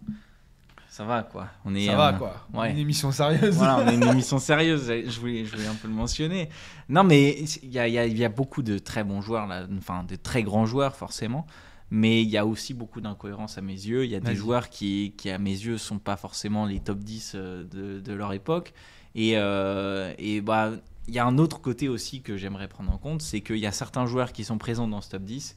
ça 1.00 1.06
va, 1.06 1.24
quoi. 1.24 1.48
On 1.64 1.74
est, 1.76 1.86
Ça 1.86 1.96
va 1.96 2.10
euh, 2.14 2.18
quoi 2.18 2.46
ouais. 2.54 2.72
Une 2.74 2.78
émission 2.78 3.10
sérieuse. 3.14 3.56
Voilà, 3.56 3.78
on 3.78 3.88
a 3.88 3.94
une 3.94 4.04
émission 4.12 4.38
sérieuse, 4.38 4.92
je 5.08 5.18
voulais, 5.18 5.46
je 5.46 5.56
voulais 5.56 5.66
un 5.68 5.76
peu 5.76 5.88
le 5.88 5.94
mentionner. 5.94 6.50
Non, 6.90 7.06
mais 7.06 7.40
il 7.64 7.70
y 7.72 7.80
a, 7.80 7.88
il 7.88 7.94
y 7.94 7.98
a- 7.98 8.06
il 8.06 8.18
y 8.18 8.26
a 8.26 8.30
beaucoup 8.30 8.62
de 8.64 8.78
très 8.80 9.06
bons 9.06 9.22
joueurs, 9.22 9.48
là, 9.48 9.66
enfin 9.78 10.04
de 10.04 10.18
très 10.18 10.44
grands 10.44 10.66
joueurs 10.66 10.98
forcément, 10.98 11.48
mais 11.90 12.22
il 12.22 12.28
y 12.30 12.38
a 12.38 12.46
aussi 12.46 12.74
beaucoup 12.74 13.00
d'incohérences 13.00 13.58
à 13.58 13.62
mes 13.62 13.72
yeux. 13.72 14.04
Il 14.04 14.12
y 14.12 14.16
a 14.16 14.20
des 14.20 14.36
joueurs 14.36 14.70
qui, 14.70 15.14
qui, 15.18 15.30
à 15.30 15.38
mes 15.38 15.52
yeux, 15.52 15.78
sont 15.78 16.00
pas 16.00 16.18
forcément 16.18 16.66
les 16.66 16.82
top 16.82 17.00
10 17.00 17.32
euh, 17.36 17.64
de, 17.64 18.02
de 18.02 18.14
leur 18.14 18.34
époque. 18.34 18.74
Et, 19.16 19.38
euh, 19.38 20.14
et 20.18 20.42
bah, 20.42 20.72
il 21.08 21.14
y 21.14 21.20
a 21.20 21.26
un 21.26 21.38
autre 21.38 21.62
côté 21.62 21.88
aussi 21.88 22.22
que 22.22 22.36
j'aimerais 22.36 22.68
prendre 22.68 22.92
en 22.92 22.98
compte, 22.98 23.22
c'est 23.22 23.40
qu'il 23.40 23.56
y 23.58 23.66
a 23.66 23.72
certains 23.72 24.06
joueurs 24.06 24.34
qui 24.34 24.44
sont 24.44 24.58
présents 24.58 24.90
dans 24.90 25.00
ce 25.00 25.12
top 25.12 25.24
10 25.24 25.56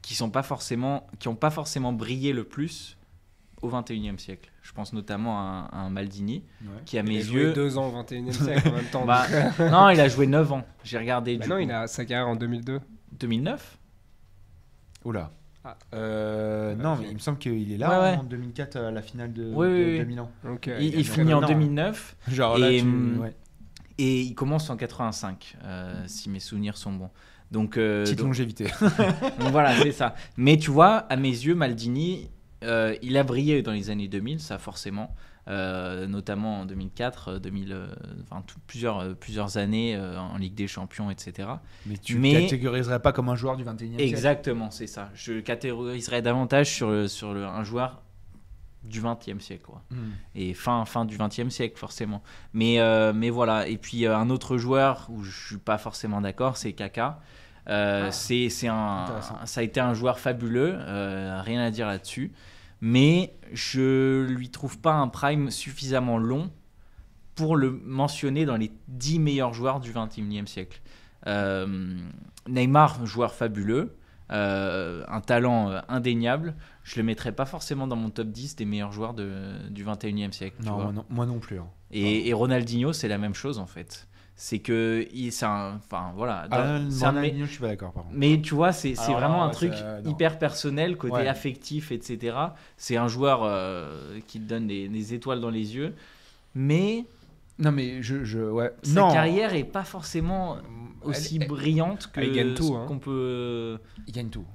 qui 0.00 0.14
sont 0.14 0.30
pas 0.30 0.42
forcément, 0.42 1.06
qui 1.18 1.28
n'ont 1.28 1.34
pas 1.36 1.50
forcément 1.50 1.92
brillé 1.92 2.32
le 2.32 2.44
plus 2.44 2.96
au 3.60 3.68
21e 3.68 4.16
siècle. 4.18 4.50
Pense 4.80 4.94
notamment 4.94 5.38
à 5.38 5.42
un, 5.42 5.78
à 5.78 5.82
un 5.82 5.90
Maldini, 5.90 6.42
qui 6.86 6.96
à 6.96 7.02
Il 7.02 7.08
mes 7.08 7.18
a 7.18 7.22
joué 7.22 7.42
yeux... 7.42 7.52
deux 7.52 7.76
ans 7.76 7.88
au 7.88 7.90
21 7.90 8.28
e 8.28 8.32
siècle 8.32 8.66
en 8.70 8.72
même 8.72 8.84
temps. 8.86 9.04
Bah, 9.06 9.26
non, 9.58 9.90
il 9.90 10.00
a 10.00 10.08
joué 10.08 10.26
9 10.26 10.52
ans. 10.52 10.64
J'ai 10.84 10.96
regardé 10.96 11.36
bah 11.36 11.44
du 11.44 11.50
non, 11.50 11.56
coup, 11.56 11.60
il 11.60 11.70
a 11.70 11.86
sa 11.86 12.06
carrière 12.06 12.28
en 12.28 12.34
2002. 12.34 12.80
2009. 13.18 13.78
Oula. 15.04 15.32
Ah. 15.66 15.76
Euh, 15.94 16.74
non, 16.76 16.96
mais 16.96 17.08
il 17.10 17.14
me 17.14 17.18
semble 17.18 17.36
qu'il 17.36 17.70
est 17.70 17.76
là 17.76 17.90
Ouais, 17.90 18.12
ouais. 18.12 18.16
en 18.20 18.24
2004 18.24 18.76
à 18.76 18.90
la 18.90 19.02
finale 19.02 19.34
de, 19.34 19.52
Oui, 19.54 19.66
de, 19.66 19.72
oui, 19.92 19.98
de 19.98 20.04
Milan. 20.04 20.30
Donc, 20.44 20.66
euh, 20.66 20.78
il 20.80 21.06
finit 21.06 21.34
en 21.34 21.42
non. 21.42 21.48
2009 21.48 22.16
Genre 22.28 22.56
là, 22.56 22.70
Et, 22.72 22.78
tu... 22.80 22.86
hum, 22.86 23.18
ouais. 23.20 23.34
et 23.98 24.22
il 24.22 24.34
commence 24.34 24.70
en 24.70 24.78
85, 24.78 25.58
euh, 25.62 26.02
si 26.06 26.30
mes 26.30 26.40
souvenirs 26.40 26.78
sont 26.78 26.92
bons. 26.92 27.10
Donc, 27.50 27.76
euh, 27.76 28.04
Petite 28.04 28.16
donc- 28.16 28.28
longévité. 28.28 28.64
donc 29.40 29.50
voilà, 29.50 29.76
c'est 29.76 29.92
ça. 29.92 30.14
Mais 30.38 30.56
tu 30.56 30.70
vois, 30.70 30.96
à 31.10 31.16
mes 31.16 31.28
yeux, 31.28 31.54
Maldini, 31.54 32.30
euh, 32.62 32.94
il 33.02 33.16
a 33.16 33.22
brillé 33.22 33.62
dans 33.62 33.72
les 33.72 33.90
années 33.90 34.08
2000, 34.08 34.40
ça 34.40 34.58
forcément. 34.58 35.14
Euh, 35.48 36.06
notamment 36.06 36.60
en 36.60 36.64
2004, 36.66 37.28
euh, 37.28 37.38
2000, 37.40 37.72
euh, 37.72 37.86
enfin, 38.22 38.42
tout- 38.46 38.58
plusieurs, 38.66 39.16
plusieurs 39.16 39.56
années 39.56 39.98
en 39.98 40.36
Ligue 40.36 40.54
des 40.54 40.68
Champions, 40.68 41.10
etc. 41.10 41.48
mais 41.86 41.96
tu 41.96 42.18
Mais- 42.18 42.42
catégoriserais 42.42 43.00
pas 43.00 43.12
comme 43.12 43.30
un 43.30 43.34
joueur 43.34 43.56
du 43.56 43.64
21e 43.64 43.96
siècle? 43.98 44.02
Exactement, 44.14 44.70
c'est 44.70 44.86
ça. 44.86 45.10
Je 45.14 45.32
le 45.32 45.40
catégoriserais 45.40 46.22
davantage 46.22 46.70
sur, 46.70 46.90
le- 46.90 47.08
sur 47.08 47.32
le- 47.32 47.44
un 47.46 47.64
joueur 47.64 48.02
du 48.84 49.00
20e 49.00 49.40
siècle. 49.40 49.64
Quoi. 49.64 49.82
Hmm. 49.90 50.10
et 50.34 50.54
fin, 50.54 50.84
fin 50.84 51.04
du 51.04 51.16
20e 51.16 51.50
siècle 51.50 51.78
forcément. 51.78 52.22
Mais, 52.52 52.78
mais 53.14 53.30
voilà, 53.30 53.66
et 53.66 53.76
puis 53.78 54.06
un 54.06 54.30
autre 54.30 54.56
joueur 54.58 55.06
où 55.10 55.22
je 55.24 55.46
suis 55.48 55.58
pas 55.58 55.78
forcément 55.78 56.20
d'accord, 56.20 56.56
c'est 56.58 56.74
Kaka. 56.74 57.20
Euh, 57.68 58.06
Ah. 58.08 58.10
c'est, 58.12 58.48
un, 58.68 59.06
ça 59.44 59.60
a 59.60 59.62
été 59.62 59.80
un 59.80 59.94
joueur 59.94 60.18
fabuleux, 60.18 60.74
euh, 60.78 61.40
rien 61.44 61.60
à 61.62 61.70
dire 61.70 61.86
là-dessus. 61.86 62.32
Mais 62.80 63.34
je 63.52 64.22
lui 64.26 64.48
trouve 64.48 64.78
pas 64.78 64.94
un 64.94 65.08
prime 65.08 65.50
suffisamment 65.50 66.16
long 66.18 66.50
pour 67.34 67.56
le 67.56 67.70
mentionner 67.84 68.46
dans 68.46 68.56
les 68.56 68.70
10 68.88 69.18
meilleurs 69.18 69.52
joueurs 69.52 69.80
du 69.80 69.92
21e 69.92 70.46
siècle. 70.46 70.80
Euh, 71.26 71.96
Neymar, 72.48 73.04
joueur 73.06 73.34
fabuleux, 73.34 73.94
un 74.30 75.20
talent 75.20 75.72
indéniable. 75.88 76.54
Je 76.84 76.96
le 76.98 77.02
mettrais 77.02 77.32
pas 77.32 77.44
forcément 77.44 77.86
dans 77.86 77.96
mon 77.96 78.10
top 78.10 78.28
10 78.28 78.56
des 78.56 78.64
meilleurs 78.64 78.92
joueurs 78.92 79.12
de- 79.14 79.68
du 79.70 79.84
21e 79.84 80.32
siècle. 80.32 80.56
tu 80.60 80.66
Non, 80.66 80.74
vois. 80.74 80.84
moi 80.84 80.92
non, 80.92 81.04
moi 81.10 81.26
non 81.26 81.38
plus. 81.38 81.58
hein. 81.58 81.66
Et, 81.90 82.28
et 82.28 82.32
Ronaldinho, 82.32 82.92
c'est 82.92 83.08
la 83.08 83.18
même 83.18 83.34
chose 83.34 83.58
en 83.58 83.66
fait. 83.66 84.06
C'est 84.42 84.60
que 84.60 85.06
il, 85.12 85.32
c'est 85.32 85.44
un, 85.44 85.74
enfin 85.76 86.12
voilà. 86.16 86.48
dans- 86.48 86.56
Ah, 86.56 86.78
c'est 86.88 87.04
un 87.04 87.08
Ronaldinho, 87.10 87.44
je 87.44 87.50
suis 87.50 87.60
pas 87.60 87.68
d'accord 87.68 87.92
mais 88.10 88.40
tu 88.40 88.54
vois, 88.54 88.72
c'est 88.72 88.94
vraiment 88.94 89.44
un 89.44 89.50
truc 89.50 89.74
hyper 90.06 90.38
personnel, 90.38 90.96
côté 90.96 91.12
Ouais. 91.12 91.28
affectif, 91.28 91.92
etc. 91.92 92.34
C'est 92.78 92.96
un 92.96 93.06
joueur 93.06 93.40
euh, 93.44 94.18
qui 94.26 94.40
te 94.40 94.48
donne 94.48 94.66
des, 94.66 94.88
des 94.88 95.12
étoiles 95.12 95.40
dans 95.42 95.50
les 95.50 95.76
yeux, 95.76 95.94
mais 96.54 97.04
Non, 97.58 97.70
mais 97.70 98.02
je. 98.02 98.24
je 98.24 98.38
ouais. 98.40 98.72
sa 98.82 99.00
non. 99.00 99.12
carrière 99.12 99.52
est 99.54 99.62
pas 99.64 99.84
forcément 99.84 100.56
aussi 101.02 101.36
Elle- 101.36 101.42
elle- 101.42 101.48
brillante 101.48 102.10
que 102.10 102.20
hein. 102.76 102.86
qu'on 102.88 102.98
peut. 102.98 103.78
Il 104.06 104.14
gagne 104.14 104.30
tout. 104.30 104.46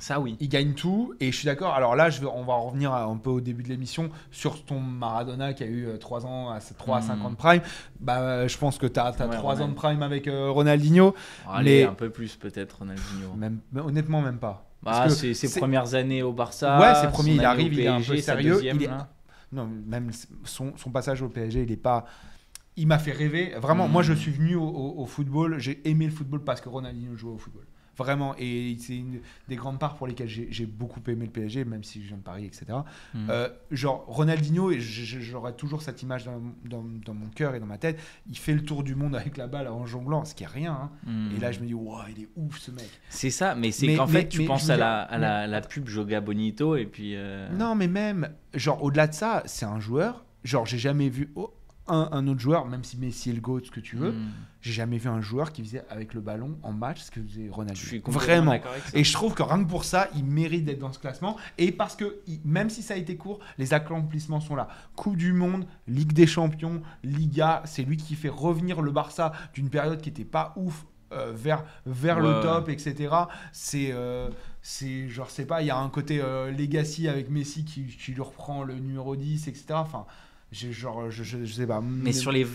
Ça 0.00 0.20
oui. 0.20 0.36
Il 0.40 0.48
gagne 0.48 0.74
tout 0.74 1.14
et 1.20 1.32
je 1.32 1.36
suis 1.36 1.46
d'accord. 1.46 1.74
Alors 1.74 1.96
là, 1.96 2.08
je 2.10 2.24
on 2.24 2.44
va 2.44 2.54
revenir 2.54 2.92
un 2.94 3.16
peu 3.16 3.30
au 3.30 3.40
début 3.40 3.62
de 3.64 3.68
l'émission 3.68 4.10
sur 4.30 4.64
ton 4.64 4.78
Maradona 4.80 5.52
qui 5.54 5.64
a 5.64 5.66
eu 5.66 5.88
3 5.98 6.24
ans, 6.26 6.50
à 6.50 6.60
3 6.60 6.98
à 6.98 7.02
5 7.02 7.16
Hmm. 7.16 7.26
ans 7.26 7.30
de 7.30 7.36
prime. 7.36 7.62
Bah, 8.00 8.46
je 8.46 8.56
pense 8.58 8.78
que 8.78 8.86
tu 8.86 9.00
as, 9.00 9.10
Ouais, 9.10 9.36
3 9.36 9.60
ans 9.62 9.68
de 9.68 9.74
prime 9.74 10.02
avec 10.02 10.28
euh, 10.28 10.50
Ronaldinho. 10.50 11.14
Allez, 11.50 11.82
Mais- 11.82 11.88
un 11.90 11.94
peu 11.94 12.10
plus 12.10 12.36
peut-être 12.36 12.78
Ronaldinho. 12.78 13.34
Même, 13.36 13.58
honnêtement, 13.76 14.20
même 14.22 14.38
pas. 14.38 14.64
Bah, 14.82 15.08
ses 15.08 15.34
c'est- 15.34 15.58
premières 15.58 15.94
années 15.94 16.22
au 16.22 16.32
Barça. 16.32 16.78
Ouais, 16.78 16.94
ses 16.94 17.08
premiers, 17.08 17.32
il 17.34 17.44
arrive, 17.44 17.72
il 17.72 17.80
est 17.80 17.88
un 17.88 18.00
peu 18.00 18.16
sérieux, 18.18 18.52
deuxième, 18.54 18.76
il 18.76 18.82
est- 18.84 18.86
là. 18.86 19.08
Non, 19.50 19.68
même 19.86 20.10
son, 20.44 20.74
son 20.76 20.90
passage 20.90 21.22
au 21.22 21.28
PSG, 21.28 21.62
il 21.64 21.72
est 21.72 21.76
pas. 21.76 22.04
Il 22.76 22.86
m'a 22.86 22.98
fait 23.00 23.10
rêver. 23.12 23.54
Vraiment, 23.60 23.88
moi, 23.88 24.02
je 24.02 24.12
suis 24.12 24.30
venu 24.30 24.54
au, 24.54 24.62
au- 24.62 25.02
au 25.02 25.06
football. 25.06 25.58
J'ai 25.58 25.80
aimé 25.88 26.04
le 26.04 26.12
football 26.12 26.44
parce 26.44 26.60
que 26.60 26.68
Ronaldinho 26.68 27.16
jouait 27.16 27.32
au 27.32 27.38
football. 27.38 27.64
Vraiment. 27.98 28.34
Et 28.38 28.76
c'est 28.78 28.96
une 28.96 29.20
des 29.48 29.56
grandes 29.56 29.78
parts 29.78 29.96
pour 29.96 30.06
lesquelles 30.06 30.28
j'ai 30.28 30.66
beaucoup 30.66 31.00
aimé 31.08 31.26
le 31.26 31.30
PSG, 31.32 31.64
même 31.64 31.82
si 31.84 32.00
je 32.02 32.08
viens 32.08 32.16
de 32.16 32.22
Paris, 32.22 32.44
etc. 32.46 32.66
Mm. 33.14 33.26
Euh, 33.28 33.48
genre, 33.70 34.04
Ronaldinho, 34.06 34.70
et 34.70 34.80
j'aurai 34.80 35.52
toujours 35.54 35.82
cette 35.82 36.02
image 36.02 36.24
dans, 36.24 36.40
dans- 36.64 36.84
dans 37.04 37.14
mon 37.14 37.26
cœur 37.28 37.54
et 37.54 37.60
dans 37.60 37.66
ma 37.66 37.78
tête. 37.78 37.98
Il 38.28 38.38
fait 38.38 38.54
le 38.54 38.62
tour 38.64 38.82
du 38.84 38.94
monde 38.94 39.16
avec 39.16 39.36
la 39.36 39.46
balle 39.48 39.68
en 39.68 39.84
jonglant, 39.84 40.24
ce 40.24 40.34
qui 40.34 40.44
est 40.44 40.46
rien. 40.46 40.72
hein. 40.72 40.90
Mm. 41.10 41.36
Et 41.36 41.40
là, 41.40 41.52
je 41.52 41.60
me 41.60 41.66
dis, 41.66 41.74
waouh, 41.74 42.02
il 42.16 42.22
est 42.22 42.28
ouf 42.36 42.58
ce 42.58 42.70
mec. 42.70 42.88
C'est 43.08 43.30
ça, 43.30 43.54
mais 43.54 43.70
c'est 43.72 43.94
qu'en 43.96 44.06
mais- 44.06 44.12
fait, 44.22 44.28
tu 44.28 44.40
mais 44.40 44.46
penses 44.46 44.70
à, 44.70 44.76
dire- 44.76 44.84
la, 44.84 45.02
à 45.02 45.18
la, 45.18 45.46
la 45.46 45.60
pub 45.60 45.88
Joga 45.88 46.20
Bonito 46.20 46.76
et 46.76 46.86
puis. 46.86 47.14
euh, 47.16 47.48
Non, 47.50 47.74
mais 47.74 47.88
même, 47.88 48.28
genre, 48.54 48.82
au-delà 48.82 49.06
de 49.08 49.14
ça, 49.14 49.42
c'est 49.46 49.66
un 49.66 49.80
joueur. 49.80 50.24
Genre, 50.44 50.64
j'ai 50.66 50.78
jamais 50.78 51.08
vu 51.08 51.32
oh, 51.34 51.52
un, 51.88 52.08
un 52.12 52.26
autre 52.28 52.40
joueur, 52.40 52.66
même 52.66 52.84
si 52.84 52.96
Messi 52.96 53.30
est 53.30 53.32
le 53.32 53.40
GOAT, 53.40 53.60
ce 53.64 53.70
que 53.70 53.80
tu 53.80 53.96
veux, 53.96 54.12
mm. 54.12 54.30
j'ai 54.60 54.72
jamais 54.72 54.98
vu 54.98 55.08
un 55.08 55.20
joueur 55.20 55.52
qui 55.52 55.62
faisait 55.62 55.84
avec 55.90 56.14
le 56.14 56.20
ballon 56.20 56.58
en 56.62 56.72
match 56.72 57.00
ce 57.00 57.10
que 57.10 57.20
faisait 57.20 57.50
Je 57.74 57.86
suis 57.86 58.00
complètement 58.00 58.26
Vraiment. 58.26 58.60
Et 58.94 59.04
je 59.04 59.12
trouve 59.12 59.34
que 59.34 59.42
rien 59.42 59.62
que 59.62 59.68
pour 59.68 59.84
ça, 59.84 60.08
il 60.16 60.24
mérite 60.24 60.64
d'être 60.64 60.78
dans 60.78 60.92
ce 60.92 60.98
classement. 60.98 61.36
Et 61.56 61.72
parce 61.72 61.96
que, 61.96 62.20
même 62.44 62.70
si 62.70 62.82
ça 62.82 62.94
a 62.94 62.96
été 62.96 63.16
court, 63.16 63.40
les 63.58 63.74
accomplissements 63.74 64.40
sont 64.40 64.56
là. 64.56 64.68
Coupe 64.96 65.16
du 65.16 65.32
Monde, 65.32 65.66
Ligue 65.86 66.12
des 66.12 66.26
Champions, 66.26 66.82
Liga, 67.02 67.62
c'est 67.64 67.82
lui 67.82 67.96
qui 67.96 68.14
fait 68.14 68.28
revenir 68.28 68.82
le 68.82 68.90
Barça 68.90 69.32
d'une 69.54 69.70
période 69.70 70.00
qui 70.00 70.10
n'était 70.10 70.24
pas 70.24 70.52
ouf 70.56 70.84
euh, 71.10 71.32
vers, 71.34 71.64
vers 71.86 72.20
le 72.20 72.42
top, 72.42 72.68
etc. 72.68 73.14
C'est, 73.50 73.92
euh, 73.92 74.28
c'est 74.60 75.08
genre, 75.08 75.30
c'est 75.30 75.46
pas, 75.46 75.62
il 75.62 75.66
y 75.66 75.70
a 75.70 75.78
un 75.78 75.88
côté 75.88 76.20
euh, 76.20 76.50
legacy 76.50 77.08
avec 77.08 77.30
Messi 77.30 77.64
qui, 77.64 77.86
qui 77.86 78.12
lui 78.12 78.20
reprend 78.20 78.62
le 78.62 78.74
numéro 78.74 79.16
10, 79.16 79.48
etc. 79.48 79.64
Enfin, 79.70 80.04
j'ai 80.52 80.72
genre, 80.72 81.10
je, 81.10 81.22
je, 81.22 81.44
je 81.44 81.52
sais 81.52 81.66
pas. 81.66 81.80
Mais 81.80 82.12
sur 82.12 82.32
les, 82.32 82.46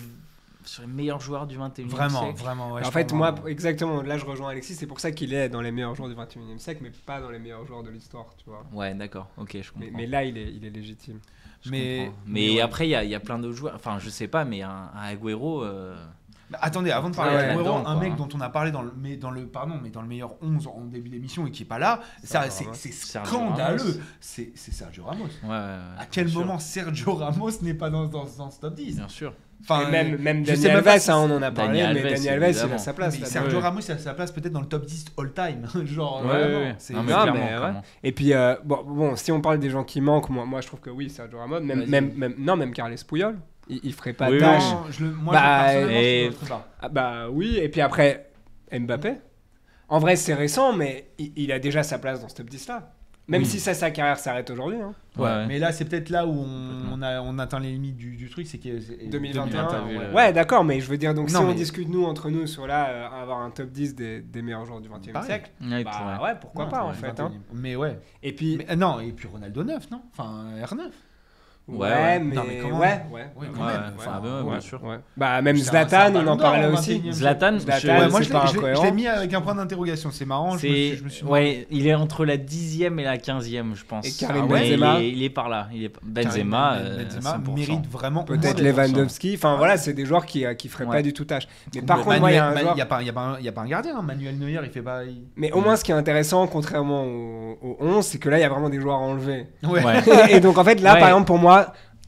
sur 0.65 0.81
les 0.83 0.87
meilleurs 0.87 1.19
joueurs 1.19 1.45
du 1.47 1.57
21e 1.57 1.85
Vraiment, 1.87 2.23
siècle. 2.23 2.39
vraiment. 2.39 2.73
ouais, 2.73 2.85
en 2.85 2.91
fait, 2.91 3.11
moi, 3.13 3.35
exactement, 3.47 4.01
là 4.01 4.17
je 4.17 4.25
rejoins 4.25 4.49
Alexis, 4.49 4.75
c'est 4.75 4.87
pour 4.87 4.99
ça 4.99 5.11
qu'il 5.11 5.33
est 5.33 5.49
dans 5.49 5.61
les 5.61 5.71
meilleurs 5.71 5.93
joueurs 5.95 6.09
du 6.09 6.15
21 6.15 6.41
e 6.55 6.57
siècle, 6.57 6.79
mais 6.83 6.91
pas 7.05 7.19
dans 7.21 7.29
les 7.29 7.39
meilleurs 7.39 7.65
joueurs 7.65 7.83
de 7.83 7.89
l'histoire, 7.89 8.27
tu 8.37 8.45
vois. 8.49 8.65
Ouais, 8.73 8.93
d'accord, 8.93 9.29
ok, 9.37 9.57
je 9.61 9.71
comprends. 9.71 9.87
Mais, 9.91 9.91
mais 9.95 10.07
là, 10.07 10.23
il 10.23 10.37
est, 10.37 10.53
il 10.53 10.65
est 10.65 10.69
légitime. 10.69 11.19
Je 11.65 11.69
mais- 11.71 12.05
comprends. 12.07 12.19
mais 12.25 12.31
mais 12.49 12.55
ouais. 12.55 12.61
après, 12.61 12.87
il 12.87 12.91
y, 12.91 12.95
a- 12.95 13.03
il 13.03 13.09
y 13.09 13.15
a 13.15 13.19
plein 13.19 13.39
d'autres 13.39 13.55
joueurs. 13.55 13.75
Enfin, 13.75 13.99
je 13.99 14.09
sais 14.09 14.27
pas, 14.27 14.43
mais 14.45 14.61
un, 14.63 14.89
un 14.95 15.01
Agüero. 15.01 15.63
euh, 15.63 15.95
Bah, 16.53 16.59
attendez, 16.61 16.91
avant 16.91 17.09
de 17.09 17.15
parler 17.15 17.31
Ah 17.33 17.37
ouais, 17.41 17.47
là-dedans, 17.55 17.83
un 17.87 17.99
mec 17.99 18.15
dont 18.15 18.29
on 18.35 18.39
a 18.39 18.47
parlé 18.49 18.71
dans 18.71 18.83
le, 18.83 18.93
mais 18.95 19.17
dans 19.17 19.31
le, 19.31 19.47
pardon, 19.47 19.79
mais 19.81 19.89
dans 19.89 20.03
le 20.03 20.07
meilleur 20.07 20.35
11 20.43 20.67
en 20.67 20.81
début 20.85 21.09
d'émission 21.09 21.47
et 21.47 21.51
qui 21.51 21.63
est 21.63 21.65
pas 21.65 21.79
là, 21.79 21.99
ça, 22.23 22.43
c'est 22.49 22.91
scandaleux. 22.91 23.99
C'est 24.19 24.51
c'est 24.55 24.71
Sergio 24.71 25.03
Ramos. 25.03 25.23
Ouais, 25.25 25.49
ouais, 25.49 25.55
ouais, 25.55 25.99
À 25.99 26.05
quel 26.09 26.29
sûr. 26.29 26.41
moment 26.41 26.59
Sergio 26.59 27.15
Ramos 27.15 27.49
n'est 27.63 27.73
pas 27.73 27.89
dans, 27.89 28.05
dans, 28.05 28.25
dans 28.37 28.51
ce 28.51 28.59
top 28.59 28.75
10 28.75 28.97
Bien 28.97 29.07
sûr. 29.09 29.33
Enfin, 29.61 29.87
Et 29.87 29.91
même, 29.91 30.45
sais 30.45 30.57
même 30.67 30.75
Alves, 30.75 30.83
pas 30.83 30.99
si 30.99 31.09
hein, 31.09 31.17
on 31.17 31.31
en 31.37 31.41
a 31.41 31.49
parlé, 31.49 31.79
Dani 31.81 31.93
mais 31.93 32.01
Alves, 32.01 32.13
Dani 32.15 32.29
Alves, 32.29 32.65
il 32.67 32.73
a 32.73 32.77
sa 32.77 32.93
place. 32.93 33.17
Sergio 33.23 33.57
ouais. 33.57 33.63
Ramos, 33.63 33.79
il 33.79 33.91
a 33.93 33.97
sa 33.97 34.13
place 34.13 34.31
peut-être 34.31 34.51
dans 34.51 34.59
le 34.61 34.67
top 34.67 34.85
10 34.85 35.05
all-time. 35.17 35.65
Genre, 35.85 36.21
Ouais, 36.21 36.27
vraiment, 36.27 36.45
ouais, 36.59 36.63
ouais. 36.65 36.75
c'est- 36.77 36.93
Non, 36.93 37.03
mais 37.03 37.13
Non, 37.13 37.21
clairement, 37.21 37.39
mais 37.39 37.51
ouais. 37.53 37.57
clairement. 37.57 37.81
Et 38.03 38.11
puis, 38.11 38.33
euh, 38.33 38.55
bon, 38.65 38.83
bon, 38.85 39.15
si 39.15 39.31
on 39.31 39.39
parle 39.41 39.59
des 39.59 39.69
gens 39.69 39.85
qui 39.85 40.01
manquent, 40.01 40.29
moi, 40.29 40.45
moi 40.45 40.59
je 40.61 40.67
trouve 40.67 40.81
que 40.81 40.89
oui, 40.89 41.09
Sergio 41.09 41.39
Ramos, 41.39 41.61
même, 41.61 41.79
Vas-y. 41.79 41.89
même, 41.89 42.13
même, 42.13 42.35
non, 42.37 42.57
même 42.57 42.73
Carles 42.73 42.95
Puyol, 43.07 43.37
il, 43.67 43.79
il 43.83 43.93
ferait 43.93 44.13
pas 44.13 44.29
Oui, 44.29 44.39
tâche. 44.39 44.63
Non, 44.71 44.83
je 44.91 45.03
le, 45.05 45.11
moi, 45.11 45.33
Bah, 45.33 45.73
je, 45.73 45.87
et- 45.89 46.19
je 46.19 46.23
le 46.25 46.29
mettrais 46.31 46.47
pas. 46.47 46.67
Ah, 46.81 46.89
bah 46.89 47.29
oui, 47.31 47.57
et 47.57 47.69
puis 47.69 47.81
après, 47.81 48.29
Mbappé. 48.71 49.15
En 49.89 49.99
vrai, 49.99 50.15
c'est 50.15 50.33
récent, 50.33 50.73
mais 50.73 51.09
il, 51.17 51.31
il 51.35 51.51
a 51.51 51.59
déjà 51.59 51.83
sa 51.83 51.99
place 51.99 52.21
dans 52.21 52.29
ce 52.29 52.35
top 52.35 52.49
10 52.49 52.67
là. 52.67 52.91
Même 53.29 53.43
Oui. 53.43 53.47
si 53.47 53.61
ça, 53.61 53.73
sa 53.73 53.89
carrière 53.89 54.19
s'arrête 54.19 54.49
aujourd'hui. 54.49 54.81
hein. 54.81 54.93
Ouais, 55.17 55.23
Ouais. 55.23 55.45
mais 55.47 55.57
là, 55.57 55.71
c'est 55.71 55.85
peut-être 55.85 56.09
là 56.09 56.25
où 56.27 56.31
on, 56.31 56.81
on, 56.91 57.01
a, 57.01 57.21
on 57.21 57.39
atteint 57.39 57.59
les 57.61 57.71
limites 57.71 57.95
du, 57.95 58.17
du 58.17 58.29
truc, 58.29 58.45
c'est 58.47 58.57
que 58.57 58.81
c'est- 58.81 59.07
2021. 59.09 59.65
t'as 59.67 59.81
vu 59.81 59.97
ouais. 60.13 60.33
d'accord, 60.33 60.65
mais 60.65 60.81
je 60.81 60.89
veux 60.89 60.97
dire, 60.97 61.13
donc 61.13 61.31
Non, 61.31 61.39
si 61.39 61.45
mais- 61.45 61.51
on 61.51 61.55
discute 61.55 61.87
nous 61.87 62.03
entre 62.03 62.29
nous 62.29 62.47
sur 62.47 62.67
là, 62.67 62.89
euh, 62.89 63.21
avoir 63.21 63.39
un 63.39 63.49
top 63.49 63.69
10 63.69 63.95
des, 63.95 64.19
des 64.19 64.41
meilleurs 64.41 64.65
joueurs 64.65 64.81
du 64.81 64.89
21 64.89 65.21
e 65.21 65.23
siècle, 65.23 65.51
bah 65.61 66.19
ouais, 66.21 66.33
pourquoi 66.41 66.65
Non, 66.65 66.71
pas 66.71 66.83
en 66.83 66.91
fait. 66.91 67.07
21e. 67.07 67.21
hein. 67.27 67.31
Mais 67.53 67.77
ouais. 67.77 67.97
Et 68.23 68.33
puis, 68.33 68.57
Mais, 68.57 68.71
euh, 68.71 68.75
non, 68.75 68.99
et 68.99 69.13
puis 69.13 69.29
Ronaldo 69.29 69.63
9, 69.63 69.89
non? 69.89 70.01
Enfin, 70.11 70.47
R9. 70.61 70.89
Ouais, 71.67 72.19
mais, 72.19 72.35
Non, 72.35 72.43
mais 72.47 72.57
comment 72.61 72.79
ouais, 72.79 72.87
ouais, 72.87 72.99
Ouais, 73.13 73.21
ouais, 73.37 73.47
quand 73.55 73.63
même. 73.65 73.75
ouais, 73.75 73.81
Enfin, 73.97 74.11
enfin, 74.19 74.27
ouais, 74.27 74.41
ouais, 74.43 74.51
bien 74.51 74.59
sûr. 74.59 74.83
ouais. 74.83 74.97
Bah 75.15 75.41
même 75.41 75.55
Zlatan, 75.57 76.11
on 76.15 76.27
en 76.27 76.37
parlait 76.37 76.67
au 76.67 76.73
aussi. 76.73 76.99
21e. 76.99 77.11
Zlatan, 77.13 77.59
Zlatan, 77.59 78.09
moi, 78.09 78.19
c'est 78.19 78.23
je 78.25 78.59
pas 78.59 78.83
l'ai- 78.83 78.91
mis 78.91 79.07
avec 79.07 79.33
un 79.33 79.41
point 79.41 79.55
d'interrogation. 79.55 80.09
C'est 80.11 80.25
marrant. 80.25 80.49
Je 80.51 80.53
me 80.55 80.59
suis, 80.59 80.89
C'est 80.91 80.95
je 80.97 81.03
me 81.03 81.09
suis 81.09 81.25
ouais, 81.25 81.67
il 81.71 81.87
est 81.87 81.95
entre 81.95 82.25
la 82.25 82.37
10e 82.37 82.99
et 82.99 83.03
la 83.03 83.17
15e, 83.17 83.75
je 83.75 83.85
pense. 83.85 84.05
Et 84.05 84.11
Karim 84.11 84.47
Mais 84.49 84.71
Benzema. 84.71 84.99
il 84.99 85.03
est, 85.05 85.09
il 85.11 85.23
est 85.23 85.29
par 85.29 85.49
là. 85.49 85.67
Il 85.73 85.83
est 85.85 85.93
Benzema, 86.03 86.75
euh, 86.75 87.03
Benzema 87.05 87.37
100%. 87.37 87.55
mérite 87.55 87.87
vraiment. 87.91 88.23
Peut-être 88.23 88.61
Lewandowski. 88.61 89.33
Enfin 89.35 89.55
voilà, 89.57 89.77
c'est 89.77 89.93
des 89.93 90.05
joueurs 90.05 90.25
qui, 90.25 90.45
euh, 90.45 90.53
qui 90.53 90.67
feraient 90.67 90.85
Ouais. 90.85 90.97
pas 90.97 91.01
du 91.01 91.13
tout 91.13 91.25
tâche. 91.25 91.47
Mais 91.73 91.81
par 91.81 92.01
contre, 92.01 92.27
il 92.29 92.33
y 92.33 92.37
a 92.37 92.45
un 92.45 92.49
Manuel- 92.49 92.63
joueur. 92.63 92.75
il 92.75 92.79
y 92.79 92.81
a 92.81 92.85
pas, 92.85 93.01
il 93.01 93.05
y 93.45 93.47
a 93.49 93.51
pas 93.53 93.61
un- 93.61 93.67
gardien. 93.67 93.97
hein. 93.97 94.01
Manuel 94.01 94.37
Neuer, 94.37 94.59
il 94.63 94.69
fait 94.69 94.81
pas. 94.81 95.01
Mais 95.37 95.51
au 95.53 95.61
moins, 95.61 95.75
ce 95.77 95.83
qui 95.83 95.91
est 95.91 95.95
intéressant, 95.95 96.45
contrairement 96.47 97.03
au, 97.05 97.57
au 97.61 97.77
11, 97.79 98.05
c'est 98.05 98.17
que 98.17 98.27
là, 98.29 98.37
il 98.37 98.41
y 98.41 98.45
a 98.45 98.49
vraiment 98.49 98.69
des 98.69 98.81
joueurs 98.81 98.99
enlevés. 98.99 99.47
Ouais. 99.63 99.83
Ouais. 99.83 100.01
et 100.31 100.39
donc, 100.39 100.57
en 100.57 100.63
fait, 100.63 100.81
là, 100.81 100.95
par 100.97 101.07
exemple, 101.09 101.25
pour 101.27 101.37
moi, 101.39 101.52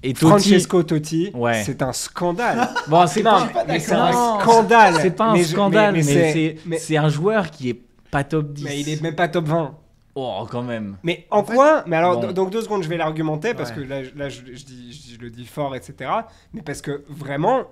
Et 0.04 0.14
Totti, 0.14 0.26
Francesco 0.28 0.84
Totti, 0.84 1.32
Ouais. 1.34 1.64
c'est 1.66 1.82
un 1.82 1.92
scandale. 1.94 2.70
bon, 2.88 3.08
c'est 3.08 3.24
Non, 3.24 3.32
pas, 3.52 3.66
mais 3.68 3.80
c'est 3.80 3.94
un 3.94 4.12
scandale. 4.40 4.96
c'est 5.02 5.12
pas 5.16 5.26
un 5.32 5.44
scandale, 5.44 5.94
mais, 5.96 6.04
c'est- 6.04 6.32
c'est 6.34 6.56
mais- 6.66 6.78
c'est 6.78 6.98
un 6.98 7.10
joueur 7.10 7.50
qui 7.50 7.70
est 7.70 7.82
pas 8.12 8.24
top 8.24 8.52
10. 8.54 8.64
mais 8.66 8.80
il 8.82 8.90
est 8.90 9.02
même 9.02 9.16
pas 9.16 9.28
top 9.28 9.46
20. 9.46 9.76
Oh, 10.14 10.46
quand 10.50 10.62
même. 10.62 10.98
Mais 11.04 11.26
en, 11.32 11.44
quoi 11.44 11.84
Mais 11.88 11.96
alors, 11.98 12.20
bon. 12.22 12.32
donc 12.32 12.50
deux 12.52 12.62
secondes, 12.62 12.84
je 12.84 12.88
vais 12.88 12.98
l'argumenter 12.98 13.54
parce 13.54 13.72
Ouais. 13.72 13.76
que 13.78 13.82
là, 13.82 14.04
je- 14.04 14.12
là 14.16 14.30
je, 14.30 14.42
je 14.54 14.64
dis, 14.64 14.94
je, 14.94 14.98
dis- 15.02 15.14
je 15.16 15.20
le 15.20 15.30
dis 15.30 15.46
fort, 15.46 15.76
etc. 15.76 16.10
Mais 16.54 16.62
parce 16.62 16.82
que 16.82 17.04
vraiment, 17.10 17.64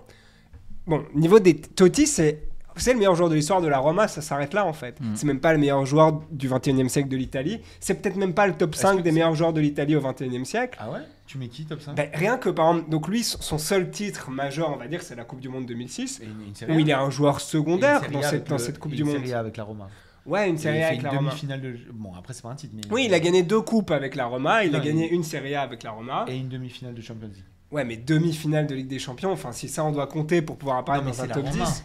bon, 0.87 1.03
niveau 1.13 1.39
des 1.39 1.55
Totti, 1.55 2.07
c'est 2.07 2.41
c'est 2.81 2.93
le 2.93 2.99
meilleur 2.99 3.15
joueur 3.15 3.29
de 3.29 3.35
l'histoire 3.35 3.61
de 3.61 3.67
la 3.67 3.77
Roma, 3.79 4.07
ça 4.07 4.21
s'arrête 4.21 4.53
là 4.53 4.65
en 4.65 4.73
fait. 4.73 4.99
Mm. 4.99 5.15
C'est 5.15 5.25
même 5.27 5.39
pas 5.39 5.53
le 5.53 5.59
meilleur 5.59 5.85
joueur 5.85 6.21
du 6.31 6.49
21e 6.49 6.87
siècle 6.89 7.09
de 7.09 7.17
l'Italie. 7.17 7.61
C'est 7.79 7.95
peut-être 8.01 8.15
même 8.15 8.33
pas 8.33 8.47
le 8.47 8.53
top 8.53 8.73
Est-ce 8.73 8.81
5 8.81 8.97
que 8.97 9.01
des 9.01 9.11
meilleurs 9.11 9.35
joueurs 9.35 9.53
de 9.53 9.61
l'Italie 9.61 9.95
au 9.95 10.01
21e 10.01 10.45
siècle. 10.45 10.77
Ah 10.81 10.91
ouais? 10.91 10.99
Tu 11.27 11.37
mets 11.37 11.47
qui 11.47 11.65
top 11.65 11.81
5 11.81 11.95
Ben, 11.95 12.09
rien 12.13 12.37
que 12.37 12.49
par 12.49 12.69
exemple, 12.71 12.89
donc 12.89 13.07
lui, 13.07 13.23
son 13.23 13.57
seul 13.57 13.89
titre 13.91 14.29
majeur, 14.29 14.71
on 14.73 14.77
va 14.77 14.87
dire, 14.87 15.01
c'est 15.01 15.15
la 15.15 15.23
Coupe 15.23 15.39
du 15.39 15.49
Monde 15.49 15.65
2006, 15.65 16.19
Et 16.21 16.25
une- 16.25 16.47
une 16.49 16.55
série 16.55 16.75
où 16.75 16.79
il 16.79 16.89
est 16.89 16.93
un 16.93 17.09
joueur 17.09 17.39
secondaire 17.39 18.01
dans 18.11 18.21
cette, 18.21 18.47
dans 18.49 18.57
cette 18.57 18.79
Coupe 18.79 18.93
et 18.93 18.95
du 18.97 19.01
une 19.03 19.07
Monde. 19.09 19.17
série 19.17 19.33
A 19.33 19.39
avec 19.39 19.57
la 19.57 19.63
Roma. 19.63 19.87
Ouais, 20.25 20.49
une 20.49 20.57
il 20.57 20.67
A 20.67 20.87
avec 20.87 20.97
une 20.99 21.03
la 21.03 21.09
Roma. 21.09 21.21
demi-finale 21.29 21.61
de. 21.61 21.75
Bon, 21.91 22.11
après, 22.17 22.33
c'est 22.33 22.41
pas 22.43 22.49
un 22.49 22.55
titre, 22.55 22.73
mais. 22.75 22.81
Oui, 22.91 23.05
il 23.07 23.13
a 23.13 23.19
gagné 23.19 23.43
deux 23.43 23.59
coupes 23.61 23.91
avec 23.91 24.15
la 24.15 24.25
Roma, 24.25 24.63
il 24.63 24.71
Non, 24.71 24.79
a 24.79 24.81
gagné 24.81 25.09
une 25.11 25.23
série 25.23 25.53
A 25.53 25.61
avec 25.63 25.83
la 25.83 25.91
Roma. 25.91 26.25
Et 26.29 26.37
une 26.37 26.47
demi-finale 26.49 26.93
de 26.93 27.01
Champions 27.01 27.27
League. 27.27 27.43
Ouais, 27.71 27.83
mais 27.83 27.97
demi-finale 27.97 28.67
de 28.67 28.75
Ligue 28.75 28.87
des 28.87 28.99
Champions, 28.99 29.31
enfin, 29.31 29.51
si 29.51 29.67
ça 29.67 29.83
on 29.83 29.91
doit 29.91 30.07
compter 30.07 30.41
pour 30.41 30.57
pouvoir 30.57 30.77
apparaître 30.77 31.03
Non, 31.03 31.11
mais 31.11 31.17
dans 31.17 31.23
un 31.23 31.27
top 31.27 31.43
la 31.43 31.51
Roma. 31.51 31.65
10. 31.65 31.83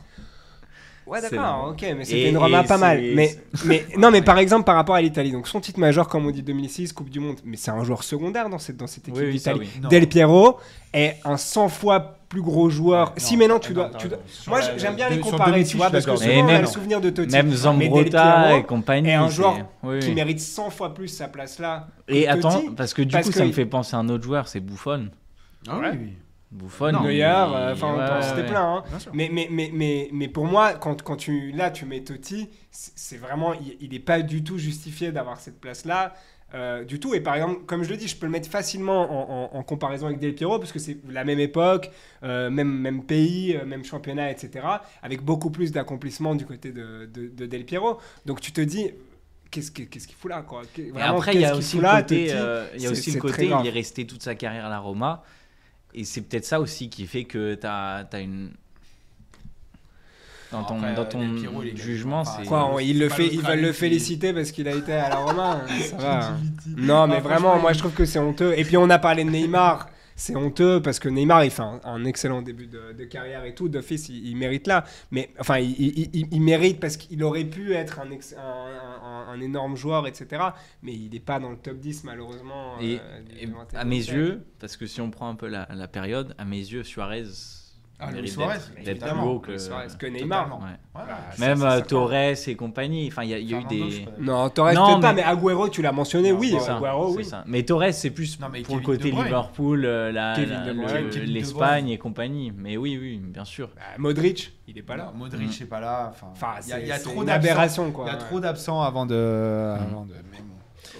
Ouais, 1.09 1.21
d'accord, 1.21 1.69
ok, 1.71 1.81
mais 1.83 2.03
Et- 2.03 2.05
c'était 2.05 2.29
une 2.31 2.39
Roma 2.39 2.63
et 2.63 2.67
pas 2.67 2.79
mal. 2.79 3.01
Mais, 3.15 3.35
mais 3.65 3.85
non, 3.99 4.11
mais 4.11 4.23
par 4.23 4.39
exemple, 4.39 4.65
par 4.65 4.77
rapport 4.77 4.95
à 4.95 5.01
l'Italie, 5.01 5.33
donc 5.33 5.49
son 5.49 5.61
titre 5.61 5.81
majeur, 5.81 6.09
comme 6.09 6.27
on 6.27 6.31
dit 6.31 6.43
2006, 6.43 6.93
Coupe 6.93 7.11
du 7.11 7.21
Monde, 7.21 7.37
mais 7.45 7.57
c'est 7.57 7.71
un 7.71 7.83
joueur 7.85 8.03
secondaire 8.05 8.49
dans 8.49 8.59
cette, 8.59 8.77
dans 8.77 8.87
cette 8.87 9.09
équipe 9.09 9.21
Oui, 9.23 9.29
oui, 9.33 9.39
ça, 9.39 9.53
d'Italie. 9.55 9.71
oui. 9.83 9.89
Del 9.89 10.09
Piero 10.09 10.59
est 10.93 11.17
un 11.25 11.37
100 11.37 11.69
fois 11.69 12.15
plus 12.29 12.43
gros 12.43 12.69
joueur. 12.69 13.15
Si 13.17 13.35
non, 13.35 13.39
maintenant 13.41 13.59
tu 13.59 13.73
non, 13.73 13.89
dois. 13.89 13.91
tu 13.99 14.09
dois- 14.09 14.19
Moi, 14.49 14.61
j'aime 14.77 14.97
bien 14.97 15.09
de- 15.09 15.15
les 15.15 15.21
comparer, 15.21 15.51
2006, 15.53 15.71
tu 15.71 15.77
vois, 15.79 15.89
parce 15.91 16.05
que 16.05 16.15
souvent 16.17 16.31
Et 16.31 16.43
on 16.43 16.49
a 16.49 16.61
le 16.61 16.67
souvenir 16.67 17.01
de 17.01 17.09
Totti. 17.09 17.33
Même 17.33 17.49
Mais 17.49 17.89
Piero 17.89 18.57
et 18.59 18.63
compagnie. 18.65 19.09
est 19.09 19.15
un 19.15 19.31
joueur 19.31 19.57
oui, 19.83 20.01
qui 20.01 20.13
mérite 20.13 20.41
100 20.41 20.69
fois 20.69 20.93
plus 20.93 21.09
sa 21.09 21.29
place 21.29 21.59
là. 21.59 21.89
Et 22.07 22.29
attends, 22.29 22.51
Totti. 22.61 22.71
parce 22.77 22.93
que 22.93 23.01
du 23.03 23.17
coup, 23.17 23.33
ça 23.33 23.45
me 23.47 23.53
fait 23.53 23.65
penser 23.65 23.97
à 23.97 24.01
un 24.01 24.09
autre 24.11 24.25
joueur, 24.25 24.47
c'est 24.47 24.61
Buffon. 24.61 25.09
Ah 25.69 25.79
Ouais. 25.79 25.91
oui, 25.93 26.13
il- 27.03 27.05
Neuer, 27.05 27.23
euh, 27.25 27.73
enfin, 27.73 27.87
on 27.89 27.99
ouais, 27.99 28.05
ouais. 28.43 28.49
plein. 28.49 28.77
hein. 28.77 28.85
Mais, 29.13 29.29
mais, 29.33 29.49
mais, 29.51 29.71
mais, 29.73 30.09
mais 30.13 30.29
pour 30.29 30.47
moi, 30.47 30.75
quand, 30.75 31.03
quand 31.03 31.17
tu, 31.17 31.53
là, 31.53 31.71
tu 31.71 31.85
mets 31.85 32.01
Totti, 32.03 32.49
c'est 32.71 33.19
vraiment, 33.19 33.53
il 33.81 33.91
n'est 33.91 33.99
pas 33.99 34.23
du 34.23 34.43
tout 34.43 34.57
justifié 34.59 35.13
d'avoir 35.13 35.41
cette 35.41 35.61
place-là. 35.61 36.15
euh, 36.55 36.83
du 36.83 36.99
tout. 36.99 37.13
Et 37.13 37.21
par 37.21 37.35
exemple, 37.35 37.67
comme 37.67 37.83
je 37.83 37.91
le 37.91 37.99
dis, 37.99 38.09
je 38.09 38.17
peux 38.17 38.25
le 38.25 38.33
mettre 38.33 38.49
facilement 38.49 39.03
en, 39.03 39.53
en- 39.55 39.59
en 39.59 39.63
comparaison 39.63 40.07
avec 40.07 40.19
Del 40.19 40.35
Piero, 40.35 40.59
parce 40.59 40.73
que 40.73 40.79
c'est 40.79 40.97
la 41.07 41.23
même 41.23 41.41
époque, 41.41 41.91
euh, 42.23 42.49
même, 42.49 42.73
même 42.73 43.03
pays, 43.05 43.55
euh, 43.55 43.67
même 43.67 43.85
championnat, 43.85 44.31
etc., 44.31 44.67
avec 45.03 45.21
beaucoup 45.23 45.51
plus 45.51 45.73
d'accomplissement 45.73 46.35
du 46.35 46.47
côté 46.47 46.73
de, 46.73 47.05
de, 47.13 47.29
de 47.29 47.45
Del 47.45 47.67
Piero. 47.67 47.99
Donc 48.25 48.41
tu 48.41 48.53
te 48.53 48.63
dis, 48.63 48.91
qu'est-ce 49.51 49.71
que- 49.71 49.83
qu'est-ce 49.83 50.07
qu'il 50.09 50.17
fout 50.17 50.31
là 50.31 50.41
quoi? 50.41 50.63
Et 50.79 50.91
vraiment, 50.91 51.17
après, 51.19 51.35
il 51.35 51.41
y 51.43 51.45
a 51.45 51.49
aussi 51.59 51.77
le 51.77 51.83
côté, 52.01 52.29
euh, 52.33 52.67
il 53.61 53.67
est 53.67 53.71
resté 53.71 54.07
toute 54.07 54.23
sa 54.23 54.35
carrière 54.35 54.65
à 54.65 54.71
la 54.71 54.79
Roma. 54.79 55.23
Et 55.95 56.05
c'est 56.05 56.21
peut-être 56.23 56.45
ça 56.45 56.61
aussi 56.61 56.91
qui 56.91 57.07
fait 57.07 57.25
que 57.25 57.55
tu 57.55 57.67
as, 57.67 58.07
une. 58.21 58.51
Dans 60.51 60.65
ton, 60.65 60.77
Après, 60.79 60.95
dans 60.95 61.03
euh, 61.03 61.05
ton 61.05 61.35
Piero, 61.35 61.63
il 61.63 61.69
est 61.71 61.77
jugement, 61.77 62.25
c'est. 62.25 62.45
Quoi, 62.45 62.73
on- 62.73 62.79
ils, 62.79 62.99
le 62.99 63.09
fait, 63.11 63.27
ils 63.27 63.43
veulent 63.43 63.61
le 63.61 63.73
féliciter 63.73 64.33
parce 64.33 64.51
qu'il 64.51 64.67
a 64.69 64.75
été 64.75 64.93
à 64.93 65.11
la 65.11 65.17
Roma. 65.17 65.61
Ça 65.91 65.97
va. 65.97 66.21
ChatGPT. 66.23 66.79
Non, 66.79 67.07
mais 67.07 67.21
vraiment, 67.21 67.59
moi 67.59 67.73
il- 67.73 67.75
je 67.75 67.79
trouve 67.81 67.93
que 67.93 68.05
c'est 68.07 68.19
honteux. 68.19 68.55
Et 68.57 68.65
puis 68.65 68.77
on 68.79 68.89
a 68.89 68.99
parlé 68.99 69.25
de 69.25 69.31
Neymar. 69.31 69.89
C'est 70.21 70.35
honteux 70.35 70.83
parce 70.83 70.99
que 70.99 71.09
Neymar, 71.09 71.45
il 71.45 71.51
fait 71.53 71.63
un, 71.63 71.81
un 71.85 72.05
excellent 72.05 72.43
début 72.43 72.67
de, 72.67 72.93
de 72.93 73.05
carrière 73.05 73.45
et 73.45 73.55
tout. 73.55 73.69
D'office, 73.69 74.09
il, 74.09 74.27
il 74.27 74.37
mérite 74.37 74.67
là. 74.67 74.85
Mais 75.13 75.31
enfin, 75.39 75.59
il, 75.61 76.11
il- 76.13 76.41
mérite 76.43 76.81
parce 76.81 76.97
qu'il 76.97 77.23
aurait 77.23 77.45
pu 77.45 77.73
être 77.73 78.01
un, 78.01 78.11
ex- 78.11 78.35
un, 78.37 79.41
énorme 79.41 79.77
joueur, 79.77 80.09
etc. 80.09 80.43
Mais 80.83 80.93
il 80.93 81.11
n'est 81.11 81.21
pas 81.21 81.39
dans 81.39 81.51
le 81.51 81.57
top 81.57 81.79
10, 81.79 82.03
malheureusement. 82.03 82.81
Et, 82.81 82.99
euh, 83.01 83.23
du 83.23 83.37
et 83.39 83.47
21e 83.47 83.77
à 83.77 83.85
mes 83.85 83.97
yeux, 83.97 84.43
parce 84.59 84.77
que 84.77 84.87
si 84.87 85.01
on 85.01 85.11
prend 85.11 85.29
un 85.29 85.37
peu 85.37 85.47
la, 85.47 85.69
la 85.73 85.87
période, 85.87 86.35
à 86.37 86.45
mes 86.45 86.59
yeux, 86.59 86.83
Suarez 86.83 87.25
Ah, 88.01 88.13
Luis 88.13 88.29
Suarez, 88.29 88.55
d'être- 88.59 88.69
d'être 88.69 88.85
plus 88.85 88.91
évidemment. 88.93 89.25
haut 89.25 89.39
que. 89.41 89.51
Luis 89.51 89.61
Suarez, 89.61 89.87
que 89.99 90.07
Neymar. 90.07 90.45
Totalement. 90.45 90.65
Ouais. 90.65 90.71
Ouais, 91.01 91.03
Bah, 91.09 91.17
Même 91.39 91.59
ça, 91.59 91.67
euh, 91.73 91.79
ça. 91.79 91.83
Torres 91.83 92.13
et 92.15 92.55
compagnie. 92.57 93.09
Enfin, 93.09 93.25
il 93.25 93.31
y 93.31 93.35
a, 93.35 93.39
il 93.39 93.51
y 93.51 93.55
a 93.55 93.59
eu 93.61 93.65
des. 93.65 94.07
Non, 94.21 94.49
Torres, 94.51 94.73
Non, 94.73 94.87
peut-être 94.87 95.01
pas, 95.01 95.13
mais- 95.13 95.23
mais 95.23 95.29
Agüero, 95.29 95.69
tu 95.69 95.83
l'as 95.83 95.91
mentionné, 95.93 96.31
oui. 96.33 96.53
Non, 96.53 96.59
Agüero, 96.61 97.11
c'est 97.11 97.17
oui. 97.17 97.25
ça. 97.25 97.43
Mais 97.47 97.63
Torres, 97.65 97.93
c'est 97.93 98.11
plus 98.11 98.39
Non, 98.41 98.47
mais 98.53 98.63
pour 98.63 98.77
le 98.77 98.83
côté. 98.83 99.11
Liverpool, 99.11 99.85
euh, 99.85 100.13
l'Espagne 101.27 101.89
et 101.91 101.99
compagnie. 101.99 102.53
Mais 102.57 102.77
oui, 102.77 102.99
oui, 103.01 103.19
bien 103.23 103.45
sûr. 103.45 103.69
Bah, 103.75 103.83
Modric, 103.99 104.53
il 104.69 104.79
est 104.79 104.83
pas 104.83 104.97
là. 104.97 105.11
Non, 105.13 105.19
Modric, 105.19 105.49
Mm. 105.49 105.53
c'est 105.53 105.67
pas 105.69 105.81
là. 105.81 106.13
Enfin, 106.33 106.55
il 106.63 106.87
y 106.87 106.93
a, 106.93 106.99
trop 106.99 107.21
une 107.23 107.27
d'absents. 107.27 107.49
aberration, 107.51 107.91
quoi. 107.93 108.05
Il 108.07 108.13
y 108.13 108.15
a 108.15 108.17
trop 108.19 108.41
d'absents 108.41 108.83
avant 108.83 109.07
de. 109.07 109.75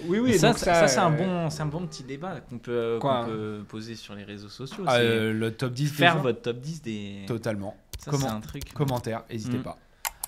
Oui, 0.05 0.19
oui, 0.19 0.37
ça, 0.37 0.47
donc 0.49 0.57
ça, 0.57 0.73
ça, 0.73 0.87
c'est 0.87 0.99
un, 0.99 1.11
euh, 1.13 1.17
bon, 1.17 1.49
c'est 1.49 1.61
un 1.61 1.65
bon 1.67 1.85
petit 1.87 2.03
débat 2.03 2.39
qu'on 2.41 2.57
peut, 2.57 2.97
Quoi 3.01 3.21
qu'on 3.21 3.27
peut 3.31 3.65
poser 3.67 3.95
sur 3.95 4.15
les 4.15 4.23
réseaux 4.23 4.49
sociaux. 4.49 4.83
Ah, 4.87 4.97
euh, 4.97 5.33
le 5.33 5.51
top 5.51 5.73
10 5.73 5.91
des 5.91 5.95
faire 5.97 6.17
votre 6.19 6.41
top 6.41 6.59
10 6.59 6.81
des. 6.81 7.23
Totalement. 7.27 7.75
Ça, 7.97 8.11
Comment- 8.11 8.27
c'est 8.27 8.33
un 8.33 8.39
truc. 8.41 8.73
Commentaire, 8.73 9.23
n'hésitez 9.29 9.57
Mm. 9.57 9.63
pas. 9.63 9.77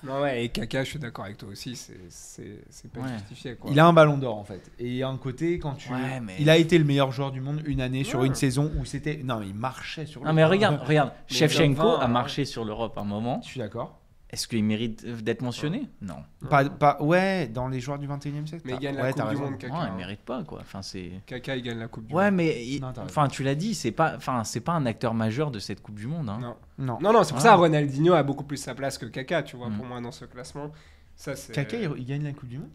Non, 0.04 0.20
ouais, 0.22 0.44
et 0.46 0.50
Kaka, 0.50 0.84
je 0.84 0.90
suis 0.90 1.00
d'accord 1.00 1.26
avec 1.26 1.38
toi 1.38 1.50
aussi, 1.50 1.76
c'est- 1.76 1.94
c'est 2.10 2.64
c'est 2.72 2.92
pas 2.92 3.02
Ouais. 3.02 3.14
justifié, 3.20 3.54
quoi. 3.56 3.70
Il 3.72 3.80
a 3.80 3.86
un 3.86 3.94
ballon 3.94 4.18
d'or 4.18 4.36
en 4.36 4.44
fait. 4.44 4.72
Et 4.80 4.88
il 4.88 4.96
y 4.96 5.04
a 5.04 5.08
un 5.08 5.18
côté 5.18 5.60
quand 5.60 5.74
tu. 5.76 5.94
Ouais, 5.94 6.20
mais- 6.20 6.38
Il 6.40 6.50
a 6.50 6.58
été 6.58 6.80
le 6.80 6.84
meilleur 6.86 7.12
joueur 7.12 7.32
du 7.32 7.40
monde 7.40 7.62
une 7.66 7.82
année 7.82 8.04
sur 8.04 8.22
Ouais. 8.22 8.26
une 8.28 8.34
saison 8.34 8.72
où 8.80 8.84
c'était. 8.86 9.22
Non, 9.24 9.40
mais 9.40 9.48
il 9.50 9.54
marchait 9.54 10.08
sur 10.08 10.22
le. 10.22 10.28
Non, 10.28 10.34
mais 10.34 10.44
regarde, 10.44 10.82
regarde. 10.84 11.12
20, 11.30 12.00
a 12.00 12.08
marché 12.08 12.46
sur 12.46 12.66
l'Europe 12.66 12.98
un 12.98 13.04
moment. 13.04 13.42
Je 13.44 13.48
suis 13.50 13.60
d'accord. 13.60 14.01
Est-ce 14.32 14.48
qu'il 14.48 14.64
mérite 14.64 15.06
d'être 15.06 15.42
mentionné? 15.42 15.90
Non. 16.02 16.16
Pas, 16.50 16.70
pas, 16.70 17.02
ouais, 17.04 17.48
dans 17.50 17.68
les 17.68 17.82
joueurs 17.82 18.00
du 18.00 18.08
21 18.08 18.44
e 18.44 18.46
siècle. 18.46 18.64
Mais 18.66 18.74
il 18.74 18.80
gagne 18.80 18.96
la 18.96 19.04
ouais, 19.04 19.12
Coupe 19.14 19.30
du. 19.30 19.36
Monde, 19.36 19.58
Kaka. 19.58 19.74
Non, 19.74 19.88
il 19.92 19.98
mérite 19.98 20.22
pas, 20.22 20.44
quoi. 20.46 20.60
Enfin, 20.62 20.82
c'est. 20.82 21.12
Kaka, 21.26 21.58
il 21.58 21.64
gagne 21.64 21.80
la 21.80 21.88
Coupe 21.90 22.08
du 22.08 22.14
Ouais, 22.14 22.26
Monde. 22.32 22.36
mais 22.36 22.66
il- 22.66 22.80
Non, 22.82 22.94
t'as 22.94 23.02
raison. 23.02 23.12
enfin, 23.12 23.28
tu 23.28 23.44
l'as 23.44 23.56
dit, 23.56 23.76
c'est 23.76 23.92
pas, 23.92 24.16
enfin, 24.16 24.46
c'est 24.46 24.62
pas 24.62 24.72
un 24.72 24.86
acteur 24.86 25.14
majeur 25.14 25.52
de 25.52 25.60
cette 25.60 25.82
Coupe 25.82 25.96
du 26.00 26.08
Monde. 26.08 26.30
hein. 26.30 26.40
Non. 26.42 26.56
Non. 26.78 26.98
Non, 27.02 27.12
non, 27.12 27.24
c'est 27.24 27.32
pour 27.34 27.40
Ah. 27.40 27.44
ça 27.44 27.56
Ronaldinho 27.56 28.14
a 28.14 28.24
beaucoup 28.24 28.46
plus 28.46 28.56
sa 28.58 28.74
place 28.74 28.98
que 28.98 29.06
Kaka, 29.06 29.44
tu 29.44 29.58
vois, 29.58 29.70
Mm. 29.70 29.76
pour 29.78 29.86
moi, 29.86 30.00
dans 30.00 30.12
ce 30.14 30.24
classement. 30.24 30.72
Ça, 31.18 31.36
c'est. 31.36 31.52
Kaka, 31.54 31.78
il, 31.78 31.92
il 31.98 32.06
gagne 32.06 32.24
la 32.24 32.32
Coupe 32.32 32.48
du 32.50 32.58
Monde? 32.58 32.70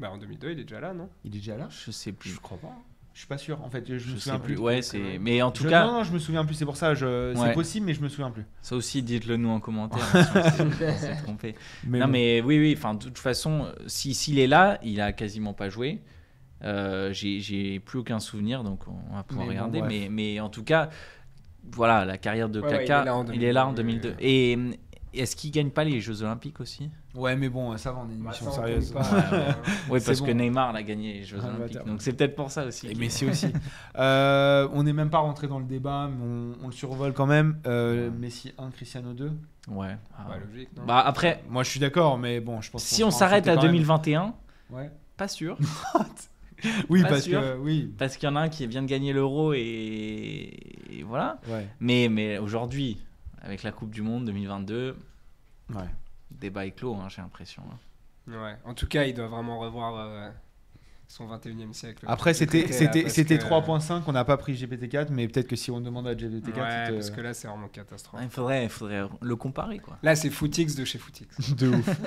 Bah, 0.00 0.10
en 0.10 0.18
2002, 0.18 0.50
il 0.50 0.58
est 0.58 0.62
déjà 0.64 0.80
là, 0.80 0.92
non? 0.94 1.08
Il 1.24 1.34
est 1.34 1.38
déjà 1.38 1.56
là? 1.56 1.68
Je 1.70 1.90
sais 1.92 2.10
plus. 2.12 2.30
Je 2.30 2.40
crois 2.40 2.58
pas. 2.58 2.72
Je 3.18 3.22
suis 3.22 3.28
pas 3.28 3.36
sûr. 3.36 3.60
En 3.64 3.68
fait, 3.68 3.84
je, 3.88 3.98
Je 3.98 4.12
me 4.12 4.16
souviens 4.16 4.38
plus. 4.38 4.54
plus. 4.54 4.62
Ouais, 4.62 4.80
c'est. 4.80 5.18
Mais 5.20 5.42
en 5.42 5.50
tout 5.50 5.64
Je- 5.64 5.68
cas, 5.68 5.84
non, 5.84 5.92
non, 5.94 6.04
je 6.04 6.12
me 6.12 6.20
souviens 6.20 6.44
plus. 6.44 6.54
C'est 6.54 6.64
pour 6.64 6.76
ça. 6.76 6.94
Je... 6.94 7.32
C'est 7.34 7.40
Ouais. 7.42 7.52
possible, 7.52 7.84
mais 7.86 7.92
je 7.94 8.00
me 8.00 8.08
souviens 8.08 8.30
plus. 8.30 8.44
ça 8.62 8.76
aussi, 8.76 9.02
dites-le 9.02 9.36
nous 9.36 9.48
en 9.48 9.58
commentaire. 9.58 9.98
hein, 10.14 10.22
si 10.54 10.62
on 10.62 10.70
s'est- 10.70 10.92
s'est 10.98 11.16
trompé. 11.24 11.56
Mais 11.84 11.98
non, 11.98 12.04
bon. 12.06 12.12
mais 12.12 12.40
oui, 12.42 12.60
oui. 12.60 12.74
Enfin, 12.78 12.94
de 12.94 13.02
toute 13.02 13.18
façon, 13.18 13.66
si 13.88 14.14
s'il 14.14 14.38
est 14.38 14.46
là, 14.46 14.78
il 14.84 15.00
a 15.00 15.12
quasiment 15.12 15.52
pas 15.52 15.68
joué. 15.68 16.00
Euh, 16.62 17.12
j'ai 17.12 17.40
j'ai 17.40 17.80
plus 17.80 17.98
aucun 17.98 18.20
souvenir, 18.20 18.62
donc 18.62 18.82
on 18.86 19.16
va 19.16 19.24
pouvoir 19.24 19.48
Mais 19.48 19.54
regarder. 19.54 19.82
mais, 19.82 20.06
mais 20.08 20.38
en 20.38 20.48
tout 20.48 20.62
cas, 20.62 20.88
voilà, 21.72 22.04
la 22.04 22.18
carrière 22.18 22.48
de 22.48 22.60
Ouais, 22.60 22.68
ouais, 22.68 22.84
Kaka, 22.84 23.00
il 23.00 23.02
est 23.02 23.04
là 23.04 23.16
en 23.16 23.26
il 23.32 23.44
est 23.44 23.52
là 23.52 23.66
en 23.66 23.72
2002. 23.72 24.10
2002. 24.10 24.24
Et 24.24 24.58
est-ce 25.20 25.36
qu'il 25.36 25.50
gagne 25.50 25.70
pas 25.70 25.84
les 25.84 26.00
Jeux 26.00 26.22
Olympiques 26.22 26.60
aussi? 26.60 26.90
Ouais, 27.14 27.36
mais 27.36 27.48
bon, 27.48 27.76
ça 27.76 27.92
va, 27.92 28.00
on 28.06 28.10
est 28.10 28.14
une 28.14 28.20
Bah, 28.22 28.30
émission 28.30 28.50
sérieuse. 28.52 28.92
pas. 28.92 29.02
Oui, 29.90 30.00
parce 30.06 30.20
bon. 30.20 30.26
que 30.26 30.30
Neymar 30.32 30.72
l'a 30.72 30.82
gagné 30.82 31.14
les 31.14 31.24
Jeux 31.24 31.38
Ah, 31.42 31.46
Olympiques. 31.48 31.74
bâtard. 31.74 31.84
Donc 31.86 32.02
c'est 32.02 32.12
peut-être 32.12 32.34
pour 32.36 32.50
ça 32.50 32.64
aussi. 32.66 32.88
Et 32.88 32.94
Messi 32.94 33.26
aussi. 33.30 33.48
Euh, 33.96 34.68
on 34.72 34.82
n'est 34.82 34.92
même 34.92 35.10
pas 35.10 35.18
rentré 35.18 35.48
dans 35.48 35.58
le 35.58 35.64
débat, 35.64 36.08
mais 36.10 36.24
on, 36.24 36.64
on 36.64 36.66
le 36.68 36.72
survole 36.72 37.12
quand 37.12 37.26
même. 37.26 37.58
Euh, 37.66 38.08
Ouais. 38.10 38.16
Messi 38.18 38.52
1, 38.58 38.70
Cristiano 38.70 39.12
2. 39.12 39.32
Ouais. 39.70 39.96
Ah, 40.16 40.24
Bah, 40.28 40.34
ouais. 40.34 40.40
logique, 40.50 40.68
non 40.76 40.84
Bah 40.86 41.00
après, 41.04 41.42
Moi, 41.48 41.62
je 41.62 41.70
suis 41.70 41.80
d'accord, 41.80 42.18
mais 42.18 42.40
bon, 42.40 42.60
je 42.60 42.70
pense. 42.70 42.84
si 42.84 43.02
on 43.04 43.10
s'arrête 43.10 43.46
à 43.48 43.54
quand 43.56 43.62
même. 43.62 43.72
2021, 43.72 44.34
Ouais. 44.70 44.90
pas 45.16 45.28
sûr. 45.28 45.56
Oui, 46.88 47.02
Pas 47.02 47.10
parce 47.10 47.22
sûr. 47.22 47.40
que 47.40 47.56
oui. 47.58 47.94
Parce 47.98 48.16
qu'il 48.16 48.28
y 48.28 48.32
en 48.32 48.34
a 48.34 48.40
un 48.40 48.48
qui 48.48 48.66
vient 48.66 48.82
de 48.82 48.88
gagner 48.88 49.12
l'euro 49.12 49.52
et... 49.52 49.58
et 50.90 51.02
voilà. 51.04 51.38
Ouais. 51.48 51.68
Mais, 51.78 52.08
mais 52.10 52.38
aujourd'hui, 52.38 52.98
avec 53.42 53.62
la 53.62 53.72
Coupe 53.72 53.90
du 53.90 54.02
Monde 54.02 54.24
2022, 54.26 54.96
Ouais. 55.74 55.82
débat 56.30 56.66
est 56.66 56.70
clos, 56.72 56.94
hein, 56.94 57.08
j'ai 57.08 57.22
l'impression. 57.22 57.62
hein. 57.70 58.32
Ouais. 58.32 58.56
En 58.64 58.74
tout 58.74 58.86
cas, 58.86 59.04
il 59.04 59.14
doit 59.14 59.28
vraiment 59.28 59.58
revoir 59.58 59.94
euh, 59.96 60.28
son 61.06 61.26
21e 61.26 61.72
siècle. 61.72 62.04
Après, 62.06 62.34
c'était 62.34 62.64
traité, 62.64 62.72
là, 62.72 62.78
c'était 62.78 63.02
parce 63.02 63.14
c'était 63.14 63.38
que- 63.38 63.44
3.5, 63.44 64.02
on 64.06 64.12
n'a 64.12 64.24
pas 64.24 64.36
pris 64.36 64.54
GPT-4, 64.54 65.08
mais 65.10 65.26
peut-être 65.28 65.48
que 65.48 65.56
si 65.56 65.70
on 65.70 65.80
demande 65.80 66.06
à 66.06 66.14
GPT-4, 66.14 66.60
Ouais, 66.60 66.84
il 66.84 66.88
te- 66.90 66.94
parce 66.94 67.10
que 67.10 67.20
là, 67.22 67.32
c'est 67.32 67.48
vraiment 67.48 67.68
catastrophe. 67.68 68.20
Il 68.22 68.28
faudrait, 68.28 68.64
il 68.64 68.68
faudrait 68.68 69.08
le 69.22 69.36
comparer, 69.36 69.78
quoi. 69.78 69.96
Là, 70.02 70.14
c'est 70.16 70.28
Footix 70.30 70.74
de 70.74 70.84
chez 70.84 70.98
Footix. 70.98 71.26
De 71.56 71.68
ouf. 71.68 71.88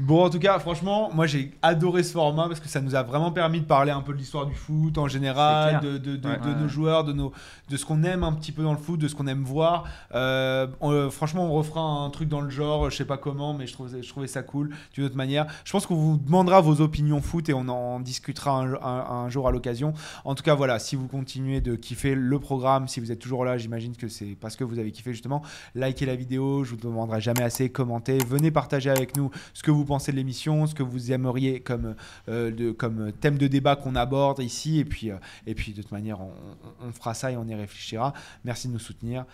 bon, 0.00 0.24
en 0.24 0.30
tout 0.30 0.38
cas, 0.38 0.58
franchement, 0.58 1.10
moi 1.12 1.26
j'ai 1.26 1.52
adoré 1.62 2.02
ce 2.02 2.12
format 2.12 2.46
parce 2.48 2.60
que 2.60 2.68
ça 2.68 2.80
nous 2.80 2.94
a 2.94 3.02
vraiment 3.02 3.30
permis 3.32 3.60
de 3.60 3.64
parler 3.66 3.90
un 3.90 4.00
peu 4.00 4.12
de 4.12 4.18
l'histoire 4.18 4.46
du 4.46 4.54
foot 4.54 4.96
en 4.98 5.08
général, 5.08 5.80
de, 5.80 5.98
de, 5.98 6.16
de- 6.16 6.28
Ouais. 6.28 6.38
de 6.38 6.48
Ouais. 6.48 6.60
nos 6.60 6.68
joueurs, 6.68 7.04
de, 7.04 7.12
nos, 7.12 7.32
de 7.68 7.76
ce 7.76 7.84
qu'on 7.84 8.02
aime 8.02 8.22
un 8.22 8.32
petit 8.32 8.52
peu 8.52 8.62
dans 8.62 8.72
le 8.72 8.78
foot, 8.78 8.98
de 9.00 9.08
ce 9.08 9.14
qu'on 9.14 9.26
aime 9.26 9.42
voir. 9.42 9.84
Euh, 10.14 10.66
on- 10.80 10.90
euh, 10.92 11.10
franchement, 11.10 11.46
on 11.46 11.52
refera 11.52 11.80
un 11.80 12.10
truc 12.10 12.28
dans 12.28 12.40
le 12.40 12.50
genre, 12.50 12.90
je 12.90 12.96
sais 12.96 13.04
pas 13.04 13.16
comment, 13.18 13.54
mais 13.54 13.66
je 13.66 13.72
trouvais, 13.72 14.02
je 14.02 14.08
trouvais 14.08 14.26
ça 14.26 14.42
cool 14.42 14.70
d'une 14.94 15.04
autre 15.04 15.16
manière. 15.16 15.46
Je 15.64 15.72
pense 15.72 15.86
qu'on 15.86 15.96
vous 15.96 16.16
demandera 16.16 16.60
vos 16.60 16.80
opinions 16.80 17.20
foot 17.20 17.48
et 17.48 17.54
on 17.54 17.68
en 17.68 18.00
discutera 18.00 18.52
un, 18.60 18.74
un- 18.74 19.24
un 19.24 19.28
jour 19.28 19.48
à 19.48 19.50
l'occasion. 19.50 19.92
En 20.24 20.34
tout 20.34 20.42
cas, 20.42 20.54
voilà, 20.54 20.78
si 20.78 20.96
vous 20.96 21.08
continuez 21.08 21.60
de 21.60 21.74
kiffer 21.74 22.14
le 22.14 22.38
programme, 22.38 22.88
si 22.88 23.00
vous 23.00 23.10
êtes 23.12 23.18
toujours 23.18 23.44
là, 23.44 23.58
j'imagine 23.58 23.96
que 23.96 24.08
c'est 24.08 24.36
parce 24.40 24.56
que 24.56 24.64
vous 24.64 24.78
avez 24.78 24.92
kiffé 24.92 25.12
justement. 25.12 25.42
Likez 25.74 26.06
la 26.06 26.16
vidéo, 26.16 26.64
je 26.64 26.70
vous 26.70 26.76
demanderai 26.76 27.20
jamais 27.20 27.42
assez, 27.42 27.70
commentez, 27.70 28.18
venez 28.18 28.50
partager 28.50 28.90
avec 28.90 29.16
nous 29.16 29.30
ce 29.54 29.62
que 29.62 29.70
vous 29.70 29.84
pensez 29.88 30.12
de 30.12 30.16
l'émission, 30.16 30.66
ce 30.66 30.74
que 30.74 30.82
vous 30.82 31.12
aimeriez 31.12 31.60
comme, 31.60 31.94
euh, 32.28 32.50
de, 32.50 32.70
comme 32.70 33.12
thème 33.12 33.38
de 33.38 33.46
débat 33.46 33.76
qu'on 33.76 33.96
aborde 33.96 34.40
ici. 34.40 34.78
Et 34.78 34.84
puis, 34.84 35.10
euh, 35.10 35.16
et 35.46 35.54
puis 35.54 35.72
de 35.72 35.82
toute 35.82 35.92
manière, 35.92 36.20
on, 36.20 36.92
fera 36.92 37.14
ça 37.14 37.30
et 37.32 37.36
on 37.36 37.46
y 37.46 37.54
réfléchira. 37.54 38.12
Merci 38.44 38.68
de 38.68 38.72
nous 38.72 38.78
soutenir. 38.78 39.24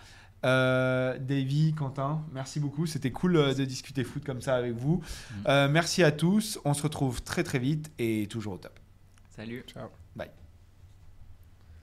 Euh, 0.45 1.17
Davy, 1.17 1.73
Quentin, 1.73 2.23
merci 2.31 2.59
beaucoup. 2.59 2.85
C'était 2.85 3.11
cool 3.11 3.35
euh, 3.35 3.53
de 3.53 3.65
discuter 3.65 4.03
foot 4.03 4.23
comme 4.23 4.41
ça 4.41 4.55
avec 4.55 4.73
vous. 4.73 5.01
Euh, 5.47 5.67
merci 5.67 6.03
à 6.03 6.11
tous. 6.11 6.59
On 6.65 6.73
se 6.73 6.83
retrouve 6.83 7.23
très 7.23 7.43
très 7.43 7.59
vite 7.59 7.91
et 7.97 8.27
toujours 8.29 8.53
au 8.53 8.57
top. 8.57 8.79
Salut. 9.35 9.63
Ciao. 9.67 10.04